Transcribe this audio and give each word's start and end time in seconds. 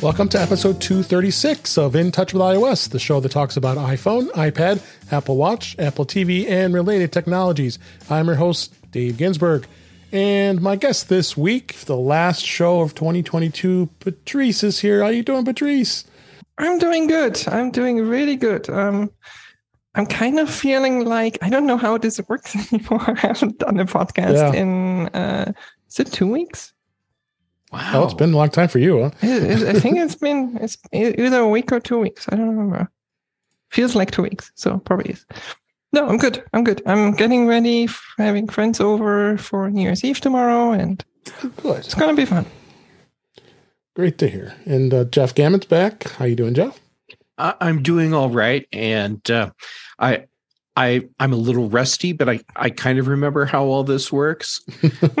Welcome 0.00 0.28
to 0.28 0.40
episode 0.40 0.80
236 0.80 1.76
of 1.76 1.96
In 1.96 2.12
Touch 2.12 2.32
with 2.32 2.40
iOS, 2.40 2.88
the 2.88 3.00
show 3.00 3.18
that 3.18 3.32
talks 3.32 3.56
about 3.56 3.78
iPhone, 3.78 4.28
iPad, 4.30 4.80
Apple 5.10 5.36
Watch, 5.36 5.74
Apple 5.76 6.06
TV, 6.06 6.48
and 6.48 6.72
related 6.72 7.10
technologies. 7.10 7.80
I'm 8.08 8.28
your 8.28 8.36
host, 8.36 8.72
Dave 8.92 9.16
Ginsburg. 9.16 9.66
And 10.12 10.62
my 10.62 10.76
guest 10.76 11.08
this 11.08 11.36
week, 11.36 11.74
the 11.86 11.96
last 11.96 12.44
show 12.44 12.80
of 12.80 12.94
2022, 12.94 13.88
Patrice 13.98 14.62
is 14.62 14.78
here. 14.78 15.00
How 15.00 15.06
are 15.06 15.12
you 15.12 15.24
doing, 15.24 15.44
Patrice? 15.44 16.04
I'm 16.58 16.78
doing 16.78 17.08
good. 17.08 17.42
I'm 17.48 17.72
doing 17.72 18.00
really 18.06 18.36
good. 18.36 18.70
Um, 18.70 19.10
I'm 19.96 20.06
kind 20.06 20.38
of 20.38 20.48
feeling 20.48 21.06
like 21.06 21.38
I 21.42 21.50
don't 21.50 21.66
know 21.66 21.76
how 21.76 21.98
this 21.98 22.20
works 22.28 22.54
anymore. 22.72 23.02
I 23.04 23.18
haven't 23.18 23.58
done 23.58 23.80
a 23.80 23.84
podcast 23.84 24.54
yeah. 24.54 24.60
in 24.60 25.08
uh, 25.08 25.52
is 25.88 25.98
it 25.98 26.12
two 26.12 26.30
weeks? 26.30 26.72
Wow, 27.72 27.90
oh, 27.94 28.04
it's 28.04 28.14
been 28.14 28.32
a 28.32 28.36
long 28.36 28.48
time 28.48 28.68
for 28.68 28.78
you, 28.78 29.02
huh? 29.02 29.10
it, 29.20 29.62
it, 29.62 29.76
I 29.76 29.78
think 29.78 29.98
it's 29.98 30.14
been 30.14 30.58
it's 30.60 30.78
either 30.92 31.40
a 31.40 31.48
week 31.48 31.70
or 31.70 31.80
two 31.80 31.98
weeks. 31.98 32.26
I 32.30 32.36
don't 32.36 32.48
remember. 32.48 32.90
Feels 33.70 33.94
like 33.94 34.10
two 34.10 34.22
weeks, 34.22 34.50
so 34.54 34.78
probably 34.78 35.10
is. 35.10 35.26
No, 35.92 36.08
I'm 36.08 36.16
good. 36.16 36.42
I'm 36.54 36.64
good. 36.64 36.80
I'm 36.86 37.12
getting 37.12 37.46
ready, 37.46 37.88
having 38.16 38.48
friends 38.48 38.80
over 38.80 39.36
for 39.36 39.70
New 39.70 39.82
Year's 39.82 40.02
Eve 40.02 40.20
tomorrow, 40.20 40.72
and 40.72 41.04
good. 41.62 41.80
it's 41.80 41.94
gonna 41.94 42.14
be 42.14 42.24
fun. 42.24 42.46
Great 43.94 44.16
to 44.18 44.28
hear. 44.28 44.54
And 44.64 44.94
uh, 44.94 45.04
Jeff 45.04 45.34
Gammon's 45.34 45.66
back. 45.66 46.04
How 46.12 46.24
you 46.24 46.36
doing, 46.36 46.54
Jeff? 46.54 46.80
I'm 47.36 47.82
doing 47.82 48.14
all 48.14 48.30
right, 48.30 48.66
and 48.72 49.28
uh, 49.30 49.50
I 49.98 50.24
I 50.76 51.02
I'm 51.20 51.32
a 51.32 51.36
little 51.36 51.68
rusty, 51.68 52.12
but 52.12 52.28
I 52.28 52.40
I 52.56 52.70
kind 52.70 52.98
of 52.98 53.08
remember 53.08 53.44
how 53.44 53.64
all 53.64 53.84
this 53.84 54.10
works. 54.10 54.64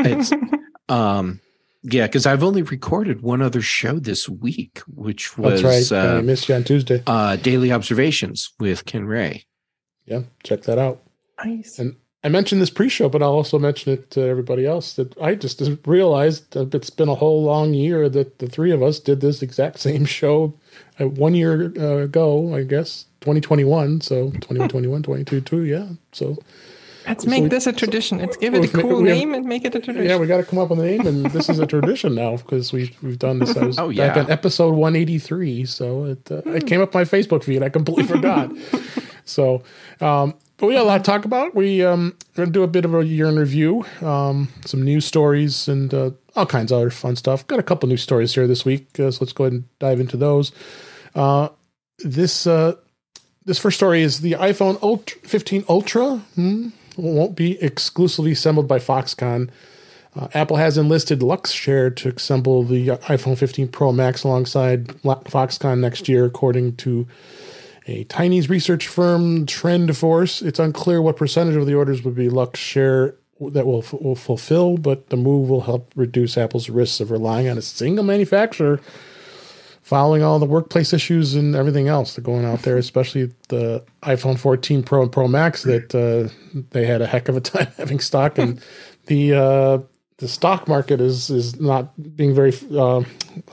um 0.88 1.40
yeah, 1.82 2.06
because 2.06 2.26
I've 2.26 2.42
only 2.42 2.62
recorded 2.62 3.22
one 3.22 3.40
other 3.42 3.62
show 3.62 3.98
this 3.98 4.28
week, 4.28 4.80
which 4.88 5.38
was 5.38 5.62
That's 5.62 5.92
right. 5.92 5.98
Uh, 5.98 6.18
I 6.18 6.20
missed 6.20 6.48
you 6.48 6.54
on 6.54 6.64
Tuesday. 6.64 7.02
Uh, 7.06 7.36
Daily 7.36 7.70
Observations 7.72 8.52
with 8.58 8.84
Ken 8.84 9.06
Ray. 9.06 9.44
Yeah, 10.04 10.22
check 10.42 10.62
that 10.62 10.78
out. 10.78 11.02
Nice. 11.44 11.78
And 11.78 11.94
I 12.24 12.28
mentioned 12.28 12.60
this 12.60 12.70
pre-show, 12.70 13.08
but 13.08 13.22
I'll 13.22 13.32
also 13.32 13.58
mention 13.60 13.92
it 13.92 14.10
to 14.12 14.22
everybody 14.22 14.66
else 14.66 14.94
that 14.94 15.16
I 15.20 15.36
just 15.36 15.62
realized 15.86 16.50
that 16.52 16.74
it's 16.74 16.90
been 16.90 17.08
a 17.08 17.14
whole 17.14 17.44
long 17.44 17.74
year 17.74 18.08
that 18.08 18.40
the 18.40 18.48
three 18.48 18.72
of 18.72 18.82
us 18.82 18.98
did 18.98 19.20
this 19.20 19.40
exact 19.40 19.78
same 19.78 20.04
show 20.18 20.54
uh, 20.98 21.06
one 21.06 21.34
year 21.34 21.72
uh, 21.78 22.02
ago, 22.02 22.54
I 22.54 22.64
guess, 22.64 23.04
2021. 23.20 24.00
So 24.00 24.30
2021, 24.32 25.04
22, 25.04 25.64
yeah. 25.64 25.86
So 26.12 26.38
Let's 27.08 27.26
make 27.26 27.44
we, 27.44 27.48
this 27.48 27.66
a 27.66 27.72
tradition. 27.72 28.18
Let's 28.18 28.36
give 28.36 28.54
it 28.54 28.64
a 28.64 28.68
cool 28.68 29.00
name 29.00 29.34
and 29.34 29.46
make 29.46 29.64
it 29.64 29.74
a 29.74 29.80
tradition. 29.80 30.08
Yeah, 30.08 30.18
we 30.18 30.26
got 30.26 30.36
to 30.36 30.44
come 30.44 30.58
up 30.58 30.68
with 30.68 30.80
a 30.80 30.82
name, 30.82 31.06
and 31.06 31.26
this 31.26 31.48
is 31.48 31.58
a 31.58 31.66
tradition 31.66 32.14
now 32.14 32.36
because 32.36 32.72
we 32.72 32.86
have 32.86 33.02
we've 33.02 33.18
done 33.18 33.38
this. 33.38 33.56
I 33.56 33.64
was 33.64 33.78
oh, 33.80 33.88
yeah. 33.88 34.08
back 34.08 34.16
on 34.18 34.30
episode 34.30 34.74
183, 34.74 35.64
so 35.64 36.04
it 36.04 36.30
uh, 36.30 36.42
it 36.46 36.66
came 36.66 36.82
up 36.82 36.92
my 36.92 37.04
Facebook 37.04 37.44
feed. 37.44 37.62
I 37.62 37.70
completely 37.70 38.04
forgot. 38.14 38.50
so, 39.24 39.62
um, 40.00 40.34
but 40.58 40.66
we 40.66 40.74
got 40.74 40.82
a 40.82 40.84
lot 40.84 40.98
to 40.98 41.04
talk 41.04 41.24
about. 41.24 41.54
We 41.54 41.82
um, 41.82 42.14
are 42.34 42.42
gonna 42.42 42.50
do 42.50 42.62
a 42.62 42.68
bit 42.68 42.84
of 42.84 42.94
a 42.94 43.04
year 43.04 43.26
in 43.26 43.38
review, 43.38 43.86
um, 44.02 44.48
some 44.66 44.82
news 44.82 45.06
stories, 45.06 45.66
and 45.66 45.92
uh, 45.94 46.10
all 46.36 46.46
kinds 46.46 46.72
of 46.72 46.78
other 46.78 46.90
fun 46.90 47.16
stuff. 47.16 47.46
Got 47.46 47.58
a 47.58 47.62
couple 47.62 47.88
news 47.88 48.02
stories 48.02 48.34
here 48.34 48.46
this 48.46 48.66
week, 48.66 49.00
uh, 49.00 49.10
so 49.10 49.24
let's 49.24 49.32
go 49.32 49.44
ahead 49.44 49.54
and 49.54 49.78
dive 49.78 49.98
into 49.98 50.18
those. 50.18 50.52
Uh, 51.14 51.48
this 52.00 52.46
uh, 52.46 52.74
this 53.46 53.58
first 53.58 53.78
story 53.78 54.02
is 54.02 54.20
the 54.20 54.32
iPhone 54.32 54.80
Ultra 54.82 55.18
15 55.22 55.64
Ultra. 55.70 56.16
Hmm? 56.34 56.68
Won't 56.98 57.36
be 57.36 57.60
exclusively 57.62 58.32
assembled 58.32 58.68
by 58.68 58.78
Foxconn. 58.78 59.50
Uh, 60.16 60.28
Apple 60.34 60.56
has 60.56 60.76
enlisted 60.76 61.20
Luxshare 61.20 61.94
to 61.96 62.10
assemble 62.10 62.64
the 62.64 62.88
iPhone 62.88 63.38
15 63.38 63.68
Pro 63.68 63.92
Max 63.92 64.24
alongside 64.24 64.88
Foxconn 65.02 65.78
next 65.78 66.08
year, 66.08 66.24
according 66.24 66.76
to 66.76 67.06
a 67.86 68.04
Chinese 68.04 68.50
research 68.50 68.88
firm, 68.88 69.46
TrendForce. 69.46 70.44
It's 70.44 70.58
unclear 70.58 71.00
what 71.00 71.16
percentage 71.16 71.56
of 71.56 71.66
the 71.66 71.74
orders 71.74 72.02
would 72.02 72.14
be 72.14 72.28
Luxshare 72.28 73.14
that 73.40 73.66
will, 73.66 73.84
will 73.92 74.16
fulfill, 74.16 74.76
but 74.76 75.10
the 75.10 75.16
move 75.16 75.48
will 75.48 75.62
help 75.62 75.92
reduce 75.94 76.36
Apple's 76.36 76.68
risks 76.68 77.00
of 77.00 77.10
relying 77.10 77.48
on 77.48 77.56
a 77.56 77.62
single 77.62 78.04
manufacturer 78.04 78.80
following 79.88 80.22
all 80.22 80.38
the 80.38 80.44
workplace 80.44 80.92
issues 80.92 81.34
and 81.34 81.56
everything 81.56 81.88
else 81.88 82.14
that 82.14 82.20
going 82.20 82.44
out 82.44 82.60
there, 82.60 82.76
especially 82.76 83.32
the 83.48 83.82
iPhone 84.02 84.38
14 84.38 84.82
Pro 84.82 85.00
and 85.00 85.10
Pro 85.10 85.26
Max 85.26 85.62
that 85.62 85.94
uh, 85.94 86.28
they 86.72 86.84
had 86.84 87.00
a 87.00 87.06
heck 87.06 87.30
of 87.30 87.38
a 87.38 87.40
time 87.52 87.68
having 87.78 87.98
stock, 87.98 88.36
and 88.36 88.60
the 89.06 89.32
uh, 89.32 89.78
the 90.18 90.28
stock 90.28 90.68
market 90.68 91.00
is 91.00 91.30
is 91.30 91.58
not 91.58 91.90
being 92.16 92.34
very 92.34 92.52
uh, 92.72 93.02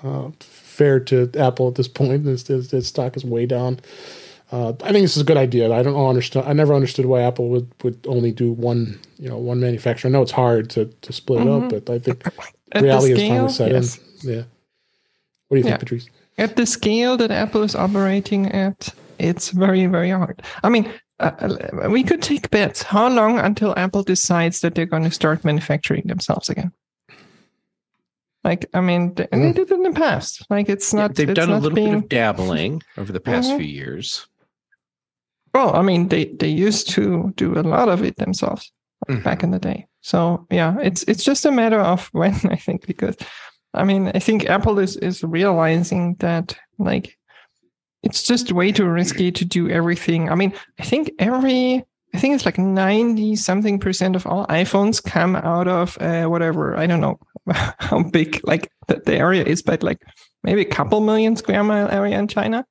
uh 0.03 0.29
fair 0.41 0.99
to 0.99 1.31
Apple 1.37 1.69
at 1.69 1.75
this 1.75 1.87
point. 1.87 2.27
Its, 2.27 2.49
its 2.49 2.87
stock 2.87 3.15
is 3.15 3.23
way 3.23 3.45
down. 3.45 3.79
Uh, 4.51 4.73
I 4.83 4.91
think 4.91 5.05
this 5.05 5.15
is 5.15 5.21
a 5.21 5.25
good 5.25 5.37
idea. 5.37 5.71
I 5.71 5.83
don't 5.83 5.95
understand. 5.95 6.49
I 6.49 6.51
never 6.51 6.73
understood 6.73 7.05
why 7.05 7.21
Apple 7.21 7.47
would, 7.47 7.71
would 7.81 8.05
only 8.07 8.33
do 8.33 8.51
one, 8.51 8.99
you 9.17 9.29
know, 9.29 9.37
one 9.37 9.61
manufacturer. 9.61 10.09
I 10.09 10.11
know 10.11 10.21
it's 10.21 10.31
hard 10.31 10.69
to, 10.71 10.85
to 10.85 11.13
split 11.13 11.39
mm-hmm. 11.39 11.65
it 11.65 11.73
up, 11.73 11.85
but 11.85 11.93
I 11.93 11.99
think 11.99 12.23
reality 12.75 13.13
is 13.13 13.29
finally 13.29 13.49
set 13.51 13.71
yes. 13.71 13.97
in. 14.23 14.29
Yeah. 14.29 14.43
What 15.47 15.55
do 15.55 15.57
you 15.57 15.63
think, 15.63 15.73
yeah. 15.73 15.77
Patrice? 15.77 16.09
At 16.37 16.55
the 16.55 16.65
scale 16.65 17.17
that 17.17 17.31
Apple 17.31 17.63
is 17.63 17.75
operating 17.75 18.51
at, 18.51 18.93
it's 19.19 19.49
very, 19.49 19.85
very 19.85 20.09
hard. 20.09 20.41
I 20.63 20.69
mean, 20.69 20.91
uh, 21.19 21.31
uh 21.39 21.89
we 21.89 22.03
could 22.03 22.21
take 22.21 22.49
bets. 22.49 22.83
How 22.83 23.07
long 23.09 23.39
until 23.39 23.73
Apple 23.77 24.03
decides 24.03 24.61
that 24.61 24.75
they're 24.75 24.85
going 24.85 25.03
to 25.03 25.11
start 25.11 25.45
manufacturing 25.45 26.03
themselves 26.05 26.49
again? 26.49 26.71
Like, 28.43 28.67
I 28.73 28.81
mean, 28.81 29.15
they, 29.15 29.23
mm. 29.25 29.41
they 29.41 29.51
did 29.53 29.71
it 29.71 29.73
in 29.73 29.83
the 29.83 29.91
past. 29.91 30.45
Like, 30.49 30.69
it's 30.69 30.93
not. 30.93 31.11
Yeah, 31.11 31.13
they've 31.15 31.29
it's 31.29 31.39
done 31.39 31.49
a 31.49 31.59
little 31.59 31.75
being... 31.75 31.91
bit 31.91 31.97
of 31.97 32.09
dabbling 32.09 32.83
over 32.97 33.11
the 33.11 33.19
past 33.19 33.49
mm-hmm. 33.49 33.57
few 33.57 33.67
years. 33.67 34.27
Well, 35.53 35.75
I 35.75 35.81
mean, 35.81 36.09
they 36.09 36.25
they 36.25 36.49
used 36.49 36.89
to 36.91 37.33
do 37.37 37.57
a 37.57 37.63
lot 37.63 37.89
of 37.89 38.03
it 38.03 38.17
themselves 38.17 38.71
mm-hmm. 39.09 39.23
back 39.23 39.41
in 39.41 39.51
the 39.51 39.59
day. 39.59 39.87
So 40.01 40.45
yeah, 40.51 40.77
it's 40.79 41.03
it's 41.03 41.23
just 41.23 41.45
a 41.45 41.51
matter 41.51 41.79
of 41.79 42.07
when 42.11 42.35
I 42.45 42.55
think 42.55 42.85
because 42.85 43.15
I 43.75 43.83
mean, 43.83 44.11
I 44.13 44.19
think 44.19 44.45
Apple 44.45 44.79
is 44.79 44.97
is 44.97 45.23
realizing 45.23 46.15
that 46.19 46.55
like 46.77 47.17
it's 48.03 48.23
just 48.23 48.51
way 48.51 48.71
too 48.71 48.87
risky 48.87 49.31
to 49.31 49.45
do 49.45 49.69
everything. 49.69 50.29
I 50.29 50.35
mean, 50.35 50.53
I 50.79 50.83
think 50.83 51.11
every 51.19 51.83
I 52.13 52.17
think 52.17 52.35
it's 52.35 52.45
like 52.45 52.57
90 52.57 53.35
something 53.35 53.79
percent 53.79 54.15
of 54.15 54.25
all 54.25 54.47
iPhones 54.47 55.03
come 55.03 55.35
out 55.35 55.67
of 55.67 55.97
uh, 55.99 56.25
whatever. 56.27 56.77
I 56.77 56.87
don't 56.87 57.01
know 57.01 57.19
how 57.51 58.03
big 58.03 58.39
like 58.43 58.71
the, 58.87 59.01
the 59.05 59.15
area 59.15 59.43
is, 59.43 59.61
but 59.61 59.83
like 59.83 60.01
maybe 60.43 60.61
a 60.61 60.65
couple 60.65 61.01
million 61.01 61.35
square 61.35 61.63
mile 61.63 61.89
area 61.89 62.17
in 62.17 62.27
China. 62.27 62.65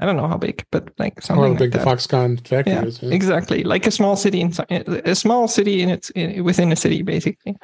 I 0.00 0.06
don't 0.06 0.16
know 0.16 0.28
how 0.28 0.38
big, 0.38 0.64
but 0.72 0.90
like 0.98 1.20
something. 1.20 1.44
Or 1.44 1.48
how 1.48 1.54
big 1.54 1.74
like 1.74 1.84
the 1.84 1.90
Foxconn 1.90 2.46
factory 2.46 2.72
yeah, 2.72 2.84
is. 2.84 3.02
Yeah. 3.02 3.10
Exactly, 3.12 3.64
like 3.64 3.86
a 3.86 3.90
small 3.90 4.16
city 4.16 4.40
in 4.40 4.54
a 4.70 5.14
small 5.14 5.46
city 5.46 5.82
in 5.82 5.90
its 5.90 6.08
in, 6.10 6.42
within 6.42 6.72
a 6.72 6.76
city, 6.76 7.02
basically, 7.02 7.54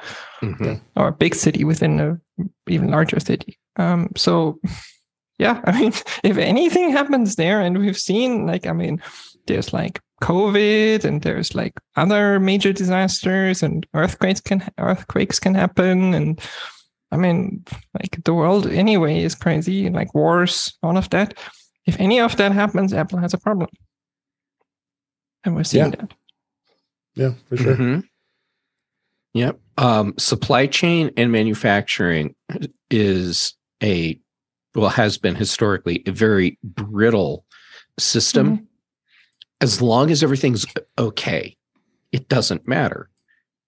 mm-hmm. 0.43 0.75
or 0.95 1.07
a 1.07 1.11
big 1.11 1.33
city 1.33 1.63
within 1.63 1.99
a 1.99 2.19
even 2.67 2.91
larger 2.91 3.19
city. 3.19 3.57
Um, 3.77 4.11
so, 4.15 4.59
yeah, 5.37 5.61
I 5.65 5.79
mean, 5.79 5.93
if 6.23 6.37
anything 6.37 6.91
happens 6.91 7.35
there, 7.35 7.61
and 7.61 7.77
we've 7.77 7.97
seen 7.97 8.45
like, 8.45 8.67
I 8.67 8.73
mean, 8.73 9.01
there's 9.47 9.73
like 9.73 9.99
COVID, 10.21 11.05
and 11.05 11.21
there's 11.21 11.55
like 11.55 11.73
other 11.95 12.39
major 12.39 12.73
disasters, 12.73 13.63
and 13.63 13.85
earthquakes 13.93 14.41
can 14.41 14.67
earthquakes 14.77 15.39
can 15.39 15.55
happen, 15.55 16.13
and 16.13 16.41
I 17.11 17.17
mean, 17.17 17.63
like 17.93 18.23
the 18.25 18.33
world 18.33 18.67
anyway 18.67 19.23
is 19.23 19.35
crazy, 19.35 19.89
like 19.89 20.13
wars, 20.13 20.77
all 20.83 20.97
of 20.97 21.09
that 21.11 21.37
if 21.87 21.97
any 21.99 22.19
of 22.19 22.35
that 22.35 22.51
happens, 22.51 22.93
Apple 22.93 23.17
has 23.19 23.33
a 23.33 23.37
problem. 23.37 23.69
And 25.43 25.55
we're 25.55 25.63
seeing 25.63 25.85
yeah. 25.85 25.91
that. 25.91 26.13
Yeah, 27.15 27.31
for 27.47 27.57
sure. 27.57 27.75
Mm-hmm. 27.75 27.99
Yep. 29.33 29.59
Um, 29.77 30.13
supply 30.17 30.67
chain 30.67 31.11
and 31.17 31.31
manufacturing 31.31 32.35
is 32.89 33.53
a, 33.83 34.19
well, 34.73 34.89
has 34.89 35.17
been 35.17 35.35
historically 35.35 36.03
a 36.07 36.11
very 36.11 36.57
brittle 36.63 37.45
system. 37.99 38.57
Mm-hmm. 38.57 38.63
As 39.61 39.81
long 39.81 40.11
as 40.11 40.21
everything's 40.21 40.65
okay, 40.99 41.55
it 42.11 42.29
doesn't 42.29 42.67
matter. 42.67 43.09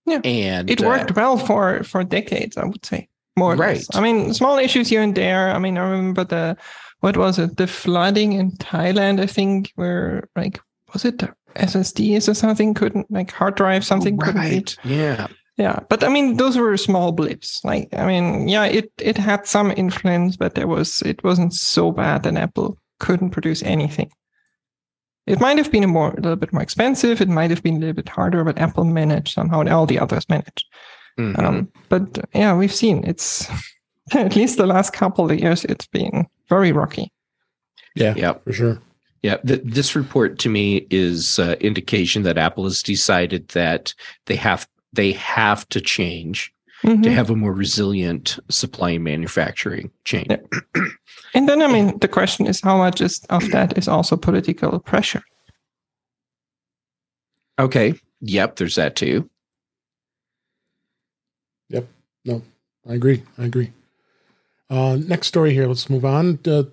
Yeah. 0.06 0.22
And 0.24 0.70
it 0.70 0.82
worked 0.82 1.12
uh, 1.12 1.14
well 1.16 1.38
for 1.38 1.84
for 1.84 2.04
decades, 2.04 2.58
I 2.58 2.66
would 2.66 2.86
say. 2.86 3.08
More 3.38 3.56
right. 3.56 3.86
I 3.94 4.02
mean, 4.02 4.34
small 4.34 4.58
issues 4.58 4.90
here 4.90 5.02
and 5.02 5.16
there. 5.16 5.50
I 5.50 5.60
mean, 5.60 5.78
I 5.78 5.90
remember 5.90 6.24
the 6.24 6.58
what 7.00 7.16
was 7.18 7.40
it? 7.40 7.58
The 7.58 7.68
flooding 7.68 8.34
in 8.34 8.52
Thailand, 8.54 9.20
I 9.20 9.26
think, 9.26 9.72
where 9.76 10.28
like 10.36 10.60
was 10.94 11.06
it 11.06 11.24
SSDs 11.56 12.28
or 12.28 12.34
something 12.34 12.74
couldn't 12.74 13.10
like 13.12 13.32
hard 13.32 13.56
drive 13.56 13.86
something 13.86 14.18
right. 14.18 14.34
couldn't. 14.34 14.78
Yeah. 14.84 15.28
Yeah, 15.60 15.82
but 15.90 16.06
I 16.06 16.08
mean, 16.08 16.38
those 16.38 16.58
were 16.58 16.78
small 16.78 17.12
blips. 17.12 17.62
Like, 17.66 17.90
I 17.94 18.08
mean, 18.08 18.48
yeah, 18.48 18.64
it 18.64 18.94
it 18.98 19.18
had 19.18 19.46
some 19.46 19.72
influence, 19.72 20.38
but 20.38 20.56
there 20.56 20.68
was 20.68 21.02
it 21.02 21.22
wasn't 21.22 21.54
so 21.54 21.92
bad 21.92 22.24
that 22.24 22.38
Apple 22.38 22.78
couldn't 23.00 23.32
produce 23.32 23.62
anything. 23.64 24.10
It 25.28 25.42
might 25.42 25.58
have 25.58 25.70
been 25.70 25.84
a 25.84 25.88
more 25.88 26.12
a 26.12 26.22
little 26.22 26.38
bit 26.38 26.54
more 26.54 26.62
expensive. 26.62 27.20
It 27.20 27.28
might 27.28 27.50
have 27.50 27.62
been 27.62 27.76
a 27.76 27.80
little 27.80 27.94
bit 27.94 28.08
harder, 28.08 28.46
but 28.46 28.58
Apple 28.58 28.86
managed 28.86 29.34
somehow, 29.34 29.60
and 29.60 29.68
all 29.70 29.86
the 29.86 30.00
others 30.00 30.30
managed. 30.30 30.66
Mm-hmm. 31.20 31.46
Um, 31.46 31.72
but 31.90 32.26
yeah, 32.34 32.56
we've 32.56 32.74
seen 32.74 33.04
it's 33.06 33.50
at 34.14 34.38
least 34.38 34.58
the 34.58 34.66
last 34.66 34.94
couple 34.94 35.30
of 35.30 35.38
years, 35.38 35.66
it's 35.66 35.88
been 35.88 36.26
very 36.48 36.72
rocky. 36.72 37.12
Yeah, 37.96 38.14
yeah, 38.16 38.34
for 38.46 38.54
sure. 38.54 38.82
Yeah, 39.24 39.36
th- 39.46 39.62
this 39.66 39.94
report 39.94 40.40
to 40.40 40.50
me 40.50 40.88
is 40.90 41.38
uh, 41.38 41.56
indication 41.60 42.24
that 42.24 42.38
Apple 42.38 42.64
has 42.64 42.82
decided 42.82 43.50
that 43.50 43.94
they 44.28 44.38
have 44.38 44.66
they 44.94 45.12
have 45.14 45.68
to 45.70 45.82
change 45.82 46.54
mm-hmm. 46.84 47.02
to 47.02 47.12
have 47.12 47.30
a 47.30 47.36
more 47.36 47.54
resilient 47.54 48.40
supply 48.50 48.92
and 48.92 49.04
manufacturing 49.04 49.92
chain. 50.06 50.28
Yeah. 50.30 50.38
and 51.34 51.48
then, 51.48 51.62
I 51.62 51.68
mean, 51.68 51.98
the 52.00 52.08
question 52.08 52.48
is 52.48 52.62
how 52.62 52.78
much 52.78 53.02
is, 53.02 53.24
of 53.30 53.50
that 53.52 53.78
is 53.78 53.88
also 53.88 54.16
political 54.18 54.80
pressure. 54.80 55.24
Okay. 57.60 57.94
Yep. 58.22 58.56
There's 58.56 58.76
that 58.76 58.96
too. 58.96 59.30
Yep. 61.70 61.88
No, 62.26 62.42
I 62.88 62.94
agree. 62.94 63.24
I 63.38 63.46
agree. 63.46 63.72
Uh, 64.70 64.98
next 64.98 65.28
story 65.28 65.54
here. 65.54 65.68
Let's 65.68 65.90
move 65.90 66.06
on. 66.06 66.40
Uh, 66.46 66.64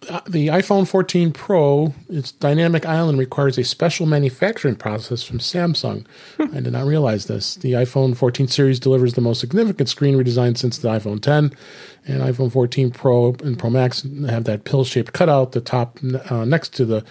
the 0.00 0.48
iPhone 0.48 0.86
14 0.86 1.32
Pro, 1.32 1.92
its 2.08 2.30
dynamic 2.32 2.86
island 2.86 3.18
requires 3.18 3.58
a 3.58 3.64
special 3.64 4.06
manufacturing 4.06 4.76
process 4.76 5.22
from 5.22 5.38
Samsung. 5.38 6.06
Hmm. 6.36 6.56
I 6.56 6.60
did 6.60 6.72
not 6.72 6.86
realize 6.86 7.26
this. 7.26 7.56
The 7.56 7.72
iPhone 7.72 8.16
14 8.16 8.46
series 8.48 8.78
delivers 8.78 9.14
the 9.14 9.20
most 9.20 9.40
significant 9.40 9.88
screen 9.88 10.16
redesign 10.16 10.56
since 10.56 10.78
the 10.78 10.88
iPhone 10.88 11.20
10, 11.20 11.52
and 12.06 12.22
iPhone 12.22 12.52
14 12.52 12.90
Pro 12.92 13.34
and 13.42 13.58
Pro 13.58 13.70
Max 13.70 14.06
have 14.28 14.44
that 14.44 14.64
pill-shaped 14.64 15.12
cutout, 15.12 15.52
the 15.52 15.60
top 15.60 15.98
uh, 16.30 16.44
next 16.44 16.74
to 16.74 16.84
the 16.84 17.04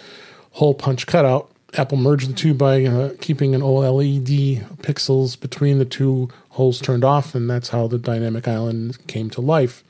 hole 0.51 0.73
punch 0.73 1.07
cutout. 1.07 1.51
Apple 1.73 1.97
merged 1.97 2.29
the 2.29 2.33
two 2.33 2.53
by 2.53 2.85
uh, 2.85 3.11
keeping 3.19 3.53
an 3.53 3.61
OLED 3.61 4.77
pixels 4.77 5.39
between 5.39 5.77
the 5.77 5.85
two 5.85 6.29
holes 6.49 6.79
turned 6.79 7.03
off, 7.03 7.35
and 7.35 7.49
that's 7.49 7.69
how 7.69 7.87
the 7.87 7.99
dynamic 7.99 8.47
island 8.47 9.05
came 9.07 9.29
to 9.31 9.41
life. 9.41 9.83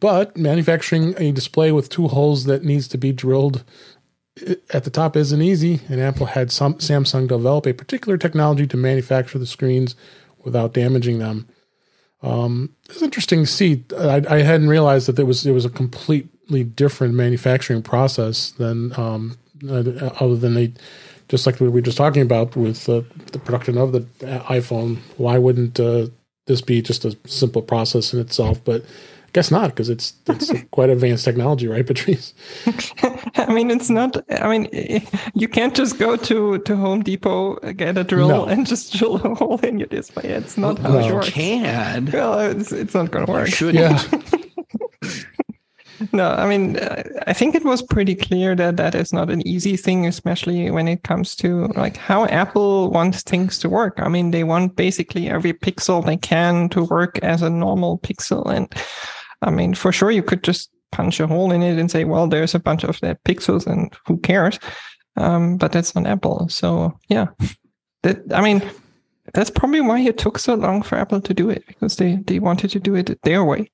But 0.00 0.36
manufacturing 0.36 1.14
a 1.18 1.30
display 1.30 1.72
with 1.72 1.90
two 1.90 2.08
holes 2.08 2.44
that 2.44 2.64
needs 2.64 2.88
to 2.88 2.98
be 2.98 3.12
drilled 3.12 3.64
at 4.70 4.84
the 4.84 4.90
top 4.90 5.16
isn't 5.16 5.42
easy, 5.42 5.80
and 5.88 6.00
Apple 6.00 6.26
had 6.26 6.50
some, 6.50 6.74
Samsung 6.74 7.28
develop 7.28 7.66
a 7.66 7.74
particular 7.74 8.16
technology 8.16 8.66
to 8.66 8.76
manufacture 8.76 9.38
the 9.38 9.46
screens 9.46 9.94
without 10.44 10.72
damaging 10.72 11.18
them. 11.18 11.48
Um, 12.22 12.74
it's 12.88 13.02
interesting 13.02 13.40
to 13.40 13.46
see. 13.46 13.84
I, 13.98 14.22
I, 14.28 14.42
hadn't 14.42 14.68
realized 14.68 15.08
that 15.08 15.18
it 15.18 15.24
was 15.24 15.46
it 15.46 15.52
was 15.52 15.64
a 15.64 15.70
completely 15.70 16.64
different 16.64 17.14
manufacturing 17.14 17.82
process 17.82 18.50
than 18.52 18.92
um, 18.98 19.38
uh, 19.66 20.10
other 20.20 20.36
than 20.36 20.52
they 20.52 20.74
just 21.28 21.46
like 21.46 21.60
we 21.60 21.68
were 21.68 21.80
just 21.80 21.96
talking 21.96 22.20
about 22.20 22.56
with 22.56 22.88
uh, 22.90 23.02
the 23.32 23.38
production 23.38 23.78
of 23.78 23.92
the 23.92 24.00
iPhone. 24.20 24.98
Why 25.16 25.38
wouldn't 25.38 25.80
uh, 25.80 26.08
this 26.46 26.60
be 26.60 26.82
just 26.82 27.06
a 27.06 27.16
simple 27.26 27.62
process 27.62 28.12
in 28.12 28.20
itself? 28.20 28.62
But 28.64 28.84
guess 29.32 29.50
not 29.50 29.70
because 29.70 29.88
it's 29.88 30.14
it's 30.26 30.52
quite 30.70 30.90
advanced 30.90 31.24
technology, 31.24 31.68
right, 31.68 31.86
Patrice? 31.86 32.34
I 33.36 33.52
mean, 33.52 33.70
it's 33.70 33.90
not. 33.90 34.16
I 34.30 34.48
mean, 34.48 34.68
you 35.34 35.48
can't 35.48 35.74
just 35.74 35.98
go 35.98 36.16
to 36.16 36.58
to 36.58 36.76
Home 36.76 37.02
Depot, 37.02 37.56
get 37.72 37.96
a 37.96 38.04
drill, 38.04 38.28
no. 38.28 38.44
and 38.44 38.66
just 38.66 38.92
drill 38.94 39.16
a 39.16 39.34
hole 39.34 39.60
in 39.60 39.78
your 39.78 39.88
display. 39.88 40.24
It's 40.24 40.56
not 40.56 40.78
how 40.78 40.92
no. 40.92 40.98
it 40.98 41.14
works. 41.14 41.30
Can 41.30 42.06
well, 42.12 42.38
it's, 42.40 42.72
it's 42.72 42.94
not 42.94 43.10
going 43.10 43.26
to 43.26 43.32
work. 43.32 43.48
Should 43.48 43.74
yeah. 43.74 44.02
no, 46.12 46.30
I 46.30 46.48
mean, 46.48 46.78
I 47.26 47.32
think 47.32 47.54
it 47.54 47.64
was 47.64 47.82
pretty 47.82 48.14
clear 48.14 48.54
that 48.56 48.76
that 48.78 48.94
is 48.94 49.12
not 49.12 49.30
an 49.30 49.46
easy 49.46 49.76
thing, 49.76 50.06
especially 50.06 50.70
when 50.70 50.88
it 50.88 51.02
comes 51.02 51.36
to 51.36 51.66
like 51.76 51.96
how 51.96 52.26
Apple 52.26 52.90
wants 52.90 53.22
things 53.22 53.58
to 53.60 53.68
work. 53.68 53.94
I 53.98 54.08
mean, 54.08 54.30
they 54.30 54.44
want 54.44 54.76
basically 54.76 55.28
every 55.28 55.52
pixel 55.52 56.04
they 56.04 56.16
can 56.16 56.68
to 56.70 56.84
work 56.84 57.18
as 57.22 57.42
a 57.42 57.50
normal 57.50 57.98
pixel, 57.98 58.46
and 58.46 58.72
I 59.42 59.50
mean, 59.50 59.74
for 59.74 59.92
sure, 59.92 60.10
you 60.10 60.22
could 60.22 60.42
just 60.42 60.70
punch 60.92 61.20
a 61.20 61.26
hole 61.26 61.52
in 61.52 61.62
it 61.62 61.78
and 61.78 61.90
say, 61.90 62.04
well, 62.04 62.26
there's 62.26 62.54
a 62.54 62.60
bunch 62.60 62.84
of 62.84 63.00
that 63.00 63.22
pixels 63.24 63.66
and 63.66 63.94
who 64.06 64.18
cares? 64.18 64.58
Um, 65.16 65.56
but 65.56 65.72
that's 65.72 65.94
not 65.94 66.06
Apple. 66.06 66.48
So 66.48 66.98
yeah, 67.08 67.26
that, 68.02 68.20
I 68.32 68.40
mean, 68.42 68.62
that's 69.34 69.50
probably 69.50 69.80
why 69.80 70.00
it 70.00 70.18
took 70.18 70.38
so 70.38 70.54
long 70.54 70.82
for 70.82 70.96
Apple 70.96 71.20
to 71.20 71.34
do 71.34 71.50
it 71.50 71.64
because 71.66 71.96
they, 71.96 72.16
they 72.26 72.38
wanted 72.38 72.70
to 72.70 72.80
do 72.80 72.94
it 72.94 73.20
their 73.22 73.44
way. 73.44 73.70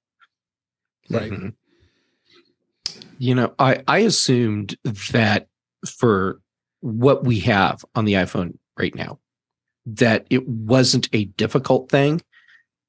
Right. 1.11 1.31
Mm-hmm. 1.31 1.49
You 3.19 3.35
know, 3.35 3.55
I, 3.59 3.83
I 3.89 3.99
assumed 3.99 4.77
that 5.13 5.49
for 5.87 6.41
what 6.81 7.25
we 7.25 7.41
have 7.41 7.85
on 7.95 8.05
the 8.05 8.15
iPhone 8.15 8.59
right 8.79 8.95
now, 8.95 9.19
that 9.87 10.27
it 10.31 10.47
wasn't 10.47 11.09
a 11.13 11.25
difficult 11.25 11.89
thing 11.91 12.21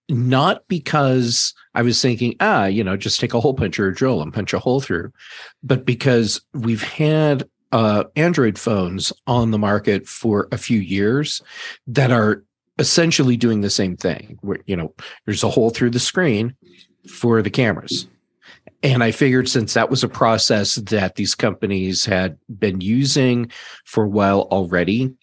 not 0.10 0.68
because 0.68 1.54
I 1.76 1.82
was 1.82 2.02
thinking, 2.02 2.36
ah, 2.40 2.66
you 2.66 2.84
know, 2.84 2.98
just 2.98 3.20
take 3.20 3.34
a 3.34 3.40
hole 3.40 3.54
puncher 3.54 3.88
or 3.88 3.92
drill 3.92 4.22
and 4.22 4.34
punch 4.34 4.54
a 4.54 4.60
hole 4.60 4.82
through, 4.82 5.12
but 5.64 5.86
because 5.86 6.42
we've 6.54 6.84
had 6.84 7.48
uh, 7.72 8.06
Android 8.16 8.58
phones 8.58 9.12
on 9.28 9.52
the 9.52 9.58
market 9.58 10.08
for 10.08 10.48
a 10.52 10.58
few 10.58 10.80
years 10.80 11.42
that 11.86 12.12
are 12.12 12.44
essentially 12.80 13.36
doing 13.36 13.62
the 13.62 13.70
same 13.70 13.98
thing. 13.98 14.38
Where 14.42 14.60
you 14.66 14.76
know, 14.76 14.94
there's 15.26 15.44
a 15.44 15.50
hole 15.50 15.70
through 15.70 15.92
the 15.92 16.00
screen 16.00 16.56
for 17.10 17.42
the 17.42 17.50
cameras. 17.50 18.08
And 18.84 19.04
I 19.04 19.12
figured 19.12 19.50
since 19.50 19.74
that 19.74 19.90
was 19.90 20.04
a 20.04 20.08
process 20.08 20.76
that 20.76 21.16
these 21.16 21.34
companies 21.34 22.06
had 22.06 22.38
been 22.60 22.80
using 22.80 23.52
for 23.86 24.04
a 24.04 24.10
while 24.10 24.42
already, 24.52 25.16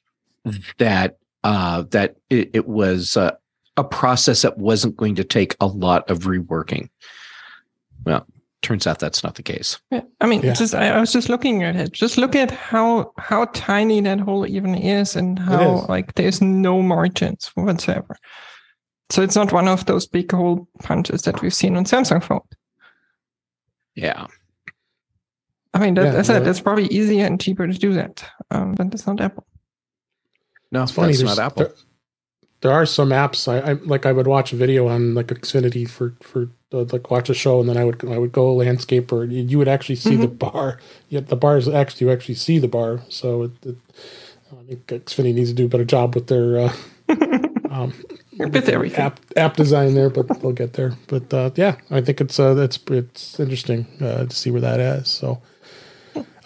that 0.79 1.19
uh, 1.45 1.85
that 1.91 2.17
it, 2.31 2.51
it 2.53 2.67
was 2.67 3.17
uh, 3.17 3.37
a 3.77 3.85
process 3.85 4.43
that 4.43 4.59
wasn't 4.59 4.97
going 4.97 5.15
to 5.17 5.25
take 5.25 5.57
a 5.61 5.67
lot 5.67 6.09
of 6.11 6.21
reworking. 6.21 6.89
Well, 8.05 8.27
turns 8.63 8.87
out 8.87 8.99
that's 8.99 9.23
not 9.23 9.35
the 9.35 9.43
case. 9.43 9.79
Yeah, 9.91 10.03
I 10.21 10.27
mean, 10.27 10.43
yeah. 10.43 10.55
just 10.55 10.75
I, 10.75 10.91
I, 10.91 11.01
was 11.01 11.13
just 11.13 11.29
looking 11.29 11.63
at 11.63 11.77
it. 11.77 11.93
Just 11.93 12.19
look 12.19 12.35
at 12.35 12.51
how 12.51 13.13
how 13.19 13.47
tiny 13.47 14.01
that 14.03 14.21
hole 14.21 14.47
even 14.47 14.75
is, 14.75 15.17
and 15.17 15.39
how 15.39 15.83
is. 15.83 15.89
like 15.89 16.15
there's 16.15 16.41
no 16.41 16.83
margins 16.83 17.51
whatsoever. 17.55 18.17
So 19.11 19.23
it's 19.23 19.37
not 19.37 19.53
one 19.53 19.69
of 19.69 19.87
those 19.87 20.07
big 20.07 20.33
hole 20.33 20.67
punches 20.83 21.23
that 21.23 21.43
we've 21.43 21.55
seen 21.55 21.77
on 21.77 21.85
Samsung 21.85 22.23
phone. 22.23 22.41
Yeah. 23.95 24.27
I 25.75 25.79
mean, 25.79 25.95
that, 25.95 26.05
yeah, 26.05 26.11
that's, 26.13 26.29
that's 26.29 26.61
probably 26.61 26.87
easier 26.87 27.27
and 27.27 27.41
cheaper 27.41 27.67
to 27.67 27.73
do 27.73 27.93
that, 27.95 28.25
um, 28.51 28.75
but 28.75 28.95
it's 28.95 29.07
not 29.07 29.21
Apple. 29.21 29.45
No, 30.71 30.85
it's 30.85 30.93
funny. 30.93 31.13
That's 31.13 31.37
not 31.37 31.39
Apple. 31.39 31.65
There, 31.65 31.75
there 32.65 32.73
are 32.73 32.87
some 32.87 33.11
apps 33.11 33.47
I, 33.47 33.73
I, 33.73 33.73
like 33.75 34.07
I 34.07 34.13
would 34.13 34.27
watch 34.27 34.55
a 34.55 34.57
video 34.57 34.89
on 34.89 35.15
like 35.15 35.27
Xfinity 35.27 35.87
for 35.87 36.15
for 36.23 36.49
uh, 36.73 36.87
like 36.91 37.11
watch 37.11 37.29
a 37.29 37.35
show 37.35 37.61
and 37.61 37.69
then 37.69 37.77
I 37.77 37.85
would 37.85 38.03
I 38.09 38.17
would 38.17 38.33
go 38.33 38.55
landscape 38.55 39.13
or 39.13 39.27
you 39.27 39.59
would 39.59 39.69
actually 39.69 39.97
see 39.97 40.13
mm-hmm. 40.13 40.23
the 40.23 40.29
bar. 40.29 40.81
Yet 41.11 41.29
the 41.29 41.37
bars 41.37 41.69
actually 41.69 42.07
you 42.07 42.13
actually 42.13 42.37
see 42.37 42.59
the 42.59 42.67
bar. 42.67 43.03
So 43.11 43.43
it, 43.43 43.51
it, 43.67 43.77
I 44.51 44.65
think 44.65 44.87
Xfinity 44.87 45.35
needs 45.35 45.51
to 45.51 45.55
do 45.55 45.67
a 45.67 45.69
better 45.69 45.85
job 45.85 46.15
with 46.15 46.29
their 46.29 46.59
uh, 46.59 46.73
um, 47.71 47.93
with 48.39 48.67
everything. 48.71 48.99
app 48.99 49.21
app 49.37 49.57
design 49.57 49.95
there, 49.95 50.09
but 50.09 50.27
they'll 50.41 50.53
get 50.53 50.73
there. 50.73 50.95
But 51.07 51.35
uh, 51.35 51.51
yeah, 51.57 51.77
I 51.91 52.01
think 52.01 52.23
it's 52.23 52.41
uh, 52.41 52.57
it's 52.57 52.79
it's 52.89 53.39
interesting 53.39 53.87
uh, 54.01 54.25
to 54.25 54.35
see 54.35 54.51
where 54.51 54.63
that 54.63 54.81
is. 54.81 55.09
So. 55.11 55.43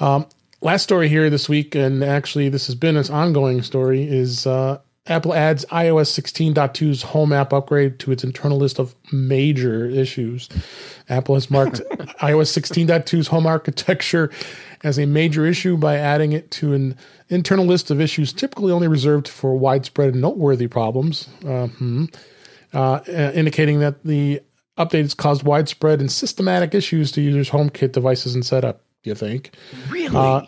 Um, 0.00 0.26
last 0.60 0.84
story 0.84 1.08
here 1.08 1.28
this 1.28 1.48
week, 1.48 1.74
and 1.74 2.02
actually 2.02 2.48
this 2.48 2.66
has 2.66 2.74
been 2.74 2.96
an 2.96 3.08
ongoing 3.10 3.62
story, 3.62 4.02
is 4.02 4.46
uh, 4.46 4.78
Apple 5.08 5.34
adds 5.34 5.64
iOS 5.66 6.10
16.2's 6.18 7.02
home 7.02 7.32
app 7.32 7.52
upgrade 7.52 7.98
to 8.00 8.12
its 8.12 8.22
internal 8.22 8.58
list 8.58 8.78
of 8.78 8.94
major 9.12 9.86
issues. 9.86 10.48
Apple 11.08 11.34
has 11.34 11.50
marked 11.50 11.76
iOS 12.20 12.56
16.2's 12.56 13.28
home 13.28 13.46
architecture 13.46 14.30
as 14.84 14.98
a 14.98 15.06
major 15.06 15.46
issue 15.46 15.76
by 15.76 15.96
adding 15.96 16.32
it 16.32 16.50
to 16.50 16.74
an 16.74 16.96
internal 17.28 17.64
list 17.64 17.90
of 17.90 18.00
issues 18.00 18.32
typically 18.32 18.72
only 18.72 18.88
reserved 18.88 19.26
for 19.26 19.56
widespread 19.56 20.10
and 20.12 20.20
noteworthy 20.20 20.68
problems, 20.68 21.28
uh, 21.46 21.66
hmm, 21.66 22.04
uh, 22.72 23.00
indicating 23.34 23.80
that 23.80 24.04
the 24.04 24.40
update 24.76 25.02
has 25.02 25.14
caused 25.14 25.42
widespread 25.42 26.00
and 26.00 26.12
systematic 26.12 26.74
issues 26.74 27.10
to 27.12 27.20
users' 27.20 27.50
HomeKit 27.50 27.92
devices 27.92 28.34
and 28.34 28.44
setup. 28.44 28.82
You 29.04 29.14
think? 29.14 29.54
Really? 29.90 30.14
Uh, 30.14 30.42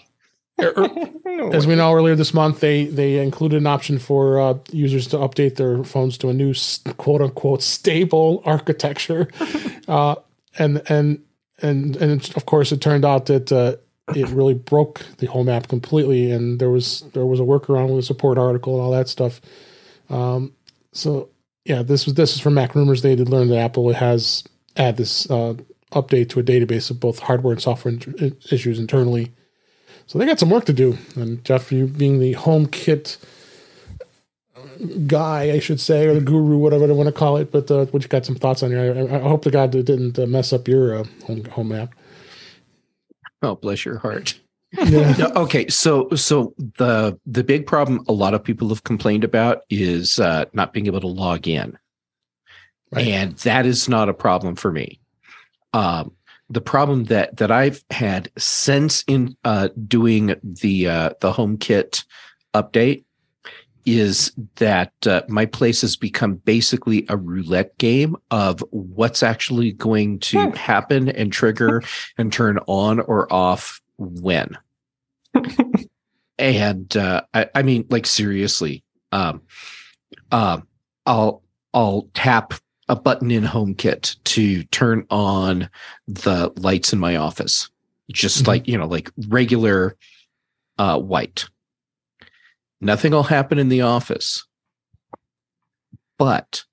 as 1.52 1.66
we 1.66 1.74
know 1.74 1.92
earlier 1.92 2.14
this 2.14 2.34
month, 2.34 2.60
they 2.60 2.84
they 2.86 3.18
included 3.18 3.56
an 3.56 3.66
option 3.66 3.98
for 3.98 4.40
uh, 4.40 4.58
users 4.70 5.06
to 5.08 5.16
update 5.16 5.56
their 5.56 5.82
phones 5.84 6.18
to 6.18 6.28
a 6.28 6.34
new 6.34 6.54
quote 6.96 7.22
unquote 7.22 7.62
stable 7.62 8.42
architecture, 8.46 9.28
uh, 9.88 10.16
and 10.58 10.82
and 10.88 11.22
and 11.62 11.96
and 11.96 12.32
of 12.36 12.46
course 12.46 12.72
it 12.72 12.80
turned 12.80 13.04
out 13.04 13.26
that 13.26 13.50
uh, 13.52 13.76
it 14.14 14.28
really 14.28 14.54
broke 14.54 15.04
the 15.18 15.26
home 15.26 15.48
app 15.48 15.68
completely, 15.68 16.30
and 16.30 16.58
there 16.58 16.70
was 16.70 17.02
there 17.12 17.26
was 17.26 17.40
a 17.40 17.44
workaround 17.44 17.88
with 17.88 18.04
a 18.04 18.06
support 18.06 18.38
article 18.38 18.74
and 18.74 18.82
all 18.82 18.92
that 18.92 19.08
stuff. 19.08 19.40
Um, 20.08 20.52
so 20.92 21.30
yeah, 21.64 21.82
this 21.82 22.06
was 22.06 22.14
this 22.14 22.34
is 22.34 22.40
from 22.40 22.54
MacRumors. 22.54 23.02
They 23.02 23.16
did 23.16 23.28
learn 23.28 23.48
that 23.48 23.58
Apple 23.58 23.92
has 23.92 24.44
add 24.76 24.96
this 24.96 25.28
uh, 25.30 25.54
update 25.92 26.28
to 26.30 26.40
a 26.40 26.42
database 26.42 26.90
of 26.90 27.00
both 27.00 27.18
hardware 27.18 27.52
and 27.52 27.62
software 27.62 27.94
issues 28.50 28.78
internally 28.78 29.32
so 30.10 30.18
they 30.18 30.26
got 30.26 30.40
some 30.40 30.50
work 30.50 30.64
to 30.64 30.72
do. 30.72 30.98
And 31.14 31.44
Jeff, 31.44 31.70
you 31.70 31.86
being 31.86 32.18
the 32.18 32.32
home 32.32 32.66
kit 32.66 33.16
guy, 35.06 35.52
I 35.52 35.60
should 35.60 35.78
say, 35.78 36.04
or 36.08 36.14
the 36.14 36.20
guru, 36.20 36.58
whatever 36.58 36.88
they 36.88 36.92
want 36.92 37.06
to 37.06 37.12
call 37.12 37.36
it. 37.36 37.52
But 37.52 37.70
uh, 37.70 37.84
what 37.86 38.02
you 38.02 38.08
got 38.08 38.26
some 38.26 38.34
thoughts 38.34 38.64
on 38.64 38.72
here? 38.72 39.08
I, 39.08 39.14
I 39.14 39.20
hope 39.20 39.44
the 39.44 39.52
guy 39.52 39.68
didn't 39.68 40.18
uh, 40.18 40.26
mess 40.26 40.52
up 40.52 40.66
your 40.66 40.96
uh, 40.96 41.04
home 41.28 41.44
home 41.44 41.68
map. 41.68 41.94
Oh, 43.40 43.54
bless 43.54 43.84
your 43.84 43.98
heart. 43.98 44.38
Yeah. 44.84 45.32
okay, 45.34 45.68
so 45.68 46.08
so 46.10 46.54
the 46.78 47.18
the 47.26 47.42
big 47.42 47.66
problem 47.66 48.04
a 48.08 48.12
lot 48.12 48.34
of 48.34 48.42
people 48.42 48.68
have 48.68 48.84
complained 48.84 49.24
about 49.24 49.62
is 49.68 50.18
uh, 50.18 50.44
not 50.52 50.72
being 50.72 50.86
able 50.86 51.00
to 51.00 51.08
log 51.08 51.46
in, 51.46 51.76
right. 52.92 53.06
and 53.06 53.36
that 53.38 53.66
is 53.66 53.88
not 53.88 54.08
a 54.08 54.14
problem 54.14 54.54
for 54.54 54.70
me. 54.70 55.00
Um, 55.72 56.12
the 56.50 56.60
problem 56.60 57.04
that 57.04 57.36
that 57.36 57.50
I've 57.50 57.82
had 57.90 58.30
since 58.36 59.04
in 59.06 59.36
uh, 59.44 59.68
doing 59.86 60.34
the 60.42 60.88
uh, 60.88 61.10
the 61.20 61.32
HomeKit 61.32 62.04
update 62.52 63.04
is 63.86 64.32
that 64.56 64.92
uh, 65.06 65.22
my 65.28 65.46
place 65.46 65.80
has 65.80 65.96
become 65.96 66.34
basically 66.34 67.06
a 67.08 67.16
roulette 67.16 67.76
game 67.78 68.14
of 68.30 68.62
what's 68.70 69.22
actually 69.22 69.72
going 69.72 70.18
to 70.18 70.38
hmm. 70.38 70.50
happen 70.50 71.08
and 71.08 71.32
trigger 71.32 71.82
and 72.18 72.32
turn 72.32 72.58
on 72.66 73.00
or 73.00 73.32
off 73.32 73.80
when. 73.96 74.58
and 76.38 76.96
uh, 76.96 77.22
I, 77.32 77.48
I, 77.54 77.62
mean, 77.62 77.86
like 77.88 78.06
seriously, 78.06 78.82
um, 79.12 79.42
uh, 80.30 80.60
I'll 81.06 81.42
I'll 81.72 82.08
tap 82.14 82.54
a 82.90 82.96
button 82.96 83.30
in 83.30 83.44
HomeKit 83.44 84.22
to 84.24 84.64
turn 84.64 85.06
on 85.08 85.70
the 86.06 86.52
lights 86.56 86.92
in 86.92 86.98
my 86.98 87.16
office, 87.16 87.70
just 88.12 88.40
mm-hmm. 88.40 88.48
like 88.48 88.68
you 88.68 88.76
know, 88.76 88.86
like 88.86 89.10
regular 89.28 89.96
uh, 90.78 90.98
white 90.98 91.46
Nothing 92.80 93.12
will 93.12 93.24
happen 93.24 93.58
in 93.58 93.68
the 93.68 93.82
office, 93.82 94.46
but 96.18 96.64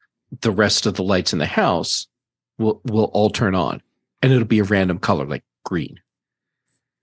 the 0.41 0.51
rest 0.51 0.85
of 0.85 0.93
the 0.93 1.03
lights 1.03 1.33
in 1.33 1.39
the 1.39 1.45
house 1.45 2.07
will 2.57 2.81
will 2.85 3.05
all 3.13 3.29
turn 3.29 3.55
on, 3.55 3.81
and 4.21 4.31
it'll 4.31 4.45
be 4.45 4.59
a 4.59 4.63
random 4.63 4.99
color 4.99 5.25
like 5.25 5.43
green. 5.65 5.99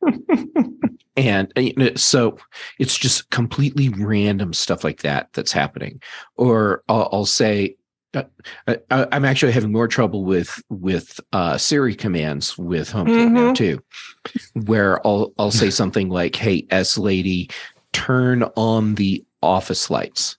and 1.16 1.52
so 1.96 2.38
it's 2.78 2.96
just 2.96 3.28
completely 3.30 3.90
random 3.90 4.54
stuff 4.54 4.84
like 4.84 5.02
that 5.02 5.28
that's 5.34 5.52
happening. 5.52 6.00
Or 6.36 6.82
I'll, 6.88 7.08
I'll 7.12 7.26
say, 7.26 7.76
uh, 7.76 7.83
I, 8.14 8.78
am 8.90 9.24
actually 9.24 9.52
having 9.52 9.72
more 9.72 9.88
trouble 9.88 10.24
with 10.24 10.62
with 10.70 11.20
uh, 11.32 11.58
Siri 11.58 11.94
commands 11.94 12.56
with 12.56 12.90
HomeKit 12.90 13.08
mm-hmm. 13.08 13.34
now 13.34 13.52
too, 13.52 13.82
where 14.52 15.04
I'll 15.06 15.32
I'll 15.38 15.50
say 15.50 15.70
something 15.70 16.08
like, 16.08 16.36
"Hey, 16.36 16.66
S 16.70 16.96
lady, 16.96 17.50
turn 17.94 18.42
on 18.56 18.96
the 18.96 19.24
office 19.42 19.88
lights. 19.88 20.36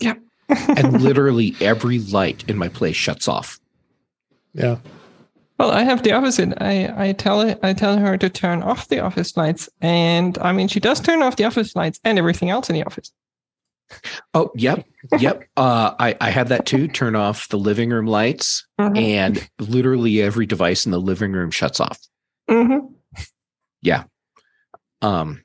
Yep. 0.00 0.20
and 0.48 1.00
literally 1.02 1.56
every 1.60 2.00
light 2.00 2.44
in 2.48 2.58
my 2.58 2.68
place 2.68 2.96
shuts 2.96 3.28
off. 3.28 3.58
Yeah. 4.52 4.76
Well, 5.58 5.70
I 5.70 5.82
have 5.84 6.02
the 6.02 6.12
opposite. 6.12 6.52
I, 6.60 7.08
I 7.08 7.12
tell 7.12 7.40
it, 7.40 7.58
I 7.62 7.72
tell 7.72 7.96
her 7.96 8.18
to 8.18 8.28
turn 8.28 8.62
off 8.62 8.88
the 8.88 9.00
office 9.00 9.36
lights, 9.38 9.70
and 9.80 10.36
I 10.38 10.52
mean 10.52 10.68
she 10.68 10.80
does 10.80 11.00
turn 11.00 11.22
off 11.22 11.36
the 11.36 11.44
office 11.44 11.74
lights 11.74 11.98
and 12.04 12.18
everything 12.18 12.50
else 12.50 12.68
in 12.68 12.74
the 12.74 12.84
office. 12.84 13.10
Oh, 14.34 14.50
yep, 14.54 14.84
yep. 15.18 15.44
Uh, 15.56 15.94
I 15.98 16.16
I 16.20 16.30
have 16.30 16.48
that 16.50 16.66
too. 16.66 16.88
Turn 16.88 17.16
off 17.16 17.48
the 17.48 17.58
living 17.58 17.90
room 17.90 18.06
lights, 18.06 18.66
mm-hmm. 18.78 18.96
and 18.96 19.48
literally 19.58 20.20
every 20.20 20.44
device 20.44 20.84
in 20.84 20.92
the 20.92 21.00
living 21.00 21.32
room 21.32 21.50
shuts 21.50 21.80
off. 21.80 21.98
Mm-hmm. 22.50 22.86
Yeah. 23.82 24.04
Um. 25.02 25.42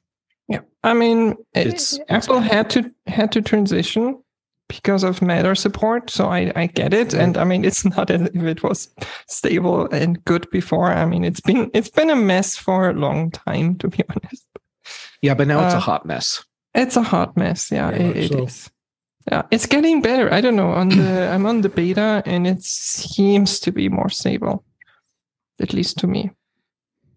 Yeah, 0.49 0.61
I 0.83 0.93
mean, 0.93 1.35
it's 1.53 1.97
Apple 2.09 2.41
had 2.41 2.69
to 2.71 2.91
had 3.07 3.31
to 3.33 3.41
transition 3.41 4.21
because 4.67 5.03
of 5.03 5.21
Matter 5.21 5.55
support, 5.55 6.09
so 6.09 6.27
I 6.27 6.51
I 6.55 6.67
get 6.67 6.93
it, 6.93 7.13
and 7.13 7.37
I 7.37 7.45
mean, 7.45 7.63
it's 7.63 7.85
not 7.97 8.09
as 8.09 8.21
if 8.21 8.43
it 8.43 8.63
was 8.63 8.89
stable 9.27 9.87
and 9.91 10.23
good 10.25 10.49
before. 10.49 10.91
I 10.91 11.05
mean, 11.05 11.23
it's 11.23 11.41
been 11.41 11.71
it's 11.73 11.89
been 11.89 12.09
a 12.09 12.15
mess 12.15 12.57
for 12.57 12.89
a 12.89 12.93
long 12.93 13.31
time, 13.31 13.75
to 13.77 13.87
be 13.87 14.03
honest. 14.09 14.45
Yeah, 15.21 15.35
but 15.35 15.47
now 15.47 15.63
it's 15.65 15.73
uh, 15.73 15.77
a 15.77 15.81
hot 15.81 16.05
mess. 16.05 16.43
It's 16.73 16.95
a 16.95 17.03
hot 17.03 17.35
mess. 17.35 17.71
Yeah, 17.71 17.91
yeah 17.91 17.97
it, 17.97 18.17
it 18.17 18.31
so. 18.31 18.43
is. 18.43 18.71
Yeah, 19.29 19.43
it's 19.51 19.65
getting 19.65 20.01
better. 20.01 20.33
I 20.33 20.41
don't 20.41 20.55
know. 20.55 20.71
On 20.71 20.89
the 20.89 21.29
I'm 21.33 21.45
on 21.45 21.61
the 21.61 21.69
beta, 21.69 22.23
and 22.25 22.47
it 22.47 22.63
seems 22.63 23.59
to 23.59 23.71
be 23.71 23.89
more 23.89 24.09
stable, 24.09 24.63
at 25.59 25.73
least 25.73 25.97
to 25.99 26.07
me. 26.07 26.31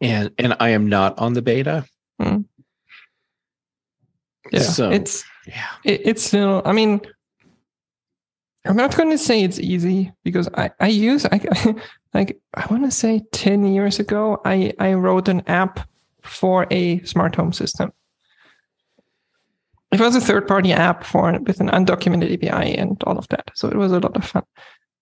And 0.00 0.30
and 0.38 0.56
I 0.60 0.70
am 0.70 0.88
not 0.88 1.18
on 1.18 1.32
the 1.32 1.42
beta. 1.42 1.84
Mm. 2.20 2.44
Yeah, 4.52 4.60
so, 4.60 4.90
it's 4.90 5.24
yeah, 5.46 5.70
it, 5.84 6.02
it's 6.04 6.24
still. 6.24 6.60
I 6.64 6.72
mean, 6.72 7.00
I'm 8.66 8.76
not 8.76 8.96
going 8.96 9.10
to 9.10 9.18
say 9.18 9.42
it's 9.42 9.58
easy 9.58 10.12
because 10.24 10.48
I 10.54 10.70
I 10.80 10.88
use 10.88 11.26
I 11.26 11.40
like 12.14 12.38
I 12.54 12.66
want 12.66 12.84
to 12.84 12.90
say 12.90 13.22
ten 13.32 13.64
years 13.64 13.98
ago 13.98 14.40
I 14.44 14.72
I 14.78 14.94
wrote 14.94 15.28
an 15.28 15.42
app 15.46 15.88
for 16.22 16.66
a 16.70 17.00
smart 17.04 17.34
home 17.34 17.52
system. 17.52 17.92
It 19.94 20.00
was 20.00 20.16
a 20.16 20.20
third 20.20 20.48
party 20.48 20.72
app 20.72 21.04
for 21.04 21.38
with 21.40 21.60
an 21.60 21.68
undocumented 21.68 22.32
API 22.34 22.76
and 22.76 23.00
all 23.04 23.16
of 23.16 23.28
that, 23.28 23.50
so 23.54 23.68
it 23.68 23.76
was 23.76 23.92
a 23.92 24.00
lot 24.00 24.16
of 24.16 24.24
fun. 24.24 24.42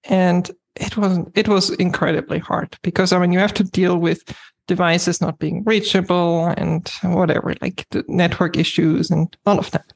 And 0.04 0.50
it 0.76 0.96
was 0.96 1.18
it 1.34 1.48
was 1.48 1.70
incredibly 1.70 2.38
hard 2.38 2.76
because 2.82 3.12
I 3.12 3.18
mean 3.18 3.32
you 3.32 3.38
have 3.38 3.54
to 3.54 3.64
deal 3.64 3.96
with 3.96 4.22
devices 4.66 5.20
not 5.20 5.38
being 5.38 5.64
reachable 5.64 6.46
and 6.56 6.88
whatever, 7.02 7.54
like 7.60 7.86
the 7.90 8.04
network 8.06 8.56
issues 8.56 9.10
and 9.10 9.34
all 9.46 9.58
of 9.58 9.70
that. 9.70 9.92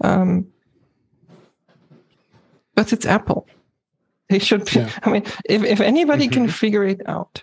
Um, 0.00 0.46
but 2.74 2.92
it's 2.92 3.06
Apple. 3.06 3.46
They 4.28 4.38
should 4.38 4.64
be, 4.64 4.80
yeah. 4.80 4.90
I 5.02 5.10
mean, 5.10 5.24
if, 5.44 5.64
if 5.64 5.80
anybody 5.80 6.28
can 6.28 6.44
mm-hmm. 6.44 6.52
figure 6.52 6.84
it 6.84 7.02
out, 7.06 7.42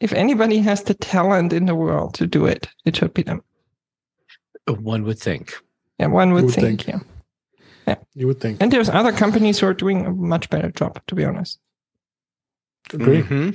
if 0.00 0.12
anybody 0.12 0.58
has 0.58 0.84
the 0.84 0.94
talent 0.94 1.52
in 1.52 1.66
the 1.66 1.74
world 1.74 2.14
to 2.14 2.26
do 2.26 2.46
it, 2.46 2.68
it 2.84 2.96
should 2.96 3.12
be 3.12 3.22
them. 3.22 3.42
One 4.66 5.02
would 5.04 5.18
think. 5.18 5.54
Yeah, 5.98 6.06
one 6.06 6.32
would, 6.32 6.44
would 6.44 6.54
think, 6.54 6.82
think, 6.82 6.86
yeah. 6.86 7.00
Yeah. 7.86 7.96
You 8.14 8.26
would 8.26 8.40
think. 8.40 8.62
And 8.62 8.72
there's 8.72 8.88
other 8.88 9.12
companies 9.12 9.58
who 9.58 9.66
are 9.66 9.74
doing 9.74 10.06
a 10.06 10.10
much 10.10 10.50
better 10.50 10.70
job, 10.70 11.00
to 11.06 11.14
be 11.14 11.24
honest. 11.24 11.58
Agree. 12.92 13.22
Mm-hmm. 13.22 13.50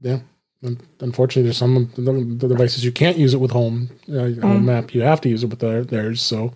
Yeah 0.00 0.20
unfortunately, 0.62 1.44
there's 1.44 1.56
some 1.56 1.90
the 1.96 2.48
devices 2.48 2.84
you 2.84 2.92
can't 2.92 3.16
use 3.16 3.34
it 3.34 3.40
with 3.40 3.50
home 3.50 3.90
uh, 4.08 4.28
mm. 4.28 4.62
map. 4.62 4.94
You 4.94 5.02
have 5.02 5.20
to 5.22 5.28
use 5.28 5.42
it 5.42 5.50
with 5.50 5.60
their, 5.60 5.84
theirs. 5.84 6.20
So, 6.20 6.52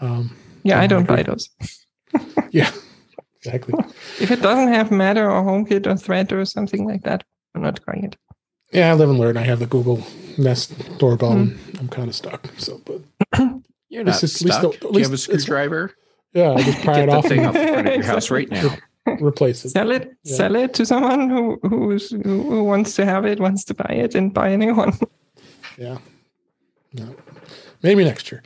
um, 0.00 0.34
yeah, 0.62 0.80
I 0.80 0.86
don't 0.86 1.06
buy 1.06 1.22
those. 1.22 1.50
yeah, 2.50 2.70
exactly. 3.36 3.74
if 4.20 4.30
it 4.30 4.40
doesn't 4.40 4.72
have 4.72 4.90
Matter 4.90 5.30
or 5.30 5.42
HomeKit 5.42 5.86
or 5.86 5.96
Thread 5.96 6.32
or 6.32 6.44
something 6.44 6.86
like 6.86 7.02
that, 7.02 7.24
I'm 7.54 7.62
not 7.62 7.84
buying 7.84 8.04
it. 8.04 8.16
Yeah, 8.72 8.90
I 8.90 8.94
live 8.94 9.10
and 9.10 9.18
learn. 9.18 9.36
I 9.36 9.42
have 9.42 9.60
the 9.60 9.66
Google 9.66 10.06
Nest 10.36 10.72
doorbell. 10.98 11.34
Mm. 11.34 11.80
I'm 11.80 11.88
kind 11.88 12.08
of 12.08 12.14
stuck. 12.14 12.48
So, 12.58 12.80
but 12.84 13.00
you're 13.88 14.04
not 14.04 14.14
stuck. 14.16 14.42
At 14.64 14.64
least, 14.64 14.64
at 14.64 14.64
least, 14.64 14.92
Do 14.92 14.98
you 14.98 15.02
have 15.04 15.12
a 15.12 15.18
screwdriver? 15.18 15.94
Yeah, 16.34 16.52
I 16.52 16.62
just 16.62 16.82
pry 16.82 17.00
it 17.00 17.08
off. 17.08 17.26
Thing 17.26 17.44
off 17.46 17.54
the 17.54 17.66
front 17.66 17.88
of 17.88 17.94
your 17.94 18.04
house 18.14 18.30
right 18.30 18.50
now. 18.50 18.76
replace 19.20 19.64
it. 19.64 19.70
Sell 19.70 19.90
it. 19.90 20.12
Yeah. 20.22 20.36
Sell 20.36 20.56
it 20.56 20.74
to 20.74 20.86
someone 20.86 21.30
who 21.30 21.58
who's 21.62 22.10
who 22.10 22.64
wants 22.64 22.94
to 22.96 23.04
have 23.04 23.24
it, 23.24 23.40
wants 23.40 23.64
to 23.64 23.74
buy 23.74 23.94
it, 23.94 24.14
and 24.14 24.32
buy 24.32 24.48
a 24.48 24.56
new 24.58 24.74
one. 24.74 24.92
yeah. 25.78 25.98
No. 26.92 27.14
Maybe 27.82 28.04
next 28.04 28.30
year. 28.32 28.42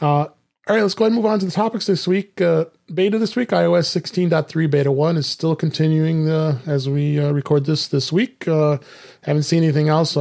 Uh, 0.00 0.26
all 0.68 0.76
right, 0.76 0.82
let's 0.82 0.94
go 0.94 1.04
ahead 1.04 1.12
and 1.12 1.16
move 1.16 1.26
on 1.26 1.38
to 1.38 1.46
the 1.46 1.50
topics 1.52 1.86
this 1.86 2.06
week. 2.06 2.40
Uh, 2.42 2.66
beta 2.92 3.18
this 3.18 3.34
week, 3.34 3.48
iOS 3.48 3.86
16.3 3.88 4.70
beta 4.70 4.92
1 4.92 5.16
is 5.16 5.26
still 5.26 5.56
continuing 5.56 6.28
uh, 6.28 6.58
as 6.66 6.86
we 6.88 7.18
uh, 7.18 7.32
record 7.32 7.64
this 7.64 7.88
this 7.88 8.12
week. 8.12 8.46
Uh, 8.46 8.76
haven't 9.22 9.44
seen 9.44 9.62
anything 9.62 9.88
else. 9.88 10.14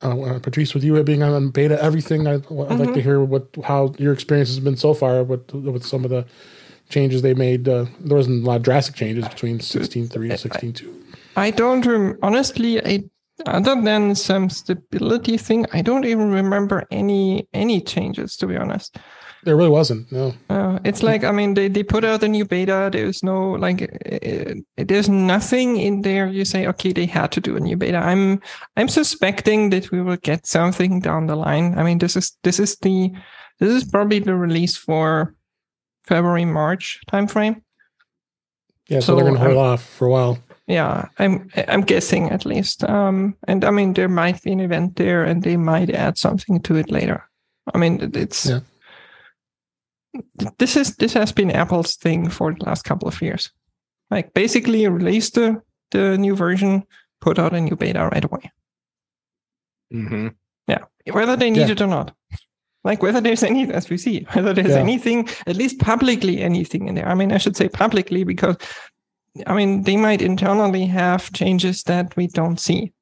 Uh, 0.00 0.20
uh, 0.20 0.38
Patrice, 0.38 0.74
with 0.74 0.84
you 0.84 1.02
being 1.02 1.22
on 1.22 1.50
beta, 1.50 1.82
everything, 1.82 2.26
I, 2.26 2.36
would 2.36 2.44
mm-hmm. 2.44 2.76
like 2.76 2.94
to 2.94 3.02
hear 3.02 3.20
what 3.20 3.48
how 3.64 3.94
your 3.98 4.12
experience 4.12 4.48
has 4.48 4.60
been 4.60 4.76
so 4.76 4.94
far 4.94 5.24
with 5.24 5.52
with 5.52 5.84
some 5.84 6.04
of 6.04 6.10
the 6.10 6.24
changes 6.88 7.22
they 7.22 7.34
made. 7.34 7.68
Uh, 7.68 7.86
there 8.00 8.16
wasn't 8.16 8.44
a 8.44 8.46
lot 8.46 8.56
of 8.56 8.62
drastic 8.62 8.94
changes 8.94 9.28
between 9.28 9.58
16.3 9.58 10.14
and 10.14 10.76
16.2. 10.76 10.94
I 11.36 11.50
don't 11.50 11.84
rem- 11.84 12.18
honestly. 12.22 12.84
I 12.84 13.04
other 13.46 13.80
than 13.80 14.14
some 14.14 14.50
stability 14.50 15.36
thing, 15.36 15.64
I 15.72 15.82
don't 15.82 16.04
even 16.04 16.30
remember 16.30 16.86
any 16.90 17.48
any 17.52 17.80
changes. 17.80 18.36
To 18.36 18.46
be 18.46 18.56
honest, 18.56 18.98
there 19.48 19.56
really 19.56 19.70
wasn't. 19.70 20.12
No, 20.12 20.34
uh, 20.50 20.78
it's 20.84 21.02
like 21.02 21.24
I 21.24 21.32
mean 21.32 21.54
they, 21.54 21.68
they 21.68 21.82
put 21.82 22.04
out 22.04 22.22
a 22.22 22.28
new 22.28 22.44
beta. 22.44 22.90
There's 22.92 23.22
no 23.22 23.52
like 23.52 23.82
uh, 23.82 24.54
there's 24.76 25.08
nothing 25.08 25.78
in 25.78 26.02
there. 26.02 26.28
You 26.28 26.44
say 26.44 26.66
okay, 26.66 26.92
they 26.92 27.06
had 27.06 27.32
to 27.32 27.40
do 27.40 27.56
a 27.56 27.60
new 27.60 27.76
beta. 27.76 27.96
I'm 27.96 28.42
I'm 28.76 28.88
suspecting 28.88 29.70
that 29.70 29.90
we 29.90 30.02
will 30.02 30.18
get 30.18 30.46
something 30.46 31.00
down 31.00 31.26
the 31.26 31.36
line. 31.36 31.78
I 31.78 31.82
mean 31.82 31.98
this 31.98 32.14
is 32.14 32.36
this 32.44 32.60
is 32.60 32.76
the 32.76 33.10
this 33.58 33.72
is 33.72 33.84
probably 33.84 34.18
the 34.18 34.34
release 34.34 34.76
for 34.76 35.34
February 36.06 36.44
March 36.44 37.00
timeframe. 37.10 37.62
Yeah, 38.88 39.00
so, 39.00 39.06
so 39.06 39.16
they're 39.16 39.24
going 39.24 39.36
to 39.36 39.40
hold 39.40 39.56
off 39.56 39.82
for 39.82 40.06
a 40.06 40.10
while. 40.10 40.38
Yeah, 40.66 41.08
I'm 41.18 41.48
I'm 41.68 41.80
guessing 41.80 42.30
at 42.30 42.44
least. 42.44 42.84
Um, 42.84 43.34
and 43.48 43.64
I 43.64 43.70
mean 43.70 43.94
there 43.94 44.08
might 44.08 44.42
be 44.42 44.52
an 44.52 44.60
event 44.60 44.96
there, 44.96 45.24
and 45.24 45.42
they 45.42 45.56
might 45.56 45.88
add 45.88 46.18
something 46.18 46.60
to 46.60 46.76
it 46.76 46.90
later. 46.90 47.26
I 47.74 47.78
mean 47.78 48.10
it's. 48.14 48.44
Yeah. 48.46 48.60
This 50.58 50.76
is 50.76 50.96
this 50.96 51.12
has 51.12 51.32
been 51.32 51.50
Apple's 51.50 51.96
thing 51.96 52.28
for 52.28 52.54
the 52.54 52.64
last 52.64 52.82
couple 52.82 53.08
of 53.08 53.20
years. 53.20 53.50
Like 54.10 54.32
basically 54.34 54.86
release 54.88 55.30
the 55.30 55.62
the 55.90 56.16
new 56.18 56.34
version, 56.34 56.84
put 57.20 57.38
out 57.38 57.54
a 57.54 57.60
new 57.60 57.76
beta 57.76 58.08
right 58.12 58.24
away. 58.24 58.50
Mm-hmm. 59.92 60.28
Yeah, 60.66 60.84
whether 61.12 61.36
they 61.36 61.50
need 61.50 61.60
yeah. 61.60 61.72
it 61.72 61.80
or 61.80 61.86
not. 61.86 62.14
Like 62.84 63.02
whether 63.02 63.20
there's 63.20 63.42
any, 63.42 63.70
as 63.72 63.90
we 63.90 63.98
see, 63.98 64.26
whether 64.32 64.52
there's 64.52 64.68
yeah. 64.68 64.76
anything, 64.76 65.28
at 65.46 65.56
least 65.56 65.80
publicly 65.80 66.40
anything 66.40 66.88
in 66.88 66.94
there. 66.94 67.08
I 67.08 67.14
mean, 67.14 67.32
I 67.32 67.38
should 67.38 67.56
say 67.56 67.68
publicly 67.68 68.24
because, 68.24 68.56
I 69.46 69.54
mean, 69.54 69.82
they 69.82 69.96
might 69.96 70.22
internally 70.22 70.86
have 70.86 71.32
changes 71.32 71.82
that 71.84 72.16
we 72.16 72.28
don't 72.28 72.60
see. 72.60 72.92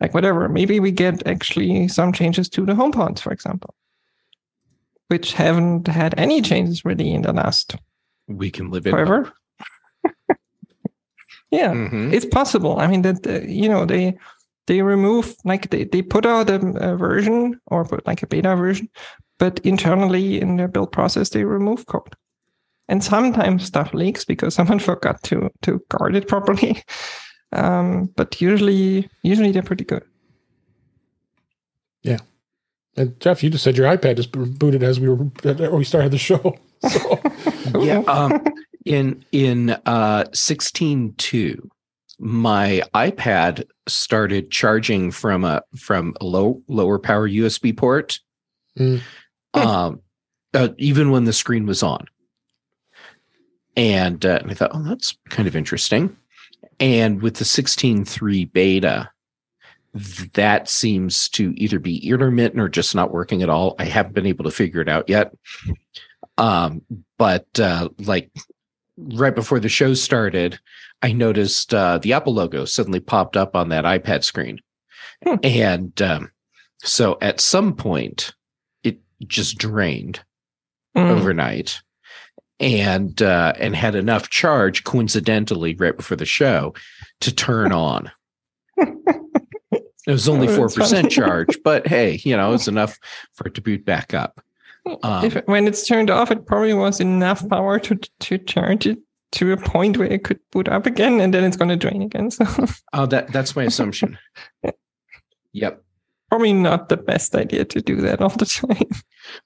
Like 0.00 0.14
whatever, 0.14 0.48
maybe 0.48 0.80
we 0.80 0.90
get 0.92 1.26
actually 1.26 1.88
some 1.88 2.12
changes 2.12 2.48
to 2.50 2.64
the 2.64 2.74
home 2.74 2.92
HomePods, 2.92 3.20
for 3.20 3.32
example 3.32 3.74
which 5.08 5.32
haven't 5.32 5.86
had 5.86 6.14
any 6.18 6.42
changes 6.42 6.84
really 6.84 7.12
in 7.12 7.22
the 7.22 7.32
last. 7.32 7.76
We 8.28 8.50
can 8.50 8.70
live 8.70 8.86
it 8.86 8.90
forever. 8.90 9.32
yeah, 11.50 11.72
mm-hmm. 11.72 12.12
it's 12.12 12.26
possible. 12.26 12.78
I 12.80 12.86
mean 12.86 13.02
that 13.02 13.26
uh, 13.26 13.46
you 13.46 13.68
know 13.68 13.84
they 13.86 14.16
they 14.66 14.82
remove 14.82 15.36
like 15.44 15.70
they, 15.70 15.84
they 15.84 16.02
put 16.02 16.26
out 16.26 16.50
a, 16.50 16.56
a, 16.80 16.96
version 16.96 17.60
or 17.66 17.84
put 17.84 18.06
like 18.06 18.22
a 18.22 18.26
beta 18.26 18.56
version, 18.56 18.88
but 19.38 19.60
internally 19.60 20.40
in 20.40 20.56
their 20.56 20.68
build 20.68 20.90
process 20.92 21.28
they 21.28 21.44
remove 21.44 21.86
code. 21.86 22.14
And 22.88 23.02
sometimes 23.02 23.64
stuff 23.64 23.94
leaks 23.94 24.24
because 24.24 24.54
someone 24.58 24.80
forgot 24.80 25.22
to 25.24 25.50
to 25.62 25.80
guard 25.88 26.16
it 26.16 26.28
properly. 26.28 26.82
Um, 27.52 28.06
but 28.16 28.40
usually 28.40 29.08
usually 29.22 29.52
they're 29.52 29.62
pretty 29.62 29.84
good. 29.84 30.02
Yeah. 32.02 32.18
And 32.96 33.18
Jeff, 33.20 33.42
you 33.42 33.50
just 33.50 33.64
said 33.64 33.76
your 33.76 33.86
iPad 33.94 34.16
just 34.16 34.32
booted 34.32 34.82
as 34.82 34.98
we 34.98 35.08
were 35.08 35.26
or 35.44 35.76
we 35.76 35.84
started 35.84 36.10
the 36.10 36.18
show. 36.18 36.56
So. 36.86 37.18
yeah, 37.80 37.98
um, 38.06 38.44
in 38.84 39.24
in 39.32 39.70
uh, 39.86 40.26
sixteen 40.34 41.14
two, 41.16 41.70
my 42.18 42.82
iPad 42.94 43.64
started 43.88 44.50
charging 44.50 45.10
from 45.10 45.42
a 45.42 45.62
from 45.74 46.14
a 46.20 46.24
low 46.24 46.62
lower 46.68 46.98
power 46.98 47.28
USB 47.28 47.74
port, 47.76 48.20
mm. 48.78 49.00
um, 49.54 50.00
uh, 50.54 50.68
even 50.78 51.10
when 51.10 51.24
the 51.24 51.32
screen 51.32 51.66
was 51.66 51.82
on. 51.82 52.06
And, 53.76 54.24
uh, 54.24 54.38
and 54.40 54.50
I 54.50 54.54
thought, 54.54 54.70
oh, 54.72 54.82
that's 54.82 55.16
kind 55.28 55.46
of 55.46 55.54
interesting. 55.54 56.16
And 56.80 57.20
with 57.20 57.36
the 57.36 57.44
16.3 57.44 58.52
beta, 58.52 59.10
that 60.34 60.68
seems 60.68 61.28
to 61.30 61.52
either 61.56 61.78
be 61.78 62.06
intermittent 62.08 62.60
or 62.60 62.68
just 62.68 62.94
not 62.94 63.12
working 63.12 63.42
at 63.42 63.48
all. 63.48 63.74
I 63.78 63.84
haven't 63.84 64.14
been 64.14 64.26
able 64.26 64.44
to 64.44 64.50
figure 64.50 64.80
it 64.80 64.88
out 64.88 65.08
yet. 65.08 65.32
Um, 66.38 66.82
but 67.18 67.46
uh, 67.58 67.88
like 67.98 68.30
right 68.96 69.34
before 69.34 69.60
the 69.60 69.68
show 69.68 69.94
started, 69.94 70.58
I 71.02 71.12
noticed 71.12 71.72
uh, 71.72 71.98
the 71.98 72.12
Apple 72.12 72.34
logo 72.34 72.64
suddenly 72.64 73.00
popped 73.00 73.36
up 73.36 73.56
on 73.56 73.68
that 73.70 73.84
iPad 73.84 74.24
screen. 74.24 74.60
Hmm. 75.24 75.36
And 75.42 76.02
um, 76.02 76.30
so 76.82 77.18
at 77.20 77.40
some 77.40 77.74
point, 77.74 78.34
it 78.82 78.98
just 79.26 79.58
drained 79.58 80.20
mm. 80.96 81.08
overnight 81.08 81.80
and 82.58 83.20
uh, 83.22 83.52
and 83.58 83.76
had 83.76 83.94
enough 83.94 84.30
charge 84.30 84.84
coincidentally 84.84 85.74
right 85.74 85.96
before 85.96 86.16
the 86.16 86.24
show 86.24 86.74
to 87.20 87.34
turn 87.34 87.72
on. 87.72 88.10
It 90.06 90.12
was 90.12 90.28
only 90.28 90.48
four 90.48 90.68
percent 90.68 91.10
charge, 91.12 91.58
but 91.64 91.86
hey, 91.86 92.20
you 92.24 92.36
know, 92.36 92.54
it's 92.54 92.68
enough 92.68 92.98
for 93.34 93.48
it 93.48 93.54
to 93.54 93.60
boot 93.60 93.84
back 93.84 94.14
up. 94.14 94.40
Um, 95.02 95.24
if, 95.24 95.34
when 95.46 95.66
it's 95.66 95.86
turned 95.86 96.10
off, 96.10 96.30
it 96.30 96.46
probably 96.46 96.74
was 96.74 97.00
enough 97.00 97.46
power 97.48 97.78
to 97.80 97.96
to 97.96 98.38
charge 98.38 98.86
it 98.86 98.98
to 99.32 99.52
a 99.52 99.56
point 99.56 99.98
where 99.98 100.10
it 100.10 100.24
could 100.24 100.38
boot 100.52 100.68
up 100.68 100.86
again, 100.86 101.20
and 101.20 101.34
then 101.34 101.44
it's 101.44 101.56
going 101.56 101.68
to 101.68 101.76
drain 101.76 102.02
again. 102.02 102.30
So, 102.30 102.44
oh, 102.92 103.06
that 103.06 103.32
that's 103.32 103.56
my 103.56 103.64
assumption. 103.64 104.18
yep. 105.52 105.82
Probably 106.28 106.52
not 106.52 106.88
the 106.88 106.96
best 106.96 107.36
idea 107.36 107.64
to 107.66 107.80
do 107.80 108.00
that 108.00 108.20
all 108.20 108.30
the 108.30 108.46
time. 108.46 108.90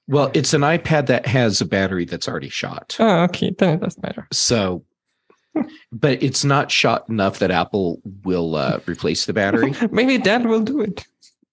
Well, 0.07 0.31
it's 0.33 0.53
an 0.53 0.61
iPad 0.61 1.05
that 1.07 1.27
has 1.27 1.61
a 1.61 1.65
battery 1.65 2.05
that's 2.05 2.27
already 2.27 2.49
shot. 2.49 2.95
Oh, 2.99 3.23
okay, 3.25 3.53
then 3.57 3.75
it 3.75 3.81
doesn't 3.81 4.01
matter. 4.01 4.27
So 4.31 4.83
but 5.91 6.21
it's 6.23 6.43
not 6.43 6.71
shot 6.71 7.07
enough 7.09 7.39
that 7.39 7.51
Apple 7.51 8.01
will 8.23 8.55
uh, 8.55 8.79
replace 8.85 9.25
the 9.25 9.33
battery. 9.33 9.73
Maybe 9.91 10.17
that 10.17 10.45
will 10.45 10.61
do 10.61 10.81
it. 10.81 11.05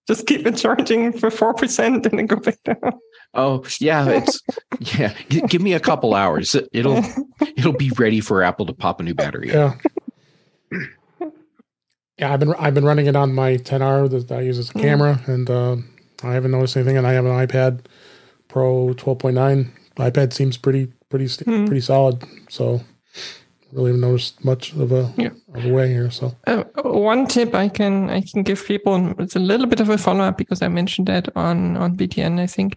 Just 0.07 0.27
keep 0.27 0.47
it 0.47 0.57
charging 0.57 1.13
for 1.13 1.31
four 1.31 1.53
percent 1.55 2.07
and 2.07 2.19
then 2.19 2.27
go 2.27 2.37
back 2.37 2.63
down. 2.65 2.99
Oh 3.35 3.63
yeah, 3.79 4.09
it's 4.09 4.43
yeah. 4.79 5.15
G- 5.29 5.43
give 5.43 5.61
me 5.61 5.75
a 5.75 5.81
couple 5.81 6.15
hours. 6.15 6.57
It'll 6.73 7.05
it'll 7.57 7.75
be 7.75 7.91
ready 7.99 8.21
for 8.21 8.43
Apple 8.43 8.65
to 8.67 8.73
pop 8.73 9.01
a 9.01 9.03
new 9.03 9.15
battery. 9.15 9.49
Yeah. 9.49 9.75
Yeah, 12.19 12.33
I've 12.33 12.41
been 12.41 12.55
I've 12.55 12.75
been 12.75 12.85
running 12.85 13.07
it 13.07 13.17
on 13.17 13.33
my 13.33 13.59
10R 13.59 14.11
that 14.11 14.33
I 14.33 14.41
use 14.41 14.59
as 14.59 14.71
a 14.71 14.73
mm. 14.73 14.81
camera, 14.81 15.21
and 15.27 15.49
uh, 15.49 15.77
I 16.25 16.33
haven't 16.33 16.51
noticed 16.51 16.77
anything. 16.77 16.97
And 16.97 17.07
I 17.07 17.13
have 17.13 17.25
an 17.25 17.47
iPad 17.47 17.85
Pro 18.49 18.95
12.9. 18.95 19.71
iPad 19.97 20.33
seems 20.33 20.57
pretty 20.57 20.91
pretty 21.11 21.27
mm. 21.27 21.67
pretty 21.67 21.81
solid. 21.81 22.25
So 22.49 22.81
really 23.73 23.93
noticed 23.93 24.45
much 24.45 24.73
of 24.75 24.93
a, 24.93 25.13
yeah. 25.17 25.31
of 25.55 25.65
a 25.65 25.73
way 25.73 25.89
here. 25.89 26.11
So 26.11 26.35
uh, 26.47 26.65
one 26.83 27.27
tip 27.27 27.55
I 27.55 27.69
can 27.69 28.11
I 28.11 28.23
can 28.23 28.43
give 28.43 28.65
people 28.65 29.15
it's 29.19 29.37
a 29.37 29.41
little 29.41 29.67
bit 29.67 29.81
of 29.81 29.89
a 29.89 29.99
follow 29.99 30.25
up 30.25 30.39
because 30.39 30.63
I 30.63 30.69
mentioned 30.69 31.09
that 31.09 31.29
on 31.37 31.77
on 31.77 31.97
BTN. 31.97 32.41
I 32.41 32.47
think 32.47 32.77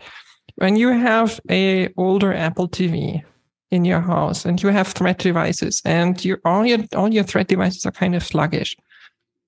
when 0.55 0.75
you 0.75 0.89
have 0.89 1.39
a 1.49 1.89
older 1.97 2.33
Apple 2.33 2.67
TV 2.67 3.23
in 3.71 3.85
your 3.85 4.01
house 4.01 4.45
and 4.45 4.61
you 4.61 4.69
have 4.69 4.89
thread 4.89 5.17
devices 5.17 5.81
and 5.85 6.23
your 6.23 6.39
all 6.45 6.65
your 6.65 6.79
all 6.95 7.13
your 7.13 7.23
thread 7.23 7.47
devices 7.47 7.85
are 7.85 7.91
kind 7.91 8.15
of 8.15 8.23
sluggish. 8.23 8.75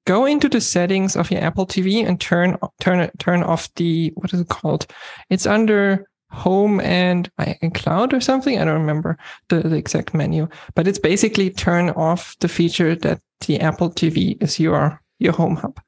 Go 0.05 0.25
into 0.25 0.49
the 0.49 0.59
settings 0.59 1.15
of 1.15 1.31
your 1.31 1.41
Apple 1.41 1.65
TV 1.65 2.05
and 2.05 2.19
turn 2.19 2.57
turn 2.79 3.09
turn 3.19 3.43
off 3.43 3.73
the 3.75 4.11
what 4.15 4.33
is 4.33 4.41
it 4.41 4.49
called? 4.49 4.87
It's 5.29 5.45
under 5.45 6.07
home 6.33 6.81
and, 6.81 7.31
and 7.37 7.73
cloud 7.73 8.13
or 8.13 8.19
something. 8.19 8.59
I 8.59 8.65
don't 8.65 8.81
remember 8.81 9.17
the, 9.49 9.61
the 9.61 9.75
exact 9.75 10.13
menu, 10.13 10.49
but 10.75 10.87
it's 10.87 10.99
basically 10.99 11.49
turn 11.49 11.91
off 11.91 12.35
the 12.39 12.47
feature 12.47 12.95
that 12.95 13.21
the 13.45 13.59
Apple 13.59 13.89
TV 13.89 14.41
is 14.41 14.59
your, 14.59 15.01
your 15.19 15.33
home 15.33 15.55
hub. 15.55 15.79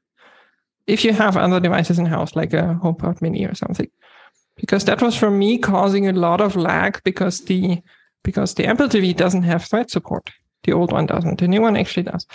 If 0.86 1.04
you 1.04 1.12
have 1.12 1.36
other 1.36 1.58
devices 1.58 1.98
in 1.98 2.06
house, 2.06 2.36
like 2.36 2.54
a 2.54 2.78
HomePod 2.82 3.20
mini 3.20 3.44
or 3.44 3.54
something, 3.54 3.90
because 4.56 4.84
that 4.84 5.02
was 5.02 5.16
for 5.16 5.30
me 5.30 5.58
causing 5.58 6.06
a 6.06 6.12
lot 6.12 6.40
of 6.40 6.54
lag 6.54 7.02
because 7.02 7.44
the, 7.44 7.82
because 8.22 8.54
the 8.54 8.66
Apple 8.66 8.88
TV 8.88 9.14
doesn't 9.14 9.42
have 9.42 9.64
thread 9.64 9.90
support. 9.90 10.30
The 10.62 10.72
old 10.72 10.92
one 10.92 11.06
doesn't. 11.06 11.40
The 11.40 11.48
new 11.48 11.60
one 11.60 11.76
actually 11.76 12.04
does. 12.04 12.26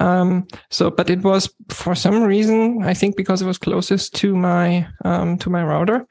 Um, 0.00 0.46
so, 0.70 0.90
but 0.90 1.08
it 1.08 1.22
was 1.22 1.52
for 1.68 1.94
some 1.94 2.22
reason, 2.24 2.82
I 2.82 2.94
think 2.94 3.16
because 3.16 3.42
it 3.42 3.46
was 3.46 3.58
closest 3.58 4.14
to 4.16 4.34
my 4.34 4.86
um, 5.04 5.38
to 5.38 5.50
my 5.50 5.62
router, 5.62 6.06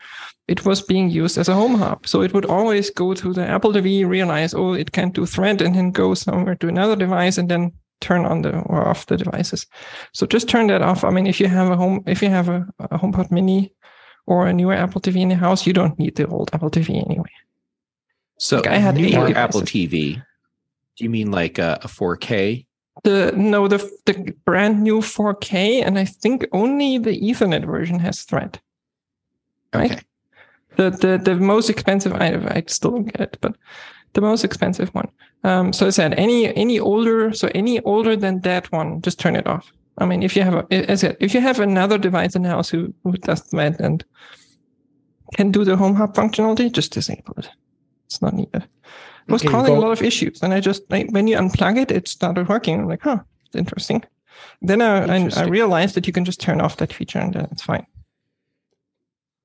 it 0.48 0.66
was 0.66 0.82
being 0.82 1.10
used 1.10 1.38
as 1.38 1.50
a 1.50 1.54
home 1.54 1.76
hub. 1.76 2.08
So 2.08 2.22
it 2.22 2.34
would 2.34 2.46
always 2.46 2.90
go 2.90 3.14
to 3.14 3.34
the 3.34 3.46
Apple 3.46 3.74
TV, 3.74 4.08
realize, 4.08 4.54
oh, 4.54 4.74
it 4.74 4.92
can't 4.92 5.14
do 5.14 5.26
thread, 5.26 5.62
and 5.62 5.76
then 5.76 5.92
go 5.92 6.14
somewhere 6.14 6.56
to 6.56 6.68
another 6.68 6.96
device, 6.96 7.38
and 7.38 7.50
then 7.50 7.72
turn 8.00 8.26
on 8.26 8.42
the 8.42 8.60
or 8.68 8.88
off 8.88 9.06
the 9.06 9.18
devices. 9.18 9.66
So 10.14 10.26
just 10.26 10.50
turn 10.50 10.68
that 10.68 10.82
off. 10.82 11.04
I 11.04 11.10
mean, 11.10 11.28
if 11.28 11.40
you 11.40 11.48
have 11.48 11.72
a 11.72 11.76
home, 11.76 12.04
if 12.06 12.22
you 12.22 12.30
have 12.30 12.50
a, 12.50 12.66
a 12.80 13.00
HomePod 13.00 13.32
Mini 13.32 13.74
or 14.28 14.48
a 14.48 14.54
newer 14.54 14.74
Apple 14.74 15.02
TV 15.02 15.22
in 15.22 15.30
the 15.30 15.36
house, 15.36 15.68
you 15.68 15.74
don't 15.74 15.98
need 16.00 16.16
the 16.16 16.28
old 16.28 16.50
Apple 16.54 16.70
TV 16.70 17.04
anyway. 17.04 17.32
So 18.38 18.58
like 18.58 18.68
I 18.68 18.78
had 18.78 18.96
newer 18.96 19.36
Apple 19.36 19.62
TV. 19.62 20.22
Do 20.96 21.04
you 21.04 21.10
mean 21.10 21.32
like 21.32 21.58
a, 21.58 21.80
a 21.82 21.88
4K? 21.88 22.66
The 23.04 23.34
no, 23.36 23.68
the 23.68 23.80
the 24.06 24.36
brand 24.46 24.84
new 24.84 25.00
4K, 25.00 25.84
and 25.86 25.98
I 25.98 26.06
think 26.06 26.46
only 26.52 27.00
the 27.00 27.20
Ethernet 27.20 27.66
version 27.66 28.00
has 28.00 28.22
thread. 28.22 28.60
Right? 29.74 29.92
Okay. 29.92 30.02
The 30.76 30.90
the 30.92 31.22
the 31.24 31.36
most 31.36 31.70
expensive 31.70 32.14
I 32.14 32.36
I 32.56 32.64
still 32.68 32.92
don't 32.92 33.06
get 33.06 33.22
it, 33.22 33.38
but 33.42 33.56
the 34.14 34.22
most 34.22 34.44
expensive 34.44 34.90
one. 34.94 35.10
Um, 35.44 35.74
so 35.74 35.88
I 35.88 35.90
said 35.90 36.14
any 36.14 36.56
any 36.56 36.80
older, 36.80 37.34
so 37.34 37.50
any 37.54 37.80
older 37.82 38.16
than 38.16 38.42
that 38.42 38.72
one, 38.72 39.02
just 39.02 39.20
turn 39.20 39.36
it 39.36 39.48
off. 39.48 39.72
I 39.98 40.06
mean, 40.06 40.24
if 40.24 40.36
you 40.36 40.44
have 40.44 40.54
a, 40.54 40.74
as 40.74 41.04
I 41.04 41.08
said, 41.08 41.18
if 41.20 41.34
you 41.34 41.42
have 41.42 41.60
another 41.60 41.98
device 41.98 42.36
in 42.36 42.44
the 42.44 42.50
house 42.50 42.70
who 42.70 42.94
who 43.04 43.14
does 43.14 43.44
that 43.52 43.80
and 43.80 44.06
can 45.36 45.52
do 45.52 45.64
the 45.64 45.76
home 45.76 45.96
hub 45.96 46.16
functionality, 46.16 46.72
just 46.72 46.94
disable 46.94 47.34
it. 47.38 47.50
It's 48.06 48.22
not 48.22 48.34
needed. 48.34 48.68
It 49.28 49.32
was 49.32 49.44
okay, 49.44 49.52
causing 49.52 49.76
a 49.76 49.80
lot 49.80 49.92
of 49.92 50.02
issues, 50.02 50.44
and 50.44 50.54
I 50.54 50.60
just 50.60 50.84
when 50.90 51.28
you 51.28 51.38
unplug 51.38 51.78
it, 51.78 51.92
it 51.92 52.08
started 52.08 52.50
working. 52.50 52.82
I'm 52.82 52.88
like, 52.88 53.02
huh, 53.02 53.20
it's 53.46 53.56
interesting. 53.56 54.04
Then 54.62 54.82
I, 54.82 55.18
interesting. 55.18 55.44
I, 55.44 55.46
I 55.46 55.50
realized 55.50 55.96
that 55.96 56.08
you 56.08 56.14
can 56.14 56.26
just 56.26 56.42
turn 56.42 56.60
off 56.62 56.78
that 56.78 56.92
feature, 56.92 57.20
and 57.20 57.34
then 57.34 57.48
it's 57.52 57.62
fine. 57.62 57.86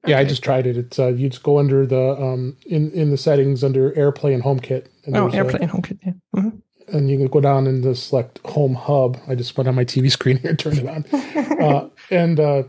Yeah, 0.06 0.16
okay. 0.16 0.24
I 0.24 0.28
just 0.28 0.42
tried 0.42 0.66
it. 0.66 0.76
It's 0.76 0.98
uh, 0.98 1.08
you 1.08 1.28
just 1.28 1.42
go 1.42 1.58
under 1.58 1.86
the 1.86 2.20
um 2.20 2.56
in 2.66 2.90
in 2.92 3.10
the 3.10 3.16
settings 3.16 3.64
under 3.64 3.92
AirPlay 3.92 4.34
and 4.34 4.42
HomeKit. 4.42 4.86
And 5.06 5.16
oh, 5.16 5.28
AirPlay 5.28 5.54
a, 5.54 5.62
and 5.62 5.70
HomeKit. 5.70 5.98
Yeah. 6.04 6.12
Mm-hmm. 6.36 6.96
And 6.96 7.10
you 7.10 7.18
can 7.18 7.26
go 7.26 7.40
down 7.40 7.66
and 7.66 7.82
just 7.82 8.08
select 8.08 8.38
Home 8.46 8.74
Hub. 8.74 9.18
I 9.28 9.34
just 9.34 9.56
went 9.58 9.68
on 9.68 9.74
my 9.74 9.84
TV 9.84 10.10
screen 10.10 10.38
here 10.38 10.50
and 10.50 10.58
turned 10.58 10.78
it 10.78 10.88
on. 10.88 11.04
uh, 11.62 11.88
and 12.10 12.40
uh, 12.40 12.62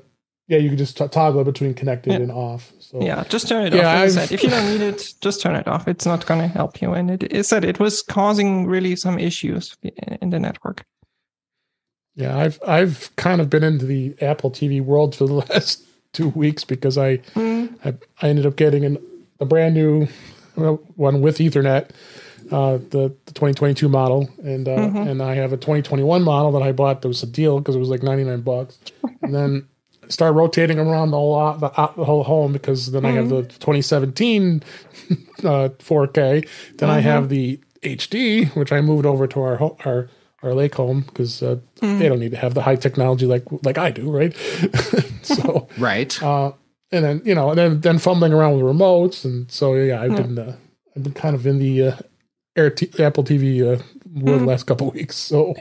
Yeah, 0.50 0.58
you 0.58 0.68
can 0.70 0.78
just 0.78 0.98
t- 0.98 1.08
toggle 1.08 1.46
between 1.46 1.74
connected 1.74 2.14
yeah. 2.14 2.20
and 2.20 2.32
off. 2.32 2.74
So 2.90 3.00
yeah, 3.04 3.24
just 3.26 3.48
turn 3.48 3.68
it 3.68 3.76
yeah, 3.76 4.02
off. 4.02 4.10
Said, 4.10 4.32
if 4.32 4.42
you 4.42 4.50
don't 4.50 4.66
need 4.66 4.82
it, 4.82 5.14
just 5.22 5.44
turn 5.44 5.56
it 5.56 5.68
off. 5.68 5.88
It's 5.88 6.08
not 6.08 6.26
going 6.26 6.42
to 6.42 6.48
help 6.48 6.82
you. 6.82 6.94
And 6.94 7.12
it, 7.12 7.22
it 7.32 7.46
said 7.46 7.64
it 7.64 7.80
was 7.80 8.02
causing 8.02 8.66
really 8.66 8.96
some 8.96 9.20
issues 9.20 9.78
in 9.84 10.32
the 10.32 10.40
network. 10.40 10.84
Yeah, 12.16 12.36
I've 12.36 12.60
I've 12.66 13.16
kind 13.16 13.42
of 13.42 13.50
been 13.50 13.64
into 13.64 13.86
the 13.86 14.16
Apple 14.22 14.50
TV 14.50 14.82
world 14.82 15.16
for 15.16 15.28
the 15.28 15.34
last 15.52 15.86
two 16.14 16.30
weeks 16.30 16.64
because 16.64 16.98
I 16.98 17.18
mm. 17.36 17.72
I, 17.86 17.94
I, 18.24 18.30
ended 18.30 18.48
up 18.48 18.56
getting 18.56 18.84
an, 18.86 18.98
a 19.40 19.46
brand 19.46 19.76
new 19.76 20.08
one 20.56 21.22
with 21.22 21.38
Ethernet, 21.38 21.92
uh, 22.52 22.78
the, 22.78 23.16
the 23.26 23.34
2022 23.36 23.88
model, 23.88 24.32
and 24.44 24.68
uh, 24.68 24.78
mm-hmm. 24.78 24.98
and 24.98 25.22
I 25.22 25.36
have 25.36 25.54
a 25.54 25.58
2021 25.58 26.24
model 26.24 26.52
that 26.54 26.64
I 26.64 26.72
bought 26.72 27.04
that 27.04 27.08
was 27.08 27.22
a 27.22 27.28
deal 27.28 27.60
because 27.60 27.76
it 27.76 27.80
was 27.80 27.90
like 27.90 28.02
99 28.02 28.42
bucks, 28.42 28.80
and 29.22 29.36
then 29.36 29.68
start 30.10 30.36
rotating 30.36 30.80
around 30.80 31.12
the 31.12 31.18
whole 31.18 31.54
the, 31.54 31.70
the 31.70 32.06
whole 32.06 32.24
home 32.24 32.54
because 32.54 32.92
then 32.92 33.04
mm-hmm. 33.04 33.12
I 33.12 33.16
have 33.16 33.30
the 33.30 33.44
2017 33.44 34.62
uh, 35.12 35.70
4K, 35.80 36.14
then 36.14 36.42
mm-hmm. 36.44 36.90
I 36.90 37.00
have 37.00 37.30
the 37.30 37.60
HD, 37.82 38.54
which 38.56 38.72
I 38.72 38.82
moved 38.82 39.06
over 39.06 39.28
to 39.28 39.42
our 39.42 39.72
our 39.86 40.10
our 40.42 40.54
lake 40.54 40.76
home 40.76 41.02
because 41.02 41.44
uh, 41.44 41.58
mm. 41.82 42.00
they 42.00 42.08
don't 42.08 42.20
need 42.20 42.32
to 42.32 42.38
have 42.38 42.54
the 42.54 42.62
high 42.62 42.76
technology 42.76 43.26
like 43.26 43.44
like 43.64 43.78
I 43.78 43.92
do, 43.92 44.10
right? 44.10 44.36
so 45.22 45.68
right. 45.78 46.22
Uh, 46.22 46.54
and 46.92 47.06
then 47.06 47.22
you 47.26 47.36
know, 47.36 47.50
and 47.50 47.58
then 47.58 47.82
then 47.82 48.00
fumbling 48.00 48.34
around 48.34 48.54
with 48.54 48.64
remotes, 48.64 49.26
and 49.26 49.52
so 49.52 49.76
yeah, 49.76 50.02
I've 50.02 50.12
mm. 50.12 50.18
been 50.18 50.40
uh, 50.40 50.56
I've 50.96 51.04
been 51.04 51.14
kind 51.14 51.36
of 51.36 51.46
in 51.46 51.60
the 51.60 51.88
uh, 51.90 51.98
Air 52.56 52.70
T- 52.70 53.04
Apple 53.04 53.24
TV 53.24 53.62
uh, 53.62 53.82
world 54.14 54.42
mm. 54.42 54.48
last 54.48 54.66
couple 54.66 54.90
weeks. 54.92 55.16
So 55.16 55.56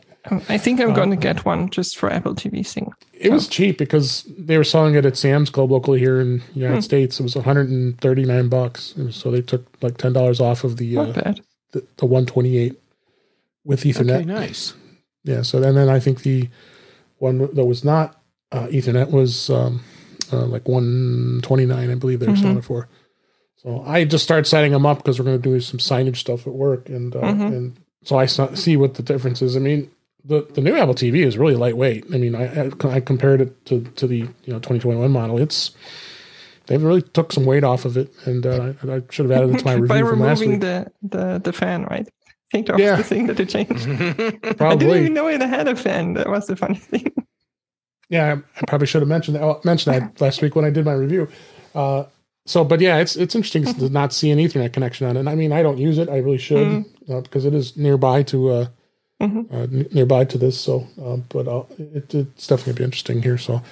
I 0.49 0.59
think 0.59 0.81
I'm 0.81 0.95
going 0.95 1.11
to 1.11 1.17
get 1.17 1.45
one 1.45 1.71
just 1.71 1.99
for 1.99 2.11
Apple 2.11 2.35
TV 2.35 2.67
thing. 2.67 2.93
It 3.12 3.29
so. 3.29 3.33
was 3.33 3.49
cheap 3.49 3.79
because 3.79 4.25
they 4.38 4.57
were 4.57 4.64
selling 4.64 4.95
it 4.95 5.05
at 5.05 5.17
Sam's 5.17 5.51
Club 5.51 5.71
locally 5.71 5.99
here 5.99 6.21
in 6.21 6.38
the 6.38 6.61
United 6.61 6.81
mm. 6.81 6.85
States. 6.85 7.21
It 7.21 7.23
was 7.23 7.37
139 7.37 8.49
bucks, 8.49 8.95
so 9.11 9.31
they 9.31 9.43
took 9.43 9.67
like 9.83 9.99
ten 9.99 10.12
dollars 10.12 10.41
off 10.41 10.64
of 10.64 10.77
the, 10.77 10.99
uh, 10.99 11.05
the 11.73 11.87
the 11.97 12.07
128 12.07 12.81
with 13.64 13.85
Ethernet. 13.85 14.17
Okay, 14.17 14.25
nice. 14.25 14.75
Yeah. 15.25 15.43
So 15.43 15.62
and 15.62 15.77
then 15.77 15.88
I 15.88 16.01
think 16.01 16.23
the 16.23 16.49
one 17.19 17.38
that 17.38 17.64
was 17.64 17.85
not 17.85 18.21
uh, 18.53 18.67
Ethernet 18.69 19.11
was 19.11 19.51
um, 19.51 19.83
uh, 20.33 20.47
like 20.47 20.67
129, 20.69 21.91
I 21.91 21.95
believe 21.95 22.21
they 22.21 22.27
were 22.27 22.33
mm-hmm. 22.33 22.43
selling 22.43 22.59
it 22.59 22.64
for. 22.64 22.88
So 23.57 23.83
I 23.87 24.05
just 24.05 24.25
started 24.25 24.47
setting 24.47 24.73
them 24.73 24.87
up 24.87 24.99
because 24.99 25.19
we're 25.19 25.25
going 25.25 25.43
to 25.43 25.49
do 25.49 25.61
some 25.61 25.79
signage 25.79 26.17
stuff 26.17 26.47
at 26.47 26.53
work, 26.53 26.88
and 26.88 27.14
uh, 27.14 27.21
mm-hmm. 27.21 27.43
and 27.43 27.81
so 28.05 28.19
I 28.19 28.27
see 28.27 28.77
what 28.77 28.95
the 28.95 29.03
difference 29.03 29.43
is. 29.43 29.57
I 29.57 29.59
mean, 29.59 29.91
the 30.24 30.46
the 30.54 30.61
new 30.61 30.76
Apple 30.76 30.94
TV 30.94 31.24
is 31.24 31.38
really 31.38 31.54
lightweight. 31.54 32.07
I 32.12 32.18
mean, 32.18 32.35
I 32.35 32.70
I 32.88 33.00
compared 33.00 33.40
it 33.40 33.66
to 33.66 33.83
to 33.83 34.07
the 34.07 34.16
you 34.16 34.52
know 34.52 34.59
2021 34.59 35.11
model. 35.11 35.38
It's 35.38 35.72
they've 36.66 36.83
really 36.83 37.02
took 37.02 37.33
some 37.33 37.44
weight 37.44 37.64
off 37.64 37.85
of 37.85 37.96
it, 37.96 38.12
and 38.26 38.46
uh, 38.46 38.72
I, 38.85 38.96
I, 38.96 39.02
should 39.11 39.28
have 39.28 39.33
added 39.33 39.54
it 39.54 39.59
to 39.61 39.64
my 39.64 39.72
review 39.74 39.88
By 39.88 40.09
from 40.09 40.20
last 40.20 40.40
week. 40.40 40.61
the 40.61 40.90
the 41.02 41.40
the 41.42 41.52
fan, 41.52 41.85
right? 41.85 42.07
I 42.07 42.50
think 42.52 42.66
that 42.66 42.74
was 42.74 42.83
yeah. 42.83 42.96
the 42.96 43.04
thing 43.04 43.26
that 43.26 43.37
they 43.37 43.44
changed. 43.44 43.85
Probably. 44.57 44.66
I 44.66 44.76
didn't 44.76 44.96
even 44.96 45.14
know 45.14 45.28
it 45.28 45.40
had 45.40 45.68
a 45.68 45.76
fan. 45.76 46.14
That 46.14 46.28
was 46.28 46.46
the 46.46 46.57
funny 46.57 46.76
thing. 46.76 47.12
Yeah, 48.11 48.38
I 48.57 48.64
probably 48.66 48.87
should 48.87 49.02
have 49.02 49.09
mentioned 49.11 49.37
that. 49.37 49.42
Well, 49.42 49.61
mentioned 49.64 49.94
that 49.94 50.18
last 50.18 50.40
week 50.40 50.57
when 50.57 50.64
I 50.64 50.70
did 50.70 50.87
my 50.87 50.94
review. 50.94 51.28
Uh, 51.74 52.04
so, 52.46 52.64
but 52.64 52.81
yeah, 52.81 52.96
it's 52.96 53.16
it's 53.16 53.35
interesting 53.35 53.66
to 53.66 53.90
not 53.90 54.14
see 54.14 54.31
an 54.31 54.38
Ethernet 54.38 54.72
connection 54.72 55.07
on 55.07 55.18
it. 55.18 55.20
And 55.20 55.28
I 55.28 55.35
mean, 55.35 55.52
I 55.52 55.62
don't 55.62 55.76
use 55.76 55.98
it. 55.98 56.09
I 56.09 56.16
really 56.16 56.38
should 56.38 56.66
mm-hmm. 56.66 57.12
uh, 57.12 57.20
because 57.20 57.44
it 57.44 57.52
is 57.52 57.76
nearby 57.76 58.22
to 58.22 58.48
uh, 58.48 58.66
mm-hmm. 59.20 59.54
uh 59.54 59.62
n- 59.62 59.88
nearby 59.92 60.24
to 60.24 60.38
this. 60.38 60.61
So, 60.61 60.87
uh, 61.02 61.16
but 61.28 61.46
it, 61.78 62.14
it's 62.14 62.46
definitely 62.46 62.74
be 62.74 62.85
interesting 62.85 63.22
here. 63.22 63.38
So, 63.38 63.62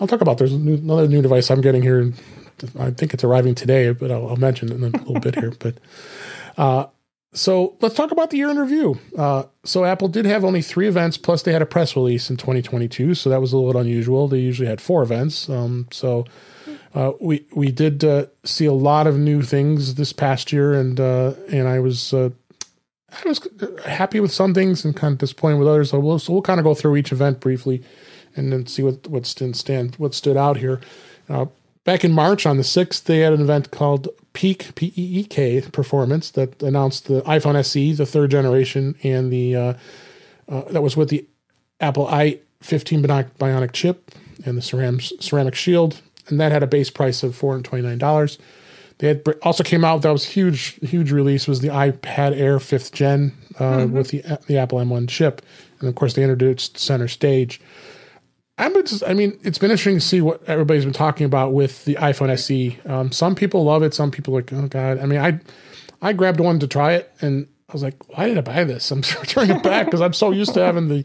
I'll 0.00 0.06
talk 0.06 0.20
about. 0.20 0.38
There's 0.38 0.52
new, 0.52 0.74
another 0.74 1.08
new 1.08 1.22
device 1.22 1.50
I'm 1.50 1.60
getting 1.60 1.82
here. 1.82 2.12
I 2.78 2.90
think 2.90 3.14
it's 3.14 3.24
arriving 3.24 3.54
today, 3.54 3.92
but 3.92 4.10
I'll, 4.10 4.28
I'll 4.28 4.36
mention 4.36 4.70
it 4.70 4.76
in 4.76 4.82
a 4.82 4.98
little 4.98 5.20
bit 5.20 5.36
here. 5.36 5.52
But 5.58 5.78
uh, 6.56 6.86
so 7.32 7.76
let's 7.80 7.94
talk 7.94 8.10
about 8.10 8.30
the 8.30 8.38
year 8.38 8.50
in 8.50 8.58
review. 8.58 8.98
Uh, 9.16 9.44
so 9.64 9.84
Apple 9.84 10.08
did 10.08 10.24
have 10.24 10.44
only 10.44 10.62
three 10.62 10.88
events, 10.88 11.16
plus 11.16 11.42
they 11.42 11.52
had 11.52 11.62
a 11.62 11.66
press 11.66 11.94
release 11.94 12.30
in 12.30 12.36
2022, 12.36 13.14
so 13.14 13.30
that 13.30 13.40
was 13.40 13.52
a 13.52 13.56
little 13.56 13.72
bit 13.72 13.80
unusual. 13.80 14.28
They 14.28 14.38
usually 14.38 14.68
had 14.68 14.80
four 14.80 15.02
events. 15.02 15.48
Um, 15.48 15.88
so 15.90 16.24
uh, 16.94 17.12
we 17.20 17.46
we 17.54 17.70
did 17.70 18.02
uh, 18.02 18.26
see 18.44 18.64
a 18.64 18.72
lot 18.72 19.06
of 19.06 19.18
new 19.18 19.42
things 19.42 19.94
this 19.96 20.12
past 20.12 20.52
year, 20.52 20.72
and 20.72 20.98
uh, 20.98 21.34
and 21.50 21.68
I 21.68 21.80
was 21.80 22.14
uh, 22.14 22.30
I 23.10 23.28
was 23.28 23.40
happy 23.84 24.20
with 24.20 24.32
some 24.32 24.54
things 24.54 24.84
and 24.84 24.94
kind 24.94 25.12
of 25.12 25.18
disappointed 25.18 25.58
with 25.58 25.68
others. 25.68 25.90
So 25.90 25.98
we'll, 25.98 26.18
so 26.18 26.32
we'll 26.32 26.42
kind 26.42 26.60
of 26.60 26.64
go 26.64 26.74
through 26.74 26.96
each 26.96 27.12
event 27.12 27.40
briefly 27.40 27.82
and 28.36 28.52
then 28.52 28.66
see 28.66 28.82
what, 28.82 29.06
what, 29.08 29.26
stand, 29.26 29.94
what 29.96 30.14
stood 30.14 30.36
out 30.36 30.58
here. 30.58 30.80
Uh, 31.28 31.46
back 31.84 32.04
in 32.04 32.12
March 32.12 32.44
on 32.46 32.58
the 32.58 32.62
6th, 32.62 33.04
they 33.04 33.20
had 33.20 33.32
an 33.32 33.40
event 33.40 33.70
called 33.70 34.08
Peek, 34.34 34.74
P 34.74 34.92
E 34.96 35.20
E 35.20 35.24
K, 35.24 35.60
performance 35.72 36.30
that 36.32 36.62
announced 36.62 37.08
the 37.08 37.22
iPhone 37.22 37.56
SE, 37.56 37.92
the 37.94 38.06
third 38.06 38.30
generation, 38.30 38.94
and 39.02 39.32
the 39.32 39.56
uh, 39.56 39.74
uh, 40.48 40.62
that 40.70 40.82
was 40.82 40.96
with 40.96 41.08
the 41.08 41.26
Apple 41.80 42.06
A15 42.06 43.04
Bionic 43.38 43.72
chip 43.72 44.12
and 44.44 44.56
the 44.56 44.62
ceramic, 44.62 45.02
ceramic 45.20 45.54
shield. 45.54 46.00
And 46.28 46.38
that 46.40 46.52
had 46.52 46.62
a 46.62 46.66
base 46.66 46.90
price 46.90 47.22
of 47.22 47.38
$429. 47.38 48.38
They 48.98 49.08
had 49.08 49.22
also 49.42 49.62
came 49.62 49.84
out 49.84 50.02
that 50.02 50.10
was 50.10 50.24
huge, 50.24 50.78
huge 50.82 51.12
release 51.12 51.46
was 51.46 51.60
the 51.60 51.68
iPad 51.68 52.38
Air 52.38 52.58
fifth 52.58 52.92
gen 52.92 53.32
uh, 53.58 53.62
mm-hmm. 53.62 53.96
with 53.96 54.08
the 54.08 54.22
the 54.46 54.58
Apple 54.58 54.78
M1 54.78 55.08
chip, 55.08 55.42
and 55.80 55.88
of 55.88 55.94
course 55.94 56.14
they 56.14 56.22
introduced 56.22 56.78
Center 56.78 57.08
Stage. 57.08 57.60
I'm 58.58 58.74
just, 58.84 59.04
I 59.06 59.14
mean, 59.14 59.38
it's 59.44 59.58
been 59.58 59.70
interesting 59.70 59.94
to 59.94 60.00
see 60.00 60.20
what 60.20 60.42
everybody's 60.48 60.84
been 60.84 60.92
talking 60.92 61.26
about 61.26 61.52
with 61.52 61.84
the 61.84 61.94
iPhone 61.94 62.28
SE. 62.30 62.76
Um, 62.86 63.12
some 63.12 63.36
people 63.36 63.62
love 63.62 63.84
it. 63.84 63.94
Some 63.94 64.10
people 64.10 64.34
are 64.36 64.40
like, 64.40 64.52
oh 64.52 64.66
god. 64.66 64.98
I 64.98 65.06
mean, 65.06 65.20
I 65.20 65.38
I 66.02 66.12
grabbed 66.12 66.40
one 66.40 66.58
to 66.58 66.66
try 66.66 66.94
it, 66.94 67.12
and 67.20 67.46
I 67.68 67.72
was 67.72 67.84
like, 67.84 68.08
why 68.08 68.26
did 68.26 68.38
I 68.38 68.40
buy 68.40 68.64
this? 68.64 68.90
I'm 68.90 69.02
turning 69.02 69.56
it 69.56 69.62
back 69.62 69.86
because 69.86 70.00
I'm 70.00 70.12
so 70.12 70.32
used 70.32 70.54
to 70.54 70.64
having 70.64 70.88
the, 70.88 71.04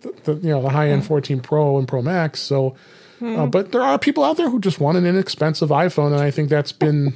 the, 0.00 0.12
the 0.24 0.34
you 0.36 0.48
know 0.48 0.62
the 0.62 0.70
high 0.70 0.88
end 0.88 1.04
14 1.04 1.40
Pro 1.40 1.76
and 1.76 1.86
Pro 1.86 2.00
Max. 2.00 2.40
So, 2.40 2.76
uh, 3.20 3.44
hmm. 3.44 3.50
but 3.50 3.72
there 3.72 3.82
are 3.82 3.98
people 3.98 4.24
out 4.24 4.38
there 4.38 4.48
who 4.48 4.58
just 4.58 4.80
want 4.80 4.96
an 4.96 5.04
inexpensive 5.04 5.68
iPhone, 5.68 6.12
and 6.12 6.22
I 6.22 6.30
think 6.30 6.48
that's 6.48 6.72
been 6.72 7.12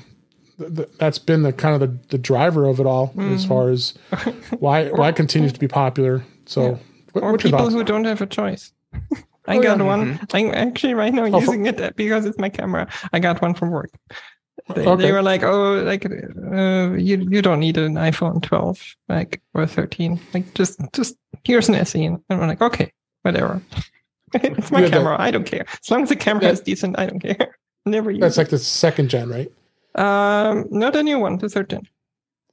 that's 0.59 1.19
been 1.19 1.43
the 1.43 1.53
kind 1.53 1.75
of 1.75 1.81
the, 1.81 1.99
the 2.09 2.19
driver 2.19 2.69
of 2.69 2.81
it 2.81 2.87
all 2.87 3.09
mm-hmm. 3.09 3.35
as 3.35 3.45
far 3.45 3.71
as 3.71 3.95
why 4.59 4.89
why 4.89 5.09
it 5.09 5.17
continues 5.17 5.53
to 5.53 5.61
be 5.61 5.69
popular. 5.69 6.25
So, 6.47 6.63
yeah. 6.63 6.77
what, 7.13 7.25
or 7.25 7.39
people 7.39 7.71
who 7.71 7.85
don't 7.85 8.05
have 8.05 8.21
a 8.21 8.27
choice. 8.27 8.73
I 9.47 9.57
oh, 9.57 9.63
got 9.63 9.79
yeah. 9.79 9.85
one. 9.85 10.15
Mm-hmm. 10.15 10.37
I'm 10.37 10.55
actually 10.55 10.95
right 10.95 11.13
now 11.13 11.25
oh, 11.25 11.41
using 11.41 11.67
it 11.67 11.97
because 11.97 12.27
it's 12.27 12.39
my 12.39 12.49
camera. 12.49 12.89
I 13.13 13.19
got 13.19 13.41
one 13.41 13.55
from 13.55 13.71
work. 13.71 13.91
They, 14.75 14.87
okay. 14.87 15.03
they 15.03 15.13
were 15.13 15.23
like, 15.23 15.43
"Oh, 15.43 15.77
like 15.77 16.05
uh, 16.05 16.93
you 16.93 17.27
you 17.31 17.41
don't 17.41 17.61
need 17.61 17.79
an 17.79 17.95
iPhone 17.95 18.43
12, 18.43 18.97
like 19.09 19.41
or 19.55 19.67
13. 19.67 20.21
Like 20.35 20.53
just 20.55 20.79
just 20.93 21.17
here's 21.45 21.69
an 21.69 21.77
SE." 21.77 22.05
And 22.05 22.21
I'm 22.29 22.41
like, 22.41 22.61
"Okay, 22.61 22.93
whatever. 23.23 23.63
it's 24.35 24.71
my 24.71 24.89
camera. 24.89 25.17
That, 25.17 25.21
I 25.21 25.31
don't 25.31 25.45
care. 25.45 25.65
As 25.83 25.91
long 25.91 26.03
as 26.03 26.11
the 26.11 26.17
camera 26.17 26.43
that, 26.43 26.53
is 26.53 26.61
decent, 26.61 26.99
I 26.99 27.07
don't 27.07 27.21
care. 27.21 27.57
Never 27.87 28.11
use. 28.11 28.21
That's 28.21 28.37
it. 28.37 28.41
like 28.41 28.51
the 28.51 28.59
second 28.59 29.09
gen, 29.09 29.31
right? 29.31 29.51
Um, 29.95 30.67
not 30.71 30.97
a 30.97 31.03
new 31.03 31.19
one, 31.19 31.39
the 31.39 31.49
third 31.49 31.71
gen. 31.71 31.83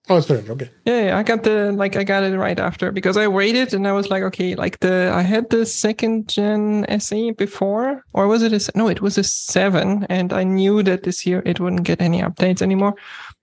Oh, 0.07 0.17
it's 0.17 0.27
better. 0.27 0.51
Okay. 0.51 0.69
Yeah, 0.85 1.05
yeah, 1.05 1.17
I 1.17 1.23
got 1.23 1.41
the 1.43 1.71
like 1.71 1.95
I 1.95 2.03
got 2.03 2.23
it 2.23 2.37
right 2.37 2.59
after 2.59 2.91
because 2.91 3.17
I 3.17 3.27
waited 3.27 3.73
and 3.73 3.87
I 3.87 3.91
was 3.91 4.09
like, 4.11 4.21
okay, 4.21 4.53
like 4.53 4.79
the 4.79 5.11
I 5.11 5.21
had 5.23 5.49
the 5.49 5.65
second 5.65 6.29
gen 6.29 6.85
SE 6.89 7.31
before, 7.31 8.03
or 8.13 8.27
was 8.27 8.43
it 8.43 8.53
a 8.53 8.71
no? 8.77 8.87
It 8.87 9.01
was 9.01 9.17
a 9.17 9.23
seven, 9.23 10.05
and 10.07 10.31
I 10.31 10.43
knew 10.43 10.83
that 10.83 11.03
this 11.03 11.25
year 11.25 11.41
it 11.43 11.59
wouldn't 11.59 11.83
get 11.83 12.01
any 12.01 12.21
updates 12.21 12.61
anymore. 12.61 12.93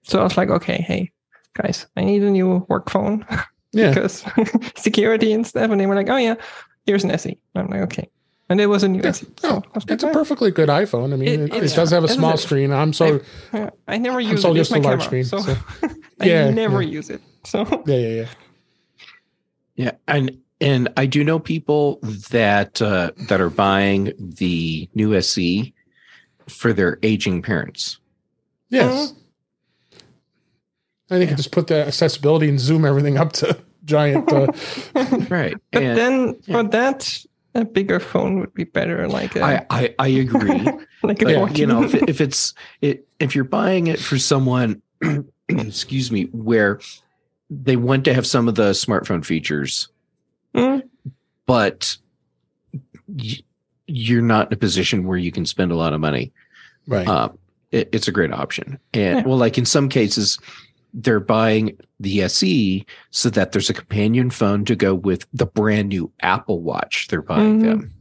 So 0.05 0.21
I 0.21 0.23
was 0.23 0.37
like, 0.37 0.51
okay, 0.51 0.81
hey 0.83 1.11
guys, 1.55 1.87
I 1.97 2.05
need 2.05 2.23
a 2.23 2.31
new 2.31 2.65
work 2.69 2.91
phone. 2.91 3.27
Yeah. 3.75 3.89
because 3.89 4.23
security 4.77 5.33
and 5.33 5.47
stuff, 5.47 5.71
and 5.71 5.81
they 5.81 5.87
were 5.87 5.95
like, 5.95 6.11
oh 6.11 6.19
yeah, 6.19 6.35
here's 6.85 7.05
an 7.05 7.11
SE. 7.13 7.39
I'm 7.55 7.69
like, 7.69 7.81
okay. 7.81 8.11
And 8.53 8.61
it 8.61 8.67
was 8.67 8.83
a 8.83 8.89
new 8.89 9.01
yeah. 9.01 9.09
SE. 9.09 9.27
So 9.39 9.63
oh, 9.65 9.81
it's 9.89 10.05
a 10.05 10.09
perfectly 10.09 10.51
good 10.51 10.69
iPhone. 10.69 11.15
I 11.15 11.17
mean, 11.17 11.41
it, 11.41 11.55
it, 11.55 11.65
it 11.65 11.75
does 11.75 11.91
have 11.91 12.05
a 12.05 12.09
small 12.09 12.37
screen. 12.37 12.71
I'm 12.71 12.93
so 12.93 13.23
I, 13.55 13.71
I 13.89 13.97
never 13.97 14.21
use 14.21 14.33
I'm 14.33 14.39
so 14.39 14.51
it. 14.51 14.59
Used 14.59 14.73
to 14.73 14.81
large 14.81 15.01
camera, 15.01 15.05
screen. 15.05 15.25
So. 15.25 15.39
so. 15.39 15.57
I 16.21 16.27
yeah, 16.27 16.51
never 16.51 16.83
yeah. 16.83 16.91
use 16.91 17.09
it. 17.09 17.23
So 17.45 17.65
yeah, 17.87 17.97
yeah, 17.97 18.09
yeah. 18.09 18.29
Yeah, 19.75 19.91
and 20.07 20.39
and 20.61 20.91
I 20.99 21.07
do 21.07 21.25
know 21.25 21.39
people 21.39 21.99
that 22.31 22.83
uh, 22.83 23.13
that 23.29 23.41
are 23.41 23.49
buying 23.49 24.13
the 24.19 24.87
new 24.95 25.15
SE 25.17 25.73
for 26.47 26.75
their 26.75 26.99
aging 27.03 27.41
parents. 27.41 28.01
Yes. 28.69 29.13
Uh, 29.13 29.97
I 31.11 31.19
think 31.19 31.25
yeah. 31.25 31.31
you 31.31 31.37
just 31.37 31.53
put 31.53 31.69
the 31.69 31.87
accessibility 31.87 32.51
and 32.51 32.61
zoom 32.61 32.85
everything 32.85 33.17
up 33.17 33.33
to 33.35 33.59
giant. 33.87 34.31
Uh, 34.31 34.47
right. 35.31 35.57
But 35.71 35.83
and, 35.83 35.97
then 35.99 36.41
yeah. 36.45 36.63
for 36.63 36.69
that, 36.69 37.25
a 37.55 37.65
bigger 37.65 38.01
phone 38.01 38.41
would 38.41 38.55
be 38.55 38.65
better. 38.65 39.09
Like 39.09 39.37
a, 39.37 39.43
I, 39.43 39.67
I, 39.71 39.95
I 39.99 40.09
agree. 40.09 40.67
like 41.03 41.23
a 41.23 41.51
you 41.55 41.67
know, 41.67 41.85
if, 41.85 41.95
if 41.95 42.21
it's 42.21 42.55
it, 42.81 43.07
if 43.19 43.35
you're 43.35 43.45
buying 43.45 43.87
it 43.89 43.99
for 43.99 44.19
someone 44.19 44.81
excuse 45.49 46.11
me, 46.11 46.25
where 46.25 46.81
they 47.51 47.77
want 47.77 48.05
to 48.05 48.15
have 48.15 48.27
some 48.27 48.49
of 48.49 48.55
the 48.55 48.71
smartphone 48.71 49.25
features, 49.25 49.89
mm. 50.55 50.83
but 51.47 51.97
y- 53.09 53.43
you're 53.87 54.23
not 54.23 54.49
in 54.49 54.55
a 54.55 54.57
position 54.57 55.07
where 55.07 55.19
you 55.19 55.33
can 55.33 55.45
spend 55.45 55.73
a 55.73 55.77
lot 55.77 55.93
of 55.93 56.01
money. 56.01 56.33
Right. 56.87 57.07
Uh, 57.07 57.31
it, 57.71 57.89
it's 57.93 58.09
a 58.09 58.13
great 58.13 58.33
option. 58.33 58.79
And 58.95 59.19
yeah. 59.19 59.25
well, 59.27 59.39
like 59.39 59.59
in 59.59 59.65
some 59.65 59.89
cases, 59.89 60.39
they're 60.93 61.21
buying 61.21 61.77
the 62.01 62.23
SE 62.23 62.85
so 63.11 63.31
that 63.31 63.53
there's 63.53 63.71
a 63.71 63.75
companion 63.75 64.31
phone 64.31 64.65
to 64.67 64.77
go 64.77 64.95
with 64.95 65.27
the 65.33 65.47
brand 65.47 65.89
new 65.89 66.11
Apple 66.21 66.61
Watch. 66.61 67.09
They're 67.09 67.23
buying 67.23 67.61
mm-hmm. 67.61 67.69
them. 67.69 67.93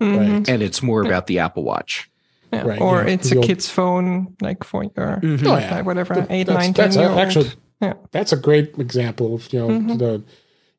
Mm-hmm. 0.00 0.50
And 0.50 0.62
it's 0.62 0.82
more 0.82 1.02
about 1.02 1.26
the 1.26 1.38
Apple 1.38 1.64
Watch. 1.64 2.10
Yeah. 2.52 2.62
Right, 2.62 2.80
or 2.80 3.02
yeah. 3.02 3.10
it's 3.10 3.30
a 3.30 3.40
kid's 3.40 3.70
phone, 3.70 4.34
like 4.40 4.64
for 4.64 4.82
your 4.82 4.90
mm-hmm. 4.90 5.46
oh, 5.46 5.58
yeah. 5.58 5.82
whatever, 5.82 6.14
the, 6.14 6.26
eight, 6.30 6.48
nine, 6.48 6.74
ten 6.74 6.92
year 6.92 7.08
old. 7.08 7.18
Actually, 7.20 7.52
yeah. 7.80 7.94
that's 8.10 8.32
a 8.32 8.36
great 8.36 8.76
example 8.76 9.36
of 9.36 9.52
you 9.52 9.60
know 9.60 9.68
mm-hmm. 9.68 9.98
the 9.98 10.24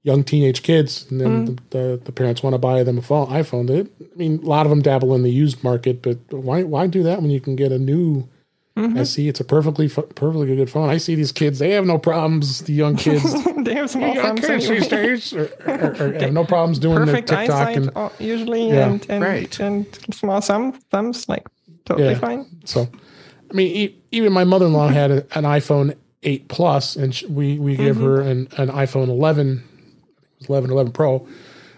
young 0.04 0.26
teenage 0.26 0.64
kids, 0.64 1.10
and 1.10 1.22
then 1.22 1.48
mm-hmm. 1.48 1.56
the, 1.70 1.78
the, 1.78 2.02
the, 2.06 2.12
parents 2.12 2.44
want 2.44 2.56
to 2.56 2.58
buy 2.58 2.84
them 2.84 2.98
a 2.98 3.02
phone, 3.02 3.28
iPhone. 3.28 3.68
They, 3.68 3.82
I 3.82 4.16
mean, 4.18 4.40
a 4.44 4.46
lot 4.46 4.66
of 4.66 4.70
them 4.70 4.82
dabble 4.82 5.16
in 5.16 5.24
the 5.24 5.32
used 5.32 5.64
market, 5.64 6.02
but 6.02 6.18
why 6.32 6.64
why 6.64 6.88
do 6.88 7.04
that 7.04 7.22
when 7.22 7.32
you 7.32 7.40
can 7.40 7.56
get 7.56 7.72
a 7.72 7.80
new 7.80 8.28
mm-hmm. 8.76 8.98
SE? 8.98 9.28
It's 9.28 9.40
a 9.40 9.44
perfectly 9.44 9.90
perfectly 9.90 10.56
good 10.56 10.70
phone. 10.70 10.90
I 10.90 10.98
see 10.98 11.16
these 11.16 11.32
kids; 11.32 11.60
they 11.60 11.72
have 11.72 11.86
no 11.86 11.98
problems. 11.98 12.62
The 12.62 12.74
young 12.74 12.96
kids, 12.96 13.24
they 13.64 13.76
have 13.76 13.90
small 13.90 14.14
thumbs 14.16 14.42
kids 14.42 14.68
these 14.68 14.88
days, 14.88 15.34
or, 15.34 15.50
or, 15.66 15.96
or 16.00 16.14
have 16.14 16.34
no 16.34 16.46
problems 16.46 16.80
doing 16.80 17.06
their 17.06 17.22
TikTok 17.22 17.76
and 17.76 17.92
uh, 17.96 18.10
usually, 18.20 18.70
yeah. 18.70 18.90
and 18.90 19.06
and, 19.10 19.24
right. 19.24 19.60
and 19.60 19.86
small 20.14 20.42
thumb, 20.42 20.74
thumbs, 20.92 21.28
like 21.28 21.48
totally 21.86 22.10
yeah. 22.10 22.20
fine. 22.20 22.46
So, 22.66 22.88
I 23.50 23.54
mean, 23.54 23.96
even 24.12 24.34
my 24.34 24.44
mother 24.44 24.66
in 24.66 24.74
law 24.74 24.88
had 24.88 25.12
a, 25.12 25.16
an 25.38 25.44
iPhone 25.44 25.96
8 26.24 26.48
Plus, 26.48 26.96
and 26.96 27.20
we 27.30 27.60
we 27.60 27.76
gave 27.76 27.96
mm-hmm. 27.96 28.04
her 28.04 28.22
an, 28.22 28.48
an 28.58 28.70
iPhone 28.70 29.10
11 29.10 29.64
11, 30.50 30.72
11 30.72 30.92
Pro, 30.92 31.28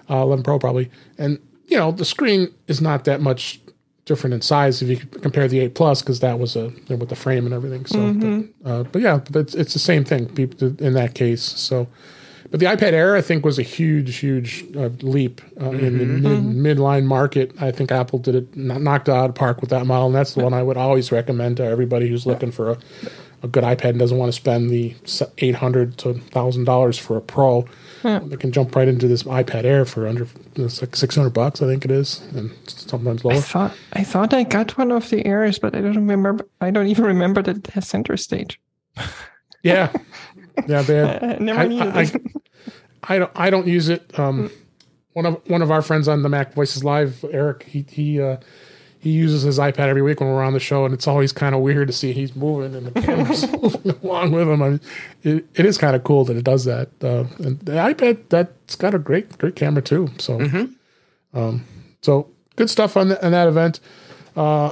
uh, 0.10 0.22
11 0.22 0.44
Pro 0.44 0.60
probably. 0.60 0.90
And, 1.18 1.40
you 1.68 1.78
know, 1.78 1.92
the 1.92 2.06
screen 2.06 2.54
is 2.68 2.82
not 2.82 3.06
that 3.06 3.22
much 3.22 3.60
different 4.06 4.34
in 4.34 4.42
size 4.42 4.82
if 4.82 4.90
you 4.90 4.98
compare 4.98 5.48
the 5.48 5.60
8 5.60 5.76
Plus 5.76 6.02
because 6.02 6.20
that 6.20 6.40
was 6.40 6.56
a 6.56 6.74
with 6.90 7.10
the 7.10 7.16
frame 7.16 7.46
and 7.46 7.54
everything. 7.54 7.86
So, 7.86 7.98
mm-hmm. 7.98 8.42
but, 8.62 8.70
uh, 8.70 8.84
but, 8.84 9.02
yeah, 9.02 9.22
but 9.32 9.40
it's, 9.42 9.56
it's 9.56 9.74
the 9.74 9.80
same 9.80 10.04
thing 10.04 10.30
in 10.80 10.94
that 10.94 11.16
case. 11.16 11.42
So, 11.42 11.88
but 12.52 12.60
the 12.60 12.68
iPad 12.68 12.94
Air, 12.94 13.16
I 13.16 13.22
think, 13.22 13.46
was 13.46 13.58
a 13.58 13.64
huge, 13.64 14.18
huge 14.18 14.64
uh, 14.76 14.90
leap 15.02 15.42
uh, 15.60 15.64
mm-hmm. 15.64 15.86
in 15.86 15.98
the 15.98 16.06
mm-hmm. 16.06 16.62
mid, 16.62 16.78
midline 16.78 17.06
market. 17.06 17.52
I 17.60 17.72
think 17.72 17.92
Apple 17.92 18.20
did 18.20 18.36
it, 18.36 18.56
knocked 18.56 19.10
out 19.10 19.30
of 19.30 19.36
park 19.36 19.62
with 19.62 19.72
that 19.72 19.88
model, 19.88 20.08
and 20.08 20.16
that's 20.16 20.36
the 20.36 20.44
one 20.44 20.54
I 20.54 20.62
would 20.62 20.78
always 20.78 21.12
recommend 21.12 21.58
to 21.58 21.64
everybody 21.64 22.08
who's 22.08 22.28
looking 22.28 22.52
for 22.52 22.72
a, 22.72 22.78
a 23.42 23.48
good 23.48 23.64
iPad 23.64 23.92
and 23.92 24.00
doesn't 24.00 24.18
want 24.18 24.32
to 24.32 24.36
spend 24.36 24.70
the 24.70 24.94
eight 25.40 25.56
hundred 25.56 25.98
to 26.00 26.14
thousand 26.14 26.66
dollars 26.66 26.98
for 26.98 27.18
a 27.18 27.22
Pro. 27.22 27.66
Yeah. 28.04 28.20
They 28.20 28.36
can 28.38 28.52
jump 28.52 28.76
right 28.76 28.88
into 28.88 29.08
this 29.08 29.24
iPad 29.24 29.64
Air 29.64 29.86
for 29.86 30.08
under 30.08 30.28
like 30.58 30.96
six 30.96 31.16
hundred 31.16 31.32
bucks, 31.32 31.62
I 31.62 31.68
think 31.68 31.86
it 31.86 31.92
is, 31.92 32.22
and 32.36 32.52
sometimes 32.68 33.24
lower. 33.24 33.36
I 33.36 33.40
thought 33.40 33.78
I 33.94 34.04
thought 34.04 34.34
I 34.34 34.44
got 34.44 34.78
one 34.78 34.92
of 34.92 35.10
the 35.10 35.26
Airs, 35.26 35.60
but 35.60 35.76
I 35.76 35.82
don't 35.82 36.08
remember. 36.08 36.48
I 36.60 36.72
don't 36.72 36.88
even 36.88 37.06
remember 37.06 37.42
that 37.44 37.58
it 37.58 37.68
has 37.68 37.88
center 37.88 38.18
stage. 38.18 38.60
yeah, 39.64 39.92
yeah. 40.68 40.82
They 40.82 40.96
had, 40.96 41.24
I, 41.24 41.38
never 41.38 41.60
I, 41.62 41.68
needed 41.68 41.88
I, 41.96 42.02
it. 42.02 42.22
I, 43.04 43.16
I, 43.16 43.20
don't. 43.20 43.32
I 43.36 43.50
don't 43.50 43.68
use 43.68 43.90
it. 43.90 44.20
Um, 44.20 44.50
hmm. 44.50 44.56
one 45.14 45.26
of 45.26 45.42
one 45.50 45.62
of 45.62 45.72
our 45.72 45.82
friends 45.82 46.08
on 46.08 46.24
the 46.24 46.30
MacVoices 46.30 46.84
Live, 46.84 47.24
Eric. 47.32 47.64
He 47.64 47.86
he. 47.88 48.22
Uh, 48.22 48.38
he 49.04 49.10
uses 49.10 49.42
his 49.42 49.60
iPad 49.60 49.90
every 49.90 50.02
week 50.02 50.22
when 50.22 50.30
we're 50.30 50.46
on 50.46 50.54
the 50.54 50.62
show, 50.62 50.86
and 50.86 50.94
it's 50.94 51.10
always 51.10 51.34
kind 51.34 51.54
of 51.54 51.60
weird 51.60 51.88
to 51.88 51.94
see 51.94 52.14
he's 52.14 52.38
moving 52.38 52.74
and 52.74 52.88
the 52.88 53.02
camera's 53.02 53.52
moving 53.52 53.92
along 54.04 54.32
with 54.32 54.48
him. 54.48 54.62
I 54.62 54.70
mean, 54.70 54.82
it, 55.24 55.46
it 55.56 55.66
is 55.66 55.78
kind 55.78 55.94
of 55.94 56.06
cool 56.06 56.24
that 56.24 56.38
it 56.38 56.46
does 56.46 56.64
that. 56.64 56.88
Uh, 57.04 57.26
and 57.40 57.60
the 57.60 57.74
iPad 57.74 58.30
that's 58.30 58.78
got 58.78 58.96
a 58.96 59.00
great 59.00 59.38
great 59.38 59.58
camera 59.58 59.82
too. 59.82 60.08
So, 60.20 60.40
mm-hmm. 60.40 61.38
um, 61.38 61.66
so 62.02 62.30
good 62.56 62.70
stuff 62.70 62.96
on, 62.96 63.10
the, 63.10 63.26
on 63.26 63.34
that 63.34 63.50
event. 63.50 63.82
Uh, 64.38 64.72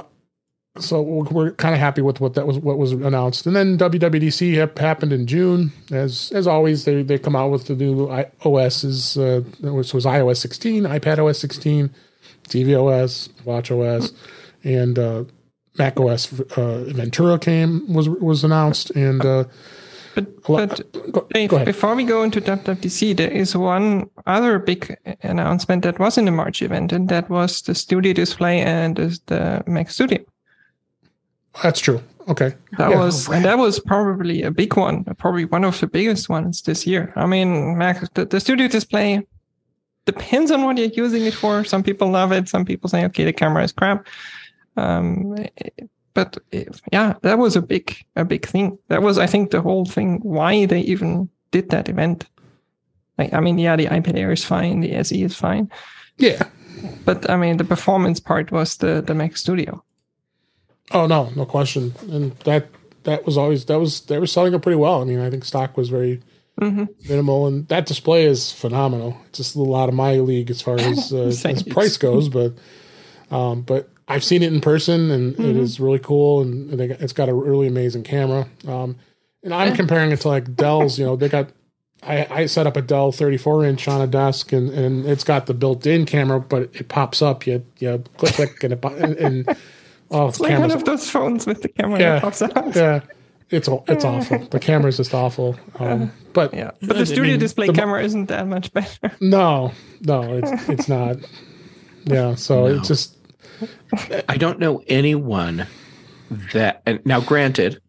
so 0.78 1.02
we're, 1.02 1.24
we're 1.24 1.50
kind 1.52 1.74
of 1.74 1.80
happy 1.80 2.00
with 2.00 2.18
what 2.22 2.32
that 2.32 2.46
was 2.46 2.56
what 2.56 2.78
was 2.78 2.92
announced, 2.92 3.44
and 3.44 3.54
then 3.54 3.76
WWDC 3.76 4.78
happened 4.78 5.12
in 5.12 5.26
June. 5.26 5.72
As 5.90 6.32
as 6.34 6.46
always, 6.46 6.86
they 6.86 7.02
they 7.02 7.18
come 7.18 7.36
out 7.36 7.50
with 7.50 7.66
the 7.66 7.74
new 7.74 8.08
OSs, 8.46 9.18
uh, 9.18 9.42
which 9.60 9.92
was 9.92 10.06
iOS 10.06 10.38
16, 10.38 10.84
iPad 10.84 11.18
OS 11.18 11.38
16 11.38 11.90
tvOS, 12.48 13.30
watchOS, 13.44 14.12
and 14.64 14.98
uh, 14.98 15.24
Mac 15.78 15.98
OS 15.98 16.32
uh, 16.56 16.84
Ventura 16.88 17.38
came 17.38 17.92
was 17.92 18.08
was 18.08 18.44
announced, 18.44 18.90
and 18.90 19.24
uh, 19.24 19.44
but, 20.14 20.42
but 20.42 21.12
go, 21.12 21.26
Dave, 21.32 21.50
go 21.50 21.64
before 21.64 21.94
we 21.94 22.04
go 22.04 22.22
into 22.22 22.40
WWDC, 22.40 23.16
there 23.16 23.30
is 23.30 23.56
one 23.56 24.10
other 24.26 24.58
big 24.58 24.96
announcement 25.22 25.82
that 25.84 25.98
was 25.98 26.18
in 26.18 26.26
the 26.26 26.30
March 26.30 26.60
event, 26.62 26.92
and 26.92 27.08
that 27.08 27.30
was 27.30 27.62
the 27.62 27.74
Studio 27.74 28.12
Display 28.12 28.60
and 28.60 28.96
the 28.96 29.62
Mac 29.66 29.90
Studio. 29.90 30.18
That's 31.62 31.80
true. 31.80 32.02
Okay. 32.28 32.54
That 32.78 32.90
yeah. 32.90 32.98
was 32.98 33.28
and 33.28 33.44
that 33.44 33.58
was 33.58 33.80
probably 33.80 34.42
a 34.42 34.50
big 34.50 34.76
one, 34.76 35.04
probably 35.18 35.44
one 35.44 35.64
of 35.64 35.80
the 35.80 35.86
biggest 35.86 36.28
ones 36.28 36.62
this 36.62 36.86
year. 36.86 37.12
I 37.16 37.26
mean, 37.26 37.76
Mac 37.76 38.12
the, 38.14 38.24
the 38.24 38.40
Studio 38.40 38.68
Display 38.68 39.26
depends 40.04 40.50
on 40.50 40.64
what 40.64 40.78
you're 40.78 40.88
using 40.88 41.24
it 41.24 41.34
for. 41.34 41.64
Some 41.64 41.82
people 41.82 42.10
love 42.10 42.32
it. 42.32 42.48
Some 42.48 42.64
people 42.64 42.88
say, 42.88 43.04
okay, 43.06 43.24
the 43.24 43.32
camera 43.32 43.64
is 43.64 43.72
crap. 43.72 44.06
Um, 44.76 45.36
but 46.14 46.38
yeah, 46.92 47.14
that 47.22 47.38
was 47.38 47.56
a 47.56 47.62
big, 47.62 47.96
a 48.16 48.24
big 48.24 48.46
thing. 48.46 48.78
That 48.88 49.02
was, 49.02 49.18
I 49.18 49.26
think, 49.26 49.50
the 49.50 49.62
whole 49.62 49.84
thing. 49.84 50.20
Why 50.22 50.66
they 50.66 50.80
even 50.80 51.28
did 51.50 51.70
that 51.70 51.88
event. 51.88 52.26
Like, 53.18 53.32
I 53.32 53.40
mean, 53.40 53.58
yeah, 53.58 53.76
the 53.76 53.86
iPad 53.86 54.16
Air 54.16 54.32
is 54.32 54.44
fine. 54.44 54.80
The 54.80 54.94
SE 54.94 55.22
is 55.22 55.36
fine. 55.36 55.70
Yeah. 56.18 56.42
But 57.04 57.28
I 57.30 57.36
mean, 57.36 57.58
the 57.58 57.64
performance 57.64 58.20
part 58.20 58.50
was 58.50 58.76
the 58.78 59.02
the 59.02 59.14
Mac 59.14 59.36
Studio. 59.36 59.84
Oh 60.90 61.06
no, 61.06 61.30
no 61.36 61.46
question. 61.46 61.94
And 62.10 62.32
that 62.40 62.68
that 63.04 63.24
was 63.24 63.36
always 63.36 63.64
that 63.66 63.78
was 63.78 64.00
they 64.02 64.18
were 64.18 64.26
selling 64.26 64.54
it 64.54 64.62
pretty 64.62 64.76
well. 64.76 65.00
I 65.00 65.04
mean, 65.04 65.20
I 65.20 65.30
think 65.30 65.44
stock 65.44 65.76
was 65.76 65.88
very 65.88 66.20
mm-hmm. 66.60 66.84
minimal, 67.08 67.46
and 67.46 67.68
that 67.68 67.86
display 67.86 68.24
is 68.24 68.52
phenomenal. 68.52 69.16
It's 69.28 69.38
just 69.38 69.54
a 69.54 69.58
little 69.58 69.76
out 69.76 69.88
of 69.88 69.94
my 69.94 70.14
league 70.14 70.50
as 70.50 70.60
far 70.60 70.78
as, 70.78 71.12
uh, 71.12 71.48
as 71.48 71.62
price 71.62 71.96
goes, 71.96 72.28
but 72.28 72.54
um, 73.30 73.62
but 73.62 73.88
I've 74.08 74.24
seen 74.24 74.42
it 74.42 74.52
in 74.52 74.60
person, 74.60 75.10
and 75.10 75.34
mm-hmm. 75.34 75.44
it 75.50 75.56
is 75.56 75.80
really 75.80 75.98
cool, 75.98 76.42
and 76.42 76.80
it's 76.80 77.12
got 77.12 77.28
a 77.28 77.34
really 77.34 77.66
amazing 77.66 78.02
camera. 78.02 78.46
Um, 78.66 78.96
and 79.42 79.54
I'm 79.54 79.74
comparing 79.74 80.12
it 80.12 80.20
to 80.20 80.28
like 80.28 80.54
Dell's. 80.54 80.98
You 80.98 81.06
know, 81.06 81.16
they 81.16 81.28
got 81.28 81.48
I, 82.02 82.26
I, 82.30 82.46
set 82.46 82.66
up 82.66 82.76
a 82.76 82.82
Dell 82.82 83.12
34 83.12 83.64
inch 83.64 83.86
on 83.86 84.00
a 84.00 84.06
desk, 84.06 84.52
and, 84.52 84.70
and 84.70 85.06
it's 85.06 85.22
got 85.22 85.46
the 85.46 85.54
built-in 85.54 86.04
camera, 86.04 86.40
but 86.40 86.62
it 86.74 86.88
pops 86.88 87.22
up. 87.22 87.46
You 87.46 87.64
you 87.78 88.02
click 88.16 88.34
click, 88.34 88.64
and 88.64 88.72
it 88.72 88.84
and, 88.84 89.16
and 89.16 89.56
oh, 90.10 90.26
it's 90.28 90.40
like 90.40 90.58
one 90.58 90.72
of 90.72 90.84
those 90.84 91.08
phones 91.08 91.46
with 91.46 91.62
the 91.62 91.68
camera 91.68 92.00
yeah, 92.00 92.14
that 92.14 92.22
pops 92.22 92.42
out. 92.42 92.74
Yeah, 92.74 93.00
it's 93.52 93.68
it's 93.86 94.04
awful. 94.04 94.38
The 94.38 94.58
camera 94.58 94.88
is 94.88 94.96
just 94.96 95.12
awful. 95.12 95.56
Um, 95.78 96.10
but 96.32 96.54
yeah, 96.54 96.70
but 96.80 96.96
the 96.96 97.04
studio 97.04 97.24
I 97.24 97.26
mean, 97.32 97.40
display 97.40 97.66
the, 97.66 97.74
camera 97.74 98.02
isn't 98.02 98.26
that 98.26 98.46
much 98.46 98.72
better. 98.72 99.12
No, 99.20 99.72
no, 100.00 100.22
it's 100.22 100.68
it's 100.68 100.88
not. 100.88 101.16
Yeah, 102.04 102.34
so 102.34 102.66
no. 102.66 102.74
it's 102.76 102.88
just. 102.88 103.16
I 104.28 104.36
don't 104.36 104.58
know 104.58 104.82
anyone 104.88 105.66
that. 106.52 106.82
And 106.86 107.04
now, 107.04 107.20
granted, 107.20 107.80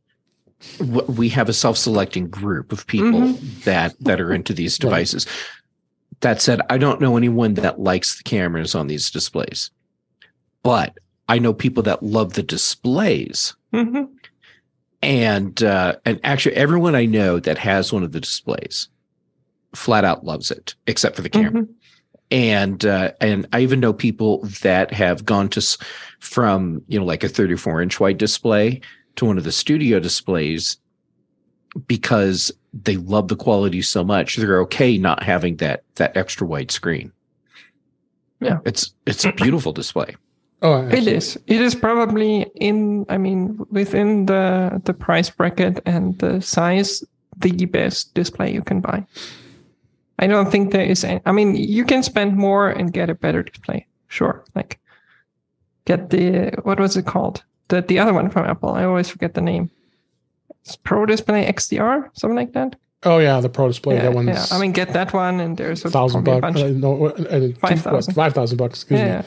we 0.80 1.30
have 1.30 1.50
a 1.50 1.54
self-selecting 1.54 2.30
group 2.30 2.72
of 2.72 2.86
people 2.86 3.22
mm-hmm. 3.22 3.60
that 3.62 3.96
that 4.02 4.20
are 4.20 4.34
into 4.34 4.54
these 4.54 4.78
devices. 4.78 5.26
Right. 5.26 5.36
That 6.20 6.42
said, 6.42 6.62
I 6.70 6.78
don't 6.78 7.02
know 7.02 7.18
anyone 7.18 7.56
that 7.56 7.80
likes 7.80 8.18
the 8.18 8.24
cameras 8.24 8.76
on 8.76 8.88
these 8.88 9.10
displays, 9.10 9.72
but 10.62 10.98
I 11.28 11.40
know 11.40 11.54
people 11.54 11.84
that 11.84 12.04
love 12.04 12.34
the 12.34 12.44
displays. 12.44 13.56
Mm-hmm 13.74 14.14
and 15.04 15.62
uh, 15.62 15.98
and 16.06 16.20
actually 16.24 16.56
everyone 16.56 16.96
I 16.96 17.06
know 17.06 17.40
that 17.40 17.58
has 17.58 17.92
one 17.92 18.04
of 18.04 18.14
the 18.14 18.22
displays 18.22 18.88
flat 19.76 20.06
out 20.06 20.24
loves 20.26 20.50
it, 20.50 20.76
except 20.88 21.16
for 21.16 21.22
the 21.22 21.30
camera. 21.30 21.64
Mm-hmm. 21.64 21.74
And 22.32 22.86
uh, 22.86 23.12
and 23.22 23.48
I 23.54 23.60
even 23.60 23.80
know 23.80 23.94
people 23.94 24.40
that 24.62 24.92
have 24.92 25.26
gone 25.26 25.50
to 25.50 25.78
from 26.20 26.82
you 26.88 26.98
know 26.98 27.06
like 27.06 27.24
a 27.24 27.30
34 27.30 27.82
inch 27.82 28.00
wide 28.00 28.18
display 28.18 28.82
to 29.18 29.26
one 29.26 29.38
of 29.38 29.44
the 29.44 29.52
studio 29.52 30.00
displays 30.00 30.78
because 31.88 32.52
they 32.74 32.98
love 32.98 33.28
the 33.28 33.36
quality 33.36 33.82
so 33.82 34.04
much 34.04 34.36
they're 34.36 34.62
okay 34.62 34.98
not 34.98 35.22
having 35.22 35.58
that 35.58 35.84
that 35.96 36.16
extra 36.16 36.48
wide 36.48 36.72
screen. 36.72 37.12
Yeah, 38.40 38.60
it's 38.66 38.94
it's 39.06 39.26
a 39.26 39.34
beautiful 39.34 39.74
display. 39.74 40.16
Oh, 40.64 40.88
it 40.88 41.08
is. 41.08 41.38
It 41.48 41.60
is 41.62 41.76
probably 41.76 42.44
in. 42.56 43.06
I 43.10 43.18
mean, 43.18 43.60
within 43.70 44.28
the 44.28 44.82
the 44.86 44.94
price 44.94 45.30
bracket 45.30 45.82
and 45.86 46.18
the 46.20 46.42
size, 46.42 47.04
the 47.40 47.66
best 47.66 48.14
display 48.14 48.54
you 48.54 48.62
can 48.62 48.80
buy. 48.80 49.06
I 50.20 50.28
don't 50.28 50.50
think 50.50 50.72
there 50.72 50.86
is. 50.86 51.04
Any, 51.04 51.20
I 51.26 51.34
mean, 51.34 51.56
you 51.56 51.84
can 51.84 52.02
spend 52.02 52.38
more 52.38 52.70
and 52.70 52.94
get 52.94 53.10
a 53.10 53.16
better 53.16 53.44
display. 53.44 53.86
Sure, 54.08 54.46
like 54.56 54.80
get 55.84 56.12
the 56.12 56.52
what 56.64 56.80
was 56.80 56.96
it 56.96 57.06
called? 57.06 57.44
The 57.68 57.82
the 57.82 58.00
other 58.00 58.14
one 58.14 58.30
from 58.30 58.46
Apple. 58.46 58.70
I 58.70 58.86
always 58.86 59.10
forget 59.10 59.34
the 59.34 59.42
name. 59.42 59.70
It's 60.64 60.78
Pro 60.78 61.06
Display 61.06 61.46
XDR, 61.46 62.10
something 62.14 62.38
like 62.38 62.54
that. 62.54 62.78
Oh 63.06 63.18
yeah, 63.20 63.40
the 63.42 63.50
Pro 63.50 63.68
Display. 63.68 63.96
Yeah, 63.96 64.04
that 64.04 64.14
one. 64.14 64.28
yeah. 64.28 64.46
I 64.52 64.60
mean, 64.60 64.72
get 64.72 64.94
that 64.94 65.14
one, 65.14 65.40
and 65.40 65.58
there's 65.58 65.84
a 65.84 65.90
thousand 65.90 66.24
bucks. 66.24 66.62
Uh, 66.62 66.70
no, 66.76 67.08
uh, 67.08 67.50
five 67.60 67.82
thousand. 67.82 68.14
Five 68.14 68.34
thousand 68.34 68.58
bucks. 68.58 68.84
Excuse 68.84 69.00
yeah. 69.00 69.24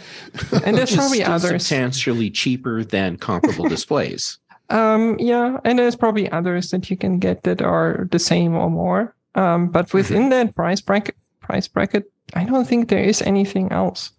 me. 0.53 0.61
and 0.65 0.77
there's 0.77 0.95
probably 0.97 1.23
others 1.23 1.63
substantially 1.63 2.31
cheaper 2.31 2.85
than 2.85 3.17
comparable 3.17 3.69
displays. 3.69 4.39
Um, 4.71 5.17
yeah, 5.19 5.59
and 5.65 5.79
there's 5.79 5.97
probably 5.97 6.31
others 6.31 6.71
that 6.71 6.91
you 6.91 6.97
can 6.97 7.19
get 7.19 7.43
that 7.45 7.63
are 7.63 8.09
the 8.11 8.19
same 8.19 8.55
or 8.55 8.71
more. 8.71 9.15
Um, 9.35 9.69
but 9.69 9.87
mm-hmm. 9.87 9.99
within 9.99 10.29
that 10.31 10.55
price 10.55 10.81
bracket, 10.81 11.17
price 11.41 11.69
bracket, 11.69 12.11
I 12.35 12.45
don't 12.45 12.67
think 12.67 12.89
there 12.89 13.03
is 13.03 13.23
anything 13.23 13.71
else. 13.71 14.11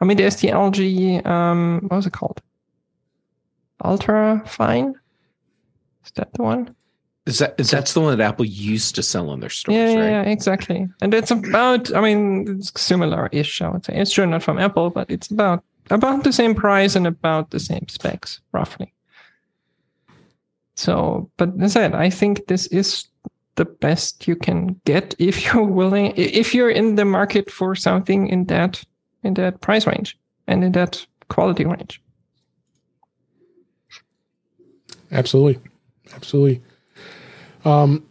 I 0.00 0.04
mean, 0.04 0.18
there's 0.18 0.36
the 0.36 0.48
LG. 0.48 1.24
Um, 1.26 1.80
what 1.88 1.96
was 1.96 2.06
it 2.06 2.12
called? 2.12 2.42
Ultra 3.82 4.42
Fine. 4.46 4.94
Is 6.04 6.12
that 6.12 6.32
the 6.34 6.42
one? 6.42 6.74
Is 7.26 7.40
that 7.40 7.56
is 7.58 7.70
that's 7.70 7.92
the 7.92 8.00
one 8.00 8.16
that 8.16 8.24
Apple 8.24 8.44
used 8.44 8.94
to 8.94 9.02
sell 9.02 9.32
in 9.32 9.40
their 9.40 9.50
stores? 9.50 9.76
Yeah, 9.76 9.94
right? 9.94 10.10
yeah, 10.10 10.22
exactly. 10.22 10.88
And 11.00 11.12
it's 11.12 11.32
about, 11.32 11.92
I 11.92 12.00
mean, 12.00 12.58
it's 12.58 12.80
similar-ish. 12.80 13.62
I 13.62 13.68
would 13.68 13.84
say 13.84 13.96
it's 13.96 14.12
sure 14.12 14.26
not 14.26 14.44
from 14.44 14.60
Apple, 14.60 14.90
but 14.90 15.10
it's 15.10 15.28
about 15.28 15.64
about 15.90 16.22
the 16.22 16.32
same 16.32 16.54
price 16.54 16.94
and 16.94 17.06
about 17.06 17.50
the 17.50 17.58
same 17.58 17.86
specs, 17.88 18.40
roughly. 18.52 18.92
So, 20.76 21.28
but 21.36 21.50
as 21.60 21.76
I 21.76 21.80
said, 21.80 21.94
I 21.94 22.10
think 22.10 22.46
this 22.46 22.66
is 22.68 23.08
the 23.56 23.64
best 23.64 24.28
you 24.28 24.36
can 24.36 24.80
get 24.84 25.14
if 25.18 25.44
you're 25.44 25.64
willing, 25.64 26.12
if 26.16 26.54
you're 26.54 26.70
in 26.70 26.94
the 26.94 27.04
market 27.04 27.50
for 27.50 27.74
something 27.74 28.28
in 28.28 28.44
that 28.46 28.84
in 29.24 29.34
that 29.34 29.60
price 29.60 29.86
range 29.86 30.16
and 30.46 30.62
in 30.62 30.72
that 30.72 31.04
quality 31.28 31.64
range. 31.64 32.00
Absolutely, 35.10 35.60
absolutely. 36.14 36.62
Um, 37.66 38.06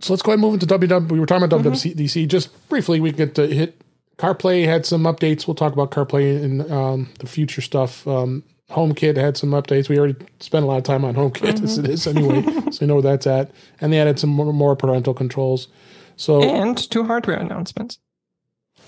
so 0.00 0.12
let's 0.12 0.22
go 0.22 0.32
ahead 0.32 0.40
and 0.40 0.42
move 0.42 0.54
into 0.54 0.66
WW. 0.66 1.10
We 1.10 1.20
were 1.20 1.26
talking 1.26 1.44
about 1.44 1.60
mm-hmm. 1.60 2.00
WWDC 2.00 2.28
just 2.28 2.68
briefly. 2.68 3.00
We 3.00 3.12
get 3.12 3.34
to 3.36 3.46
hit 3.46 3.80
CarPlay 4.18 4.64
had 4.64 4.86
some 4.86 5.04
updates. 5.04 5.46
We'll 5.46 5.54
talk 5.54 5.72
about 5.72 5.90
CarPlay 5.90 6.42
and 6.42 6.70
um, 6.70 7.10
the 7.18 7.26
future 7.26 7.60
stuff. 7.60 8.06
Um, 8.06 8.44
HomeKit 8.70 9.16
had 9.16 9.36
some 9.36 9.50
updates. 9.50 9.88
We 9.88 9.98
already 9.98 10.16
spent 10.40 10.64
a 10.64 10.68
lot 10.68 10.78
of 10.78 10.84
time 10.84 11.04
on 11.04 11.14
HomeKit 11.14 11.54
mm-hmm. 11.54 11.64
as 11.64 11.78
it 11.78 11.88
is 11.88 12.06
anyway, 12.06 12.42
so 12.70 12.80
you 12.80 12.86
know 12.86 12.94
where 12.94 13.02
that's 13.02 13.26
at. 13.26 13.50
And 13.80 13.92
they 13.92 14.00
added 14.00 14.18
some 14.18 14.30
more, 14.30 14.52
more 14.52 14.76
parental 14.76 15.14
controls. 15.14 15.68
So 16.16 16.42
and 16.42 16.78
two 16.90 17.04
hardware 17.04 17.36
announcements. 17.36 17.98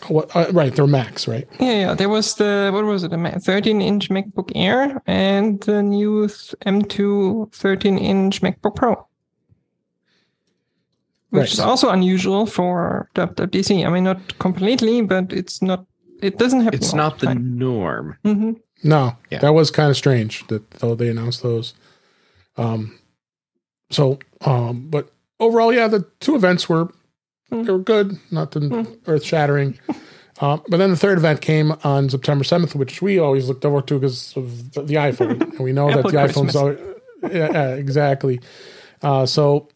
What, 0.09 0.35
uh, 0.37 0.47
right, 0.53 0.75
they're 0.75 0.87
Macs, 0.87 1.27
right? 1.27 1.49
Yeah, 1.59 1.73
yeah. 1.73 1.95
There 1.95 2.09
was 2.09 2.35
the 2.35 2.71
what 2.73 2.85
was 2.85 3.03
it? 3.03 3.13
A 3.13 3.41
13 3.41 3.81
inch 3.81 4.11
MacBook 4.11 4.53
Air 4.55 5.03
and 5.07 5.61
the 5.63 5.83
new 5.83 6.27
M2 6.27 7.53
13 7.53 7.99
inch 7.99 8.43
MacBook 8.43 8.77
Pro 8.77 9.07
which 11.31 11.41
right. 11.41 11.53
is 11.53 11.61
also 11.61 11.91
unusual 11.91 12.47
for 12.47 13.09
WWDC. 13.15 13.87
I 13.87 13.91
mean, 13.91 14.05
not 14.05 14.39
completely, 14.39 15.03
but 15.03 15.33
it's 15.33 15.61
not. 15.61 15.87
It 16.23 16.39
doesn't 16.39 16.61
happen. 16.61 16.79
It's 16.79 16.95
not 16.95 17.19
the, 17.19 17.27
the 17.27 17.35
norm. 17.35 18.17
Mm-hmm. 18.25 18.53
No, 18.85 19.17
yeah. 19.31 19.39
that 19.41 19.53
was 19.53 19.71
kind 19.71 19.91
of 19.91 19.97
strange 19.97 20.47
that 20.49 20.71
though 20.71 20.95
they 20.95 21.09
announced 21.09 21.43
those. 21.43 21.75
Um, 22.57 22.99
so, 23.91 24.19
um, 24.43 24.89
but 24.89 25.13
overall, 25.41 25.73
yeah, 25.73 25.89
the 25.89 26.07
two 26.21 26.35
events 26.35 26.69
were 26.69 26.87
mm. 27.51 27.67
they 27.67 27.73
were 27.73 27.79
good, 27.79 28.19
nothing 28.31 28.71
mm. 28.71 28.99
earth 29.07 29.25
shattering. 29.25 29.79
Uh, 30.41 30.59
but 30.69 30.77
then 30.79 30.91
the 30.91 30.97
third 30.97 31.19
event 31.19 31.41
came 31.41 31.73
on 31.85 32.09
September 32.09 32.45
7th, 32.45 32.75
which 32.75 33.03
we 33.03 33.19
always 33.19 33.49
looked 33.49 33.65
over 33.65 33.81
to 33.83 33.99
because 33.99 34.37
of 34.37 34.73
the, 34.73 34.83
the 34.83 34.95
iPhone. 34.95 35.41
and 35.53 35.61
we 35.61 35.73
know 35.73 35.91
that 35.91 36.05
the 36.05 36.17
iPhone's 36.17 36.57
always, 36.57 36.79
yeah, 37.23 37.51
yeah, 37.53 37.75
exactly. 37.75 38.41
Uh, 39.03 39.27
so 39.27 39.69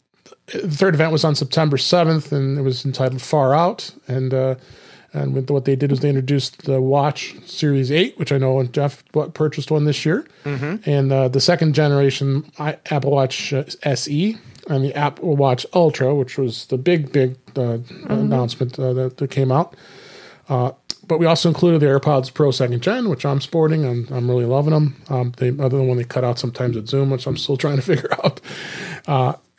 the 0.47 0.69
third 0.69 0.95
event 0.95 1.11
was 1.11 1.23
on 1.23 1.35
September 1.35 1.77
7th, 1.77 2.31
and 2.31 2.57
it 2.57 2.61
was 2.61 2.85
entitled 2.85 3.21
Far 3.21 3.53
Out. 3.53 3.91
And 4.07 4.33
uh, 4.33 4.55
and 5.13 5.49
what 5.49 5.65
they 5.65 5.75
did 5.75 5.91
was 5.91 5.99
they 5.99 6.09
introduced 6.09 6.63
the 6.63 6.79
Watch 6.79 7.35
Series 7.45 7.91
8, 7.91 8.17
which 8.17 8.31
I 8.31 8.37
know 8.37 8.63
Jeff 8.63 9.03
purchased 9.33 9.69
one 9.69 9.83
this 9.83 10.05
year, 10.05 10.25
mm-hmm. 10.45 10.89
and 10.89 11.11
uh, 11.11 11.27
the 11.27 11.41
second 11.41 11.75
generation 11.75 12.49
Apple 12.57 13.11
Watch 13.11 13.51
uh, 13.51 13.65
SE 13.83 14.37
and 14.69 14.85
the 14.85 14.95
Apple 14.95 15.35
Watch 15.35 15.65
Ultra, 15.73 16.15
which 16.15 16.37
was 16.37 16.67
the 16.67 16.77
big, 16.77 17.11
big 17.11 17.31
uh, 17.55 17.77
mm-hmm. 17.79 18.11
announcement 18.11 18.79
uh, 18.79 18.93
that, 18.93 19.17
that, 19.17 19.29
came 19.29 19.51
out. 19.51 19.75
Uh, 20.47 20.71
but 21.07 21.17
we 21.17 21.25
also 21.25 21.49
included 21.49 21.81
the 21.81 21.87
AirPods 21.87 22.33
Pro 22.33 22.51
second 22.51 22.81
gen, 22.81 23.09
which 23.09 23.25
I'm 23.25 23.41
sporting. 23.41 23.83
and 23.83 24.09
I'm 24.11 24.29
really 24.29 24.45
loving 24.45 24.71
them. 24.73 25.01
Um, 25.09 25.33
they, 25.37 25.49
other 25.49 25.77
than 25.77 25.87
when 25.87 25.97
they 25.97 26.05
cut 26.05 26.23
out 26.23 26.39
sometimes 26.39 26.77
at 26.77 26.87
Zoom, 26.87 27.09
which 27.09 27.27
I'm 27.27 27.35
still 27.35 27.57
trying 27.57 27.77
to 27.77 27.81
figure 27.81 28.13
out. 28.23 28.39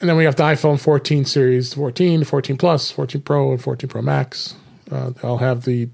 And 0.02 0.08
then 0.08 0.16
we 0.16 0.24
have 0.24 0.34
the 0.34 0.42
iPhone 0.42 0.80
14 0.80 1.24
series, 1.24 1.74
14, 1.74 2.24
14 2.24 2.58
Plus, 2.58 2.90
14 2.90 3.22
Pro, 3.22 3.52
and 3.52 3.62
14 3.62 3.88
Pro 3.88 4.02
Max. 4.02 4.56
Uh, 4.90 5.10
they'll 5.10 5.38
have 5.38 5.64
the 5.64 5.90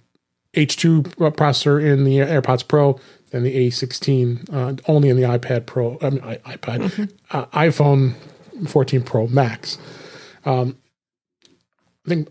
H2 0.55 1.03
processor 1.35 1.85
in 1.85 2.05
the 2.05 2.17
AirPods 2.17 2.67
Pro 2.67 2.99
and 3.35 3.45
the 3.45 3.69
A16 3.69 4.51
uh, 4.51 4.83
only 4.89 5.11
in 5.11 5.17
the 5.17 5.25
iPad 5.25 5.67
Pro, 5.67 5.99
I 6.01 6.09
mean, 6.09 6.21
iPad, 6.23 6.79
mm-hmm. 6.79 7.05
uh, 7.37 7.45
iPhone 7.47 8.15
14 8.67 9.03
Pro 9.03 9.27
Max. 9.27 9.77
Um, 10.47 10.79
I 12.07 12.09
think 12.09 12.29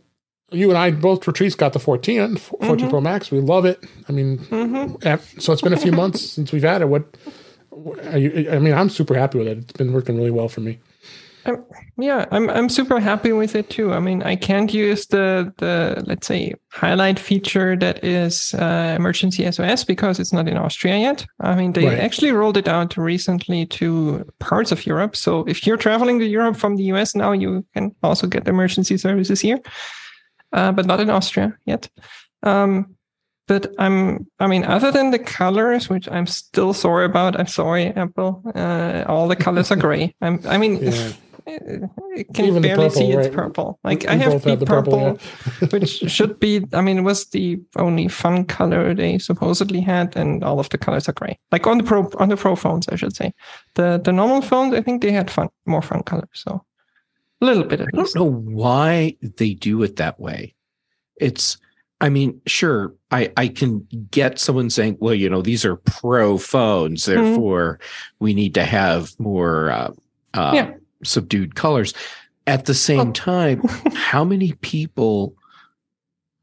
you 0.52 0.70
and 0.70 0.80
I 0.80 0.90
both, 0.90 1.22
Patrice, 1.22 1.54
got 1.54 1.74
the 1.74 1.80
14, 1.80 2.38
14 2.38 2.60
mm-hmm. 2.60 2.90
Pro 2.90 3.02
Max. 3.02 3.30
We 3.30 3.40
love 3.40 3.66
it. 3.66 3.84
I 4.10 4.14
mean, 4.14 4.40
mm-hmm. 4.40 5.40
so 5.40 5.54
it's 5.54 5.62
been 5.62 5.74
a 5.74 5.78
few 5.78 5.92
months 5.92 6.28
since 6.28 6.52
we've 6.52 6.64
had 6.64 6.82
it. 6.82 6.90
What, 6.90 7.06
you, 8.16 8.50
I 8.52 8.58
mean, 8.58 8.74
I'm 8.74 8.90
super 8.90 9.14
happy 9.14 9.38
with 9.38 9.48
it. 9.48 9.60
It's 9.60 9.74
been 9.74 9.94
working 9.94 10.18
really 10.18 10.32
well 10.32 10.50
for 10.50 10.62
me. 10.62 10.80
Um, 11.48 11.66
yeah, 11.98 12.26
I'm 12.32 12.50
I'm 12.50 12.70
super 12.70 13.00
happy 13.00 13.32
with 13.32 13.56
it 13.56 13.70
too. 13.70 13.94
I 13.94 14.00
mean, 14.00 14.22
I 14.24 14.36
can't 14.36 14.74
use 14.74 15.08
the 15.08 15.54
the 15.58 16.04
let's 16.06 16.28
say 16.28 16.54
highlight 16.72 17.20
feature 17.20 17.76
that 17.78 18.04
is 18.04 18.54
uh, 18.54 18.96
emergency 18.98 19.50
SOS 19.50 19.84
because 19.84 20.20
it's 20.20 20.34
not 20.34 20.48
in 20.48 20.58
Austria 20.58 20.98
yet. 20.98 21.26
I 21.40 21.56
mean, 21.56 21.74
they 21.74 21.86
right. 21.86 22.00
actually 22.00 22.32
rolled 22.32 22.58
it 22.58 22.68
out 22.68 22.98
recently 22.98 23.66
to 23.68 24.26
parts 24.40 24.72
of 24.72 24.86
Europe. 24.86 25.16
So 25.16 25.46
if 25.48 25.66
you're 25.66 25.78
traveling 25.78 26.20
to 26.20 26.26
Europe 26.26 26.58
from 26.58 26.76
the 26.76 26.84
US 26.94 27.16
now, 27.16 27.32
you 27.32 27.66
can 27.74 27.96
also 28.04 28.28
get 28.28 28.48
emergency 28.48 28.98
services 28.98 29.42
here, 29.42 29.60
uh, 30.54 30.72
but 30.72 30.86
not 30.86 31.00
in 31.00 31.10
Austria 31.10 31.58
yet. 31.66 31.90
Um, 32.44 32.96
but 33.48 33.74
I'm, 33.80 34.28
I 34.40 34.48
mean, 34.48 34.66
other 34.66 34.92
than 34.92 35.12
the 35.12 35.20
colors, 35.20 35.90
which 35.90 36.10
I'm 36.12 36.28
still 36.28 36.74
sorry 36.74 37.06
about, 37.06 37.40
I'm 37.40 37.48
sorry, 37.48 37.86
Apple. 37.88 38.44
Uh, 38.54 39.06
all 39.08 39.30
the 39.30 39.38
colors 39.38 39.72
are 39.72 39.76
gray. 39.88 40.14
I'm, 40.22 40.42
I 40.46 40.58
mean, 40.58 40.80
yeah 40.84 41.14
it 41.48 42.34
can 42.34 42.46
Even 42.46 42.62
barely 42.62 42.90
purple, 42.90 43.02
see 43.02 43.12
it's 43.12 43.28
right? 43.28 43.34
purple. 43.34 43.80
Like 43.84 44.02
we 44.02 44.08
I 44.10 44.16
have 44.16 44.44
Deep 44.44 44.60
Purple, 44.60 45.16
purple, 45.16 45.20
yeah. 45.62 45.68
which 45.72 45.90
should 45.90 46.40
be. 46.40 46.66
I 46.74 46.82
mean, 46.82 46.98
it 46.98 47.02
was 47.02 47.26
the 47.28 47.60
only 47.78 48.08
fun 48.08 48.46
color 48.46 48.94
they 48.94 49.18
supposedly 49.18 49.80
had, 49.80 50.16
and 50.16 50.44
all 50.44 50.60
of 50.60 50.70
the 50.70 50.78
colors 50.78 51.08
are 51.08 51.14
gray. 51.14 51.40
Like 51.52 51.66
on 51.66 51.78
the 51.78 51.84
pro 51.84 52.10
on 52.20 52.30
the 52.30 52.38
pro 52.38 52.56
phones, 52.56 52.88
I 52.90 52.96
should 52.96 53.16
say. 53.16 53.34
The 53.76 54.02
the 54.04 54.12
normal 54.12 54.42
phones, 54.42 54.74
I 54.74 54.82
think 54.82 55.02
they 55.02 55.12
had 55.12 55.32
fun, 55.32 55.50
more 55.66 55.82
fun 55.82 56.04
colors. 56.04 56.28
So 56.34 56.64
a 57.42 57.46
little 57.46 57.64
bit. 57.64 57.82
At 57.82 57.88
I 57.94 57.98
least. 57.98 58.16
don't 58.16 58.26
know 58.26 58.54
why 58.54 59.16
they 59.22 59.54
do 59.54 59.82
it 59.84 59.96
that 59.98 60.20
way. 60.20 60.54
It's. 61.16 61.58
I 62.00 62.10
mean, 62.10 62.40
sure, 62.46 62.94
I, 63.10 63.34
I 63.38 63.48
can 63.48 63.88
get 64.12 64.38
someone 64.38 64.70
saying, 64.70 64.98
well, 65.00 65.16
you 65.16 65.32
know, 65.32 65.42
these 65.42 65.66
are 65.66 65.78
pro 65.78 66.38
phones, 66.38 67.06
mm-hmm. 67.06 67.24
therefore 67.24 67.80
mm-hmm. 67.82 68.24
we 68.24 68.36
need 68.36 68.54
to 68.54 68.64
have 68.64 69.20
more 69.20 69.72
uh, 69.72 69.92
uh, 70.36 70.52
yeah 70.54 70.74
subdued 71.04 71.56
colors. 71.56 71.94
At 72.46 72.66
the 72.66 72.74
same 72.74 73.10
oh. 73.10 73.12
time, 73.12 73.62
how 73.94 74.24
many 74.24 74.54
people 74.54 75.36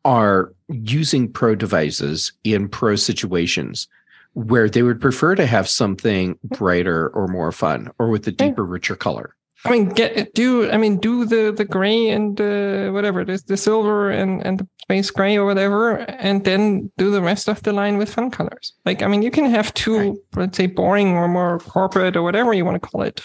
are 0.05 0.53
using 0.69 1.31
pro 1.31 1.55
devices 1.55 2.33
in 2.45 2.69
pro 2.69 2.97
situations 2.97 3.89
where 4.35 4.69
they 4.69 4.83
would 4.83 5.01
prefer 5.01 5.35
to 5.35 5.47
have 5.47 5.69
something 5.69 6.39
brighter 6.45 7.09
or 7.11 7.29
more 7.29 7.53
fun 7.53 7.91
or 7.99 8.09
with 8.09 8.27
a 8.27 8.33
deeper, 8.33 8.65
richer 8.65 8.97
color? 8.97 9.35
I 9.67 9.71
mean, 9.71 9.89
get 9.89 10.35
do 10.35 10.71
I 10.71 10.77
mean 10.77 10.99
do 10.99 11.25
the 11.25 11.51
the 11.51 11.65
gray 11.65 12.11
and 12.11 12.37
the 12.37 12.91
whatever 12.93 13.25
the, 13.25 13.43
the 13.47 13.57
silver 13.57 14.11
and 14.11 14.45
and 14.45 14.59
the 14.59 14.69
space 14.83 15.11
gray 15.11 15.39
or 15.39 15.47
whatever, 15.47 15.97
and 15.97 16.45
then 16.45 16.93
do 16.99 17.11
the 17.11 17.23
rest 17.23 17.49
of 17.49 17.63
the 17.63 17.73
line 17.73 17.97
with 17.97 18.13
fun 18.13 18.31
colors. 18.31 18.75
Like 18.85 19.03
I 19.03 19.07
mean, 19.07 19.23
you 19.23 19.31
can 19.31 19.47
have 19.47 19.73
two 19.73 19.97
right. 19.97 20.17
let's 20.37 20.59
say 20.59 20.67
boring 20.67 21.15
or 21.15 21.29
more 21.29 21.61
corporate 21.61 22.15
or 22.15 22.23
whatever 22.23 22.53
you 22.53 22.65
want 22.65 22.83
to 22.83 22.89
call 22.89 23.03
it 23.03 23.23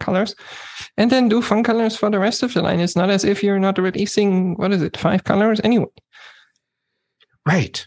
colors, 0.00 0.34
and 0.98 1.10
then 1.10 1.30
do 1.30 1.40
fun 1.40 1.64
colors 1.64 1.96
for 1.96 2.10
the 2.10 2.18
rest 2.18 2.42
of 2.42 2.52
the 2.52 2.60
line. 2.60 2.80
It's 2.80 2.96
not 2.96 3.08
as 3.08 3.24
if 3.24 3.42
you're 3.42 3.58
not 3.58 3.78
releasing 3.78 4.56
what 4.56 4.72
is 4.72 4.82
it 4.82 4.98
five 4.98 5.24
colors 5.24 5.62
anyway. 5.64 5.86
Right, 7.46 7.86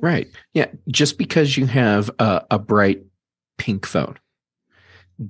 right, 0.00 0.28
yeah. 0.54 0.68
Just 0.90 1.18
because 1.18 1.58
you 1.58 1.66
have 1.66 2.10
a, 2.18 2.42
a 2.52 2.58
bright 2.58 3.02
pink 3.58 3.84
phone 3.84 4.18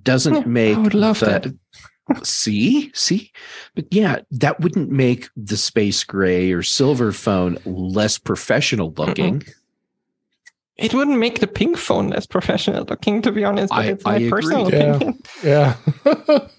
doesn't 0.03 0.35
yeah, 0.35 0.45
make 0.45 0.77
I 0.77 0.81
would 0.81 0.95
love 0.95 1.21
the, 1.21 1.27
that 1.27 2.25
see 2.27 2.91
see 2.95 3.33
but 3.75 3.87
yeah 3.91 4.21
that 4.31 4.61
wouldn't 4.61 4.91
make 4.91 5.29
the 5.37 5.57
space 5.57 6.05
gray 6.05 6.53
or 6.53 6.63
silver 6.63 7.13
phone 7.13 7.59
less 7.65 8.19
professional 8.19 8.93
looking 8.97 9.41
Mm-mm. 9.41 9.53
it 10.77 10.95
wouldn't 10.95 11.19
make 11.19 11.41
the 11.41 11.47
pink 11.47 11.77
phone 11.77 12.09
less 12.09 12.27
professional 12.27 12.85
looking 12.89 13.23
to 13.23 13.33
be 13.33 13.45
honest 13.45 13.71
but 13.71 13.85
I, 13.85 13.89
it's 13.89 14.05
my 14.05 14.17
I 14.17 14.31
personal 14.31 14.67
agree. 14.69 14.81
opinion 14.81 15.19
yeah, 15.43 15.77
yeah. 15.95 16.39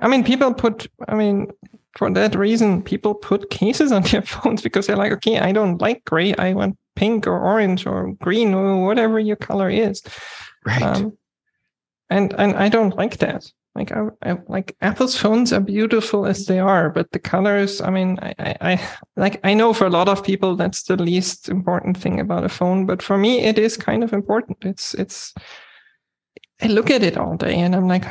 I 0.00 0.08
mean, 0.08 0.24
people 0.24 0.54
put. 0.54 0.86
I 1.08 1.14
mean, 1.14 1.48
for 1.96 2.10
that 2.10 2.34
reason, 2.34 2.82
people 2.82 3.14
put 3.14 3.50
cases 3.50 3.92
on 3.92 4.02
their 4.10 4.22
phones 4.22 4.62
because 4.62 4.86
they're 4.86 4.96
like, 4.96 5.12
okay, 5.12 5.38
I 5.38 5.52
don't 5.52 5.80
like 5.80 6.04
gray. 6.04 6.34
I 6.34 6.52
want 6.52 6.76
pink 6.96 7.26
or 7.26 7.38
orange 7.38 7.86
or 7.86 8.12
green 8.14 8.54
or 8.54 8.84
whatever 8.84 9.18
your 9.18 9.36
color 9.36 9.70
is. 9.70 10.02
Right. 10.64 10.82
Um, 10.82 11.16
and 12.10 12.34
and 12.38 12.54
I 12.56 12.68
don't 12.68 12.96
like 12.96 13.18
that. 13.18 13.50
Like 13.76 13.92
I, 13.92 14.08
I, 14.22 14.38
like 14.48 14.76
Apple's 14.80 15.16
phones 15.16 15.52
are 15.52 15.60
beautiful 15.60 16.26
as 16.26 16.46
they 16.46 16.58
are, 16.58 16.90
but 16.90 17.12
the 17.12 17.20
colors. 17.20 17.80
I 17.80 17.90
mean, 17.90 18.18
I, 18.20 18.34
I, 18.38 18.56
I 18.72 18.80
like 19.16 19.40
I 19.44 19.54
know 19.54 19.72
for 19.72 19.86
a 19.86 19.90
lot 19.90 20.08
of 20.08 20.24
people 20.24 20.56
that's 20.56 20.82
the 20.82 20.96
least 20.96 21.48
important 21.48 21.96
thing 21.96 22.18
about 22.18 22.44
a 22.44 22.48
phone, 22.48 22.84
but 22.84 23.00
for 23.00 23.16
me 23.16 23.40
it 23.40 23.58
is 23.58 23.76
kind 23.76 24.02
of 24.02 24.12
important. 24.12 24.58
It's 24.62 24.94
it's. 24.94 25.32
I 26.62 26.66
look 26.66 26.90
at 26.90 27.02
it 27.02 27.16
all 27.16 27.36
day 27.36 27.58
and 27.58 27.74
I'm 27.74 27.88
like, 27.88 28.04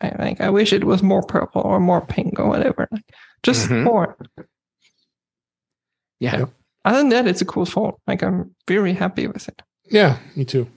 I 0.00 0.14
like 0.18 0.40
I 0.40 0.50
wish 0.50 0.72
it 0.72 0.84
was 0.84 1.02
more 1.02 1.22
purple 1.22 1.62
or 1.62 1.80
more 1.80 2.02
pink 2.02 2.38
or 2.38 2.46
whatever. 2.46 2.86
Like 2.92 3.10
just 3.42 3.68
mm-hmm. 3.68 3.84
more. 3.84 4.18
Yeah. 6.20 6.44
Other 6.84 6.98
than 6.98 7.08
that, 7.08 7.26
it's 7.26 7.40
a 7.40 7.46
cool 7.46 7.64
phone. 7.64 7.94
Like 8.06 8.22
I'm 8.22 8.54
very 8.68 8.92
happy 8.92 9.26
with 9.26 9.48
it. 9.48 9.62
Yeah, 9.90 10.18
me 10.36 10.44
too. 10.44 10.68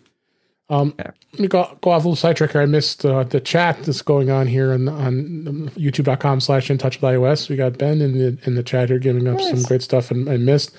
Um, 0.69 0.95
yeah. 0.97 1.11
Let 1.33 1.39
me 1.39 1.47
go, 1.47 1.77
go 1.81 1.89
off 1.89 2.03
a 2.03 2.07
little 2.07 2.15
sidetrack 2.15 2.51
here. 2.51 2.61
I 2.61 2.67
missed 2.67 3.03
uh, 3.03 3.23
the 3.23 3.39
chat 3.39 3.81
that's 3.83 4.03
going 4.03 4.29
on 4.29 4.45
here 4.45 4.71
on, 4.71 4.87
on 4.87 5.71
youtube.com 5.75 6.39
slash 6.39 6.69
in 6.69 6.77
touch 6.77 7.01
with 7.01 7.11
iOS. 7.11 7.49
We 7.49 7.55
got 7.55 7.79
Ben 7.79 8.01
in 8.01 8.13
the 8.13 8.37
in 8.45 8.53
the 8.53 8.61
chat 8.61 8.89
here 8.89 8.99
giving 8.99 9.27
up 9.27 9.41
some 9.41 9.63
great 9.63 9.81
stuff 9.81 10.11
and 10.11 10.29
I 10.29 10.37
missed. 10.37 10.75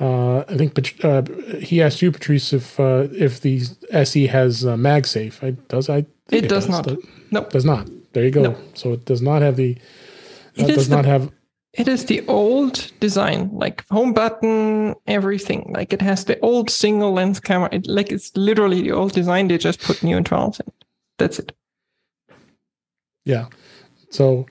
Uh, 0.00 0.44
I 0.48 0.56
think 0.56 1.04
uh, 1.04 1.22
he 1.58 1.82
asked 1.82 2.00
you, 2.00 2.12
Patrice, 2.12 2.52
if 2.52 2.78
uh, 2.78 3.08
if 3.10 3.40
the 3.40 3.62
SE 3.90 4.26
has 4.28 4.64
uh, 4.64 4.76
MagSafe. 4.76 5.42
I, 5.42 5.50
does 5.66 5.90
I? 5.90 5.98
It, 6.30 6.44
it, 6.44 6.48
does, 6.48 6.66
does 6.66 6.68
not. 6.68 6.86
No, 6.86 6.98
nope. 7.32 7.50
does 7.50 7.64
not. 7.64 7.88
There 8.12 8.24
you 8.24 8.30
go. 8.30 8.42
No. 8.42 8.56
So 8.74 8.92
it 8.92 9.04
does 9.04 9.20
not 9.20 9.42
have 9.42 9.56
the. 9.56 9.76
It 10.54 10.74
does 10.74 10.88
not 10.88 11.04
have 11.04 11.32
it 11.78 11.86
is 11.86 12.06
the 12.06 12.26
old 12.26 12.90
design, 12.98 13.50
like 13.52 13.86
home 13.88 14.12
button, 14.12 14.96
everything. 15.06 15.70
Like 15.74 15.92
it 15.92 16.02
has 16.02 16.24
the 16.24 16.38
old 16.40 16.70
single 16.70 17.12
lens 17.12 17.38
camera. 17.38 17.68
It, 17.70 17.86
like 17.86 18.10
it's 18.10 18.36
literally 18.36 18.82
the 18.82 18.92
old 18.92 19.12
design. 19.12 19.46
They 19.46 19.58
just 19.58 19.80
put 19.80 20.02
new 20.02 20.16
internals 20.16 20.58
in. 20.58 20.72
That's 21.18 21.38
it. 21.38 21.52
Yeah. 23.24 23.46
So, 24.10 24.46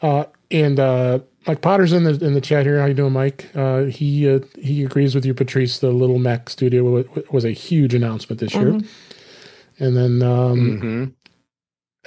uh, 0.00 0.24
and 0.52 0.78
uh, 0.78 1.18
Mike 1.46 1.60
Potter's 1.60 1.92
in 1.92 2.04
the 2.04 2.24
in 2.24 2.34
the 2.34 2.40
chat 2.40 2.66
here. 2.66 2.78
How 2.78 2.86
you 2.86 2.94
doing, 2.94 3.12
Mike? 3.12 3.48
Uh, 3.54 3.84
he 3.84 4.30
uh, 4.30 4.38
he 4.60 4.84
agrees 4.84 5.14
with 5.14 5.26
you, 5.26 5.34
Patrice. 5.34 5.80
The 5.80 5.90
Little 5.90 6.20
Mac 6.20 6.48
Studio 6.50 7.04
was 7.32 7.44
a 7.44 7.50
huge 7.50 7.94
announcement 7.94 8.38
this 8.38 8.54
year, 8.54 8.72
mm-hmm. 8.72 9.84
and 9.84 9.96
then 9.96 10.22
um, 10.22 11.14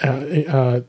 mm-hmm. 0.03 0.47
uh, 0.53 0.57
uh, 0.57 0.81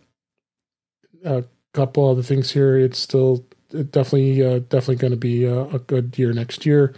a 1.25 1.45
couple 1.72 2.09
other 2.09 2.22
things 2.22 2.53
here. 2.53 2.79
It's 2.79 2.99
still 2.99 3.45
definitely 3.83 4.45
uh, 4.45 4.59
definitely 4.61 4.97
going 4.97 5.11
to 5.12 5.16
be 5.16 5.45
a, 5.45 5.64
a, 5.66 5.79
good 5.79 6.18
year 6.18 6.33
next 6.33 6.64
year. 6.64 6.95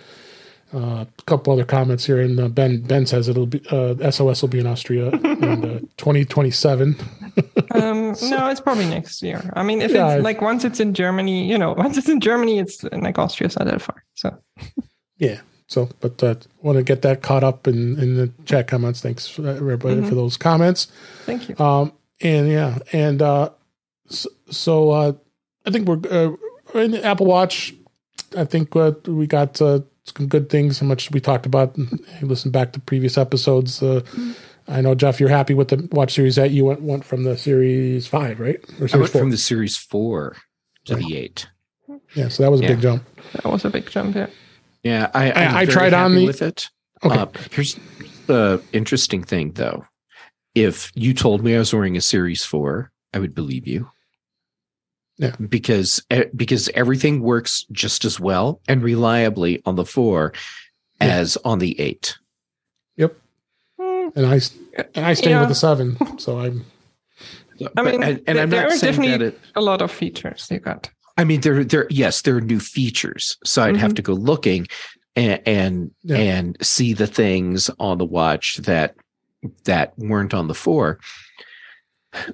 Uh, 0.74 1.04
a 1.18 1.22
couple 1.26 1.52
other 1.52 1.64
comments 1.64 2.04
here, 2.04 2.20
and 2.20 2.38
uh, 2.40 2.48
Ben 2.48 2.82
Ben 2.82 3.06
says 3.06 3.28
it'll 3.28 3.46
be 3.46 3.62
uh, 3.70 4.10
SOS 4.10 4.42
will 4.42 4.48
be 4.48 4.58
in 4.58 4.66
Austria 4.66 5.10
in 5.10 5.88
2027. 5.96 6.96
um, 7.70 7.82
no, 7.82 8.12
it's 8.50 8.60
probably 8.60 8.86
next 8.86 9.22
year. 9.22 9.50
I 9.54 9.62
mean, 9.62 9.80
if 9.80 9.92
yeah, 9.92 10.14
it's 10.14 10.24
like 10.24 10.40
once 10.40 10.64
it's 10.64 10.80
in 10.80 10.92
Germany, 10.92 11.48
you 11.48 11.56
know, 11.56 11.72
once 11.78 11.96
it's 11.96 12.08
in 12.08 12.20
Germany, 12.20 12.58
it's 12.58 12.82
like 12.84 13.18
Austria's 13.18 13.56
not 13.56 13.68
that 13.68 13.80
far. 13.80 14.04
So 14.14 14.36
yeah. 15.18 15.40
So, 15.68 15.88
but 16.00 16.22
uh, 16.22 16.36
want 16.62 16.78
to 16.78 16.84
get 16.84 17.02
that 17.02 17.22
caught 17.22 17.42
up 17.42 17.66
in 17.66 17.98
in 17.98 18.16
the 18.16 18.32
chat 18.44 18.68
comments. 18.68 19.00
Thanks 19.00 19.26
for 19.28 19.48
everybody 19.48 19.96
mm-hmm. 19.96 20.08
for 20.08 20.14
those 20.14 20.36
comments. 20.36 20.86
Thank 21.24 21.48
you. 21.48 21.56
Um, 21.58 21.92
and 22.20 22.48
yeah, 22.48 22.78
and 22.92 23.20
uh, 23.20 23.50
so, 24.08 24.28
so 24.50 24.90
uh, 24.90 25.12
I 25.64 25.70
think 25.70 25.88
we're 25.88 26.00
uh, 26.10 26.36
in 26.80 26.90
the 26.92 27.04
Apple 27.04 27.26
Watch, 27.26 27.74
I 28.36 28.44
think 28.44 28.74
uh, 28.76 28.92
we 29.06 29.26
got 29.26 29.60
uh, 29.60 29.80
some 30.04 30.26
good 30.26 30.50
things. 30.50 30.80
How 30.80 30.86
much 30.86 31.10
we 31.10 31.20
talked 31.20 31.46
about. 31.46 31.76
You 31.76 31.86
listen 32.22 32.50
back 32.50 32.72
to 32.72 32.80
previous 32.80 33.18
episodes. 33.18 33.82
Uh, 33.82 34.00
mm-hmm. 34.00 34.32
I 34.68 34.80
know 34.80 34.94
Jeff, 34.94 35.20
you're 35.20 35.28
happy 35.28 35.54
with 35.54 35.68
the 35.68 35.88
Watch 35.92 36.14
Series 36.14 36.38
Eight. 36.38 36.50
You 36.50 36.64
went 36.64 36.82
went 36.82 37.04
from 37.04 37.24
the 37.24 37.36
Series 37.36 38.06
Five, 38.06 38.40
right? 38.40 38.58
Or 38.80 38.88
series 38.88 38.94
I 38.94 38.98
went 38.98 39.12
four? 39.12 39.20
from 39.20 39.30
the 39.30 39.38
Series 39.38 39.76
Four 39.76 40.36
to 40.86 40.94
right. 40.94 41.04
the 41.04 41.16
Eight. 41.16 41.46
Yeah, 42.14 42.28
so 42.28 42.42
that 42.42 42.50
was 42.50 42.60
a 42.60 42.64
yeah. 42.64 42.70
big 42.70 42.80
jump. 42.80 43.04
That 43.32 43.44
was 43.44 43.64
a 43.64 43.70
big 43.70 43.88
jump. 43.90 44.16
Yeah. 44.16 44.26
Yeah, 44.82 45.10
I 45.14 45.30
I, 45.30 45.60
I 45.60 45.66
tried 45.66 45.94
on 45.94 46.14
the 46.14 46.26
with 46.26 46.42
it. 46.42 46.68
Okay. 47.04 47.14
Uh, 47.14 47.26
here's 47.50 47.78
the 48.26 48.62
interesting 48.72 49.22
thing, 49.22 49.52
though. 49.52 49.84
If 50.54 50.90
you 50.94 51.12
told 51.12 51.44
me 51.44 51.54
I 51.54 51.58
was 51.58 51.72
wearing 51.72 51.96
a 51.96 52.00
Series 52.00 52.44
Four, 52.44 52.92
I 53.12 53.18
would 53.18 53.34
believe 53.34 53.66
you. 53.66 53.90
Yeah. 55.18 55.34
Because 55.48 56.04
because 56.34 56.68
everything 56.74 57.22
works 57.22 57.64
just 57.72 58.04
as 58.04 58.20
well 58.20 58.60
and 58.68 58.82
reliably 58.82 59.62
on 59.64 59.76
the 59.76 59.84
four 59.84 60.32
yeah. 61.00 61.08
as 61.08 61.36
on 61.38 61.58
the 61.58 61.78
eight. 61.80 62.18
Yep. 62.96 63.16
Hmm. 63.80 64.08
And 64.14 64.26
I 64.26 64.40
and 64.94 65.06
I 65.06 65.14
stay 65.14 65.30
yeah. 65.30 65.40
with 65.40 65.48
the 65.48 65.54
seven, 65.54 65.96
so 66.18 66.40
I'm. 66.40 66.64
I 67.74 67.82
mean, 67.82 68.02
and, 68.02 68.22
and 68.26 68.38
I'm 68.38 68.50
not 68.50 68.72
saying 68.72 69.00
that 69.00 69.22
it, 69.22 69.40
a 69.54 69.62
lot 69.62 69.80
of 69.80 69.90
features 69.90 70.46
they 70.48 70.58
got. 70.58 70.90
I 71.16 71.24
mean, 71.24 71.40
there, 71.40 71.64
there, 71.64 71.86
yes, 71.88 72.20
there 72.20 72.36
are 72.36 72.42
new 72.42 72.60
features. 72.60 73.38
So 73.44 73.62
I'd 73.62 73.70
mm-hmm. 73.70 73.78
have 73.78 73.94
to 73.94 74.02
go 74.02 74.12
looking 74.12 74.66
and 75.14 75.40
and, 75.46 75.90
yeah. 76.02 76.16
and 76.16 76.58
see 76.60 76.92
the 76.92 77.06
things 77.06 77.70
on 77.78 77.96
the 77.96 78.04
watch 78.04 78.58
that 78.58 78.94
that 79.64 79.98
weren't 79.98 80.34
on 80.34 80.48
the 80.48 80.54
four. 80.54 80.98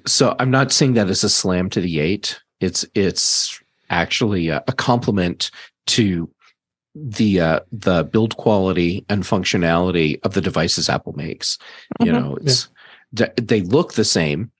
So 0.05 0.35
I'm 0.39 0.51
not 0.51 0.71
saying 0.71 0.93
that 0.93 1.09
as 1.09 1.23
a 1.23 1.29
slam 1.29 1.69
to 1.71 1.81
the 1.81 1.99
eight. 1.99 2.39
It's 2.63 2.85
it's 2.95 3.61
actually 3.89 4.49
a, 4.49 4.63
a 4.67 4.71
complement 4.73 5.51
to 5.87 6.29
the 6.95 7.39
uh, 7.39 7.59
the 7.71 8.03
build 8.03 8.37
quality 8.37 9.05
and 9.09 9.23
functionality 9.23 10.19
of 10.23 10.33
the 10.33 10.41
devices 10.41 10.89
Apple 10.89 11.13
makes. 11.13 11.57
Mm-hmm. 11.57 12.05
You 12.05 12.11
know, 12.11 12.37
it's 12.41 12.69
yeah. 13.13 13.27
they 13.35 13.61
look 13.61 13.93
the 13.93 14.05
same 14.05 14.51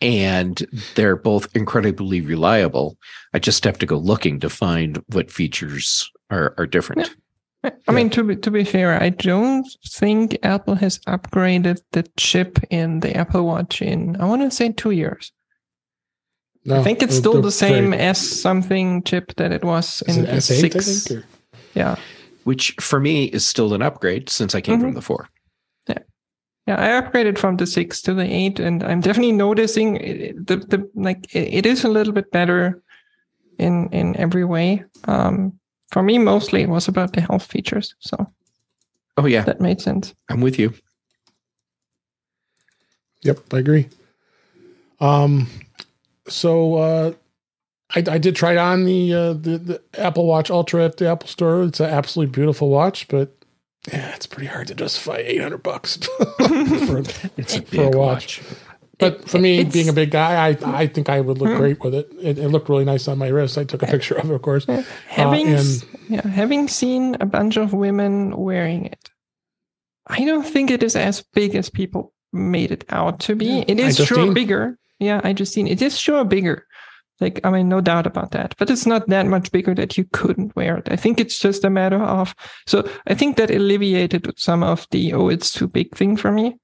and 0.00 0.66
they're 0.94 1.16
both 1.16 1.54
incredibly 1.54 2.20
reliable. 2.20 2.96
I 3.34 3.38
just 3.38 3.64
have 3.64 3.78
to 3.78 3.86
go 3.86 3.98
looking 3.98 4.40
to 4.40 4.50
find 4.50 5.02
what 5.08 5.30
features 5.30 6.10
are 6.30 6.54
are 6.58 6.66
different. 6.66 7.08
Yeah. 7.08 7.70
I 7.88 7.92
mean, 7.92 8.10
to 8.10 8.22
be 8.22 8.36
to 8.36 8.50
be 8.50 8.64
fair, 8.64 9.02
I 9.02 9.08
don't 9.08 9.66
think 9.88 10.38
Apple 10.42 10.76
has 10.76 10.98
upgraded 11.00 11.80
the 11.92 12.04
chip 12.16 12.58
in 12.70 13.00
the 13.00 13.16
Apple 13.16 13.44
Watch 13.44 13.82
in 13.82 14.16
I 14.20 14.26
want 14.26 14.42
to 14.42 14.50
say 14.50 14.72
two 14.72 14.92
years. 14.92 15.32
No, 16.66 16.80
I 16.80 16.82
think 16.82 17.00
it's 17.00 17.16
still 17.16 17.40
the 17.40 17.52
same 17.52 17.94
S 17.94 18.18
something 18.18 19.04
chip 19.04 19.32
that 19.36 19.52
it 19.52 19.62
was 19.62 20.02
in 20.08 20.26
it 20.26 20.30
S8, 20.30 20.60
six. 20.60 21.06
Think, 21.06 21.24
yeah, 21.74 21.94
which 22.42 22.74
for 22.80 22.98
me 22.98 23.26
is 23.26 23.46
still 23.46 23.72
an 23.72 23.82
upgrade 23.82 24.28
since 24.28 24.52
I 24.52 24.60
came 24.60 24.74
mm-hmm. 24.74 24.86
from 24.86 24.94
the 24.94 25.00
four. 25.00 25.28
Yeah, 25.88 25.98
yeah, 26.66 26.76
I 26.80 27.00
upgraded 27.00 27.38
from 27.38 27.56
the 27.56 27.68
six 27.68 28.02
to 28.02 28.14
the 28.14 28.24
eight, 28.24 28.58
and 28.58 28.82
I'm 28.82 29.00
definitely 29.00 29.32
noticing 29.32 29.94
the 30.44 30.56
the 30.56 30.90
like 30.96 31.32
it 31.32 31.66
is 31.66 31.84
a 31.84 31.88
little 31.88 32.12
bit 32.12 32.32
better 32.32 32.82
in 33.58 33.88
in 33.92 34.16
every 34.16 34.44
way. 34.44 34.82
Um, 35.04 35.52
for 35.92 36.02
me, 36.02 36.18
mostly 36.18 36.62
it 36.62 36.68
was 36.68 36.88
about 36.88 37.12
the 37.12 37.20
health 37.20 37.44
features. 37.44 37.94
So, 38.00 38.26
oh 39.18 39.26
yeah, 39.26 39.42
that 39.42 39.60
made 39.60 39.80
sense. 39.80 40.12
I'm 40.28 40.40
with 40.40 40.58
you. 40.58 40.74
Yep, 43.22 43.54
I 43.54 43.58
agree. 43.58 43.88
Um, 44.98 45.48
so 46.28 46.74
uh, 46.74 47.12
I, 47.94 47.98
I, 47.98 48.18
did 48.18 48.36
try 48.36 48.56
on 48.56 48.84
the, 48.84 49.14
uh, 49.14 49.32
the, 49.34 49.58
the 49.58 49.82
Apple 49.98 50.26
Watch 50.26 50.50
Ultra 50.50 50.84
at 50.84 50.96
the 50.96 51.08
Apple 51.08 51.28
Store. 51.28 51.62
It's 51.62 51.80
an 51.80 51.90
absolutely 51.90 52.32
beautiful 52.32 52.68
watch, 52.68 53.08
but 53.08 53.36
yeah, 53.92 54.14
it's 54.14 54.26
pretty 54.26 54.48
hard 54.48 54.66
to 54.68 54.74
justify 54.74 55.18
eight 55.18 55.40
hundred 55.40 55.62
bucks 55.62 55.96
for, 56.38 56.98
a, 56.98 57.04
for 57.04 57.82
a 57.82 57.90
watch. 57.90 58.42
watch. 58.42 58.42
But 58.98 59.28
for 59.28 59.38
me, 59.38 59.62
being 59.62 59.88
a 59.88 59.92
big 59.92 60.10
guy, 60.10 60.48
I 60.48 60.56
I 60.64 60.86
think 60.86 61.08
I 61.08 61.20
would 61.20 61.38
look 61.38 61.50
hmm. 61.50 61.56
great 61.56 61.84
with 61.84 61.94
it. 61.94 62.10
it. 62.20 62.38
it. 62.38 62.48
looked 62.48 62.68
really 62.68 62.84
nice 62.84 63.06
on 63.08 63.18
my 63.18 63.28
wrist. 63.28 63.58
I 63.58 63.64
took 63.64 63.82
a 63.82 63.86
picture 63.86 64.16
of 64.16 64.30
it, 64.30 64.34
of 64.34 64.42
course. 64.42 64.68
Uh, 64.68 64.82
having 65.06 65.54
uh, 65.54 65.58
and, 65.58 65.84
yeah, 66.08 66.26
having 66.26 66.66
seen 66.66 67.16
a 67.20 67.26
bunch 67.26 67.56
of 67.56 67.74
women 67.74 68.36
wearing 68.36 68.86
it, 68.86 69.10
I 70.06 70.24
don't 70.24 70.46
think 70.46 70.70
it 70.70 70.82
is 70.82 70.96
as 70.96 71.22
big 71.34 71.54
as 71.54 71.68
people 71.68 72.14
made 72.32 72.70
it 72.70 72.84
out 72.88 73.20
to 73.20 73.34
be. 73.34 73.64
It 73.68 73.78
is 73.78 73.96
sure 73.96 74.32
bigger. 74.32 74.78
Yeah, 74.98 75.20
I 75.24 75.32
just 75.32 75.52
seen 75.52 75.66
it. 75.66 75.82
Is 75.82 75.98
sure 75.98 76.24
bigger. 76.24 76.66
Like, 77.20 77.40
I 77.44 77.50
mean, 77.50 77.68
no 77.68 77.80
doubt 77.80 78.06
about 78.06 78.32
that. 78.32 78.54
But 78.58 78.70
it's 78.70 78.86
not 78.86 79.08
that 79.08 79.26
much 79.26 79.50
bigger 79.50 79.74
that 79.74 79.96
you 79.96 80.04
couldn't 80.12 80.54
wear 80.54 80.76
it. 80.76 80.88
I 80.90 80.96
think 80.96 81.18
it's 81.18 81.38
just 81.38 81.64
a 81.64 81.70
matter 81.70 82.02
of. 82.02 82.34
So 82.66 82.88
I 83.06 83.14
think 83.14 83.36
that 83.36 83.50
alleviated 83.50 84.38
some 84.38 84.62
of 84.62 84.86
the 84.90 85.14
oh, 85.14 85.28
it's 85.28 85.52
too 85.52 85.66
big 85.66 85.94
thing 85.96 86.16
for 86.16 86.30
me. 86.30 86.56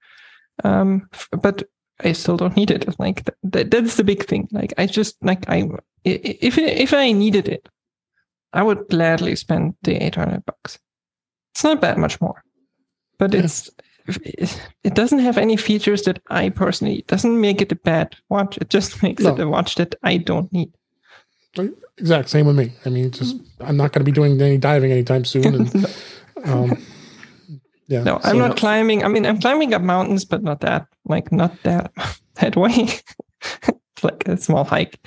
Um, 0.65 1.09
but 1.31 1.65
I 2.01 2.13
still 2.13 2.37
don't 2.37 2.57
need 2.57 2.71
it. 2.71 2.99
Like 2.99 3.25
that, 3.43 3.71
that's 3.71 3.97
the 3.97 4.05
big 4.05 4.27
thing. 4.27 4.49
Like 4.53 4.75
I 4.77 4.87
just 4.87 5.17
like 5.23 5.49
I 5.49 5.69
if 6.05 6.59
if 6.59 6.93
I 6.93 7.13
needed 7.13 7.49
it, 7.49 7.69
I 8.53 8.63
would 8.63 8.89
gladly 8.89 9.37
spend 9.37 9.75
the 9.83 10.03
eight 10.03 10.17
hundred 10.17 10.45
bucks. 10.45 10.79
It's 11.55 11.65
not 11.65 11.81
that 11.81 11.99
much 11.99 12.21
more, 12.21 12.43
but 13.19 13.35
it's 13.35 13.71
it 14.85 14.95
doesn't 14.95 15.21
have 15.21 15.39
any 15.39 15.57
features 15.57 16.03
that 16.03 16.21
I 16.29 16.49
personally 16.49 16.99
it 17.01 17.07
doesn't 17.07 17.41
make 17.41 17.61
it 17.61 17.73
a 17.73 17.77
bad 17.77 18.17
watch. 18.29 18.59
It 18.59 18.71
just 18.71 19.03
makes 19.03 19.23
no. 19.23 19.35
it 19.35 19.41
a 19.41 19.49
watch 19.49 19.77
that 19.77 19.95
I 20.03 20.17
don't 20.17 20.53
need. 20.53 20.73
Exact 21.99 22.31
same 22.31 22.47
with 22.47 22.57
me. 22.57 22.73
I 22.87 22.89
mean, 22.89 23.11
just 23.11 23.37
I'm 23.61 23.77
not 23.77 23.93
going 23.93 24.01
to 24.01 24.11
be 24.11 24.13
doing 24.13 24.41
any 24.41 24.59
diving 24.59 24.91
anytime 24.91 25.25
soon. 25.25 25.55
And, 25.55 25.87
um, 26.45 26.83
yeah. 27.89 28.03
No, 28.03 28.21
I'm 28.25 28.39
not 28.39 28.57
climbing. 28.57 29.05
I 29.05 29.09
mean, 29.09 29.27
I'm 29.27 29.39
climbing 29.39 29.75
up 29.75 29.83
mountains, 29.83 30.25
but 30.25 30.43
not 30.43 30.61
that. 30.61 30.87
Like 31.05 31.31
not 31.31 31.63
that 31.65 31.93
that 32.37 32.57
way. 32.57 32.89
like 34.03 34.27
a 34.27 34.37
small 34.37 34.65
hike. 34.65 34.99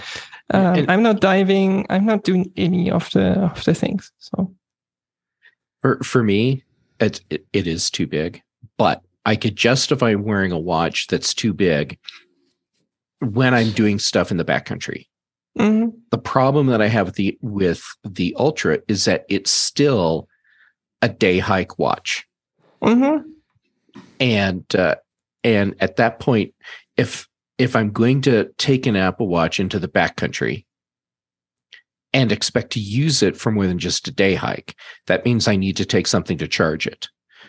Um, 0.51 0.75
and, 0.75 0.91
I'm 0.91 1.01
not 1.01 1.21
diving. 1.21 1.85
I'm 1.89 2.05
not 2.05 2.23
doing 2.23 2.51
any 2.55 2.91
of 2.91 3.09
the 3.11 3.39
of 3.39 3.63
the 3.63 3.73
things. 3.73 4.11
So 4.19 4.53
for 5.81 5.97
for 6.03 6.23
me, 6.23 6.63
it, 6.99 7.21
it, 7.29 7.45
it 7.53 7.67
is 7.67 7.89
too 7.89 8.07
big. 8.07 8.41
But 8.78 9.01
I 9.26 9.36
could 9.36 9.55
justify 9.55 10.13
wearing 10.15 10.51
a 10.51 10.59
watch 10.59 11.07
that's 11.07 11.34
too 11.34 11.53
big 11.53 11.97
when 13.19 13.53
I'm 13.53 13.71
doing 13.71 13.99
stuff 13.99 14.32
in 14.32 14.38
the 14.38 14.45
backcountry. 14.45 15.07
Mm-hmm. 15.57 15.97
The 16.11 16.17
problem 16.17 16.67
that 16.67 16.82
I 16.82 16.88
have 16.88 17.07
with 17.07 17.15
the 17.15 17.38
with 17.41 17.84
the 18.03 18.36
Ultra 18.38 18.80
is 18.88 19.05
that 19.05 19.26
it's 19.30 19.51
still 19.51 20.28
a 21.01 21.07
day 21.07 21.39
hike 21.39 21.80
watch, 21.80 22.28
mm-hmm. 22.82 23.26
and 24.19 24.76
uh, 24.76 24.95
and 25.45 25.76
at 25.80 25.95
that 25.95 26.19
point, 26.19 26.53
if 26.97 27.28
if 27.57 27.76
I'm 27.76 27.91
going 27.91 28.21
to 28.23 28.51
take 28.57 28.86
an 28.86 28.97
Apple 28.97 29.30
Watch 29.30 29.61
into 29.61 29.80
the 29.80 29.88
backcountry 29.88 30.65
and 32.11 32.32
expect 32.32 32.71
to 32.73 32.80
use 32.82 33.23
it 33.23 33.38
for 33.38 33.51
more 33.51 33.67
than 33.67 33.80
just 33.80 34.07
a 34.09 34.11
day 34.11 34.36
hike, 34.36 34.76
that 35.07 35.23
means 35.23 35.47
I 35.47 35.55
need 35.55 35.78
to 35.78 35.86
take 35.86 36.07
something 36.07 36.38
to 36.39 36.49
charge 36.49 36.86
it. 36.86 37.07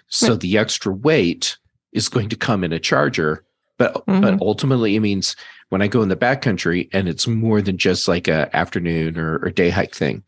So 0.09 0.31
right. 0.31 0.41
the 0.41 0.59
extra 0.59 0.93
weight 0.93 1.57
is 1.93 2.09
going 2.09 2.29
to 2.29 2.37
come 2.37 2.63
in 2.65 2.73
a 2.73 2.79
charger, 2.79 3.45
but 3.79 3.95
mm-hmm. 3.95 4.21
but 4.21 4.41
ultimately 4.41 4.97
it 4.97 5.01
means 5.01 5.37
when 5.71 5.83
I 5.83 5.89
go 5.89 6.03
in 6.03 6.09
the 6.09 6.17
backcountry 6.17 6.89
and 6.93 7.09
it's 7.09 7.27
more 7.27 7.61
than 7.61 7.79
just 7.79 8.07
like 8.07 8.29
a 8.29 8.55
afternoon 8.57 9.19
or, 9.19 9.39
or 9.39 9.51
day 9.51 9.71
hike 9.71 9.95
thing, 9.95 10.23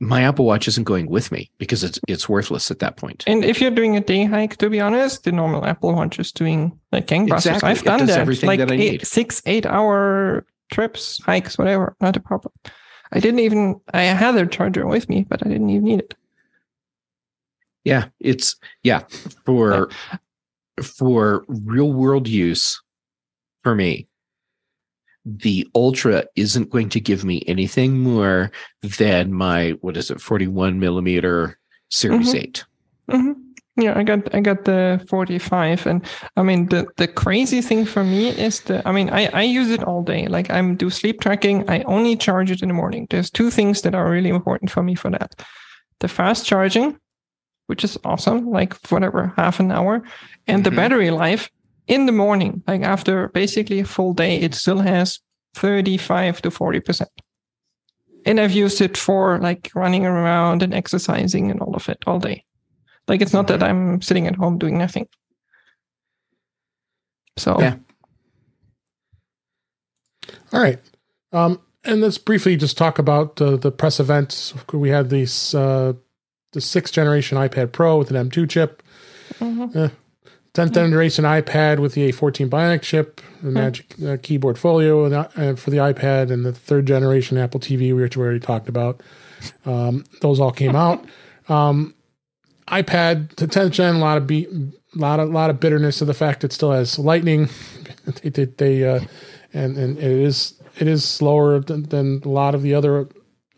my 0.00 0.22
Apple 0.22 0.44
Watch 0.44 0.68
isn't 0.68 0.84
going 0.84 1.08
with 1.08 1.32
me 1.32 1.50
because 1.58 1.82
it's 1.82 1.98
it's 2.06 2.28
worthless 2.28 2.70
at 2.70 2.78
that 2.80 2.96
point. 2.96 3.24
And 3.26 3.44
if 3.44 3.60
you're 3.60 3.70
doing 3.70 3.96
a 3.96 4.00
day 4.00 4.24
hike, 4.24 4.56
to 4.58 4.70
be 4.70 4.80
honest, 4.80 5.24
the 5.24 5.32
normal 5.32 5.64
Apple 5.64 5.94
Watch 5.94 6.18
is 6.18 6.30
doing 6.32 6.78
like 6.92 7.06
gangbusters. 7.06 7.54
Exactly. 7.54 7.68
I've 7.70 7.82
done 7.82 8.06
that, 8.06 8.18
everything 8.18 8.46
like 8.46 8.60
that 8.60 8.70
I 8.70 8.74
eight, 8.74 8.92
need. 8.92 9.06
six, 9.06 9.42
eight 9.46 9.66
hour 9.66 10.46
trips, 10.72 11.20
hikes, 11.24 11.58
whatever. 11.58 11.96
Not 12.00 12.16
a 12.16 12.20
problem. 12.20 12.52
I 13.10 13.20
didn't 13.20 13.40
even. 13.40 13.80
I 13.92 14.02
had 14.02 14.36
a 14.36 14.46
charger 14.46 14.86
with 14.86 15.08
me, 15.08 15.26
but 15.28 15.44
I 15.44 15.48
didn't 15.48 15.70
even 15.70 15.84
need 15.84 16.00
it. 16.00 16.14
Yeah, 17.88 18.06
it's 18.20 18.56
yeah 18.82 19.04
for 19.44 19.88
yeah. 20.10 20.16
for 20.82 21.44
real 21.48 21.92
world 21.92 22.28
use 22.28 22.80
for 23.62 23.74
me 23.74 24.08
the 25.36 25.68
ultra 25.74 26.24
isn't 26.36 26.70
going 26.70 26.88
to 26.88 27.00
give 27.00 27.24
me 27.24 27.42
anything 27.46 27.98
more 27.98 28.50
than 28.98 29.32
my 29.32 29.70
what 29.80 29.96
is 29.96 30.10
it 30.10 30.20
41 30.20 30.80
millimeter 30.80 31.58
series 31.90 32.28
mm-hmm. 32.28 32.36
8 32.38 32.64
mm-hmm. 33.10 33.32
yeah 33.82 33.98
i 33.98 34.02
got 34.02 34.34
i 34.34 34.40
got 34.40 34.64
the 34.64 35.04
45 35.08 35.86
and 35.86 36.06
i 36.36 36.42
mean 36.42 36.66
the 36.66 36.86
the 36.96 37.06
crazy 37.06 37.60
thing 37.60 37.84
for 37.84 38.04
me 38.04 38.28
is 38.28 38.60
the 38.60 38.86
i 38.88 38.92
mean 38.92 39.10
i 39.10 39.26
i 39.34 39.42
use 39.42 39.70
it 39.70 39.84
all 39.84 40.02
day 40.02 40.26
like 40.28 40.50
i'm 40.50 40.76
do 40.76 40.88
sleep 40.88 41.20
tracking 41.20 41.68
i 41.68 41.82
only 41.82 42.16
charge 42.16 42.50
it 42.50 42.62
in 42.62 42.68
the 42.68 42.74
morning 42.74 43.06
there's 43.10 43.30
two 43.30 43.50
things 43.50 43.82
that 43.82 43.94
are 43.94 44.10
really 44.10 44.30
important 44.30 44.70
for 44.70 44.82
me 44.82 44.94
for 44.94 45.10
that 45.10 45.34
the 46.00 46.08
fast 46.08 46.46
charging 46.46 46.98
which 47.68 47.84
is 47.84 47.96
awesome 48.04 48.50
like 48.50 48.74
whatever 48.88 49.32
half 49.36 49.60
an 49.60 49.70
hour 49.70 50.02
and 50.46 50.62
mm-hmm. 50.62 50.62
the 50.62 50.76
battery 50.76 51.10
life 51.10 51.50
in 51.88 52.04
the 52.06 52.12
morning, 52.12 52.62
like 52.68 52.82
after 52.82 53.28
basically 53.28 53.80
a 53.80 53.84
full 53.84 54.12
day, 54.12 54.38
it 54.38 54.54
still 54.54 54.78
has 54.78 55.20
35 55.54 56.42
to 56.42 56.50
40%. 56.50 57.06
And 58.26 58.38
I've 58.38 58.52
used 58.52 58.80
it 58.80 58.96
for 58.96 59.38
like 59.38 59.70
running 59.74 60.04
around 60.04 60.62
and 60.62 60.74
exercising 60.74 61.50
and 61.50 61.60
all 61.60 61.74
of 61.74 61.88
it 61.88 61.98
all 62.06 62.18
day. 62.18 62.44
Like 63.08 63.22
it's 63.22 63.32
not 63.32 63.48
that 63.48 63.60
mm-hmm. 63.60 63.92
I'm 63.94 64.02
sitting 64.02 64.26
at 64.26 64.36
home 64.36 64.58
doing 64.58 64.76
nothing. 64.76 65.08
So, 67.38 67.58
yeah. 67.58 67.76
All 70.52 70.60
right. 70.60 70.78
Um, 71.32 71.60
and 71.84 72.00
let's 72.02 72.18
briefly 72.18 72.56
just 72.56 72.76
talk 72.76 72.98
about 72.98 73.40
uh, 73.40 73.56
the 73.56 73.72
press 73.72 73.98
events. 73.98 74.52
We 74.72 74.90
had 74.90 75.08
these 75.08 75.54
uh, 75.54 75.94
the 76.52 76.60
sixth 76.60 76.94
generation 76.94 77.38
iPad 77.38 77.72
Pro 77.72 77.98
with 77.98 78.10
an 78.10 78.30
M2 78.30 78.48
chip. 78.48 78.82
Mm-hmm. 79.34 79.78
Uh, 79.78 79.88
10th 80.54 80.74
generation 80.74 81.24
iPad 81.24 81.78
with 81.78 81.92
the 81.94 82.10
A14 82.10 82.48
Bionic 82.48 82.82
chip, 82.82 83.20
the 83.42 83.50
Magic 83.50 83.94
uh, 84.04 84.16
Keyboard 84.20 84.58
Folio 84.58 85.04
and, 85.04 85.14
uh, 85.14 85.54
for 85.54 85.70
the 85.70 85.76
iPad, 85.76 86.32
and 86.32 86.44
the 86.44 86.52
third 86.52 86.86
generation 86.86 87.38
Apple 87.38 87.60
TV, 87.60 87.94
which 87.94 88.16
we 88.16 88.24
already 88.24 88.40
talked 88.40 88.68
about. 88.68 89.00
Um, 89.64 90.04
those 90.20 90.40
all 90.40 90.52
came 90.52 90.76
out. 90.76 91.04
Um, 91.48 91.94
iPad 92.66 93.34
to 93.36 93.46
10th 93.46 93.70
gen, 93.70 93.94
a 93.94 93.98
lot 94.00 94.18
of 94.18 94.26
be, 94.26 94.46
lot 94.94 95.18
of 95.18 95.30
lot 95.30 95.48
of 95.48 95.58
bitterness 95.58 96.02
of 96.02 96.06
the 96.06 96.12
fact 96.12 96.44
it 96.44 96.52
still 96.52 96.72
has 96.72 96.98
Lightning. 96.98 97.48
they, 98.22 98.28
they, 98.28 98.44
they 98.44 98.84
uh, 98.84 99.00
and 99.54 99.78
and 99.78 99.96
it 99.96 100.04
is 100.04 100.60
it 100.78 100.86
is 100.86 101.04
slower 101.06 101.58
than, 101.60 101.84
than 101.84 102.20
a 102.22 102.28
lot 102.28 102.54
of 102.54 102.60
the 102.60 102.74
other 102.74 103.08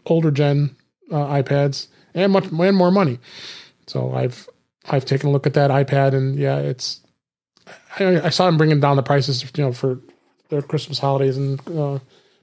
older 0.07 0.30
gen 0.30 0.76
uh, 1.11 1.16
iPads 1.43 1.88
and 2.15 2.33
much 2.33 2.47
and 2.47 2.77
more 2.77 2.91
money. 2.91 3.19
So 3.87 4.13
I've 4.13 4.49
I've 4.89 5.05
taken 5.05 5.29
a 5.29 5.33
look 5.33 5.47
at 5.47 5.55
that 5.55 5.71
iPad, 5.71 6.15
and 6.15 6.39
yeah, 6.39 6.59
it's. 6.59 7.01
I, 7.99 8.21
I 8.23 8.29
saw 8.31 8.47
them 8.47 8.57
bringing 8.57 8.81
down 8.81 8.97
the 8.97 9.03
prices, 9.03 9.45
you 9.57 9.65
know, 9.65 9.73
for 9.73 10.01
their 10.49 10.63
Christmas 10.63 10.99
holidays 10.99 11.37
and 11.37 11.61
uh, 11.77 11.99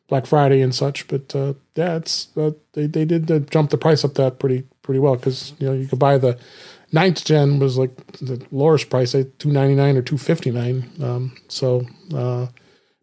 Black 0.08 0.26
Friday 0.26 0.62
and 0.62 0.74
such. 0.74 1.08
But 1.08 1.36
uh, 1.36 1.54
yeah, 1.76 1.96
it's 1.98 2.30
uh, 2.38 2.52
they 2.74 2.88
they 2.88 3.06
did 3.06 3.30
uh, 3.30 3.40
jump 3.40 3.70
the 3.70 3.78
price 3.78 4.04
up 4.04 4.16
that 4.16 4.40
pretty 4.40 4.64
pretty 4.82 5.00
well 5.00 5.16
because 5.16 5.54
you 5.60 5.68
know 5.68 5.74
you 5.74 5.88
could 5.88 6.00
buy 6.00 6.18
the 6.18 6.38
ninth 6.92 7.26
gen 7.26 7.60
was 7.60 7.78
like 7.78 7.96
the 8.14 8.46
lowest 8.52 8.90
price 8.90 9.14
at 9.14 9.38
two 9.40 9.52
ninety 9.52 9.76
nine 9.76 9.98
or 9.98 10.02
two 10.02 10.18
fifty 10.18 10.52
nine. 10.52 10.90
Um, 11.02 11.36
so, 11.48 11.86
uh, 12.16 12.48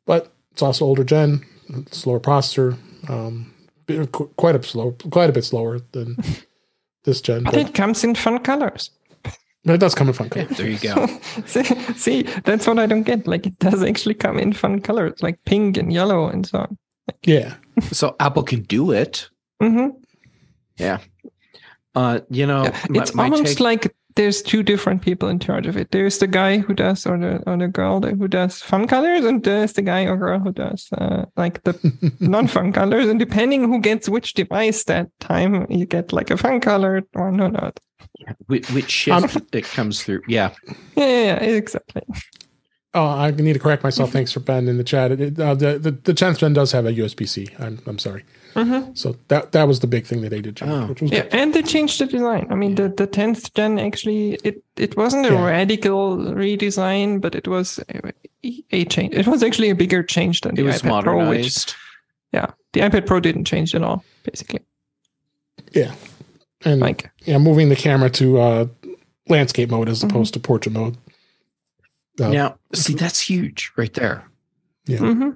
but 0.07 0.33
it's 0.53 0.63
also 0.63 0.85
older 0.85 1.05
gen, 1.05 1.45
slower 1.91 2.21
processor, 2.21 2.79
um, 3.09 3.53
quite 4.37 4.57
a 4.57 4.63
slow, 4.63 4.93
quite 5.11 5.31
a 5.31 5.33
bit 5.33 5.45
slower 5.45 5.81
than 5.93 6.17
this 7.05 7.21
gen. 7.21 7.45
But, 7.45 7.53
but 7.53 7.61
it 7.61 7.75
comes 7.75 8.05
in 8.05 8.15
fun 8.15 8.39
colors. 8.41 8.91
It 9.67 9.79
does 9.79 9.95
come 9.95 10.09
in 10.09 10.15
fun 10.15 10.29
colors. 10.29 10.51
Yeah, 10.51 10.57
there 10.57 10.69
you 10.69 10.79
go. 10.79 11.07
see, 11.47 11.65
see, 11.95 12.23
that's 12.45 12.67
what 12.67 12.79
I 12.79 12.87
don't 12.87 13.05
get. 13.05 13.27
Like 13.27 13.47
it 13.47 13.59
does 13.59 13.83
actually 13.83 14.15
come 14.15 14.39
in 14.39 14.53
fun 14.53 14.81
colors, 14.81 15.23
like 15.23 15.43
pink 15.45 15.77
and 15.77 15.93
yellow 15.93 16.29
and 16.29 16.47
so 16.47 16.59
on. 16.59 16.79
Yeah. 17.25 17.55
so 17.91 18.15
Apple 18.21 18.43
can 18.43 18.63
do 18.63 18.91
it. 18.91 19.31
Mm-hmm. 19.63 19.97
Yeah. 20.77 20.99
Uh, 21.95 22.21
you 22.29 22.47
know, 22.47 22.65
yeah. 22.65 22.85
My, 22.89 23.03
it's 23.03 23.17
almost 23.17 23.47
take... 23.47 23.61
like 23.61 23.95
there's 24.17 24.43
two 24.43 24.63
different 24.63 25.03
people 25.03 25.29
in 25.29 25.39
charge 25.39 25.67
of 25.67 25.77
it. 25.77 25.91
There's 25.91 26.19
the 26.19 26.27
guy 26.27 26.59
who 26.59 26.75
does, 26.75 27.07
or 27.07 27.19
the 27.19 27.43
or 27.47 27.57
the 27.57 27.69
girl 27.69 28.01
who 28.01 28.29
does 28.29 28.63
fun 28.63 28.87
colors, 28.87 29.25
and 29.25 29.43
there's 29.43 29.73
the 29.73 29.83
guy 29.83 30.05
or 30.05 30.17
girl 30.17 30.39
who 30.39 30.53
does 30.53 30.89
uh, 30.97 31.25
like 31.37 31.63
the 31.65 31.75
non-fun 32.21 32.73
colors. 32.73 33.09
And 33.09 33.19
depending 33.19 33.65
who 33.65 33.81
gets 33.81 34.09
which 34.09 34.35
device 34.35 34.85
that 34.85 35.09
time, 35.21 35.67
you 35.69 35.87
get 35.87 36.13
like 36.13 36.31
a 36.31 36.37
fun 36.37 36.61
color 36.61 37.03
one 37.13 37.41
or 37.41 37.51
not. 37.51 37.81
Which, 38.47 38.71
which 38.71 38.91
shift 38.91 39.37
um, 39.37 39.47
it 39.53 39.65
comes 39.65 40.03
through? 40.03 40.23
Yeah. 40.29 40.55
yeah, 40.97 41.07
yeah, 41.07 41.37
exactly. 41.37 42.03
Oh, 42.95 43.07
I 43.07 43.33
need 43.33 43.55
to 43.55 43.59
correct 43.59 43.83
myself. 43.83 44.13
Thanks 44.13 44.33
for 44.33 44.41
Ben 44.41 44.69
in 44.69 44.79
the 44.79 44.85
chat. 44.85 45.11
It, 45.11 45.39
uh, 45.39 45.55
the 45.55 45.79
the 45.79 45.91
the 45.91 46.15
10th 46.15 46.39
gen 46.39 46.53
does 46.53 46.73
have 46.73 46.87
a 46.87 46.93
USB 46.93 47.29
C. 47.29 47.49
I'm 47.59 47.81
I'm 47.87 47.99
sorry. 47.99 48.25
Mm-hmm. 48.55 48.95
So 48.95 49.17
that 49.29 49.53
that 49.53 49.67
was 49.67 49.81
the 49.81 49.87
big 49.87 50.07
thing 50.07 50.23
that 50.23 50.31
they 50.31 50.41
did 50.41 50.57
change, 50.57 50.71
oh. 50.71 50.87
which 50.87 51.03
was 51.03 51.11
yeah, 51.11 51.23
good. 51.23 51.35
and 51.35 51.55
they 51.55 51.63
changed 51.63 52.01
the 52.01 52.07
design. 52.07 52.47
I 52.51 52.55
mean, 52.55 52.77
the 52.77 52.89
the 52.89 53.07
10th 53.07 53.53
gen 53.55 53.79
actually 53.79 54.35
it 54.45 54.63
it 54.77 54.97
wasn't 54.97 55.27
a 55.27 55.33
yeah. 55.33 55.45
radical 55.45 56.17
redesign, 56.19 57.21
but 57.21 57.35
it 57.35 57.49
was 57.49 57.81
a, 57.89 58.13
a, 58.71 58.85
change. 58.85 59.15
It 59.15 59.27
was 59.27 59.43
actually 59.43 59.71
a 59.71 59.75
bigger 59.75 60.03
change 60.05 60.43
than 60.43 60.53
it 60.53 60.57
the 60.57 60.63
was 60.63 60.83
iPad 60.83 60.89
modernized. 60.89 61.15
Pro. 61.15 61.31
Which, 61.31 61.75
yeah, 62.33 62.51
the 62.73 62.81
iPad 62.81 63.07
Pro 63.07 63.21
didn't 63.21 63.45
change 63.45 63.75
at 63.75 63.83
all, 63.83 64.05
basically. 64.23 64.61
Yeah, 65.73 65.93
and 66.65 66.81
like 66.81 67.11
yeah, 67.25 67.39
moving 67.39 67.71
the 67.71 67.77
camera 67.77 68.11
to 68.11 68.39
uh, 68.39 68.67
landscape 69.29 69.71
mode 69.71 69.89
as 69.89 69.99
mm-hmm. 69.99 70.11
opposed 70.11 70.35
to 70.35 70.41
portrait 70.41 70.73
mode. 70.73 70.97
Uh, 72.21 72.29
now, 72.29 72.59
see, 72.73 72.95
that's 72.95 73.21
huge 73.21 73.73
right 73.77 73.93
there. 73.95 74.25
Yeah. 74.87 74.99
Mm-hmm. 74.99 75.31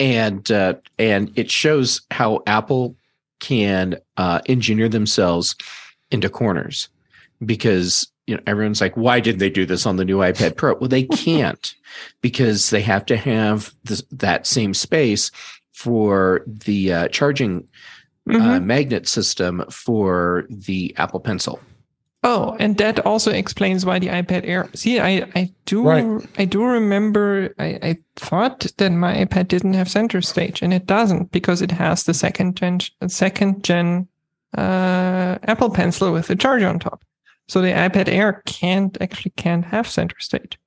And 0.00 0.50
uh, 0.50 0.74
and 0.98 1.30
it 1.36 1.50
shows 1.50 2.00
how 2.10 2.42
Apple 2.46 2.96
can 3.38 3.96
uh, 4.16 4.40
engineer 4.46 4.88
themselves 4.88 5.54
into 6.10 6.28
corners 6.28 6.88
because 7.44 8.10
you 8.26 8.34
know 8.34 8.42
everyone's 8.46 8.80
like, 8.80 8.96
why 8.96 9.20
didn't 9.20 9.38
they 9.38 9.50
do 9.50 9.66
this 9.66 9.86
on 9.86 9.96
the 9.96 10.04
new 10.04 10.18
iPad 10.18 10.56
Pro? 10.56 10.74
Well, 10.74 10.88
they 10.88 11.02
can't 11.16 11.74
because 12.22 12.70
they 12.70 12.82
have 12.82 13.04
to 13.06 13.16
have 13.16 13.74
this, 13.84 14.02
that 14.10 14.46
same 14.46 14.74
space 14.74 15.30
for 15.72 16.42
the 16.46 16.92
uh, 16.92 17.08
charging 17.08 17.66
uh, 18.28 18.32
mm-hmm. 18.32 18.66
magnet 18.66 19.08
system 19.08 19.64
for 19.70 20.46
the 20.50 20.94
Apple 20.98 21.20
Pencil. 21.20 21.60
Oh, 22.22 22.54
and 22.60 22.76
that 22.76 23.04
also 23.06 23.30
explains 23.30 23.86
why 23.86 23.98
the 23.98 24.08
iPad 24.08 24.42
Air. 24.44 24.68
See, 24.74 25.00
I, 25.00 25.26
I 25.34 25.50
do 25.64 25.82
right. 25.82 26.28
I 26.38 26.44
do 26.44 26.62
remember 26.64 27.54
I, 27.58 27.78
I 27.82 27.98
thought 28.16 28.66
that 28.76 28.90
my 28.90 29.24
iPad 29.24 29.48
didn't 29.48 29.72
have 29.72 29.88
center 29.88 30.20
stage, 30.20 30.60
and 30.60 30.74
it 30.74 30.84
doesn't 30.84 31.32
because 31.32 31.62
it 31.62 31.70
has 31.70 32.02
the 32.02 32.12
second 32.12 32.56
gen 32.56 32.80
second 33.08 33.64
gen 33.64 34.06
uh, 34.56 35.38
Apple 35.44 35.70
Pencil 35.70 36.12
with 36.12 36.26
the 36.26 36.36
charger 36.36 36.68
on 36.68 36.78
top. 36.78 37.02
So 37.48 37.62
the 37.62 37.68
iPad 37.68 38.08
Air 38.08 38.42
can't 38.44 38.96
actually 39.00 39.32
can't 39.36 39.64
have 39.64 39.88
center 39.88 40.18
stage. 40.18 40.58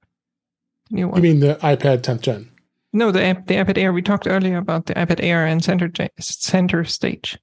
New 0.89 1.07
one. 1.07 1.23
You 1.23 1.33
mean 1.33 1.39
the 1.39 1.55
iPad 1.55 2.01
10th 2.01 2.21
gen? 2.21 2.49
No, 2.93 3.11
the 3.11 3.19
the 3.45 3.55
iPad 3.55 3.77
Air. 3.77 3.93
We 3.93 4.01
talked 4.01 4.27
earlier 4.27 4.57
about 4.57 4.87
the 4.87 4.95
iPad 4.95 5.19
Air 5.21 5.45
and 5.45 5.63
center 5.63 5.91
center 6.19 6.83
stage. 6.83 7.37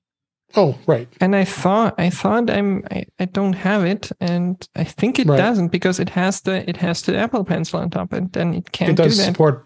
Oh, 0.57 0.77
right. 0.87 1.09
And 1.21 1.37
I 1.37 1.45
thought 1.45 1.95
I 1.99 2.11
thought 2.11 2.51
I'm 2.51 2.85
I, 2.91 3.05
I 3.21 3.27
don't 3.27 3.53
have 3.53 3.85
it, 3.85 4.11
and 4.21 4.69
I 4.75 4.85
think 4.85 5.19
it 5.19 5.29
right. 5.29 5.37
doesn't 5.37 5.69
because 5.69 6.01
it 6.01 6.09
has 6.11 6.41
the 6.41 6.69
it 6.69 6.77
has 6.79 7.03
the 7.03 7.17
Apple 7.17 7.45
Pencil 7.45 7.81
on 7.81 7.91
top, 7.91 8.13
and 8.13 8.33
then 8.33 8.55
it 8.55 8.73
can't. 8.73 8.91
It 8.91 8.97
does 8.97 9.17
do 9.17 9.23
support 9.23 9.65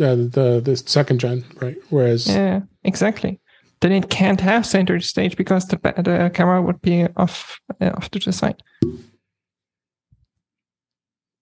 uh, 0.00 0.14
the 0.14 0.60
the 0.62 0.76
second 0.76 1.20
gen, 1.20 1.44
right? 1.60 1.76
Whereas 1.88 2.28
yeah, 2.28 2.60
exactly. 2.84 3.40
Then 3.80 3.92
it 3.92 4.10
can't 4.10 4.40
have 4.40 4.66
center 4.66 5.00
stage 5.00 5.36
because 5.36 5.66
the 5.66 5.76
the 5.76 6.30
camera 6.34 6.60
would 6.60 6.82
be 6.82 7.06
off 7.16 7.58
uh, 7.80 7.90
off 7.96 8.10
to 8.10 8.18
the 8.18 8.32
side. 8.32 8.62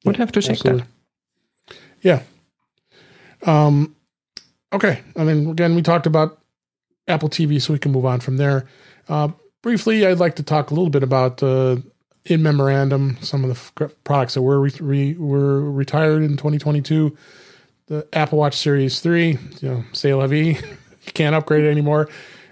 Would 0.05 0.16
have 0.16 0.30
to 0.32 0.43
check 0.43 0.53
absolutely. 0.53 0.84
that. 1.66 1.76
Yeah. 2.03 2.22
Um. 3.43 3.97
Okay. 4.72 5.01
I 5.16 5.24
mean, 5.24 5.51
again, 5.51 5.74
we 5.74 5.82
talked 5.82 6.07
about 6.07 6.39
Apple 7.09 7.29
TV, 7.29 7.61
so 7.61 7.73
we 7.73 7.79
can 7.79 7.93
move 7.93 8.05
on 8.05 8.21
from 8.21 8.37
there. 8.37 8.67
Uh, 9.09 9.29
briefly, 9.63 10.07
I'd 10.07 10.19
like 10.19 10.37
to 10.37 10.43
talk 10.43 10.71
a 10.71 10.75
little 10.75 10.91
bit 10.91 11.03
about 11.03 11.43
uh, 11.43 11.77
in 12.25 12.43
memorandum 12.43 13.17
some 13.21 13.45
of 13.45 13.51
the 13.51 13.85
f- 13.87 13.93
products 14.05 14.35
that 14.35 14.43
were 14.43 14.61
re- 14.61 14.73
re- 14.81 15.15
were 15.17 15.71
retired 15.71 16.23
in 16.23 16.37
2022. 16.37 17.17
The 17.87 18.07
Apple 18.13 18.39
Watch 18.39 18.57
Series 18.57 18.99
3, 19.01 19.39
you 19.61 19.85
know, 20.03 20.17
la 20.17 20.27
vie. 20.27 20.59
you 21.07 21.13
can't 21.15 21.35
upgrade 21.37 21.65
it 21.65 21.71
anymore. 21.71 22.09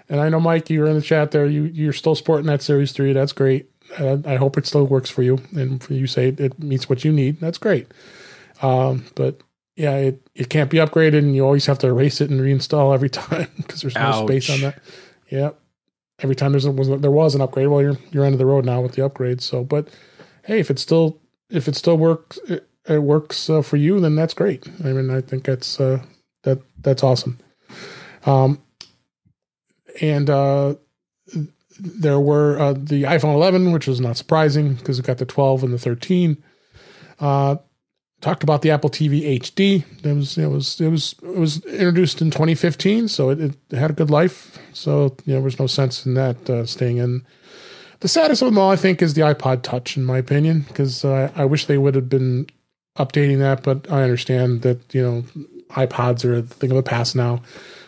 And 0.07 0.21
I 0.21 0.29
know, 0.29 0.39
Mike, 0.39 0.69
you 0.69 0.79
were 0.79 0.87
in 0.87 0.95
the 0.95 1.01
chat 1.01 1.31
there. 1.31 1.45
You 1.45 1.63
you're 1.63 1.93
still 1.93 2.15
sporting 2.15 2.47
that 2.47 2.61
Series 2.61 2.91
3. 2.93 3.11
That's 3.13 3.33
great. 3.33 3.69
Uh, 3.99 4.17
I 4.25 4.35
hope 4.35 4.57
it 4.57 4.65
still 4.65 4.85
works 4.85 5.09
for 5.09 5.21
you, 5.23 5.39
and 5.55 5.85
you 5.89 6.07
say 6.07 6.29
it 6.29 6.57
meets 6.59 6.89
what 6.89 7.03
you 7.03 7.11
need. 7.11 7.39
That's 7.39 7.57
great. 7.57 7.87
Um, 8.61 9.05
but 9.15 9.41
yeah, 9.75 9.95
it, 9.97 10.29
it 10.33 10.49
can't 10.49 10.69
be 10.69 10.77
upgraded, 10.77 11.19
and 11.19 11.35
you 11.35 11.43
always 11.43 11.65
have 11.65 11.79
to 11.79 11.87
erase 11.87 12.21
it 12.21 12.29
and 12.29 12.39
reinstall 12.39 12.93
every 12.93 13.09
time 13.21 13.49
because 13.57 13.81
there's 13.81 13.95
no 13.95 14.25
space 14.25 14.49
on 14.49 14.61
that. 14.61 14.79
Yeah, 15.29 15.51
every 16.19 16.35
time 16.35 16.51
there's 16.51 16.65
a, 16.65 16.71
was 16.71 16.87
there 16.87 17.11
was 17.11 17.35
an 17.35 17.41
upgrade, 17.41 17.67
well, 17.67 17.81
you're 17.81 17.97
you're 18.11 18.25
end 18.25 18.33
of 18.33 18.39
the 18.39 18.45
road 18.45 18.65
now 18.65 18.81
with 18.81 18.93
the 18.93 19.05
upgrade. 19.05 19.41
So, 19.41 19.63
but 19.63 19.89
hey, 20.43 20.59
if 20.59 20.71
it 20.71 20.79
still 20.79 21.19
if 21.49 21.67
it 21.67 21.75
still 21.75 21.97
works, 21.97 22.37
it, 22.47 22.67
it 22.87 22.99
works 22.99 23.49
uh, 23.49 23.61
for 23.61 23.77
you, 23.77 23.99
then 23.99 24.15
that's 24.15 24.33
great. 24.33 24.67
I 24.83 24.93
mean, 24.93 25.09
I 25.09 25.21
think 25.21 25.43
that's 25.43 25.79
uh, 25.79 26.03
that 26.43 26.59
that's 26.81 27.03
awesome. 27.03 27.39
Um, 28.25 28.61
and 30.01 30.29
uh, 30.29 30.75
there 31.79 32.19
were 32.19 32.59
uh, 32.59 32.73
the 32.73 33.03
iPhone 33.03 33.35
11, 33.35 33.71
which 33.71 33.87
was 33.87 33.99
not 33.99 34.17
surprising 34.17 34.75
because 34.75 34.99
it 34.99 35.05
got 35.05 35.17
the 35.17 35.25
12 35.25 35.63
and 35.63 35.73
the 35.73 35.77
13. 35.77 36.41
Uh, 37.19 37.57
talked 38.21 38.43
about 38.43 38.61
the 38.61 38.71
Apple 38.71 38.89
TV 38.89 39.39
HD. 39.39 39.83
It 40.03 40.13
was 40.13 40.37
it 40.37 40.47
was 40.47 40.81
it 40.81 40.89
was 40.89 41.15
it 41.21 41.37
was 41.37 41.63
introduced 41.65 42.21
in 42.21 42.31
2015, 42.31 43.07
so 43.07 43.29
it, 43.29 43.39
it 43.39 43.55
had 43.71 43.91
a 43.91 43.93
good 43.93 44.09
life. 44.09 44.57
So 44.73 45.15
you 45.25 45.35
know, 45.35 45.41
there's 45.41 45.59
no 45.59 45.67
sense 45.67 46.05
in 46.05 46.13
that 46.15 46.49
uh, 46.49 46.65
staying 46.65 46.97
in. 46.97 47.25
The 47.99 48.07
saddest 48.07 48.41
of 48.41 48.47
them 48.47 48.57
all, 48.57 48.71
I 48.71 48.75
think, 48.75 49.01
is 49.01 49.13
the 49.13 49.21
iPod 49.21 49.63
Touch, 49.63 49.97
in 49.97 50.05
my 50.05 50.17
opinion, 50.17 50.61
because 50.61 51.05
uh, 51.05 51.31
I 51.35 51.45
wish 51.45 51.65
they 51.65 51.77
would 51.77 51.95
have 51.95 52.09
been 52.09 52.47
updating 52.97 53.39
that. 53.39 53.63
But 53.63 53.89
I 53.91 54.03
understand 54.03 54.61
that 54.63 54.93
you 54.93 55.01
know 55.01 55.23
iPods 55.69 56.25
are 56.25 56.35
a 56.35 56.41
thing 56.41 56.71
of 56.71 56.77
the 56.77 56.83
past 56.83 57.15
now. 57.15 57.41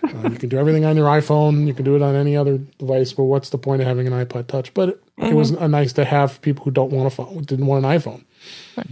Uh, 0.03 0.29
you 0.29 0.37
can 0.37 0.49
do 0.49 0.57
everything 0.57 0.85
on 0.85 0.95
your 0.95 1.07
iPhone. 1.07 1.67
You 1.67 1.73
can 1.73 1.83
do 1.83 1.95
it 1.95 2.01
on 2.01 2.15
any 2.15 2.37
other 2.37 2.57
device. 2.57 3.11
But 3.11 3.23
what's 3.23 3.49
the 3.49 3.57
point 3.57 3.81
of 3.81 3.87
having 3.87 4.07
an 4.07 4.13
iPod 4.13 4.47
Touch? 4.47 4.73
But 4.73 4.89
it, 4.89 5.05
mm-hmm. 5.19 5.31
it 5.31 5.33
was 5.33 5.51
mm-hmm. 5.51 5.71
nice 5.71 5.93
to 5.93 6.05
have 6.05 6.41
people 6.41 6.63
who 6.63 6.71
don't 6.71 6.91
want 6.91 7.07
a 7.07 7.09
phone, 7.09 7.41
didn't 7.43 7.65
want 7.65 7.85
an 7.85 7.91
iPhone. 7.91 8.23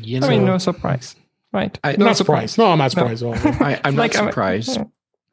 You 0.01 0.19
know, 0.19 0.27
I 0.27 0.29
mean, 0.31 0.45
no 0.45 0.57
surprise 0.57 1.15
right? 1.55 1.79
I, 1.83 1.95
not 1.95 2.17
surprised. 2.17 2.57
No, 2.57 2.65
I'm 2.67 2.77
not 2.77 2.91
surprised 2.91 3.23
no. 3.23 3.33
at 3.33 3.45
all. 3.45 3.53
I, 3.65 3.79
am 3.83 3.95
like, 3.95 4.13
not 4.13 4.25
surprised, 4.25 4.77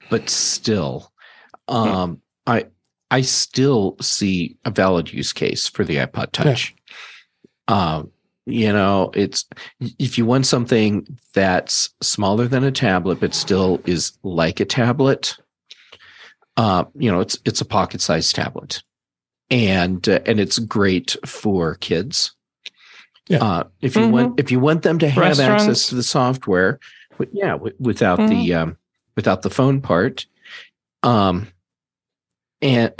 but 0.08 0.30
still, 0.30 1.12
um, 1.68 2.22
yeah. 2.46 2.54
I 2.54 2.66
I 3.10 3.20
still 3.20 3.96
see 4.00 4.56
a 4.64 4.70
valid 4.70 5.12
use 5.12 5.32
case 5.32 5.68
for 5.68 5.84
the 5.84 5.96
iPod 5.96 6.32
Touch. 6.32 6.74
Yeah. 7.68 7.96
Um, 7.96 8.12
you 8.46 8.72
know, 8.72 9.10
it's 9.14 9.44
if 9.98 10.16
you 10.16 10.24
want 10.24 10.46
something 10.46 11.06
that's 11.34 11.90
smaller 12.00 12.48
than 12.48 12.64
a 12.64 12.72
tablet, 12.72 13.20
but 13.20 13.34
still 13.34 13.80
is 13.84 14.12
like 14.22 14.60
a 14.60 14.64
tablet. 14.64 15.36
Uh, 16.56 16.84
you 16.94 17.10
know, 17.10 17.20
it's 17.20 17.38
it's 17.44 17.60
a 17.60 17.66
pocket-sized 17.66 18.34
tablet, 18.34 18.82
and 19.50 20.08
uh, 20.08 20.20
and 20.26 20.40
it's 20.40 20.58
great 20.58 21.16
for 21.24 21.76
kids 21.76 22.34
yeah. 23.33 23.39
Uh, 23.43 23.64
if 23.80 23.97
you 23.97 24.03
mm-hmm. 24.03 24.12
want, 24.12 24.41
if 24.41 24.51
you 24.51 24.61
want 24.61 24.83
them 24.83 24.99
to 24.99 25.09
have 25.09 25.41
access 25.41 25.89
to 25.89 25.95
the 25.95 26.03
software, 26.03 26.78
but 27.16 27.28
yeah, 27.33 27.53
w- 27.53 27.74
without 27.78 28.18
mm-hmm. 28.18 28.28
the 28.28 28.55
um, 28.55 28.76
without 29.16 29.41
the 29.41 29.49
phone 29.49 29.80
part, 29.80 30.26
um, 31.03 31.49
and 32.61 32.93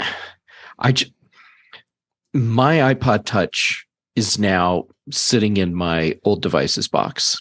I, 0.79 0.91
j- 0.91 1.13
my 2.33 2.93
iPod 2.93 3.25
Touch 3.25 3.85
is 4.15 4.39
now 4.39 4.87
sitting 5.11 5.57
in 5.57 5.75
my 5.75 6.17
old 6.23 6.41
devices 6.41 6.87
box. 6.87 7.39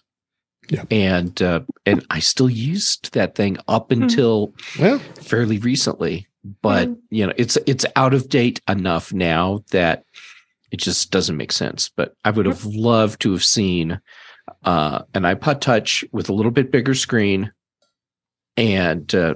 Yeah. 0.68 0.84
And 0.90 1.40
uh, 1.40 1.60
and 1.86 2.04
I 2.10 2.20
still 2.20 2.50
used 2.50 3.14
that 3.14 3.34
thing 3.34 3.56
up 3.68 3.88
mm-hmm. 3.88 4.02
until 4.02 4.54
well. 4.78 4.98
fairly 5.20 5.58
recently, 5.58 6.26
but 6.60 6.88
mm. 6.88 6.98
you 7.08 7.26
know 7.26 7.32
it's 7.36 7.56
it's 7.66 7.86
out 7.96 8.12
of 8.12 8.28
date 8.28 8.60
enough 8.68 9.12
now 9.14 9.64
that 9.70 10.04
it 10.72 10.80
just 10.80 11.10
doesn't 11.10 11.36
make 11.36 11.52
sense. 11.52 11.90
But 11.94 12.16
I 12.24 12.30
would 12.30 12.46
have 12.46 12.64
loved 12.64 13.20
to 13.20 13.32
have 13.32 13.44
seen 13.44 14.00
uh, 14.64 15.02
an 15.14 15.22
iPod 15.22 15.60
Touch 15.60 16.04
with 16.10 16.28
a 16.28 16.32
little 16.32 16.50
bit 16.50 16.72
bigger 16.72 16.94
screen 16.94 17.52
and 18.56 19.14
uh, 19.14 19.34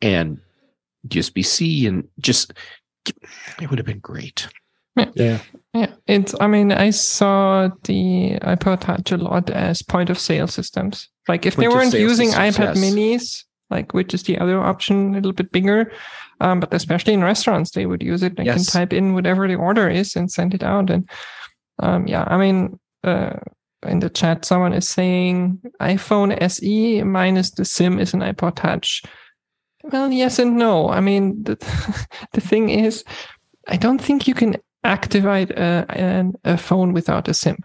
and 0.00 0.38
USB 1.08 1.44
C 1.44 1.86
and 1.86 2.08
just 2.20 2.54
it 3.60 3.68
would 3.68 3.78
have 3.78 3.86
been 3.86 3.98
great. 3.98 4.48
Yeah. 4.96 5.10
yeah. 5.14 5.38
Yeah. 5.74 5.92
It's 6.06 6.34
I 6.40 6.46
mean, 6.46 6.70
I 6.70 6.90
saw 6.90 7.68
the 7.82 8.38
iPod 8.42 8.80
Touch 8.80 9.10
a 9.10 9.16
lot 9.16 9.50
as 9.50 9.82
point 9.82 10.08
of 10.08 10.18
sale 10.18 10.46
systems. 10.46 11.08
Like 11.26 11.46
if 11.46 11.56
point 11.56 11.70
they 11.70 11.76
weren't 11.76 11.94
using 11.94 12.28
systems, 12.28 12.56
iPad 12.56 12.76
yes. 12.76 12.78
minis, 12.78 13.44
like 13.70 13.92
which 13.92 14.14
is 14.14 14.22
the 14.22 14.38
other 14.38 14.60
option, 14.62 15.12
a 15.12 15.16
little 15.16 15.32
bit 15.32 15.50
bigger, 15.50 15.90
um, 16.40 16.60
but 16.60 16.72
especially 16.74 17.12
in 17.12 17.22
restaurants, 17.22 17.70
they 17.70 17.86
would 17.86 18.02
use 18.02 18.22
it. 18.22 18.36
They 18.36 18.44
yes. 18.44 18.56
can 18.56 18.80
type 18.80 18.92
in 18.92 19.14
whatever 19.14 19.46
the 19.46 19.54
order 19.54 19.88
is 19.88 20.16
and 20.16 20.30
send 20.30 20.54
it 20.54 20.62
out. 20.62 20.90
And 20.90 21.08
um, 21.78 22.06
yeah, 22.06 22.24
I 22.26 22.36
mean, 22.36 22.78
uh, 23.02 23.36
in 23.84 24.00
the 24.00 24.10
chat, 24.10 24.44
someone 24.44 24.72
is 24.72 24.88
saying 24.88 25.60
iPhone 25.80 26.36
SE 26.42 27.02
minus 27.02 27.50
the 27.50 27.64
SIM 27.64 27.98
is 27.98 28.14
an 28.14 28.20
iPod 28.20 28.56
Touch. 28.56 29.02
Well, 29.84 30.10
yes 30.10 30.38
and 30.38 30.56
no. 30.56 30.88
I 30.88 31.00
mean, 31.00 31.42
the, 31.42 31.56
the 32.32 32.40
thing 32.40 32.70
is, 32.70 33.04
I 33.68 33.76
don't 33.76 34.00
think 34.00 34.26
you 34.26 34.34
can 34.34 34.56
activate 34.82 35.50
a, 35.50 35.86
a, 36.44 36.52
a 36.52 36.56
phone 36.56 36.92
without 36.92 37.28
a 37.28 37.34
SIM. 37.34 37.58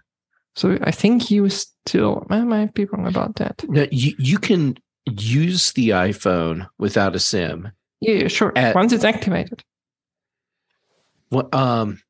So 0.56 0.78
I 0.82 0.90
think 0.90 1.30
you 1.30 1.48
still, 1.48 2.26
I 2.28 2.40
might 2.42 2.74
be 2.74 2.84
wrong 2.86 3.06
about 3.06 3.36
that. 3.36 3.64
No, 3.68 3.86
you, 3.90 4.14
you 4.18 4.38
can 4.38 4.76
use 5.06 5.72
the 5.72 5.90
iPhone 5.90 6.66
without 6.78 7.14
a 7.14 7.18
SIM 7.18 7.70
yeah, 8.00 8.28
sure. 8.28 8.52
At, 8.56 8.74
Once 8.74 8.92
it's 8.92 9.04
activated. 9.04 9.62
What 11.28 11.54
um 11.54 12.00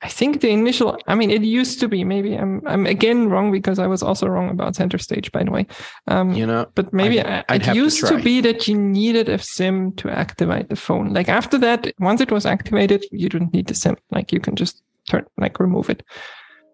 I 0.00 0.08
think 0.08 0.40
the 0.40 0.50
initial 0.50 0.98
I 1.06 1.14
mean 1.14 1.30
it 1.30 1.42
used 1.42 1.78
to 1.80 1.88
be 1.88 2.04
maybe 2.04 2.34
I'm 2.34 2.62
I'm 2.66 2.86
again 2.86 3.28
wrong 3.28 3.52
because 3.52 3.78
I 3.78 3.86
was 3.86 4.02
also 4.02 4.26
wrong 4.26 4.50
about 4.50 4.74
center 4.74 4.98
stage 4.98 5.30
by 5.30 5.44
the 5.44 5.50
way. 5.50 5.66
Um 6.08 6.32
you 6.32 6.46
know 6.46 6.66
but 6.74 6.92
maybe 6.92 7.20
I'd, 7.20 7.44
I'd 7.48 7.68
it 7.68 7.76
used 7.76 8.00
to, 8.00 8.16
to, 8.16 8.22
be 8.22 8.40
that 8.40 8.66
you 8.66 8.76
needed 8.76 9.28
a 9.28 9.38
SIM 9.38 9.92
to 9.96 10.10
activate 10.10 10.68
the 10.68 10.76
phone. 10.76 11.12
Like 11.12 11.28
after 11.28 11.58
that, 11.58 11.92
once 11.98 12.20
it 12.20 12.32
was 12.32 12.46
activated, 12.46 13.04
you 13.12 13.28
didn't 13.28 13.52
need 13.52 13.66
the 13.66 13.74
SIM. 13.74 13.96
Like 14.10 14.32
you 14.32 14.40
can 14.40 14.56
just 14.56 14.82
turn 15.08 15.24
like 15.38 15.60
remove 15.60 15.90
it. 15.90 16.02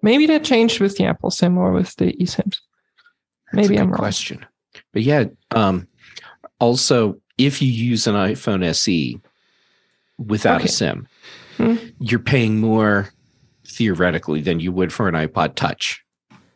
Maybe 0.03 0.27
that 0.27 0.45
changed 0.45 0.81
with 0.81 0.97
the 0.97 1.05
Apple 1.05 1.31
SIM 1.31 1.59
or 1.59 1.73
with 1.73 1.97
the 1.97 2.13
eSIMs. 2.15 2.59
Maybe 3.53 3.79
I'm 3.79 3.91
wrong. 3.91 3.99
Question. 3.99 4.47
But 4.93 5.03
yeah, 5.03 5.25
um 5.51 5.89
also 6.61 7.21
if 7.39 7.63
you 7.63 7.71
use 7.71 8.07
an 8.07 8.15
iPhone 8.15 8.65
SE 8.65 9.21
without 10.19 10.61
okay. 10.61 10.69
a 10.69 10.69
SIM, 10.69 11.09
hmm. 11.57 11.77
you're 12.01 12.19
paying 12.19 12.59
more 12.61 13.09
theoretically 13.67 14.41
than 14.41 14.61
you 14.61 14.73
would 14.73 14.93
for 14.93 15.09
an 15.09 15.15
iPod 15.15 15.55
Touch 15.55 16.05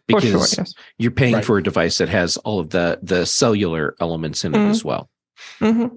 because 0.07 0.31
sure, 0.31 0.63
yes. 0.63 0.75
you're 0.99 1.11
paying 1.11 1.35
right. 1.35 1.45
for 1.45 1.59
a 1.59 1.63
device 1.63 1.99
that 1.99 2.09
has 2.09 2.37
all 2.39 2.59
of 2.59 2.71
the 2.71 2.99
the 3.03 3.25
cellular 3.25 3.95
elements 4.01 4.45
in 4.45 4.53
mm-hmm. 4.53 4.67
it 4.67 4.71
as 4.71 4.85
well. 4.85 5.09
Mm-hmm. 5.61 5.95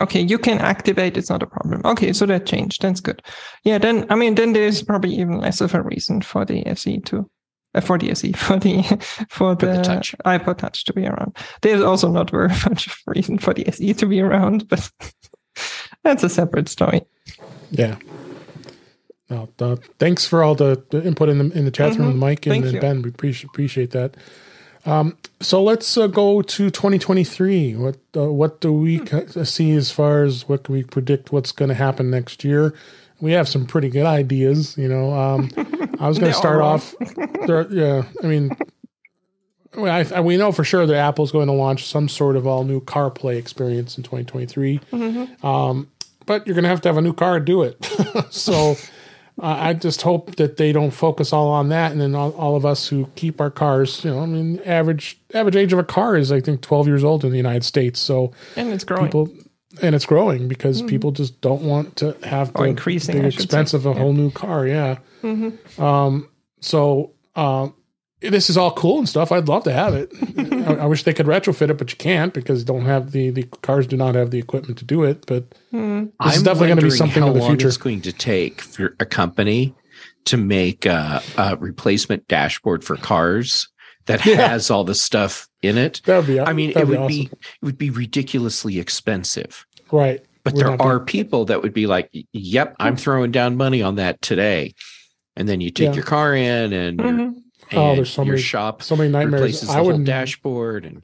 okay, 0.00 0.20
you 0.20 0.38
can 0.38 0.58
activate. 0.58 1.16
It's 1.16 1.30
not 1.30 1.42
a 1.42 1.46
problem. 1.46 1.82
Okay, 1.84 2.12
so 2.12 2.26
that 2.26 2.46
changed. 2.46 2.82
That's 2.82 3.00
good. 3.00 3.22
Yeah, 3.64 3.78
then 3.78 4.06
I 4.10 4.14
mean, 4.14 4.34
then 4.34 4.52
there's 4.52 4.82
probably 4.82 5.14
even 5.14 5.38
less 5.38 5.60
of 5.60 5.74
a 5.74 5.82
reason 5.82 6.22
for 6.22 6.44
the 6.44 6.66
SE 6.66 6.98
to. 7.00 7.28
Uh, 7.74 7.80
for 7.80 7.98
the 7.98 8.10
SE, 8.10 8.32
for 8.36 8.58
the 8.58 8.82
for 9.28 9.54
the, 9.54 9.66
the 9.66 9.82
touch. 9.82 10.14
iPod 10.26 10.58
Touch 10.58 10.84
to 10.84 10.92
be 10.92 11.06
around. 11.06 11.36
There's 11.62 11.82
also 11.82 12.10
not 12.10 12.30
very 12.30 12.48
much 12.68 12.88
reason 13.06 13.38
for 13.38 13.54
the 13.54 13.66
SE 13.68 13.94
to 13.94 14.06
be 14.06 14.20
around, 14.20 14.68
but 14.68 14.90
that's 16.04 16.22
a 16.22 16.28
separate 16.28 16.68
story. 16.68 17.02
Yeah. 17.70 17.96
No, 19.30 19.48
uh, 19.60 19.76
thanks 19.98 20.26
for 20.26 20.42
all 20.42 20.54
the, 20.54 20.84
the, 20.90 21.02
input 21.02 21.30
in 21.30 21.38
the 21.38 21.58
in 21.58 21.64
the 21.64 21.70
chat 21.70 21.92
mm-hmm. 21.92 22.02
room, 22.02 22.18
Mike 22.18 22.46
and, 22.46 22.64
and 22.64 22.80
Ben. 22.80 23.00
We 23.00 23.08
appreciate 23.08 23.48
appreciate 23.48 23.90
that. 23.92 24.16
Um, 24.84 25.16
so 25.40 25.62
let's 25.62 25.96
uh, 25.96 26.08
go 26.08 26.42
to 26.42 26.70
2023. 26.70 27.76
What 27.76 27.96
uh, 28.14 28.30
what 28.30 28.60
do 28.60 28.72
we 28.72 28.98
hmm. 28.98 29.44
see 29.44 29.72
as 29.72 29.90
far 29.90 30.24
as 30.24 30.48
what 30.48 30.64
can 30.64 30.74
we 30.74 30.82
predict 30.82 31.32
what's 31.32 31.52
going 31.52 31.70
to 31.70 31.74
happen 31.74 32.10
next 32.10 32.44
year? 32.44 32.74
We 33.22 33.32
have 33.32 33.48
some 33.48 33.66
pretty 33.66 33.88
good 33.88 34.04
ideas. 34.04 34.76
You 34.76 34.88
know, 34.88 35.12
um, 35.12 35.48
I 36.00 36.08
was 36.08 36.18
going 36.20 36.32
to 36.32 36.36
start 36.36 36.60
off. 36.60 36.92
There, 37.46 37.72
yeah, 37.72 38.02
I 38.20 38.26
mean, 38.26 38.50
I, 39.78 40.04
I, 40.12 40.20
we 40.20 40.36
know 40.36 40.50
for 40.50 40.64
sure 40.64 40.84
that 40.86 40.96
Apple's 40.96 41.30
going 41.30 41.46
to 41.46 41.52
launch 41.52 41.86
some 41.86 42.08
sort 42.08 42.34
of 42.34 42.48
all 42.48 42.64
new 42.64 42.80
CarPlay 42.80 43.36
experience 43.36 43.96
in 43.96 44.02
2023. 44.02 44.80
Mm-hmm. 44.92 45.46
Um, 45.46 45.88
but 46.26 46.44
you're 46.46 46.54
going 46.54 46.64
to 46.64 46.68
have 46.68 46.80
to 46.80 46.88
have 46.88 46.98
a 46.98 47.00
new 47.00 47.12
car 47.12 47.38
to 47.38 47.44
do 47.44 47.62
it. 47.62 47.76
so 48.30 48.72
uh, 49.40 49.56
I 49.56 49.74
just 49.74 50.02
hope 50.02 50.34
that 50.36 50.56
they 50.56 50.72
don't 50.72 50.90
focus 50.90 51.32
all 51.32 51.48
on 51.48 51.68
that, 51.68 51.92
and 51.92 52.00
then 52.00 52.16
all, 52.16 52.32
all, 52.32 52.56
of 52.56 52.66
us 52.66 52.88
who 52.88 53.06
keep 53.14 53.40
our 53.40 53.50
cars, 53.50 54.04
you 54.04 54.10
know, 54.10 54.20
I 54.20 54.26
mean, 54.26 54.58
average 54.64 55.20
average 55.32 55.56
age 55.56 55.72
of 55.72 55.78
a 55.78 55.84
car 55.84 56.16
is 56.16 56.32
I 56.32 56.40
think 56.40 56.60
12 56.60 56.88
years 56.88 57.04
old 57.04 57.24
in 57.24 57.30
the 57.30 57.36
United 57.36 57.64
States. 57.64 58.00
So 58.00 58.32
and 58.56 58.72
it's 58.72 58.84
growing. 58.84 59.06
People, 59.06 59.30
and 59.80 59.94
it's 59.94 60.06
growing 60.06 60.48
because 60.48 60.78
mm-hmm. 60.78 60.88
people 60.88 61.10
just 61.12 61.40
don't 61.40 61.62
want 61.62 61.96
to 61.96 62.16
have 62.22 62.52
the 62.52 62.64
increasing 62.64 63.22
big 63.22 63.32
expense 63.32 63.72
of 63.72 63.86
a 63.86 63.90
yeah. 63.90 63.98
whole 63.98 64.12
new 64.12 64.30
car. 64.30 64.66
Yeah. 64.66 64.98
Mm-hmm. 65.22 65.82
Um, 65.82 66.28
so 66.60 67.12
um, 67.34 67.74
this 68.20 68.50
is 68.50 68.56
all 68.56 68.72
cool 68.72 68.98
and 68.98 69.08
stuff. 69.08 69.32
I'd 69.32 69.48
love 69.48 69.64
to 69.64 69.72
have 69.72 69.94
it. 69.94 70.12
I, 70.68 70.82
I, 70.82 70.86
wish 70.86 71.04
they 71.04 71.14
could 71.14 71.26
retrofit 71.26 71.70
it, 71.70 71.78
but 71.78 71.90
you 71.90 71.96
can't 71.96 72.32
because 72.34 72.64
don't 72.64 72.84
have 72.84 73.12
the 73.12 73.30
the 73.30 73.44
cars 73.62 73.86
do 73.86 73.96
not 73.96 74.14
have 74.14 74.30
the 74.30 74.38
equipment 74.38 74.78
to 74.78 74.84
do 74.84 75.04
it. 75.04 75.24
But 75.26 75.50
mm. 75.72 76.04
this 76.04 76.12
I'm 76.20 76.32
is 76.32 76.42
definitely 76.42 76.68
going 76.68 76.80
to 76.80 76.84
be 76.84 76.90
something 76.90 77.26
in 77.26 77.32
the 77.32 77.46
future. 77.46 77.68
It's 77.68 77.76
going 77.76 78.02
to 78.02 78.12
take 78.12 78.60
for 78.60 78.94
a 79.00 79.06
company 79.06 79.74
to 80.26 80.36
make 80.36 80.86
a, 80.86 81.22
a 81.36 81.56
replacement 81.56 82.28
dashboard 82.28 82.84
for 82.84 82.96
cars 82.96 83.68
that 84.06 84.24
yeah. 84.26 84.48
has 84.48 84.70
all 84.70 84.84
the 84.84 84.94
stuff 84.94 85.48
in 85.62 85.78
it. 85.78 86.00
That'd 86.04 86.26
be. 86.26 86.40
I 86.40 86.52
mean, 86.52 86.70
it 86.70 86.86
would 86.86 86.88
be, 86.88 86.96
awesome. 86.96 87.08
be 87.08 87.22
it 87.32 87.62
would 87.62 87.78
be 87.78 87.90
ridiculously 87.90 88.78
expensive. 88.78 89.66
Right. 89.90 90.24
But 90.44 90.54
We're 90.54 90.76
there 90.76 90.82
are 90.82 90.98
people 90.98 91.44
that 91.46 91.62
would 91.62 91.72
be 91.72 91.86
like, 91.86 92.10
"Yep, 92.32 92.76
I'm 92.80 92.96
throwing 92.96 93.30
down 93.30 93.56
money 93.56 93.82
on 93.82 93.96
that 93.96 94.20
today," 94.22 94.74
and 95.36 95.48
then 95.48 95.60
you 95.60 95.70
take 95.70 95.88
yeah. 95.88 95.94
your 95.94 96.04
car 96.04 96.34
in 96.34 96.72
and. 96.72 96.98
Mm-hmm 96.98 97.38
oh, 97.74 97.94
there's 97.94 98.12
so 98.12 98.24
many 98.24 98.40
shop, 98.40 98.82
so 98.82 98.96
many 98.96 99.10
nightmares. 99.10 99.68
I 99.68 99.80
would 99.80 100.04
dashboard 100.04 100.84
and 100.84 101.02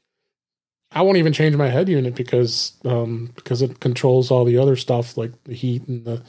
I 0.93 1.03
won't 1.03 1.19
even 1.19 1.33
change 1.33 1.55
my 1.57 1.69
head 1.69 1.89
unit 1.89 2.15
because 2.15 2.73
um, 2.85 3.33
because 3.37 3.63
it 3.63 3.81
controls 3.81 4.31
all 4.31 4.45
the 4.45 4.59
other 4.59 4.77
stuff 4.77 5.17
like 5.17 5.33
the 5.45 5.55
heat 5.55 5.87
and 5.87 6.05
the 6.05 6.23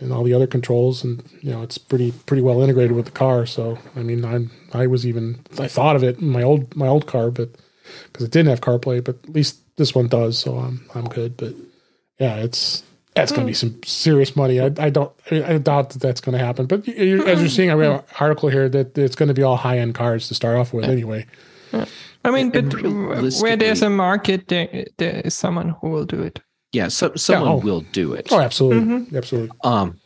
and 0.00 0.12
all 0.12 0.24
the 0.24 0.34
other 0.34 0.46
controls 0.46 1.04
and 1.04 1.22
you 1.40 1.50
know 1.50 1.62
it's 1.62 1.78
pretty 1.78 2.12
pretty 2.12 2.42
well 2.42 2.62
integrated 2.62 2.92
with 2.92 3.06
the 3.06 3.10
car. 3.10 3.46
So 3.46 3.78
I 3.96 4.02
mean 4.02 4.24
I 4.24 4.46
I 4.78 4.86
was 4.86 5.06
even 5.06 5.40
I 5.58 5.68
thought 5.68 5.96
of 5.96 6.02
it 6.02 6.18
in 6.18 6.28
my 6.28 6.42
old 6.42 6.74
my 6.76 6.86
old 6.86 7.06
car, 7.06 7.30
but 7.30 7.50
because 8.12 8.26
it 8.26 8.32
didn't 8.32 8.50
have 8.50 8.60
CarPlay, 8.60 9.02
but 9.02 9.16
at 9.24 9.30
least 9.30 9.60
this 9.76 9.94
one 9.94 10.08
does, 10.08 10.38
so 10.38 10.58
I'm 10.58 10.88
I'm 10.94 11.06
good. 11.06 11.36
But 11.36 11.54
yeah, 12.18 12.36
it's 12.36 12.82
that's 13.14 13.32
going 13.32 13.42
to 13.42 13.50
be 13.50 13.54
some 13.54 13.82
serious 13.84 14.36
money. 14.36 14.60
I, 14.60 14.66
I 14.78 14.88
don't, 14.88 15.12
I 15.32 15.58
doubt 15.58 15.90
that 15.90 15.98
that's 16.00 16.20
going 16.20 16.38
to 16.38 16.44
happen. 16.44 16.66
But 16.66 16.86
you, 16.86 17.26
as 17.26 17.40
you're 17.40 17.48
seeing, 17.48 17.70
I 17.70 17.74
read 17.74 17.90
an 17.90 18.02
article 18.20 18.48
here 18.48 18.68
that 18.68 18.96
it's 18.96 19.16
going 19.16 19.28
to 19.28 19.34
be 19.34 19.42
all 19.42 19.56
high 19.56 19.78
end 19.78 19.94
cars 19.94 20.28
to 20.28 20.34
start 20.34 20.56
off 20.56 20.72
with, 20.72 20.84
anyway. 20.84 21.26
I 22.24 22.30
mean, 22.30 22.50
but 22.50 22.72
where 23.40 23.56
there's 23.56 23.82
a 23.82 23.90
market, 23.90 24.48
there 24.48 24.86
there 24.98 25.22
is 25.24 25.34
someone 25.34 25.70
who 25.80 25.90
will 25.90 26.04
do 26.04 26.22
it. 26.22 26.40
Yeah, 26.72 26.88
so 26.88 27.14
someone 27.16 27.48
yeah, 27.48 27.54
oh. 27.54 27.58
will 27.58 27.80
do 27.92 28.12
it. 28.12 28.28
Oh, 28.30 28.40
absolutely, 28.40 28.80
mm-hmm. 28.80 29.16
absolutely. 29.16 29.50
Um, 29.64 30.00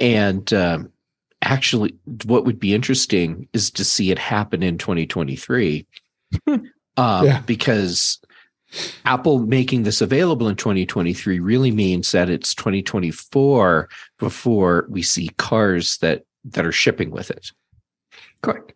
and 0.00 0.52
um, 0.52 0.92
actually, 1.42 1.94
what 2.24 2.44
would 2.44 2.58
be 2.58 2.74
interesting 2.74 3.48
is 3.52 3.70
to 3.72 3.84
see 3.84 4.10
it 4.10 4.18
happen 4.18 4.62
in 4.62 4.78
2023. 4.78 5.86
um, 6.48 6.64
yeah. 6.96 7.40
because 7.46 8.20
Apple 9.04 9.40
making 9.40 9.84
this 9.84 10.00
available 10.00 10.48
in 10.48 10.56
2023 10.56 11.38
really 11.38 11.70
means 11.70 12.12
that 12.12 12.28
it's 12.28 12.54
2024 12.54 13.88
before 14.18 14.86
we 14.88 15.02
see 15.02 15.28
cars 15.38 15.98
that 15.98 16.24
that 16.44 16.66
are 16.66 16.72
shipping 16.72 17.10
with 17.10 17.30
it. 17.30 17.52
Correct. 18.42 18.73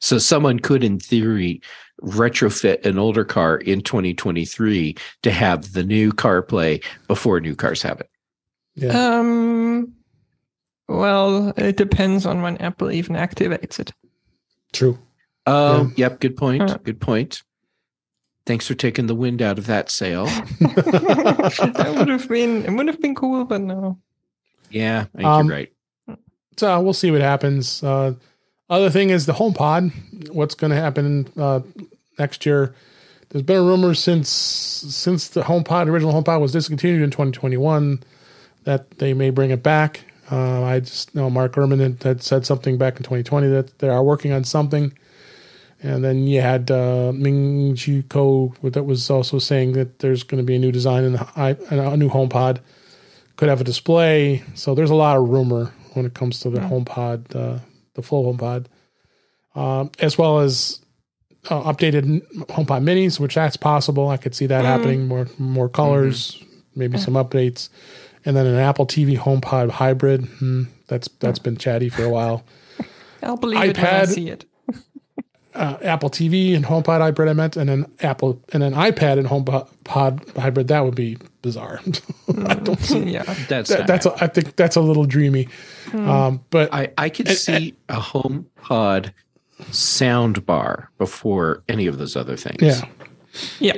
So 0.00 0.18
someone 0.18 0.58
could, 0.60 0.84
in 0.84 0.98
theory, 0.98 1.60
retrofit 2.02 2.86
an 2.86 2.98
older 2.98 3.24
car 3.24 3.56
in 3.58 3.80
2023 3.80 4.96
to 5.22 5.30
have 5.30 5.72
the 5.72 5.82
new 5.82 6.12
CarPlay 6.12 6.84
before 7.06 7.40
new 7.40 7.56
cars 7.56 7.82
have 7.82 8.00
it. 8.00 8.10
Yeah. 8.74 9.18
Um. 9.18 9.94
Well, 10.88 11.52
it 11.56 11.76
depends 11.76 12.24
on 12.24 12.40
when 12.42 12.56
Apple 12.58 12.90
even 12.90 13.16
activates 13.16 13.78
it. 13.78 13.92
True. 14.72 14.98
Oh, 15.46 15.84
yeah. 15.96 16.08
yep. 16.08 16.20
Good 16.20 16.36
point. 16.36 16.62
Uh, 16.62 16.78
good 16.78 17.00
point. 17.00 17.42
Thanks 18.46 18.66
for 18.66 18.74
taking 18.74 19.06
the 19.06 19.14
wind 19.14 19.42
out 19.42 19.58
of 19.58 19.66
that 19.66 19.90
sail. 19.90 20.24
that 20.60 21.94
would 21.98 22.08
have 22.08 22.28
been 22.28 22.64
it 22.64 22.72
would 22.72 22.86
have 22.86 23.00
been 23.00 23.14
cool, 23.14 23.44
but 23.44 23.60
no. 23.60 23.98
Yeah, 24.70 25.06
I 25.14 25.16
think 25.16 25.26
um, 25.26 25.46
you're 25.46 25.56
right. 25.56 25.72
So 26.56 26.80
we'll 26.80 26.92
see 26.92 27.10
what 27.10 27.20
happens. 27.20 27.82
Uh, 27.82 28.14
other 28.70 28.90
thing 28.90 29.10
is 29.10 29.26
the 29.26 29.34
HomePod. 29.34 30.30
What's 30.30 30.54
going 30.54 30.70
to 30.70 30.76
happen 30.76 31.28
uh, 31.38 31.60
next 32.18 32.44
year? 32.46 32.74
There's 33.30 33.42
been 33.42 33.58
a 33.58 33.62
rumor 33.62 33.94
since 33.94 34.30
since 34.30 35.28
the 35.28 35.42
HomePod 35.42 35.88
original 35.88 36.12
HomePod 36.12 36.40
was 36.40 36.52
discontinued 36.52 37.02
in 37.02 37.10
2021 37.10 38.02
that 38.64 38.98
they 38.98 39.12
may 39.14 39.30
bring 39.30 39.50
it 39.50 39.62
back. 39.62 40.04
Uh, 40.30 40.62
I 40.62 40.80
just 40.80 41.14
know 41.14 41.30
Mark 41.30 41.54
Gurman 41.54 41.80
had, 41.80 42.02
had, 42.02 42.22
said 42.22 42.44
something 42.44 42.76
back 42.76 42.96
in 42.96 43.02
2020 43.02 43.48
that 43.48 43.78
they 43.78 43.88
are 43.88 44.02
working 44.02 44.32
on 44.32 44.44
something. 44.44 44.92
And 45.82 46.04
then 46.04 46.26
you 46.26 46.40
had 46.40 46.70
uh, 46.70 47.12
Ming 47.14 47.76
Chi 47.76 48.02
Kuo 48.08 48.54
that 48.72 48.82
was 48.82 49.08
also 49.10 49.38
saying 49.38 49.72
that 49.72 50.00
there's 50.00 50.22
going 50.22 50.38
to 50.42 50.44
be 50.44 50.56
a 50.56 50.58
new 50.58 50.72
design 50.72 51.04
in 51.04 51.12
the 51.12 51.28
a 51.36 51.96
new 51.96 52.10
HomePod. 52.10 52.58
Could 53.36 53.48
have 53.48 53.60
a 53.60 53.64
display. 53.64 54.42
So 54.54 54.74
there's 54.74 54.90
a 54.90 54.96
lot 54.96 55.16
of 55.16 55.28
rumor 55.28 55.72
when 55.94 56.04
it 56.04 56.14
comes 56.14 56.40
to 56.40 56.50
the 56.50 56.60
mm-hmm. 56.60 56.74
HomePod, 56.74 57.36
uh, 57.36 57.58
the 57.98 58.02
full 58.02 58.32
HomePod, 58.32 58.66
um, 59.56 59.90
as 59.98 60.16
well 60.16 60.38
as 60.38 60.80
uh, 61.50 61.62
updated 61.64 62.22
HomePod 62.46 62.82
Minis, 62.82 63.18
which 63.18 63.34
that's 63.34 63.56
possible. 63.56 64.08
I 64.08 64.16
could 64.16 64.34
see 64.34 64.46
that 64.46 64.64
mm. 64.64 64.68
happening. 64.68 65.08
More 65.08 65.26
more 65.36 65.68
colors, 65.68 66.36
mm-hmm. 66.36 66.48
maybe 66.76 66.98
some 66.98 67.14
updates, 67.14 67.68
and 68.24 68.36
then 68.36 68.46
an 68.46 68.56
Apple 68.56 68.86
TV 68.86 69.18
HomePod 69.18 69.70
hybrid. 69.70 70.24
Hmm, 70.24 70.64
that's 70.86 71.08
that's 71.18 71.40
been 71.40 71.56
chatty 71.56 71.88
for 71.88 72.04
a 72.04 72.08
while. 72.10 72.44
I'll 73.22 73.36
believe 73.36 73.58
iPad, 73.58 73.68
it 73.70 73.76
when 73.78 73.94
I 73.94 74.04
see 74.04 74.28
it 74.30 74.44
uh, 75.54 75.78
Apple 75.82 76.10
TV 76.10 76.54
and 76.54 76.64
HomePod 76.64 77.00
hybrid. 77.00 77.28
I 77.28 77.32
meant, 77.32 77.56
and 77.56 77.70
an 77.70 77.90
Apple 78.00 78.42
and 78.52 78.62
an 78.62 78.74
iPad 78.74 79.18
and 79.18 79.26
HomePod 79.26 80.36
hybrid. 80.36 80.68
That 80.68 80.84
would 80.84 80.94
be 80.94 81.18
bizarre. 81.42 81.80
I 82.46 82.54
don't 82.54 82.80
see. 82.80 83.10
yeah, 83.10 83.22
that's 83.48 83.70
that, 83.70 83.86
that's. 83.86 84.06
A, 84.06 84.14
I 84.22 84.26
think 84.26 84.56
that's 84.56 84.76
a 84.76 84.80
little 84.80 85.04
dreamy. 85.04 85.48
Hmm. 85.90 86.08
Um, 86.08 86.44
but 86.50 86.72
I 86.72 86.92
I 86.98 87.08
could 87.08 87.28
and, 87.28 87.36
see 87.36 87.74
and, 87.88 87.98
a 87.98 88.00
HomePod 88.00 89.12
sound 89.70 90.46
bar 90.46 90.90
before 90.98 91.62
any 91.68 91.86
of 91.86 91.98
those 91.98 92.16
other 92.16 92.36
things. 92.36 92.62
Yeah. 92.62 92.88
Yeah. 93.58 93.76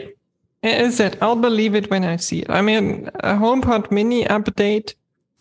Is 0.63 1.01
it? 1.01 1.17
I'll 1.23 1.37
believe 1.37 1.75
it 1.75 1.91
when 1.91 2.05
I 2.05 2.17
see 2.17 2.41
it. 2.41 2.51
I 2.51 2.61
mean, 2.61 3.09
a 3.21 3.35
HomePod 3.35 3.91
Mini 3.91 4.25
update, 4.25 4.95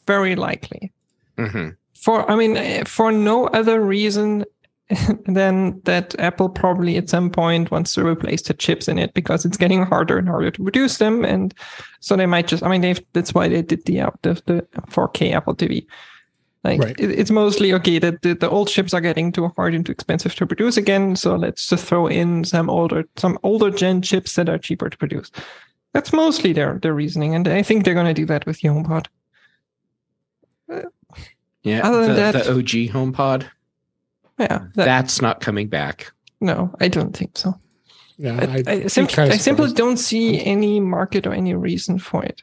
very 0.07 0.35
likely. 0.35 0.93
Mm-hmm. 1.37 1.69
For 1.93 2.29
I 2.31 2.35
mean, 2.35 2.85
for 2.85 3.11
no 3.11 3.47
other 3.47 3.81
reason 3.81 4.45
then 5.25 5.79
that 5.85 6.19
Apple 6.19 6.49
probably 6.49 6.97
at 6.97 7.09
some 7.09 7.29
point 7.29 7.69
wants 7.69 7.93
to 7.93 8.05
replace 8.05 8.41
the 8.41 8.53
chips 8.53 8.87
in 8.87 8.97
it 8.97 9.13
because 9.13 9.45
it's 9.45 9.57
getting 9.57 9.83
harder 9.83 10.17
and 10.17 10.27
harder 10.27 10.49
to 10.49 10.63
produce 10.63 10.97
them. 10.97 11.23
And 11.23 11.53
so 11.99 12.15
they 12.15 12.25
might 12.25 12.47
just, 12.47 12.63
I 12.63 12.69
mean, 12.69 12.81
they've, 12.81 13.01
that's 13.13 13.33
why 13.33 13.47
they 13.47 13.61
did 13.61 13.85
the, 13.85 14.01
uh, 14.01 14.11
the, 14.23 14.41
the 14.45 14.67
4K 14.89 15.33
Apple 15.33 15.55
TV. 15.55 15.85
Like 16.63 16.81
right. 16.81 16.99
it, 16.99 17.11
it's 17.11 17.29
mostly 17.29 17.71
okay 17.73 17.99
that 17.99 18.23
the, 18.23 18.33
the 18.33 18.49
old 18.49 18.67
chips 18.67 18.93
are 18.93 19.01
getting 19.01 19.31
too 19.31 19.49
hard 19.55 19.75
and 19.75 19.85
too 19.85 19.91
expensive 19.91 20.33
to 20.35 20.47
produce 20.47 20.75
again. 20.75 21.15
So 21.15 21.35
let's 21.35 21.67
just 21.67 21.85
throw 21.85 22.07
in 22.07 22.43
some 22.43 22.69
older, 22.69 23.03
some 23.15 23.37
older 23.43 23.69
gen 23.69 24.01
chips 24.01 24.35
that 24.35 24.49
are 24.49 24.57
cheaper 24.57 24.89
to 24.89 24.97
produce. 24.97 25.31
That's 25.93 26.11
mostly 26.11 26.51
their, 26.51 26.79
their 26.79 26.93
reasoning. 26.95 27.35
And 27.35 27.47
I 27.47 27.61
think 27.61 27.85
they're 27.85 27.93
going 27.93 28.07
to 28.07 28.13
do 28.13 28.25
that 28.25 28.45
with 28.47 28.59
the 28.61 28.69
HomePod. 28.69 29.05
yeah. 31.61 31.87
Other 31.87 32.01
than 32.01 32.09
the, 32.09 32.15
that, 32.15 32.33
the 32.33 32.51
OG 32.51 32.91
HomePod. 32.91 33.47
Yeah. 34.39 34.59
That, 34.75 34.85
That's 34.85 35.21
not 35.21 35.41
coming 35.41 35.67
back. 35.67 36.11
No, 36.41 36.73
I 36.79 36.87
don't 36.87 37.15
think 37.15 37.37
so. 37.37 37.59
Yeah, 38.17 38.37
I, 38.39 38.63
I, 38.71 38.73
I, 38.83 38.87
simply, 38.87 39.23
I 39.23 39.37
simply 39.37 39.71
don't 39.73 39.97
see 39.97 40.43
any 40.43 40.79
market 40.79 41.25
or 41.25 41.33
any 41.33 41.53
reason 41.53 41.99
for 41.99 42.23
it. 42.23 42.41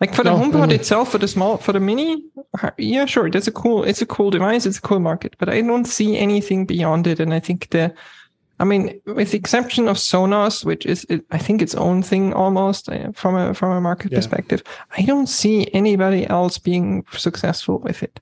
Like 0.00 0.14
for 0.14 0.22
the 0.22 0.30
no, 0.30 0.38
HomePod 0.38 0.72
itself, 0.72 1.10
for 1.10 1.18
the 1.18 1.26
small, 1.26 1.56
for 1.56 1.72
the 1.72 1.80
mini, 1.80 2.22
yeah, 2.76 3.06
sure, 3.06 3.30
that's 3.30 3.48
a 3.48 3.52
cool, 3.52 3.82
it's 3.82 4.02
a 4.02 4.06
cool 4.06 4.30
device, 4.30 4.66
it's 4.66 4.76
a 4.76 4.82
cool 4.82 5.00
market, 5.00 5.34
but 5.38 5.48
I 5.48 5.62
don't 5.62 5.86
see 5.86 6.18
anything 6.18 6.66
beyond 6.66 7.06
it. 7.06 7.18
And 7.18 7.32
I 7.32 7.40
think 7.40 7.70
the, 7.70 7.94
I 8.60 8.64
mean, 8.64 9.00
with 9.06 9.30
the 9.30 9.38
exception 9.38 9.88
of 9.88 9.96
Sonos, 9.96 10.64
which 10.64 10.84
is, 10.84 11.06
I 11.30 11.38
think, 11.38 11.62
its 11.62 11.74
own 11.74 12.02
thing 12.02 12.34
almost 12.34 12.88
uh, 12.88 13.12
from 13.12 13.36
a 13.36 13.54
from 13.54 13.72
a 13.72 13.80
market 13.80 14.12
yeah. 14.12 14.18
perspective, 14.18 14.62
I 14.96 15.02
don't 15.02 15.28
see 15.28 15.68
anybody 15.72 16.26
else 16.28 16.58
being 16.58 17.04
successful 17.12 17.78
with 17.78 18.02
it. 18.02 18.20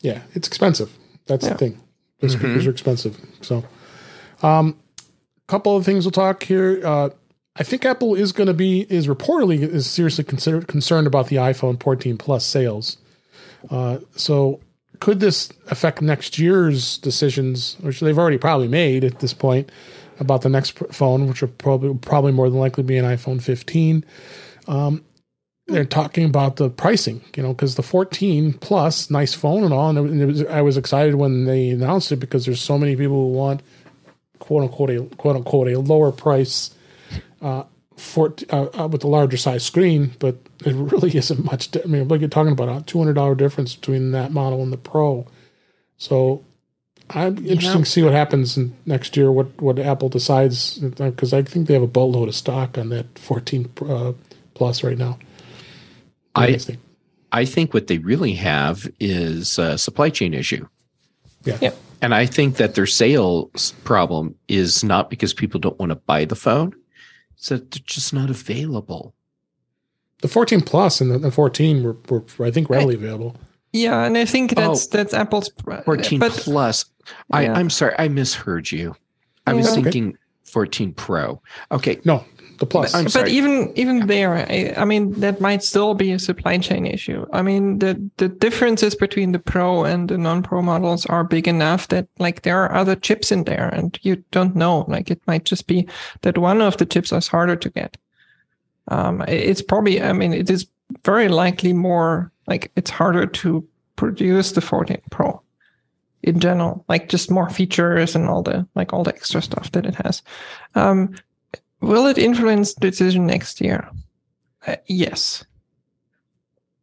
Yeah, 0.00 0.22
it's 0.34 0.48
expensive. 0.48 0.90
That's 1.30 1.44
yeah. 1.44 1.52
the 1.52 1.58
thing. 1.58 1.80
The 2.18 2.26
mm-hmm. 2.26 2.38
speakers 2.38 2.66
are 2.66 2.70
expensive. 2.70 3.18
So, 3.40 3.64
um, 4.42 4.76
couple 5.46 5.76
of 5.76 5.84
things 5.84 6.04
we'll 6.04 6.12
talk 6.12 6.42
here. 6.42 6.80
Uh, 6.84 7.10
I 7.56 7.62
think 7.62 7.84
Apple 7.84 8.14
is 8.14 8.32
going 8.32 8.46
to 8.46 8.54
be 8.54 8.82
is 8.88 9.06
reportedly 9.06 9.60
is 9.60 9.88
seriously 9.88 10.24
considered 10.24 10.66
concerned 10.68 11.06
about 11.06 11.28
the 11.28 11.36
iPhone 11.36 11.80
14 11.82 12.16
Plus 12.16 12.44
sales. 12.44 12.96
Uh, 13.70 13.98
so 14.16 14.60
could 15.00 15.20
this 15.20 15.50
affect 15.68 16.02
next 16.02 16.38
year's 16.38 16.98
decisions, 16.98 17.76
which 17.80 18.00
they've 18.00 18.18
already 18.18 18.38
probably 18.38 18.68
made 18.68 19.04
at 19.04 19.20
this 19.20 19.34
point 19.34 19.70
about 20.18 20.42
the 20.42 20.48
next 20.48 20.78
phone, 20.92 21.28
which 21.28 21.42
will 21.42 21.48
probably 21.48 21.94
probably 21.98 22.32
more 22.32 22.50
than 22.50 22.58
likely 22.58 22.82
be 22.82 22.96
an 22.96 23.04
iPhone 23.04 23.42
15. 23.42 24.04
Um, 24.68 25.04
they're 25.66 25.84
talking 25.84 26.24
about 26.24 26.56
the 26.56 26.68
pricing, 26.68 27.22
you 27.36 27.42
know, 27.42 27.52
because 27.52 27.76
the 27.76 27.82
14 27.82 28.54
Plus, 28.54 29.10
nice 29.10 29.34
phone 29.34 29.64
and 29.64 29.72
all, 29.72 29.96
and 29.96 30.26
was, 30.26 30.44
I 30.46 30.62
was 30.62 30.76
excited 30.76 31.14
when 31.14 31.44
they 31.44 31.70
announced 31.70 32.10
it 32.12 32.16
because 32.16 32.44
there's 32.44 32.60
so 32.60 32.78
many 32.78 32.96
people 32.96 33.16
who 33.16 33.32
want 33.32 33.62
quote 34.40 34.62
unquote 34.64 34.90
a 34.90 35.02
quote 35.16 35.36
unquote 35.36 35.68
a 35.68 35.78
lower 35.78 36.10
price 36.10 36.74
uh, 37.40 37.62
for 37.96 38.34
uh, 38.50 38.66
uh, 38.78 38.88
with 38.88 39.04
a 39.04 39.08
larger 39.08 39.36
size 39.36 39.64
screen, 39.64 40.12
but 40.18 40.36
it 40.64 40.74
really 40.74 41.16
isn't 41.16 41.44
much. 41.44 41.70
Di- 41.70 41.82
I 41.84 41.86
mean, 41.86 42.08
like 42.08 42.20
you're 42.20 42.28
talking 42.28 42.52
about 42.52 42.68
a 42.68 42.84
two 42.84 42.98
hundred 42.98 43.14
dollar 43.14 43.34
difference 43.34 43.76
between 43.76 44.10
that 44.12 44.32
model 44.32 44.62
and 44.62 44.72
the 44.72 44.78
Pro. 44.78 45.26
So 45.98 46.44
I'm 47.10 47.38
interested 47.46 47.78
to 47.78 47.84
see 47.84 48.02
what 48.02 48.12
happens 48.12 48.58
next 48.86 49.16
year. 49.16 49.30
What 49.30 49.60
what 49.60 49.78
Apple 49.78 50.08
decides 50.08 50.78
because 50.78 51.32
I 51.32 51.42
think 51.42 51.68
they 51.68 51.74
have 51.74 51.82
a 51.82 51.86
boatload 51.86 52.28
of 52.28 52.34
stock 52.34 52.78
on 52.78 52.88
that 52.88 53.18
14 53.18 53.70
uh, 53.88 54.12
Plus 54.54 54.82
right 54.82 54.98
now. 54.98 55.18
I 56.34 56.56
think. 56.56 56.80
I 57.32 57.44
think 57.44 57.72
what 57.72 57.86
they 57.86 57.98
really 57.98 58.32
have 58.32 58.90
is 58.98 59.58
a 59.58 59.78
supply 59.78 60.10
chain 60.10 60.34
issue. 60.34 60.66
Yeah. 61.44 61.58
yeah. 61.60 61.70
And 62.02 62.14
I 62.14 62.26
think 62.26 62.56
that 62.56 62.74
their 62.74 62.86
sales 62.86 63.72
problem 63.84 64.34
is 64.48 64.82
not 64.82 65.10
because 65.10 65.32
people 65.32 65.60
don't 65.60 65.78
want 65.78 65.90
to 65.90 65.96
buy 65.96 66.24
the 66.24 66.34
phone 66.34 66.74
so 67.40 67.56
they're 67.56 67.82
just 67.84 68.12
not 68.12 68.28
available. 68.28 69.14
The 70.20 70.28
14 70.28 70.60
Plus 70.60 71.00
and 71.00 71.10
the, 71.10 71.18
the 71.18 71.30
14 71.30 71.82
were, 71.82 71.96
were, 72.10 72.46
I 72.46 72.50
think, 72.50 72.68
readily 72.68 72.94
available. 72.94 73.34
Yeah, 73.72 74.04
and 74.04 74.18
I 74.18 74.26
think 74.26 74.54
that's 74.54 74.86
oh, 74.86 74.88
that's 74.90 75.14
Apple's 75.14 75.50
uh, 75.66 75.80
14 75.82 76.18
but, 76.18 76.32
Plus. 76.32 76.84
I, 77.30 77.44
yeah. 77.44 77.54
I'm 77.54 77.70
sorry, 77.70 77.94
I 77.98 78.08
misheard 78.08 78.70
you. 78.70 78.94
I 79.46 79.54
was 79.54 79.72
okay. 79.72 79.82
thinking 79.82 80.18
14 80.44 80.92
Pro. 80.92 81.40
Okay. 81.72 81.98
No, 82.04 82.24
the 82.60 82.66
plus. 82.66 82.92
But, 82.92 83.12
but 83.12 83.28
even 83.28 83.72
even 83.74 84.06
there, 84.06 84.34
I, 84.34 84.74
I, 84.76 84.84
mean, 84.84 85.12
that 85.20 85.40
might 85.40 85.62
still 85.62 85.94
be 85.94 86.12
a 86.12 86.18
supply 86.18 86.58
chain 86.58 86.86
issue. 86.86 87.26
I 87.32 87.42
mean, 87.42 87.78
the 87.78 88.10
the 88.18 88.28
differences 88.28 88.94
between 88.94 89.32
the 89.32 89.38
pro 89.38 89.84
and 89.84 90.08
the 90.08 90.18
non-pro 90.18 90.62
models 90.62 91.06
are 91.06 91.24
big 91.24 91.48
enough 91.48 91.88
that 91.88 92.06
like 92.18 92.42
there 92.42 92.62
are 92.62 92.74
other 92.74 92.94
chips 92.94 93.32
in 93.32 93.44
there, 93.44 93.68
and 93.68 93.98
you 94.02 94.22
don't 94.30 94.54
know. 94.54 94.84
Like 94.88 95.10
it 95.10 95.20
might 95.26 95.44
just 95.44 95.66
be 95.66 95.88
that 96.20 96.38
one 96.38 96.60
of 96.60 96.76
the 96.76 96.86
chips 96.86 97.12
is 97.12 97.28
harder 97.28 97.56
to 97.56 97.70
get. 97.70 97.96
Um, 98.88 99.24
it's 99.26 99.62
probably. 99.62 100.00
I 100.02 100.12
mean, 100.12 100.34
it 100.34 100.50
is 100.50 100.66
very 101.04 101.28
likely 101.28 101.72
more 101.72 102.30
like 102.46 102.70
it's 102.76 102.90
harder 102.90 103.26
to 103.26 103.66
produce 103.96 104.52
the 104.52 104.60
14 104.60 105.00
Pro 105.10 105.42
in 106.22 106.38
general, 106.40 106.84
like 106.88 107.08
just 107.08 107.30
more 107.30 107.48
features 107.48 108.14
and 108.14 108.28
all 108.28 108.42
the 108.42 108.66
like 108.74 108.92
all 108.92 109.02
the 109.02 109.14
extra 109.14 109.40
stuff 109.40 109.72
that 109.72 109.86
it 109.86 109.94
has. 109.94 110.22
Um, 110.74 111.14
Will 111.80 112.06
it 112.06 112.18
influence 112.18 112.74
the 112.74 112.90
decision 112.90 113.26
next 113.26 113.60
year? 113.60 113.88
Uh, 114.66 114.76
yes. 114.86 115.44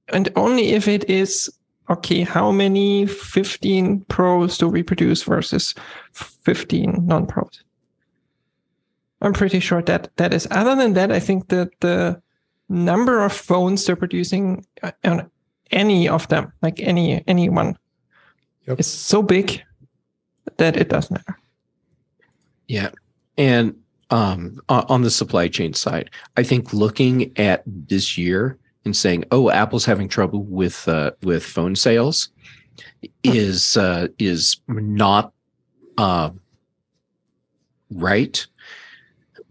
And 0.10 0.30
only 0.36 0.70
if 0.70 0.88
it 0.88 1.10
is 1.10 1.50
okay, 1.90 2.22
how 2.22 2.52
many 2.52 3.06
15 3.06 4.02
pros 4.06 4.58
do 4.58 4.68
we 4.68 4.84
produce 4.84 5.24
versus 5.24 5.74
15 6.14 7.06
non 7.06 7.28
pros? 7.28 7.64
I'm 9.22 9.34
pretty 9.34 9.60
sure 9.60 9.82
that 9.84 10.16
that 10.18 10.34
is. 10.34 10.48
Other 10.52 10.76
than 10.76 10.94
that, 10.94 11.12
I 11.12 11.20
think 11.20 11.48
that 11.50 11.70
the 11.80 12.22
number 12.70 13.24
of 13.24 13.34
phones 13.34 13.86
they're 13.86 13.96
producing 13.96 14.66
uh, 14.84 14.92
on 15.04 15.30
any 15.72 16.08
of 16.08 16.28
them, 16.28 16.54
like 16.62 16.80
any 16.80 17.24
any 17.28 17.50
one, 17.50 17.78
yep. 18.68 18.80
is 18.80 18.88
so 18.88 19.24
big 19.24 19.64
that 20.58 20.78
it 20.78 20.90
doesn't 20.90 21.12
matter. 21.12 21.40
Yeah, 22.68 22.92
and 23.38 23.76
um, 24.10 24.62
on 24.70 25.02
the 25.02 25.12
supply 25.12 25.48
chain 25.48 25.74
side. 25.74 26.10
I 26.38 26.44
think 26.44 26.74
looking 26.74 27.38
at 27.38 27.64
this 27.66 28.18
year 28.18 28.58
and 28.86 28.96
saying, 28.96 29.26
"Oh, 29.32 29.50
Apple's 29.50 29.86
having 29.86 30.08
trouble 30.08 30.44
with 30.44 30.88
uh, 30.88 31.12
with 31.24 31.44
phone 31.44 31.76
sales," 31.76 32.30
is 33.24 33.78
uh, 33.78 34.08
is 34.18 34.58
not 34.68 35.34
uh, 35.98 36.32
right 37.92 38.46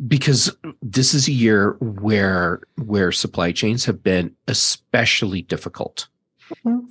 because 0.09 0.55
this 0.83 1.15
is 1.15 1.29
a 1.29 1.33
year 1.33 1.77
where 1.81 2.61
where 2.85 3.13
supply 3.13 3.53
chains 3.53 3.85
have 3.85 4.03
been 4.03 4.35
especially 4.49 5.43
difficult, 5.43 6.09
mm-hmm. 6.51 6.87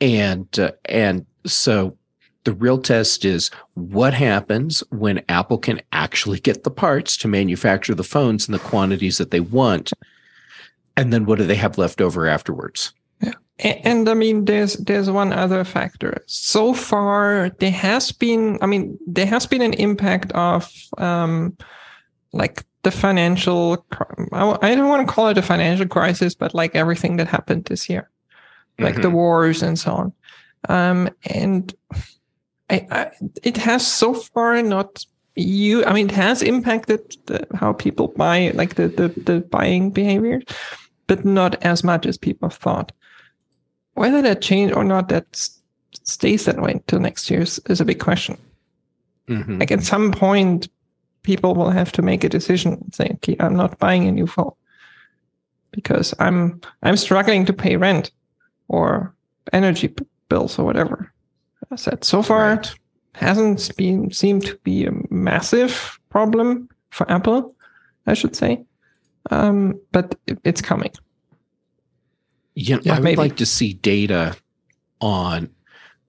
and 0.00 0.58
uh, 0.58 0.72
and 0.86 1.26
so 1.46 1.97
the 2.48 2.54
real 2.54 2.78
test 2.78 3.26
is 3.26 3.50
what 3.74 4.14
happens 4.14 4.82
when 4.88 5.22
Apple 5.28 5.58
can 5.58 5.82
actually 5.92 6.40
get 6.40 6.64
the 6.64 6.70
parts 6.70 7.14
to 7.18 7.28
manufacture 7.28 7.94
the 7.94 8.02
phones 8.02 8.48
in 8.48 8.52
the 8.52 8.58
quantities 8.58 9.18
that 9.18 9.30
they 9.30 9.40
want. 9.40 9.92
And 10.96 11.12
then 11.12 11.26
what 11.26 11.36
do 11.36 11.44
they 11.44 11.56
have 11.56 11.76
left 11.76 12.00
over 12.00 12.26
afterwards? 12.26 12.94
Yeah. 13.20 13.34
And, 13.58 13.80
and 13.84 14.08
I 14.08 14.14
mean, 14.14 14.46
there's 14.46 14.78
there's 14.78 15.10
one 15.10 15.30
other 15.30 15.62
factor. 15.62 16.24
So 16.24 16.72
far, 16.72 17.50
there 17.58 17.70
has 17.70 18.12
been, 18.12 18.58
I 18.62 18.66
mean, 18.66 18.98
there 19.06 19.26
has 19.26 19.44
been 19.44 19.60
an 19.60 19.74
impact 19.74 20.32
of 20.32 20.72
um, 20.96 21.54
like 22.32 22.64
the 22.82 22.90
financial. 22.90 23.84
I 24.32 24.74
don't 24.74 24.88
want 24.88 25.06
to 25.06 25.12
call 25.12 25.28
it 25.28 25.36
a 25.36 25.42
financial 25.42 25.86
crisis, 25.86 26.34
but 26.34 26.54
like 26.54 26.74
everything 26.74 27.18
that 27.18 27.28
happened 27.28 27.66
this 27.66 27.90
year, 27.90 28.08
like 28.78 28.94
mm-hmm. 28.94 29.02
the 29.02 29.10
wars 29.10 29.62
and 29.62 29.78
so 29.78 29.92
on. 29.92 30.12
Um, 30.70 31.10
and 31.26 31.74
I, 32.70 32.86
I, 32.90 33.10
it 33.42 33.56
has 33.56 33.86
so 33.86 34.14
far 34.14 34.60
not 34.62 35.04
you 35.34 35.84
i 35.84 35.92
mean 35.92 36.08
it 36.08 36.14
has 36.14 36.42
impacted 36.42 37.16
the, 37.26 37.46
how 37.54 37.72
people 37.72 38.08
buy 38.08 38.50
like 38.54 38.74
the, 38.74 38.88
the 38.88 39.08
the 39.08 39.40
buying 39.40 39.90
behavior 39.90 40.40
but 41.08 41.24
not 41.24 41.60
as 41.64 41.82
much 41.82 42.06
as 42.06 42.16
people 42.16 42.50
thought. 42.50 42.92
Whether 43.94 44.22
that 44.22 44.40
change 44.40 44.70
or 44.70 44.84
not 44.84 45.08
that 45.08 45.50
stays 46.04 46.44
that 46.44 46.60
way 46.60 46.72
until 46.72 47.00
next 47.00 47.28
year 47.28 47.40
is, 47.40 47.58
is 47.68 47.80
a 47.80 47.84
big 47.84 47.98
question. 47.98 48.38
Mm-hmm. 49.28 49.58
like 49.58 49.70
at 49.70 49.82
some 49.82 50.10
point 50.10 50.68
people 51.22 51.54
will 51.54 51.68
have 51.68 51.92
to 51.92 52.00
make 52.00 52.24
a 52.24 52.30
decision 52.30 52.72
and 52.72 52.94
say 52.94 53.10
okay 53.12 53.36
i'm 53.40 53.54
not 53.54 53.78
buying 53.78 54.08
a 54.08 54.10
new 54.10 54.26
phone 54.26 54.54
because 55.70 56.14
i'm 56.18 56.58
i'm 56.82 56.96
struggling 56.96 57.44
to 57.44 57.52
pay 57.52 57.76
rent 57.76 58.10
or 58.68 59.14
energy 59.52 59.94
bills 60.30 60.58
or 60.58 60.64
whatever 60.64 61.12
I 61.70 61.76
said 61.76 62.04
so 62.04 62.22
far 62.22 62.48
right. 62.48 62.74
hasn't 63.14 63.76
been 63.76 64.10
seemed 64.10 64.46
to 64.46 64.56
be 64.58 64.86
a 64.86 64.92
massive 65.10 65.98
problem 66.08 66.68
for 66.90 67.10
Apple, 67.10 67.54
I 68.06 68.14
should 68.14 68.34
say, 68.34 68.64
um, 69.30 69.78
but 69.92 70.14
it, 70.26 70.38
it's 70.44 70.62
coming. 70.62 70.92
Yeah, 72.54 72.78
yeah 72.82 72.92
I 72.92 72.96
would 72.96 73.04
maybe. 73.04 73.16
like 73.16 73.36
to 73.36 73.46
see 73.46 73.74
data 73.74 74.36
on 75.00 75.50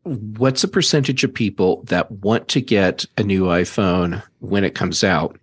what's 0.04 0.62
the 0.62 0.68
percentage 0.68 1.24
of 1.24 1.34
people 1.34 1.84
that 1.84 2.10
want 2.12 2.48
to 2.50 2.62
get 2.62 3.06
a 3.18 3.24
new 3.24 3.44
iPhone 3.44 4.24
when 4.40 4.64
it 4.64 4.76
comes 4.76 5.04
out 5.04 5.38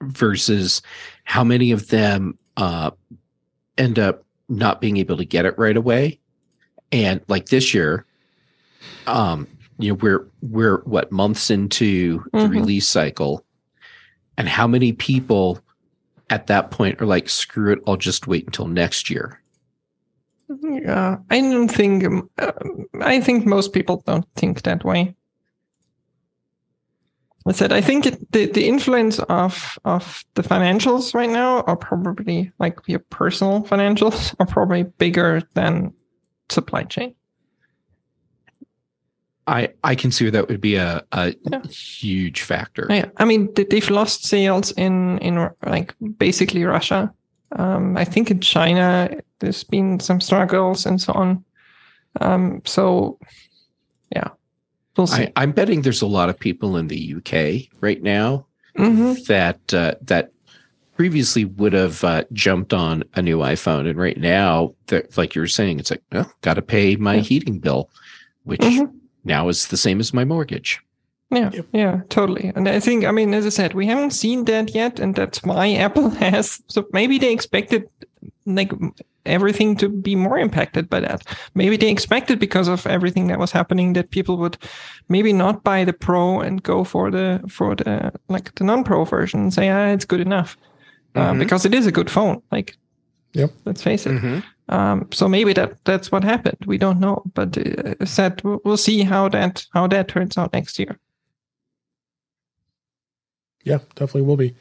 versus 0.00 0.82
how 1.24 1.44
many 1.44 1.70
of 1.70 1.88
them 1.88 2.38
uh, 2.56 2.90
end 3.76 3.98
up 3.98 4.24
not 4.48 4.80
being 4.80 4.96
able 4.96 5.16
to 5.16 5.24
get 5.24 5.44
it 5.44 5.58
right 5.58 5.76
away. 5.76 6.18
And 6.90 7.20
like 7.28 7.46
this 7.46 7.74
year, 7.74 8.06
um, 9.06 9.46
you 9.78 9.90
know, 9.90 9.94
we're 9.94 10.28
we're 10.42 10.78
what 10.84 11.12
months 11.12 11.50
into 11.50 12.24
the 12.32 12.38
mm-hmm. 12.38 12.52
release 12.52 12.88
cycle, 12.88 13.44
and 14.36 14.48
how 14.48 14.66
many 14.66 14.92
people 14.92 15.60
at 16.30 16.48
that 16.48 16.70
point 16.70 17.00
are 17.00 17.06
like, 17.06 17.28
"Screw 17.28 17.72
it, 17.72 17.80
I'll 17.86 17.96
just 17.96 18.26
wait 18.26 18.46
until 18.46 18.66
next 18.66 19.08
year." 19.08 19.40
Yeah, 20.62 21.18
I 21.30 21.40
don't 21.40 21.68
think. 21.68 22.04
Uh, 22.38 22.52
I 23.00 23.20
think 23.20 23.46
most 23.46 23.72
people 23.72 24.02
don't 24.06 24.26
think 24.34 24.62
that 24.62 24.84
way. 24.84 25.14
I 27.46 27.52
said 27.52 27.72
I 27.72 27.80
think 27.80 28.06
it, 28.06 28.32
the 28.32 28.46
the 28.46 28.68
influence 28.68 29.18
of 29.20 29.78
of 29.84 30.24
the 30.34 30.42
financials 30.42 31.14
right 31.14 31.30
now 31.30 31.62
are 31.62 31.76
probably 31.76 32.52
like 32.58 32.78
your 32.86 32.98
personal 32.98 33.62
financials 33.62 34.34
are 34.40 34.46
probably 34.46 34.82
bigger 34.82 35.42
than 35.54 35.94
supply 36.50 36.82
chain. 36.84 37.14
I 39.48 39.68
I 39.82 39.94
consider 39.94 40.30
that 40.30 40.48
would 40.48 40.60
be 40.60 40.76
a, 40.76 41.02
a 41.12 41.34
yeah. 41.50 41.62
huge 41.66 42.42
factor. 42.42 42.86
Yeah, 42.88 43.06
I 43.16 43.24
mean 43.24 43.52
they've 43.54 43.90
lost 43.90 44.24
sales 44.24 44.72
in 44.72 45.18
in 45.18 45.50
like 45.64 45.94
basically 46.18 46.64
Russia. 46.64 47.12
Um, 47.52 47.96
I 47.96 48.04
think 48.04 48.30
in 48.30 48.40
China 48.40 49.10
there's 49.38 49.64
been 49.64 50.00
some 50.00 50.20
struggles 50.20 50.84
and 50.84 51.00
so 51.00 51.14
on. 51.14 51.44
Um, 52.20 52.60
so 52.66 53.18
yeah, 54.14 54.28
we'll 54.96 55.06
see. 55.06 55.28
I, 55.34 55.42
am 55.42 55.52
betting 55.52 55.82
there's 55.82 56.02
a 56.02 56.06
lot 56.06 56.28
of 56.28 56.38
people 56.38 56.76
in 56.76 56.88
the 56.88 57.14
UK 57.16 57.72
right 57.80 58.02
now 58.02 58.46
mm-hmm. 58.76 59.22
that 59.28 59.74
uh, 59.74 59.94
that 60.02 60.30
previously 60.94 61.46
would 61.46 61.72
have 61.72 62.04
uh, 62.04 62.24
jumped 62.32 62.74
on 62.74 63.02
a 63.14 63.22
new 63.22 63.38
iPhone, 63.38 63.88
and 63.88 63.98
right 63.98 64.18
now, 64.18 64.74
like 65.16 65.34
you 65.34 65.40
were 65.40 65.46
saying, 65.46 65.78
it's 65.78 65.90
like, 65.90 66.02
oh, 66.12 66.30
got 66.42 66.54
to 66.54 66.62
pay 66.62 66.96
my 66.96 67.14
yeah. 67.14 67.22
heating 67.22 67.60
bill, 67.60 67.88
which 68.44 68.60
mm-hmm 68.60 68.97
now 69.24 69.48
is 69.48 69.68
the 69.68 69.76
same 69.76 70.00
as 70.00 70.14
my 70.14 70.24
mortgage. 70.24 70.80
Yeah, 71.30 71.50
yep. 71.52 71.66
yeah, 71.72 72.00
totally. 72.08 72.52
And 72.54 72.68
I 72.68 72.80
think, 72.80 73.04
I 73.04 73.10
mean, 73.10 73.34
as 73.34 73.44
I 73.44 73.50
said, 73.50 73.74
we 73.74 73.86
haven't 73.86 74.12
seen 74.12 74.44
that 74.46 74.74
yet, 74.74 74.98
and 74.98 75.14
that's 75.14 75.42
why 75.42 75.72
Apple 75.74 76.10
has. 76.10 76.62
So 76.68 76.86
maybe 76.92 77.18
they 77.18 77.32
expected 77.32 77.88
like 78.46 78.72
everything 79.26 79.76
to 79.76 79.88
be 79.88 80.16
more 80.16 80.38
impacted 80.38 80.88
by 80.88 81.00
that. 81.00 81.22
Maybe 81.54 81.76
they 81.76 81.90
expected 81.90 82.38
because 82.38 82.66
of 82.66 82.86
everything 82.86 83.26
that 83.26 83.38
was 83.38 83.52
happening 83.52 83.92
that 83.92 84.10
people 84.10 84.38
would 84.38 84.56
maybe 85.08 85.32
not 85.32 85.62
buy 85.62 85.84
the 85.84 85.92
Pro 85.92 86.40
and 86.40 86.62
go 86.62 86.82
for 86.82 87.10
the 87.10 87.42
for 87.48 87.76
the 87.76 88.12
like 88.28 88.54
the 88.54 88.64
non-Pro 88.64 89.04
version 89.04 89.40
and 89.40 89.54
say, 89.54 89.68
ah, 89.68 89.88
it's 89.88 90.06
good 90.06 90.20
enough, 90.20 90.56
uh, 91.14 91.20
mm-hmm. 91.20 91.36
uh, 91.36 91.38
because 91.38 91.66
it 91.66 91.74
is 91.74 91.86
a 91.86 91.92
good 91.92 92.10
phone. 92.10 92.42
Like, 92.50 92.76
yep, 93.34 93.52
let's 93.66 93.82
face 93.82 94.06
it. 94.06 94.12
Mm-hmm. 94.12 94.40
Um, 94.68 95.08
so 95.12 95.28
maybe 95.28 95.52
that 95.54 95.82
that's 95.84 96.12
what 96.12 96.24
happened. 96.24 96.58
We 96.66 96.78
don't 96.78 97.00
know, 97.00 97.22
but 97.34 97.56
uh, 97.56 98.04
said 98.04 98.42
we'll 98.42 98.76
see 98.76 99.02
how 99.02 99.28
that 99.30 99.66
how 99.72 99.86
that 99.86 100.08
turns 100.08 100.36
out 100.36 100.52
next 100.52 100.78
year. 100.78 100.98
Yeah, 103.64 103.78
definitely 103.94 104.22
will 104.22 104.36
be. 104.36 104.54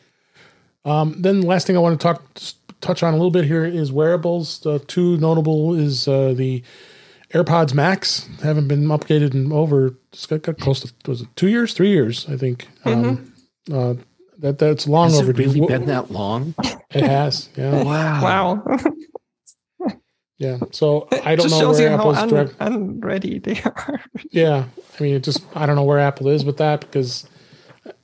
Um, 0.86 1.16
then 1.22 1.42
last 1.42 1.68
thing 1.68 1.76
I 1.76 1.82
want 1.82 2.00
to 2.00 2.04
talk 2.04 2.24
touch 2.80 3.04
on 3.04 3.14
a 3.14 3.18
little 3.18 3.32
bit 3.32 3.46
here 3.46 3.66
is 3.66 3.92
wearables. 3.92 4.60
The 4.60 4.80
two 4.80 5.18
notable 5.18 5.74
is 5.74 6.08
uh, 6.08 6.34
the 6.34 6.64
AirPods 7.34 7.74
Max 7.74 8.30
haven't 8.42 8.68
been 8.68 8.86
updated 8.86 9.34
in 9.34 9.52
over 9.52 9.96
it's 10.14 10.26
got, 10.26 10.42
got 10.44 10.60
close 10.60 10.80
to 10.82 10.94
was 11.10 11.22
it 11.22 11.28
two 11.36 11.50
years, 11.50 11.74
three 11.74 11.90
years, 11.90 12.28
I 12.30 12.38
think. 12.38 12.68
Um, 12.86 12.94
mm-hmm. 12.94 13.76
Um, 13.76 13.90
uh, 13.90 14.02
that 14.40 14.60
that's 14.60 14.88
long 14.88 15.10
Has 15.10 15.20
overdue. 15.20 15.44
It 15.44 15.48
really 15.48 15.68
been 15.68 15.86
that 15.88 16.12
long? 16.12 16.54
It 16.92 17.04
has. 17.04 17.50
Yeah. 17.58 17.84
wow. 17.84 18.24
Wow. 18.24 18.78
Yeah. 20.38 20.60
So 20.72 21.08
I 21.24 21.36
don't 21.36 21.50
know 21.50 21.72
where 21.72 21.94
Apple's 21.94 22.18
un- 22.18 22.28
direct. 22.30 22.56
Unready 22.60 23.40
they 23.40 23.60
are. 23.66 24.02
yeah. 24.32 24.66
I 25.00 25.04
mean, 25.04 25.16
it 25.16 25.24
just 25.24 25.44
I 25.56 25.66
don't 25.66 25.76
know 25.76 25.84
where 25.84 26.00
Apple 26.00 26.28
is 26.28 26.46
with 26.46 26.58
that 26.58 26.82
because, 26.82 27.28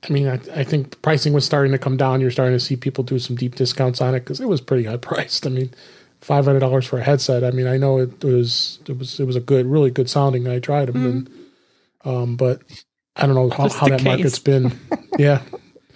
I 0.08 0.12
mean, 0.12 0.26
I, 0.26 0.40
I 0.54 0.64
think 0.64 1.00
pricing 1.02 1.32
was 1.32 1.44
starting 1.44 1.72
to 1.72 1.78
come 1.78 1.96
down. 1.96 2.20
You're 2.20 2.30
starting 2.30 2.54
to 2.54 2.60
see 2.60 2.76
people 2.76 3.04
do 3.04 3.18
some 3.18 3.36
deep 3.36 3.54
discounts 3.54 4.00
on 4.00 4.14
it 4.14 4.20
because 4.20 4.40
it 4.40 4.48
was 4.48 4.60
pretty 4.60 4.84
high 4.84 4.96
priced. 5.10 5.46
I 5.46 5.50
mean, 5.50 5.72
five 6.20 6.44
hundred 6.44 6.60
dollars 6.60 6.86
for 6.86 6.98
a 6.98 7.04
headset. 7.04 7.44
I 7.44 7.52
mean, 7.52 7.68
I 7.68 7.76
know 7.76 7.98
it 7.98 8.24
was 8.24 8.80
it 8.88 8.98
was 8.98 9.20
it 9.20 9.24
was 9.24 9.36
a 9.36 9.40
good, 9.40 9.66
really 9.66 9.90
good 9.90 10.10
sounding. 10.10 10.48
I 10.48 10.58
tried 10.58 10.88
them, 10.88 10.96
mm. 10.96 11.06
and, 11.06 11.30
um, 12.04 12.36
but 12.36 12.62
I 13.14 13.26
don't 13.26 13.36
know 13.36 13.50
how, 13.50 13.68
how 13.68 13.86
that 13.88 14.00
case. 14.00 14.04
market's 14.04 14.38
been. 14.40 14.78
yeah. 15.18 15.42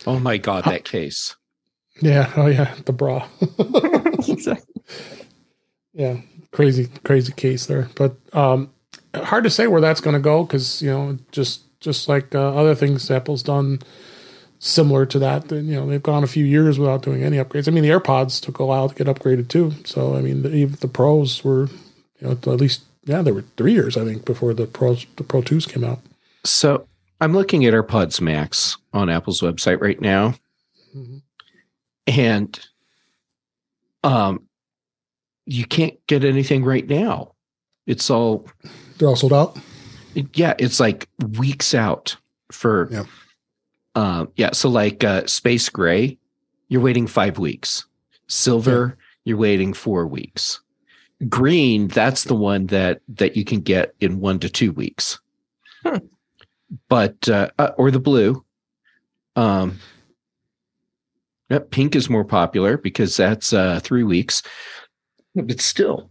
Oh 0.07 0.21
my 0.21 0.37
god, 0.37 0.65
that 0.65 0.85
case. 0.85 1.35
Yeah. 2.01 2.33
Oh 2.37 2.47
yeah, 2.47 2.77
the 2.85 2.93
bra. 2.93 3.27
exactly 4.29 4.85
yeah, 5.99 6.17
crazy, 6.53 6.89
crazy 7.05 7.33
case 7.33 7.67
there. 7.67 7.89
But 7.97 8.15
um, 8.33 8.71
hard 9.15 9.45
to 9.45 9.51
say 9.51 9.67
where 9.67 9.81
that's 9.81 10.01
going 10.01 10.15
to 10.15 10.21
go 10.21 10.45
because 10.45 10.81
you 10.81 10.91
know, 10.91 11.19
just 11.33 11.63
just 11.81 12.09
like 12.09 12.35
uh, 12.35 12.55
other 12.55 12.75
things 12.75 13.11
Apple's 13.11 13.43
done 13.43 13.81
similar 14.61 15.05
to 15.07 15.19
that. 15.19 15.51
You 15.51 15.63
know, 15.63 15.87
they've 15.87 16.03
gone 16.03 16.23
a 16.23 16.29
few 16.29 16.45
years 16.45 16.79
without 16.79 17.03
doing 17.03 17.25
any 17.25 17.37
upgrades. 17.37 17.67
I 17.67 17.73
mean, 17.73 17.83
the 17.83 17.91
AirPods 17.91 18.41
took 18.41 18.61
a 18.61 18.67
while 18.67 18.89
to 18.89 18.95
get 18.95 19.09
upgraded 19.09 19.49
too. 19.49 19.73
So 19.85 20.15
I 20.15 20.21
mean, 20.21 20.43
the, 20.43 20.67
the 20.67 20.89
Pros 20.89 21.43
were, 21.43 21.67
you 22.21 22.29
know, 22.29 22.31
at 22.31 22.47
least 22.47 22.83
yeah, 23.05 23.21
there 23.21 23.35
were 23.35 23.45
three 23.57 23.73
years 23.73 23.97
I 23.97 24.05
think 24.05 24.25
before 24.25 24.55
the 24.55 24.69
Pros 24.69 25.05
the 25.17 25.25
Pro 25.25 25.43
Twos 25.43 25.67
came 25.67 25.83
out. 25.83 25.99
So 26.45 26.87
I'm 27.21 27.33
looking 27.33 27.67
at 27.67 27.75
AirPods 27.75 28.21
Max 28.21 28.77
on 28.93 29.11
Apple's 29.11 29.41
website 29.41 29.81
right 29.81 30.01
now, 30.01 30.35
mm-hmm. 30.95 31.19
and 32.07 32.69
um, 34.05 34.48
you 35.49 35.65
can't 35.65 35.95
get 36.07 36.25
anything 36.25 36.63
right 36.63 36.87
now. 36.87 37.35
It's 37.87 38.11
all 38.11 38.47
they're 38.99 39.09
all 39.09 39.17
sold 39.17 39.33
out. 39.33 39.59
Yeah, 40.35 40.55
it's 40.59 40.79
like 40.79 41.09
weeks 41.39 41.75
out 41.75 42.17
for 42.53 42.89
yeah. 42.91 43.05
Uh, 43.95 44.27
yeah, 44.37 44.53
so 44.53 44.69
like 44.69 45.03
uh, 45.03 45.27
space 45.27 45.69
gray, 45.69 46.19
you're 46.69 46.83
waiting 46.83 47.07
five 47.07 47.39
weeks. 47.39 47.87
Silver, 48.29 48.97
yeah. 48.97 49.05
you're 49.25 49.39
waiting 49.39 49.73
four 49.73 50.07
weeks. 50.07 50.61
Green, 51.29 51.89
that's 51.89 52.25
the 52.25 52.35
one 52.35 52.67
that 52.67 53.01
that 53.09 53.37
you 53.37 53.45
can 53.45 53.61
get 53.61 53.95
in 54.01 54.21
one 54.21 54.39
to 54.41 54.51
two 54.51 54.71
weeks. 54.71 55.19
Huh. 55.83 56.01
But 56.89 57.29
uh, 57.29 57.49
uh, 57.59 57.71
or 57.79 57.91
the 57.91 57.99
blue. 57.99 58.45
Um, 59.35 59.79
pink 61.71 61.97
is 61.97 62.11
more 62.11 62.25
popular 62.25 62.77
because 62.77 63.17
that's 63.17 63.53
uh, 63.53 63.81
three 63.83 64.03
weeks 64.03 64.43
but 65.47 65.61
still, 65.61 66.11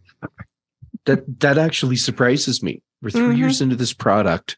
that 1.06 1.40
that 1.40 1.58
actually 1.58 1.96
surprises 1.96 2.64
me. 2.64 2.82
We're 3.02 3.12
3 3.12 3.22
mm-hmm. 3.22 3.38
years 3.38 3.62
into 3.62 3.76
this 3.76 3.94
product, 3.94 4.58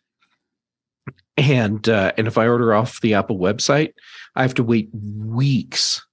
and 1.38 1.88
uh, 1.88 2.14
and 2.18 2.28
if 2.28 2.38
I 2.38 2.48
order 2.48 2.74
off 2.74 3.02
the 3.02 3.14
Apple 3.14 3.38
website, 3.38 3.94
I 4.36 4.42
have 4.42 4.54
to 4.56 4.64
wait 4.64 4.90
weeks 4.94 6.06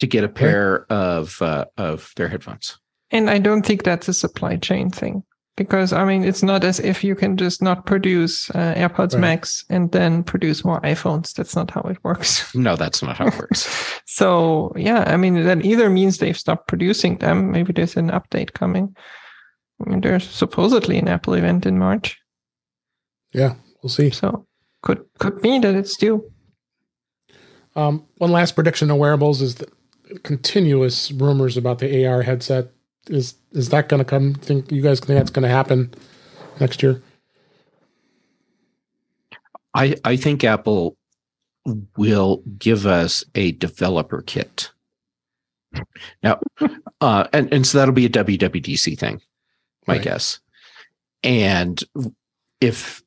to 0.00 0.06
get 0.06 0.24
a 0.24 0.28
pair 0.28 0.86
right. 0.90 0.96
of 0.96 1.40
uh, 1.42 1.66
of 1.76 2.12
their 2.16 2.28
headphones. 2.28 2.78
And 3.10 3.30
I 3.30 3.38
don't 3.38 3.64
think 3.64 3.84
that's 3.84 4.08
a 4.08 4.14
supply 4.14 4.56
chain 4.56 4.90
thing 4.90 5.22
because 5.58 5.92
I 5.92 6.04
mean 6.04 6.24
it's 6.24 6.42
not 6.42 6.62
as 6.62 6.78
if 6.78 7.02
you 7.02 7.16
can 7.16 7.36
just 7.36 7.60
not 7.60 7.84
produce 7.84 8.48
uh, 8.50 8.74
AirPods 8.76 9.14
right. 9.14 9.20
Max 9.20 9.64
and 9.68 9.90
then 9.90 10.22
produce 10.22 10.64
more 10.64 10.80
iPhones. 10.82 11.34
That's 11.34 11.56
not 11.56 11.70
how 11.70 11.82
it 11.82 11.98
works. 12.04 12.54
No, 12.54 12.76
that's 12.76 13.02
not 13.02 13.16
how 13.16 13.26
it 13.26 13.38
works. 13.38 13.68
so 14.06 14.72
yeah, 14.76 15.04
I 15.06 15.16
mean 15.16 15.42
that 15.44 15.64
either 15.64 15.90
means 15.90 16.18
they've 16.18 16.38
stopped 16.38 16.68
producing 16.68 17.18
them. 17.18 17.50
Maybe 17.50 17.72
there's 17.72 17.96
an 17.96 18.10
update 18.10 18.52
coming. 18.52 18.96
I 19.84 19.90
mean, 19.90 20.00
there's 20.00 20.28
supposedly 20.28 20.96
an 20.98 21.08
Apple 21.08 21.34
event 21.34 21.66
in 21.66 21.78
March. 21.78 22.18
Yeah, 23.32 23.54
we'll 23.82 23.90
see. 23.90 24.10
So 24.10 24.46
could 24.82 25.04
could 25.18 25.42
mean 25.42 25.62
that 25.62 25.74
it's 25.74 25.96
due. 25.96 26.30
Um, 27.74 28.06
one 28.18 28.32
last 28.32 28.54
prediction 28.54 28.90
of 28.90 28.96
wearables 28.96 29.42
is 29.42 29.56
the 29.56 29.68
continuous 30.22 31.10
rumors 31.12 31.56
about 31.56 31.78
the 31.78 32.06
AR 32.06 32.22
headset 32.22 32.72
is 33.08 33.34
is 33.52 33.70
that 33.70 33.88
going 33.88 33.98
to 33.98 34.04
come? 34.04 34.34
Think 34.34 34.70
you 34.70 34.82
guys 34.82 35.00
think 35.00 35.18
that's 35.18 35.30
going 35.30 35.42
to 35.42 35.48
happen 35.48 35.92
next 36.60 36.82
year? 36.82 37.02
I 39.74 39.96
I 40.04 40.16
think 40.16 40.44
Apple 40.44 40.96
will 41.96 42.42
give 42.58 42.86
us 42.86 43.24
a 43.34 43.52
developer 43.52 44.22
kit. 44.22 44.70
Now, 46.22 46.40
uh, 47.00 47.28
and 47.32 47.52
and 47.52 47.66
so 47.66 47.78
that'll 47.78 47.94
be 47.94 48.06
a 48.06 48.10
WWDC 48.10 48.98
thing, 48.98 49.20
my 49.86 49.94
right. 49.94 50.02
guess. 50.02 50.40
And 51.22 51.82
if 52.60 53.02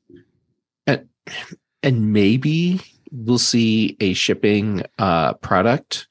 and, 0.86 1.08
and 1.82 2.12
maybe 2.12 2.80
we'll 3.10 3.38
see 3.38 3.96
a 4.00 4.12
shipping 4.14 4.82
uh, 4.98 5.34
product 5.34 6.06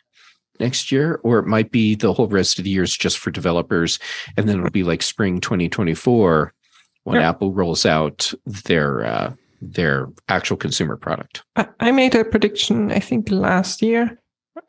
next 0.62 0.92
year, 0.92 1.20
or 1.24 1.40
it 1.40 1.48
might 1.48 1.72
be 1.72 1.96
the 1.96 2.14
whole 2.14 2.28
rest 2.28 2.58
of 2.58 2.64
the 2.64 2.70
year 2.70 2.84
is 2.84 2.96
just 2.96 3.18
for 3.18 3.32
developers, 3.32 4.00
and 4.38 4.48
then 4.48 4.60
it'll 4.60 4.70
be 4.70 4.84
like 4.84 5.02
spring 5.02 5.42
2024 5.42 6.54
when. 7.04 7.22
Apple 7.22 7.52
rolls 7.52 7.86
out 7.86 8.34
their 8.46 9.04
uh, 9.04 9.34
their 9.62 10.08
actual 10.30 10.58
consumer 10.58 10.96
product. 10.96 11.44
I 11.80 11.92
made 11.92 12.16
a 12.16 12.24
prediction, 12.24 12.92
I 12.92 13.00
think 13.00 13.30
last 13.30 13.82
year. 13.82 14.18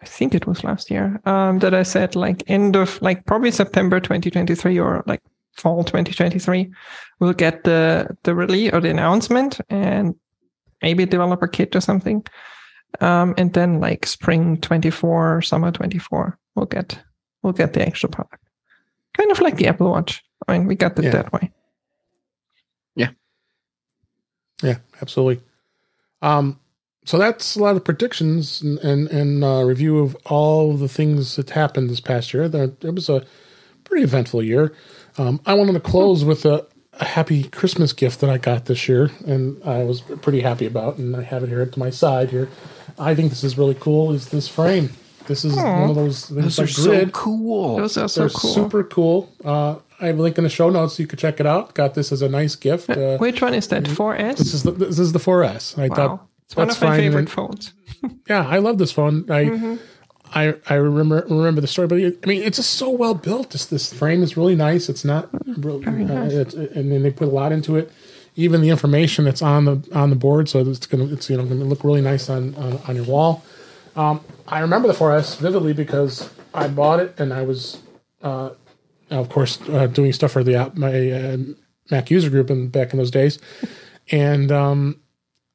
I 0.01 0.07
think 0.07 0.35
it 0.35 0.47
was 0.47 0.65
last 0.65 0.91
year 0.91 1.21
um, 1.27 1.59
that 1.59 1.75
I 1.75 1.83
said 1.83 2.17
like 2.17 2.43
end 2.49 2.77
of 2.77 3.01
like 3.03 3.25
probably 3.27 3.51
September 3.51 4.01
2023 4.01 4.79
or 4.79 5.03
like 5.07 5.21
fall 5.57 5.85
2023 5.85 6.71
we'll 7.19 7.33
get 7.33 7.65
the 7.65 8.17
the 8.23 8.35
release 8.35 8.73
or 8.73 8.81
the 8.81 8.91
announcement 8.91 9.61
and 9.69 10.15
maybe 10.83 11.03
a 11.03 11.07
developer 11.07 11.47
kit 11.47 11.75
or 11.77 11.81
something 11.81 12.25
um, 13.01 13.35
and 13.37 13.53
then 13.53 13.81
like 13.81 14.07
spring 14.07 14.59
24, 14.59 15.43
summer 15.43 15.71
24, 15.71 16.39
we'll 16.55 16.67
get 16.67 16.99
we'll 17.43 17.53
get 17.53 17.73
the 17.73 17.87
actual 17.87 18.09
product. 18.09 18.43
Kind 19.17 19.31
of 19.31 19.41
like 19.41 19.57
the 19.57 19.67
Apple 19.67 19.91
Watch. 19.91 20.23
I 20.49 20.59
mean, 20.59 20.67
we 20.67 20.75
got 20.75 20.99
it 20.99 21.05
yeah. 21.05 21.11
that 21.11 21.33
way. 21.33 21.51
Yeah. 22.97 23.11
Yeah, 24.63 24.79
absolutely. 25.01 25.43
Um, 26.23 26.59
so 27.05 27.19
that's 27.19 27.57
a 27.57 27.61
lot 27.61 27.77
of 27.77 27.85
predictions 27.85 28.63
and 28.63 28.79
and, 28.79 29.09
and 29.09 29.45
uh, 29.45 29.65
review 29.65 29.99
of 29.99 30.17
all 30.27 30.75
the 30.77 30.89
things 30.89 31.37
that 31.37 31.51
happened 31.51 31.91
this 31.91 32.01
past 32.01 32.33
year. 32.33 32.49
There, 32.49 32.73
it 32.81 32.95
was 32.95 33.09
a 33.09 33.25
pretty 33.85 34.05
eventful 34.05 34.43
year. 34.43 34.73
Um, 35.19 35.41
I 35.45 35.55
wanted 35.55 35.73
to 35.75 35.81
close 35.81 36.25
with 36.25 36.45
a, 36.47 36.67
a, 36.95 37.05
happy 37.05 37.45
Christmas 37.45 37.93
gift 37.93 38.21
that 38.21 38.31
I 38.31 38.39
got 38.39 38.65
this 38.65 38.89
year, 38.89 39.11
and 39.27 39.63
I 39.65 39.83
was 39.85 40.01
pretty 40.01 40.41
happy 40.41 40.65
about. 40.65 40.97
And 40.97 41.15
I 41.15 41.23
have 41.23 41.43
it 41.43 41.49
here 41.49 41.67
to 41.67 41.79
my 41.79 41.91
side 41.91 42.31
here. 42.31 42.49
I 42.99 43.15
think 43.15 43.31
this 43.31 43.45
is 43.45 43.59
really 43.59 43.77
cool. 43.79 44.13
Is 44.13 44.29
this 44.29 44.49
frame? 44.49 44.91
This 45.27 45.45
is 45.45 45.55
Aww. 45.55 45.81
one 45.81 45.91
of 45.91 45.97
those 45.97 46.27
things 46.27 46.59
like 46.59 46.75
grid. 46.75 47.09
So 47.09 47.11
cool. 47.11 47.77
Those 47.77 47.97
are 47.97 48.09
so 48.09 48.21
They're 48.23 48.31
cool. 48.31 48.55
super 48.55 48.85
cool. 48.85 49.33
Uh, 49.45 49.77
I 50.01 50.07
have 50.07 50.19
a 50.19 50.23
link 50.23 50.37
in 50.37 50.45
the 50.45 50.51
show 50.51 50.69
notes 50.69 50.97
so 50.97 51.03
you 51.03 51.07
can 51.07 51.19
check 51.19 51.39
it 51.39 51.47
out. 51.47 51.75
Got 51.75 51.95
this 51.95 52.11
as 52.11 52.23
a 52.23 52.29
nice 52.29 52.57
gift. 52.57 52.91
Uh, 52.91 53.19
Which 53.19 53.41
one 53.41 53.55
is 53.55 53.69
that? 53.69 53.85
4S. 53.85 54.37
This 54.37 54.55
is 54.55 54.63
the 54.65 54.73
this 54.73 54.99
is 54.99 55.13
the 55.13 55.21
4S. 55.21 55.79
I 55.79 55.89
wow. 55.89 55.95
thought 55.95 56.29
it's 56.47 56.57
one 56.57 56.71
of 56.71 56.83
my 56.83 56.97
favorite 56.97 57.21
and, 57.21 57.31
phones. 57.31 57.73
yeah, 58.29 58.47
I 58.47 58.59
love 58.59 58.79
this 58.79 58.91
phone. 58.91 59.31
I 59.31 59.45
mm-hmm. 59.45 59.77
I 60.35 60.55
I 60.69 60.75
remember 60.75 61.25
remember 61.29 61.61
the 61.61 61.67
story, 61.67 61.89
but 61.89 61.97
I 61.97 62.27
mean, 62.27 62.43
it's 62.43 62.57
just 62.57 62.71
so 62.71 62.91
well 62.91 63.15
built. 63.15 63.51
This 63.51 63.67
this 63.67 63.93
frame 63.93 64.23
is 64.23 64.37
really 64.37 64.57
nice. 64.57 64.89
It's 64.89 65.05
not 65.05 65.29
really, 65.47 65.87
uh, 65.87 65.91
nice. 65.91 66.33
it's, 66.33 66.55
and 66.55 66.91
then 66.91 67.03
they 67.03 67.11
put 67.11 67.29
a 67.29 67.31
lot 67.31 67.53
into 67.53 67.77
it. 67.77 67.93
Even 68.35 68.63
the 68.63 68.71
information 68.71 69.25
that's 69.25 69.43
on 69.43 69.67
the 69.67 69.89
on 69.95 70.11
the 70.11 70.17
board, 70.17 70.49
so 70.49 70.61
it's 70.61 70.87
gonna 70.87 71.05
it's 71.07 71.29
you 71.29 71.37
know 71.37 71.45
gonna 71.45 71.65
look 71.65 71.85
really 71.85 72.01
nice 72.01 72.31
on 72.31 72.55
on, 72.55 72.79
on 72.89 72.97
your 72.97 73.05
wall. 73.05 73.45
Um, 73.95 74.25
I 74.49 74.61
remember 74.61 74.89
the 74.89 74.95
4S 74.95 75.37
vividly 75.39 75.75
because 75.75 76.31
I 76.55 76.69
bought 76.69 77.01
it 77.01 77.19
and 77.19 77.33
I 77.33 77.43
was, 77.43 77.79
uh, 78.23 78.51
of 79.11 79.29
course, 79.29 79.61
uh, 79.69 79.87
doing 79.87 80.13
stuff 80.13 80.33
for 80.33 80.43
the 80.43 80.73
my 80.75 81.11
uh, 81.11 81.37
Mac 81.91 82.11
user 82.11 82.31
group 82.31 82.49
and 82.49 82.73
back 82.73 82.93
in 82.93 82.99
those 82.99 83.11
days, 83.11 83.39
and 84.11 84.51
um, 84.51 85.01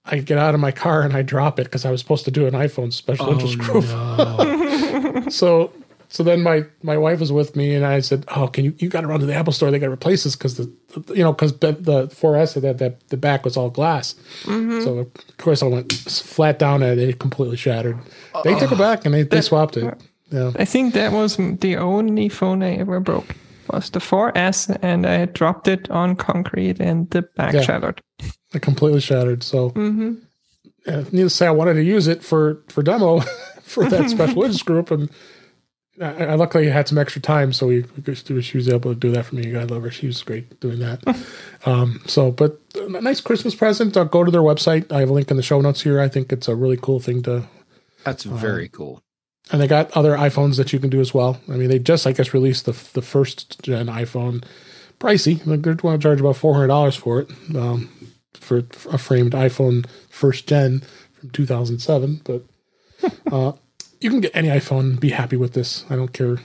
I 0.06 0.20
get 0.20 0.38
out 0.38 0.54
of 0.54 0.62
my 0.62 0.72
car 0.72 1.02
and 1.02 1.16
I 1.16 1.22
drop 1.22 1.60
it 1.60 1.64
because 1.64 1.84
I 1.84 1.92
was 1.92 2.00
supposed 2.00 2.26
to 2.26 2.32
do 2.32 2.46
an 2.46 2.54
iPhone 2.54 2.94
special 2.94 3.28
oh, 3.28 3.34
interest 3.34 3.58
group. 3.58 3.86
No. 3.86 5.26
so 5.30 5.74
so 6.10 6.24
then 6.24 6.42
my 6.42 6.66
my 6.84 6.98
wife 6.98 7.20
was 7.20 7.32
with 7.32 7.56
me 7.56 7.76
and 7.76 7.86
I 7.86 8.00
said, 8.00 8.26
"Oh, 8.36 8.48
can 8.48 8.66
you 8.66 8.74
you 8.80 8.90
got 8.90 9.02
to 9.02 9.08
run 9.08 9.20
to 9.20 9.26
the 9.26 9.34
Apple 9.34 9.54
store? 9.54 9.72
They 9.72 9.80
got 9.80 9.88
to 9.88 9.92
replace 9.92 10.24
this 10.24 10.36
because 10.36 10.58
the, 10.58 10.72
you 11.14 11.24
know 11.24 11.34
because 11.34 11.58
the 11.60 11.74
4S 11.74 12.62
that 12.62 12.78
that 12.78 13.08
the 13.10 13.18
back 13.18 13.44
was 13.44 13.58
all 13.58 13.70
glass. 13.70 14.16
Mm-hmm. 14.44 14.82
So 14.82 15.00
of 15.00 15.38
course 15.38 15.62
I 15.62 15.68
went 15.68 15.92
flat 15.94 16.60
down 16.60 16.82
and 16.82 17.00
it 17.00 17.20
completely 17.20 17.58
shattered. 17.58 17.98
They 18.44 18.54
uh, 18.54 18.60
took 18.60 18.72
it 18.72 18.78
back 18.78 19.06
and 19.06 19.14
they, 19.14 19.24
they 19.24 19.42
swapped 19.42 19.78
it. 19.78 19.94
Yeah. 20.32 20.52
I 20.56 20.66
think 20.66 20.94
that 20.94 21.12
was 21.12 21.38
the 21.38 21.78
only 21.78 22.30
phone 22.30 22.64
I 22.64 22.76
ever 22.76 23.00
broke 23.00 23.36
was 23.72 23.90
the 23.90 24.00
4S 24.00 24.78
and 24.82 25.06
I 25.06 25.26
dropped 25.26 25.68
it 25.68 25.90
on 25.90 26.16
concrete 26.16 26.80
and 26.80 27.10
the 27.10 27.22
back 27.22 27.54
yeah. 27.54 27.62
shattered. 27.62 28.02
It 28.54 28.62
completely 28.62 29.02
shattered. 29.02 29.44
So, 29.44 29.72
mm-hmm. 29.72 30.16
uh, 30.88 31.04
needless 31.12 31.34
to 31.34 31.38
say, 31.38 31.48
I 31.48 31.52
wanted 31.52 31.76
to 31.76 31.84
use 31.84 32.08
it 32.08 32.24
for 32.24 32.64
for 32.70 32.82
demo 32.82 33.20
for 33.62 33.86
that 33.90 34.10
special 34.10 34.44
interest 34.44 34.66
group, 34.66 34.90
and 34.92 35.10
I, 36.02 36.26
I, 36.26 36.36
luckily 36.36 36.70
had 36.70 36.88
some 36.88 36.98
extra 36.98 37.22
time, 37.22 37.54
so 37.54 37.68
we, 37.68 37.84
she 38.42 38.58
was 38.58 38.70
able 38.70 38.94
to 38.94 39.00
do 39.00 39.12
that 39.12 39.26
for 39.26 39.36
me. 39.36 39.56
I 39.56 39.64
love 39.64 39.84
her; 39.84 39.92
she 39.92 40.08
was 40.08 40.22
great 40.24 40.60
doing 40.60 40.80
that. 40.80 41.02
um, 41.66 42.02
so, 42.06 42.32
but 42.32 42.60
a 42.76 43.02
nice 43.02 43.22
Christmas 43.22 43.56
present. 43.56 43.98
I'll 43.98 44.06
go 44.06 44.24
to 44.24 44.32
their 44.32 44.42
website. 44.42 44.92
I 44.92 45.00
have 45.00 45.10
a 45.10 45.14
link 45.14 45.32
in 45.32 45.38
the 45.38 45.44
show 45.44 45.60
notes 45.60 45.82
here. 45.82 46.00
I 46.00 46.08
think 46.08 46.32
it's 46.32 46.48
a 46.48 46.56
really 46.56 46.78
cool 46.78 47.00
thing 47.00 47.24
to. 47.24 47.46
That's 48.04 48.24
very 48.24 48.66
um, 48.66 48.70
cool. 48.70 49.04
And 49.52 49.62
they 49.62 49.68
got 49.68 49.92
other 49.92 50.16
iPhones 50.16 50.58
that 50.58 50.74
you 50.74 50.80
can 50.80 50.90
do 50.90 51.00
as 51.00 51.14
well. 51.14 51.40
I 51.50 51.54
mean, 51.54 51.70
they 51.70 51.80
just, 51.80 52.06
I 52.06 52.12
guess, 52.12 52.34
released 52.34 52.66
the 52.66 52.74
the 52.94 53.02
first 53.02 53.62
gen 53.64 53.88
iPhone. 53.88 54.44
Pricey. 55.00 55.44
They're 55.44 55.58
going 55.58 55.78
to 55.78 56.04
charge 56.04 56.20
about 56.20 56.38
four 56.38 56.54
hundred 56.54 56.68
dollars 56.68 56.96
for 56.96 57.22
it. 57.22 57.32
Um, 57.56 57.90
for 58.40 58.64
a 58.90 58.98
framed 58.98 59.34
iPhone 59.34 59.86
first 60.10 60.48
gen 60.48 60.82
from 61.14 61.30
2007. 61.32 62.22
But 62.24 62.44
uh, 63.32 63.54
you 64.00 64.10
can 64.10 64.20
get 64.20 64.36
any 64.36 64.50
iPhone, 64.50 65.00
be 65.00 65.10
happy 65.10 65.36
with 65.36 65.54
this. 65.54 65.86
I 65.90 65.96
don't 65.96 66.14
care 66.14 66.38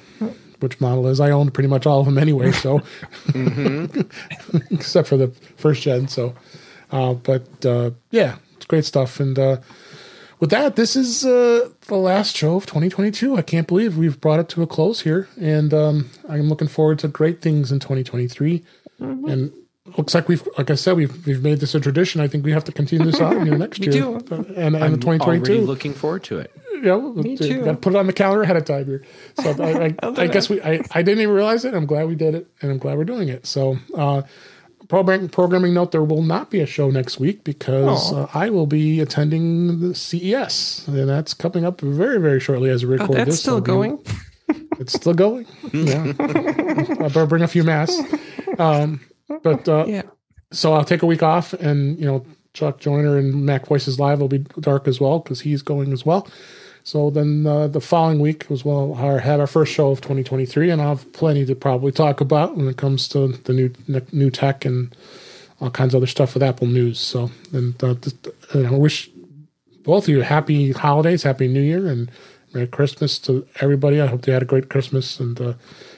which 0.60 0.80
model 0.80 1.08
is. 1.08 1.20
I 1.20 1.30
own 1.30 1.50
pretty 1.50 1.68
much 1.68 1.86
all 1.86 2.00
of 2.00 2.06
them 2.06 2.18
anyway, 2.18 2.52
so 2.52 2.78
mm-hmm. 3.28 4.64
except 4.74 5.08
for 5.08 5.16
the 5.16 5.28
first 5.56 5.82
gen. 5.82 6.08
So, 6.08 6.34
uh, 6.90 7.14
but 7.14 7.66
uh, 7.66 7.90
yeah, 8.10 8.36
it's 8.56 8.66
great 8.66 8.84
stuff. 8.84 9.20
And 9.20 9.38
uh, 9.38 9.58
with 10.40 10.50
that, 10.50 10.76
this 10.76 10.96
is 10.96 11.24
uh, 11.24 11.68
the 11.86 11.96
last 11.96 12.36
show 12.36 12.56
of 12.56 12.66
2022. 12.66 13.36
I 13.36 13.42
can't 13.42 13.66
believe 13.66 13.96
we've 13.96 14.20
brought 14.20 14.40
it 14.40 14.48
to 14.50 14.62
a 14.62 14.66
close 14.66 15.02
here, 15.02 15.28
and 15.40 15.74
um, 15.74 16.10
I'm 16.28 16.48
looking 16.48 16.68
forward 16.68 16.98
to 17.00 17.08
great 17.08 17.42
things 17.42 17.72
in 17.72 17.80
2023. 17.80 18.62
Mm-hmm. 19.00 19.28
And 19.28 19.52
looks 19.96 20.14
like 20.14 20.28
we've, 20.28 20.46
like 20.56 20.70
I 20.70 20.74
said, 20.74 20.96
we've 20.96 21.26
we've 21.26 21.42
made 21.42 21.60
this 21.60 21.74
a 21.74 21.80
tradition. 21.80 22.20
I 22.20 22.28
think 22.28 22.44
we 22.44 22.52
have 22.52 22.64
to 22.64 22.72
continue 22.72 23.04
this 23.04 23.20
on 23.20 23.44
you 23.44 23.52
know, 23.52 23.56
next 23.66 23.80
year 23.80 23.92
do. 23.92 24.14
and 24.56 24.76
and 24.76 25.00
2022. 25.00 25.60
looking 25.62 25.94
forward 25.94 26.24
to 26.24 26.38
it. 26.38 26.52
Yeah, 26.82 26.98
Me 26.98 27.36
too. 27.36 27.64
Got 27.64 27.72
to 27.72 27.76
put 27.76 27.94
it 27.94 27.96
on 27.96 28.06
the 28.06 28.12
calendar 28.12 28.42
ahead 28.42 28.56
of 28.56 28.64
time 28.64 28.86
here. 28.86 29.04
So 29.40 29.50
I, 29.62 29.86
I, 29.86 29.96
I 30.22 30.26
guess 30.26 30.48
we, 30.48 30.60
I, 30.62 30.82
I 30.90 31.02
didn't 31.02 31.22
even 31.22 31.34
realize 31.34 31.64
it. 31.64 31.74
I'm 31.74 31.86
glad 31.86 32.08
we 32.08 32.16
did 32.16 32.34
it, 32.34 32.48
and 32.60 32.72
I'm 32.72 32.78
glad 32.78 32.98
we're 32.98 33.04
doing 33.04 33.28
it. 33.28 33.46
So, 33.46 33.76
uh, 33.94 34.22
programming 34.88 35.28
programming 35.28 35.74
note: 35.74 35.92
there 35.92 36.02
will 36.02 36.22
not 36.22 36.50
be 36.50 36.60
a 36.60 36.66
show 36.66 36.90
next 36.90 37.20
week 37.20 37.44
because 37.44 38.12
uh, 38.12 38.28
I 38.34 38.50
will 38.50 38.66
be 38.66 39.00
attending 39.00 39.80
the 39.80 39.94
CES, 39.94 40.88
and 40.88 41.08
that's 41.08 41.34
coming 41.34 41.64
up 41.64 41.80
very 41.80 42.20
very 42.20 42.40
shortly 42.40 42.70
as 42.70 42.84
we 42.84 42.90
oh, 42.90 42.98
record 42.98 43.10
oh, 43.10 43.14
that's 43.14 43.30
this. 43.30 43.40
Still 43.40 43.58
so 43.58 43.62
going. 43.62 44.04
It's 44.78 44.94
still 44.94 45.14
going. 45.14 45.46
Yeah, 45.72 46.12
I 46.18 47.08
better 47.08 47.26
bring 47.26 47.42
a 47.42 47.48
few 47.48 47.62
masks. 47.62 48.00
Um, 48.58 49.00
but 49.42 49.68
uh, 49.68 49.84
yeah. 49.86 50.02
So 50.52 50.74
I'll 50.74 50.84
take 50.84 51.02
a 51.02 51.06
week 51.06 51.22
off, 51.22 51.54
and 51.54 51.98
you 51.98 52.04
know, 52.04 52.26
Chuck 52.52 52.78
Joiner 52.78 53.16
and 53.16 53.34
MacVoices 53.34 53.98
Live 53.98 54.20
will 54.20 54.28
be 54.28 54.38
dark 54.38 54.86
as 54.86 55.00
well 55.00 55.20
because 55.20 55.40
he's 55.40 55.62
going 55.62 55.92
as 55.92 56.04
well. 56.04 56.28
So 56.84 57.10
then 57.10 57.46
uh, 57.46 57.68
the 57.68 57.80
following 57.80 58.18
week 58.18 58.46
was 58.50 58.64
well, 58.64 58.94
our 58.94 59.20
have 59.20 59.40
our 59.40 59.46
first 59.46 59.72
show 59.72 59.90
of 59.90 60.00
2023, 60.00 60.70
and 60.70 60.82
I'll 60.82 60.96
have 60.96 61.12
plenty 61.12 61.46
to 61.46 61.54
probably 61.54 61.92
talk 61.92 62.20
about 62.20 62.56
when 62.56 62.68
it 62.68 62.76
comes 62.76 63.08
to 63.08 63.28
the 63.28 63.52
new 63.52 63.72
new 64.12 64.30
tech 64.30 64.64
and 64.64 64.94
all 65.60 65.70
kinds 65.70 65.94
of 65.94 65.98
other 65.98 66.06
stuff 66.06 66.34
with 66.34 66.42
Apple 66.42 66.66
News. 66.66 66.98
So 66.98 67.30
and 67.52 67.82
uh, 67.82 67.94
just, 67.94 68.28
uh, 68.54 68.62
I 68.62 68.72
wish 68.72 69.08
both 69.84 70.04
of 70.04 70.08
you 70.08 70.22
happy 70.22 70.72
holidays, 70.72 71.22
happy 71.22 71.46
New 71.46 71.62
Year, 71.62 71.86
and 71.86 72.10
Merry 72.52 72.66
Christmas 72.66 73.18
to 73.20 73.46
everybody. 73.60 74.00
I 74.00 74.06
hope 74.06 74.22
they 74.22 74.32
had 74.32 74.42
a 74.42 74.46
great 74.46 74.68
Christmas 74.68 75.18
and. 75.20 75.40
Uh, 75.40 75.54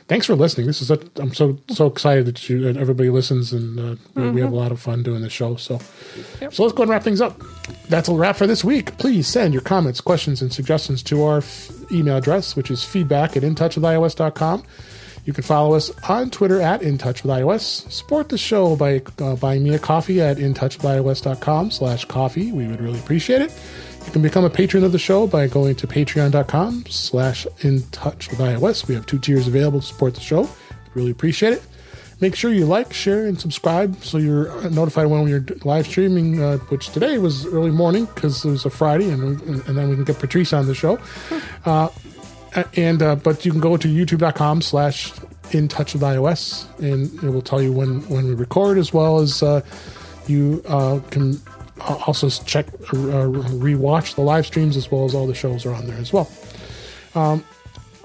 thanks 0.08 0.26
for 0.26 0.34
listening. 0.34 0.66
This 0.66 0.82
is 0.82 0.90
a, 0.90 0.98
I'm 1.16 1.34
so 1.34 1.58
so 1.68 1.86
excited 1.86 2.26
that 2.26 2.48
you 2.48 2.60
that 2.62 2.76
everybody 2.76 3.10
listens 3.10 3.52
and 3.52 3.78
uh, 3.78 3.82
mm-hmm. 3.82 4.32
we 4.32 4.40
have 4.40 4.52
a 4.52 4.56
lot 4.56 4.72
of 4.72 4.80
fun 4.80 5.02
doing 5.02 5.22
the 5.22 5.30
show. 5.30 5.56
So 5.56 5.80
yep. 6.40 6.54
so 6.54 6.62
let's 6.62 6.74
go 6.74 6.82
and 6.82 6.90
wrap 6.90 7.02
things 7.02 7.20
up. 7.20 7.40
That's 7.88 8.08
a 8.08 8.14
wrap 8.14 8.36
for 8.36 8.46
this 8.46 8.64
week. 8.64 8.96
Please 8.98 9.26
send 9.26 9.52
your 9.52 9.62
comments, 9.62 10.00
questions, 10.00 10.42
and 10.42 10.52
suggestions 10.52 11.02
to 11.04 11.22
our 11.22 11.38
f- 11.38 11.70
email 11.92 12.16
address, 12.16 12.56
which 12.56 12.70
is 12.70 12.84
feedback 12.84 13.36
at 13.36 13.42
intouchwithios.com. 13.42 14.64
You 15.24 15.32
can 15.32 15.42
follow 15.42 15.74
us 15.74 15.90
on 16.08 16.30
Twitter 16.30 16.60
at 16.60 16.82
InTouchWithIOS. 16.82 17.90
Support 17.90 18.28
the 18.28 18.36
show 18.36 18.76
by 18.76 19.00
uh, 19.18 19.36
buying 19.36 19.64
me 19.64 19.74
a 19.74 19.78
coffee 19.78 20.20
at 20.20 20.36
intouchwithios.com 20.36 21.70
slash 21.70 22.04
coffee. 22.04 22.52
We 22.52 22.66
would 22.66 22.80
really 22.80 22.98
appreciate 22.98 23.40
it. 23.40 23.50
You 24.06 24.12
can 24.12 24.22
become 24.22 24.44
a 24.44 24.50
patron 24.50 24.84
of 24.84 24.92
the 24.92 24.98
show 24.98 25.26
by 25.26 25.46
going 25.48 25.74
to 25.76 25.86
patreon.com 25.86 26.86
slash 26.88 27.46
in 27.60 27.82
touch 27.90 28.30
with 28.30 28.38
iOS. 28.38 28.86
We 28.86 28.94
have 28.94 29.06
two 29.06 29.18
tiers 29.18 29.48
available 29.48 29.80
to 29.80 29.86
support 29.86 30.14
the 30.14 30.20
show. 30.20 30.48
Really 30.94 31.10
appreciate 31.10 31.54
it. 31.54 31.62
Make 32.20 32.36
sure 32.36 32.52
you 32.52 32.64
like, 32.64 32.92
share, 32.92 33.26
and 33.26 33.40
subscribe 33.40 34.02
so 34.04 34.18
you're 34.18 34.70
notified 34.70 35.08
when 35.08 35.24
we're 35.24 35.44
live 35.64 35.86
streaming, 35.86 36.40
uh, 36.40 36.58
which 36.68 36.90
today 36.90 37.18
was 37.18 37.44
early 37.46 37.72
morning 37.72 38.06
because 38.06 38.44
it 38.44 38.50
was 38.50 38.64
a 38.64 38.70
Friday, 38.70 39.10
and, 39.10 39.40
and 39.40 39.76
then 39.76 39.88
we 39.88 39.96
can 39.96 40.04
get 40.04 40.18
Patrice 40.20 40.52
on 40.52 40.66
the 40.66 40.74
show. 40.74 40.98
Uh, 41.64 41.88
and 42.76 43.02
uh, 43.02 43.16
but 43.16 43.44
you 43.44 43.50
can 43.50 43.60
go 43.60 43.76
to 43.76 43.88
youtube.com 43.88 44.62
slash 44.62 45.12
in 45.50 45.68
touch 45.68 45.92
with 45.92 46.02
iOS, 46.02 46.66
and 46.78 47.12
it 47.22 47.30
will 47.30 47.42
tell 47.42 47.60
you 47.60 47.72
when 47.72 48.00
when 48.08 48.26
we 48.26 48.34
record, 48.34 48.78
as 48.78 48.92
well 48.92 49.18
as 49.18 49.42
uh, 49.42 49.60
you 50.26 50.62
uh, 50.68 51.00
can 51.10 51.40
also 51.86 52.28
check 52.28 52.68
uh, 52.68 53.28
rewatch 53.60 54.14
the 54.14 54.22
live 54.22 54.46
streams 54.46 54.76
as 54.76 54.90
well 54.90 55.04
as 55.04 55.14
all 55.14 55.26
the 55.26 55.34
shows 55.34 55.66
are 55.66 55.74
on 55.74 55.86
there 55.86 55.98
as 55.98 56.12
well. 56.12 56.30
Um, 57.14 57.44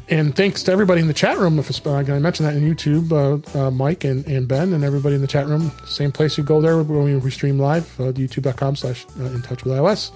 and 0.10 0.36
thanks 0.36 0.64
to 0.64 0.72
everybody 0.72 1.02
in 1.02 1.08
the 1.08 1.14
chat 1.14 1.38
room. 1.38 1.60
If 1.60 1.86
I 1.88 2.02
mention 2.02 2.46
that 2.46 2.56
in 2.56 2.64
YouTube, 2.64 3.12
uh, 3.12 3.60
uh, 3.60 3.72
Mike 3.72 4.04
and, 4.04 4.26
and 4.26 4.48
Ben 4.48 4.74
and 4.74 4.84
everybody 4.84 5.14
in 5.14 5.22
the 5.22 5.28
chat 5.28 5.46
room, 5.48 5.72
same 5.86 6.12
place 6.12 6.36
you 6.38 6.44
go 6.44 6.62
there 6.62 6.82
when 6.82 7.22
we 7.22 7.32
stream 7.32 7.60
live, 7.60 7.86
uh, 8.00 8.12
youtube.com 8.14 8.76
slash 8.76 9.06
uh, 9.20 9.26
in 9.26 9.42
touch 9.44 9.64
with 9.64 9.74
iOS. 9.74 10.12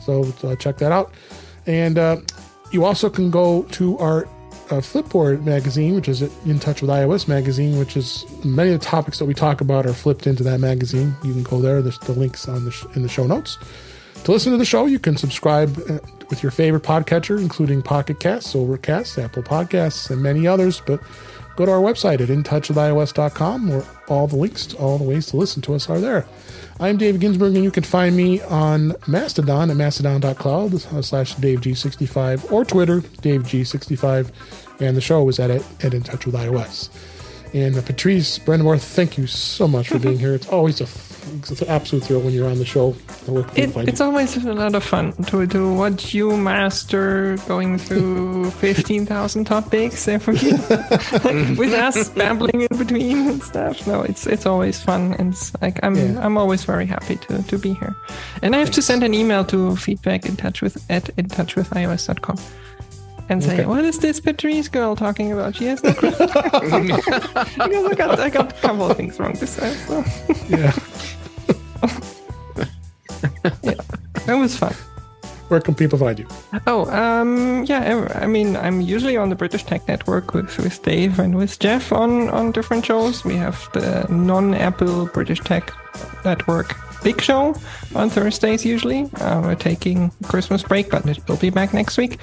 So 0.00 0.24
uh, 0.42 0.56
check 0.56 0.78
that 0.78 0.90
out. 0.90 1.12
And 1.66 1.98
uh, 1.98 2.16
you 2.70 2.84
also 2.84 3.10
can 3.10 3.30
go 3.30 3.64
to 3.72 3.98
our 3.98 4.26
uh, 4.70 4.80
Flipboard 4.80 5.44
magazine, 5.44 5.94
which 5.94 6.08
is 6.08 6.22
In 6.44 6.58
Touch 6.58 6.82
with 6.82 6.90
iOS 6.90 7.28
magazine, 7.28 7.78
which 7.78 7.96
is 7.96 8.24
many 8.44 8.72
of 8.72 8.80
the 8.80 8.84
topics 8.84 9.18
that 9.18 9.24
we 9.26 9.34
talk 9.34 9.60
about 9.60 9.86
are 9.86 9.92
flipped 9.92 10.26
into 10.26 10.42
that 10.42 10.60
magazine. 10.60 11.14
You 11.22 11.32
can 11.32 11.42
go 11.42 11.60
there. 11.60 11.82
There's 11.82 11.98
the 12.00 12.12
links 12.12 12.48
on 12.48 12.64
the 12.64 12.70
sh- 12.70 12.86
in 12.94 13.02
the 13.02 13.08
show 13.08 13.26
notes. 13.26 13.58
To 14.24 14.32
listen 14.32 14.50
to 14.52 14.58
the 14.58 14.64
show, 14.64 14.86
you 14.86 14.98
can 14.98 15.16
subscribe 15.16 15.78
uh, 15.88 15.98
with 16.30 16.42
your 16.42 16.50
favorite 16.50 16.82
podcatcher, 16.82 17.40
including 17.40 17.82
Pocket 17.82 18.18
Casts, 18.18 18.56
Overcast, 18.56 19.18
Apple 19.18 19.42
Podcasts, 19.42 20.10
and 20.10 20.22
many 20.22 20.46
others. 20.46 20.82
But 20.84 21.00
go 21.54 21.64
to 21.64 21.72
our 21.72 21.80
website 21.80 22.20
at 22.20 22.28
intouchwithios.com 22.28 23.68
where 23.68 23.84
all 24.08 24.26
the 24.26 24.36
links 24.36 24.66
to 24.66 24.76
all 24.78 24.98
the 24.98 25.04
ways 25.04 25.26
to 25.26 25.36
listen 25.36 25.62
to 25.62 25.74
us 25.74 25.88
are 25.88 26.00
there. 26.00 26.26
I'm 26.78 26.98
Dave 26.98 27.20
Ginsburg, 27.20 27.54
and 27.54 27.64
you 27.64 27.70
can 27.70 27.84
find 27.84 28.14
me 28.14 28.42
on 28.42 28.94
Mastodon 29.06 29.70
at 29.70 29.76
mastodon.cloud 29.78 30.78
slash 31.02 31.34
DaveG65 31.36 32.52
or 32.52 32.66
Twitter, 32.66 33.00
DaveG65, 33.00 34.30
and 34.80 34.94
the 34.94 35.00
show 35.00 35.26
is 35.30 35.38
at, 35.38 35.50
at 35.50 35.94
In 35.94 36.02
Touch 36.02 36.26
with 36.26 36.34
iOS. 36.34 36.90
And 37.54 37.78
uh, 37.78 37.80
Patrice 37.80 38.38
Brend'amour, 38.38 38.78
thank 38.78 39.16
you 39.16 39.26
so 39.26 39.66
much 39.66 39.88
for 39.88 39.98
being 39.98 40.18
here. 40.20 40.34
It's 40.34 40.48
always 40.48 40.82
a 40.82 40.86
it's 41.34 41.62
an 41.62 41.68
absolute 41.68 42.04
thrill 42.04 42.20
when 42.20 42.32
you're 42.32 42.48
on 42.48 42.58
the 42.58 42.64
show. 42.64 42.94
It, 43.56 43.76
it's 43.88 44.00
always 44.00 44.36
a 44.36 44.52
lot 44.52 44.74
of 44.74 44.84
fun 44.84 45.12
to, 45.24 45.46
to 45.46 45.74
watch 45.74 46.14
you 46.14 46.36
master 46.36 47.36
going 47.48 47.78
through 47.78 48.50
15,000 48.62 49.44
topics 49.44 50.08
every 50.08 50.34
with 51.56 51.72
us 51.72 52.08
babbling 52.10 52.62
in 52.62 52.78
between 52.78 53.28
and 53.28 53.42
stuff. 53.42 53.86
No, 53.86 54.02
it's 54.02 54.26
it's 54.26 54.46
always 54.46 54.80
fun. 54.80 55.14
And 55.18 55.32
it's 55.32 55.52
like 55.60 55.78
I'm 55.82 55.96
yeah. 55.96 56.24
I'm 56.24 56.36
always 56.38 56.64
very 56.64 56.86
happy 56.86 57.16
to, 57.16 57.42
to 57.42 57.58
be 57.58 57.74
here. 57.74 57.94
And 58.42 58.54
I 58.54 58.58
have 58.58 58.68
Thanks. 58.68 58.76
to 58.76 58.82
send 58.82 59.02
an 59.02 59.14
email 59.14 59.44
to 59.46 59.76
feedback 59.76 60.26
in 60.26 60.36
touch 60.36 60.62
with 60.62 60.78
at 60.90 61.10
in 61.18 61.28
touch 61.28 61.56
with 61.56 61.70
iOS.com 61.70 62.38
and 63.28 63.42
say, 63.42 63.54
okay. 63.54 63.66
"What 63.66 63.84
is 63.84 63.98
this 63.98 64.20
Patrice 64.20 64.68
girl 64.68 64.94
talking 64.94 65.32
about? 65.32 65.56
She 65.56 65.66
has 65.66 65.82
no 65.82 65.92
because 65.92 66.20
I 66.20 67.94
got 67.94 68.20
I 68.20 68.28
got 68.30 68.52
a 68.52 68.60
couple 68.60 68.90
of 68.90 68.96
things 68.96 69.18
wrong 69.18 69.32
this 69.34 69.56
time." 69.56 69.74
So. 69.74 70.04
yeah. 70.48 70.72
yeah, 73.62 73.74
it 74.28 74.38
was 74.38 74.56
fun. 74.56 74.74
Where 75.48 75.60
can 75.60 75.76
people 75.76 75.96
find 75.96 76.18
you? 76.18 76.26
Oh, 76.66 76.90
um, 76.90 77.64
yeah, 77.64 78.08
I 78.16 78.26
mean, 78.26 78.56
I'm 78.56 78.80
usually 78.80 79.16
on 79.16 79.28
the 79.28 79.36
British 79.36 79.62
Tech 79.62 79.86
Network 79.86 80.34
with, 80.34 80.58
with 80.58 80.82
Dave 80.82 81.20
and 81.20 81.36
with 81.36 81.60
Jeff 81.60 81.92
on, 81.92 82.28
on 82.30 82.50
different 82.50 82.84
shows. 82.84 83.24
We 83.24 83.36
have 83.36 83.68
the 83.72 84.06
non 84.10 84.54
Apple 84.54 85.06
British 85.06 85.38
Tech 85.40 85.72
Network 86.24 86.74
Big 87.04 87.20
Show 87.20 87.54
on 87.94 88.10
Thursdays 88.10 88.64
usually. 88.64 89.08
Uh, 89.20 89.40
we're 89.40 89.54
taking 89.54 90.10
Christmas 90.24 90.64
break, 90.64 90.90
but 90.90 91.06
it 91.06 91.20
will 91.28 91.36
be 91.36 91.50
back 91.50 91.72
next 91.72 91.96
week. 91.96 92.18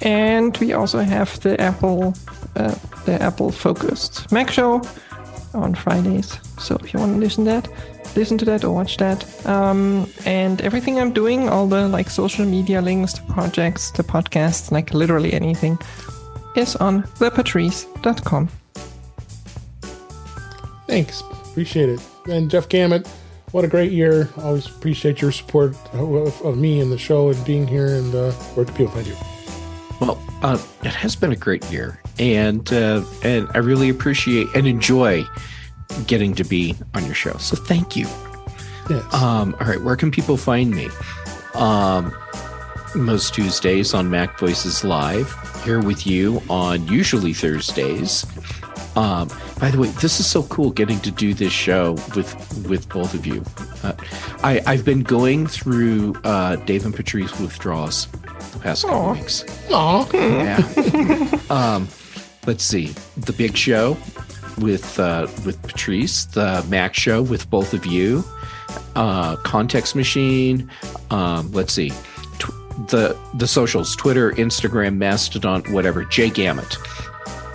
And 0.00 0.56
we 0.56 0.72
also 0.72 1.00
have 1.00 1.38
the 1.40 1.60
Apple, 1.60 2.14
uh, 2.56 2.74
the 3.04 3.20
Apple 3.20 3.50
focused 3.50 4.32
Mac 4.32 4.50
Show 4.50 4.82
on 5.52 5.74
Fridays. 5.74 6.38
So 6.58 6.76
if 6.76 6.94
you 6.94 7.00
want 7.00 7.14
to 7.14 7.18
listen 7.18 7.44
to 7.44 7.50
that, 7.50 7.68
listen 8.16 8.38
to 8.38 8.44
that 8.46 8.64
or 8.64 8.72
watch 8.72 8.96
that. 8.96 9.46
Um, 9.46 10.10
and 10.24 10.60
everything 10.62 10.98
I'm 10.98 11.12
doing, 11.12 11.48
all 11.48 11.66
the 11.66 11.88
like 11.88 12.10
social 12.10 12.44
media 12.44 12.82
links, 12.82 13.14
the 13.14 13.32
projects, 13.32 13.90
the 13.90 14.02
podcasts, 14.02 14.70
like 14.70 14.92
literally 14.94 15.32
anything, 15.32 15.78
is 16.56 16.76
on 16.76 17.02
thepatrice.com. 17.18 18.48
Thanks. 20.86 21.20
Appreciate 21.50 21.88
it. 21.88 22.00
And 22.28 22.50
Jeff 22.50 22.68
Gamet, 22.68 23.06
what 23.52 23.64
a 23.64 23.68
great 23.68 23.92
year. 23.92 24.28
Always 24.38 24.66
appreciate 24.66 25.20
your 25.20 25.32
support 25.32 25.76
of, 25.92 26.42
of 26.42 26.58
me 26.58 26.80
and 26.80 26.90
the 26.90 26.98
show 26.98 27.30
and 27.30 27.44
being 27.44 27.66
here 27.66 27.94
and 27.94 28.14
uh, 28.14 28.32
where 28.32 28.66
can 28.66 28.74
people 28.74 28.92
find 28.92 29.06
you? 29.06 29.16
Well, 30.00 30.22
uh, 30.42 30.58
it 30.82 30.94
has 30.94 31.16
been 31.16 31.32
a 31.32 31.36
great 31.36 31.64
year, 31.70 31.98
and 32.18 32.70
uh, 32.70 33.02
and 33.22 33.48
I 33.54 33.58
really 33.58 33.88
appreciate 33.88 34.46
and 34.54 34.66
enjoy 34.66 35.24
getting 36.06 36.34
to 36.34 36.44
be 36.44 36.74
on 36.94 37.04
your 37.06 37.14
show. 37.14 37.36
So 37.38 37.56
thank 37.56 37.96
you. 37.96 38.06
Yes. 38.88 39.14
Um, 39.14 39.56
all 39.60 39.66
right, 39.66 39.80
where 39.80 39.96
can 39.96 40.10
people 40.10 40.36
find 40.36 40.70
me? 40.70 40.88
Um, 41.54 42.14
most 42.94 43.34
Tuesdays 43.34 43.94
on 43.94 44.08
MacVoices 44.08 44.84
Live, 44.84 45.32
here 45.64 45.82
with 45.82 46.06
you 46.06 46.40
on 46.48 46.86
usually 46.86 47.32
Thursdays. 47.32 48.24
Um, 48.94 49.28
by 49.60 49.70
the 49.70 49.78
way, 49.78 49.88
this 49.88 50.20
is 50.20 50.26
so 50.26 50.42
cool 50.44 50.70
getting 50.70 51.00
to 51.00 51.10
do 51.10 51.34
this 51.34 51.52
show 51.52 51.92
with 52.14 52.66
with 52.66 52.88
both 52.88 53.12
of 53.12 53.26
you. 53.26 53.44
Uh, 53.82 53.92
I, 54.42 54.62
I've 54.66 54.84
been 54.84 55.02
going 55.02 55.46
through 55.46 56.14
uh, 56.24 56.56
Dave 56.56 56.86
and 56.86 56.94
Patrice 56.94 57.38
withdrawals 57.38 58.06
the 58.52 58.58
past 58.60 58.84
couple 58.84 59.12
weeks. 59.12 59.42
Aww. 59.68 60.12
Yeah. 60.14 61.40
um, 61.54 61.88
let's 62.46 62.64
see. 62.64 62.94
The 63.18 63.34
big 63.34 63.56
show 63.56 63.98
with 64.58 64.98
uh, 64.98 65.26
with 65.44 65.60
Patrice, 65.62 66.24
the 66.26 66.64
Mac 66.68 66.94
show 66.94 67.22
with 67.22 67.48
both 67.50 67.74
of 67.74 67.86
you, 67.86 68.24
uh, 68.94 69.36
Context 69.36 69.94
Machine. 69.94 70.70
Um, 71.10 71.50
let's 71.52 71.72
see. 71.72 71.90
Tw- 72.38 72.52
the 72.88 73.16
the 73.34 73.46
socials 73.46 73.94
Twitter, 73.96 74.32
Instagram, 74.32 74.96
Mastodon, 74.96 75.62
whatever, 75.72 76.04
Jay 76.04 76.30
Gamet. 76.30 76.76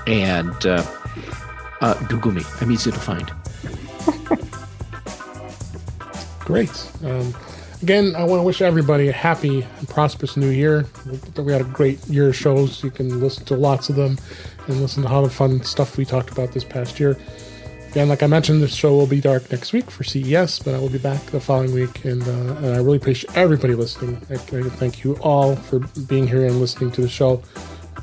And 0.08 0.66
uh, 0.66 0.84
uh, 1.82 1.94
Google 2.08 2.32
me. 2.32 2.44
I'm 2.60 2.72
easy 2.72 2.92
to 2.92 3.00
find. 3.00 3.32
Great. 6.40 6.92
Um, 7.04 7.34
again, 7.82 8.16
I 8.16 8.24
want 8.24 8.40
to 8.40 8.44
wish 8.44 8.62
everybody 8.62 9.08
a 9.08 9.12
happy 9.12 9.66
and 9.80 9.90
prosperous 9.90 10.38
new 10.38 10.50
year. 10.50 10.86
We 11.38 11.52
had 11.52 11.62
a 11.62 11.66
great 11.66 12.06
year 12.08 12.30
of 12.30 12.36
shows. 12.36 12.84
You 12.84 12.92
can 12.92 13.20
listen 13.20 13.46
to 13.46 13.56
lots 13.56 13.90
of 13.90 13.96
them 13.96 14.18
and 14.68 14.82
listen 14.82 15.04
to 15.04 15.10
all 15.10 15.24
the 15.24 15.30
fun 15.30 15.64
stuff 15.64 15.98
we 15.98 16.06
talked 16.06 16.30
about 16.32 16.52
this 16.52 16.64
past 16.64 17.00
year. 17.00 17.18
Again, 17.90 18.08
like 18.08 18.24
I 18.24 18.28
mentioned, 18.28 18.62
the 18.62 18.70
show 18.70 18.96
will 18.96 19.08
be 19.08 19.20
dark 19.20 19.52
next 19.52 19.74
week 19.74 19.92
for 19.92 20.06
CES, 20.06 20.60
but 20.60 20.74
I 20.74 20.80
will 20.80 20.90
be 20.90 20.98
back 20.98 21.22
the 21.26 21.42
following 21.42 21.74
week. 21.74 22.06
And, 22.06 22.24
uh, 22.24 22.32
and 22.32 22.68
I 22.68 22.78
really 22.78 22.98
appreciate 22.98 23.36
everybody 23.36 23.76
listening. 23.76 24.22
I, 24.30 24.36
I 24.36 24.38
thank 24.38 25.04
you 25.04 25.16
all 25.18 25.58
for 25.58 25.80
being 26.08 26.26
here 26.26 26.46
and 26.46 26.62
listening 26.62 26.92
to 26.92 27.02
the 27.02 27.10
show. 27.10 27.44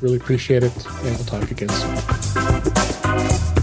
Really 0.01 0.17
appreciate 0.17 0.63
it. 0.63 0.85
And 0.85 1.15
we'll 1.15 1.25
talk 1.25 1.49
again 1.49 1.69
soon. 1.69 3.58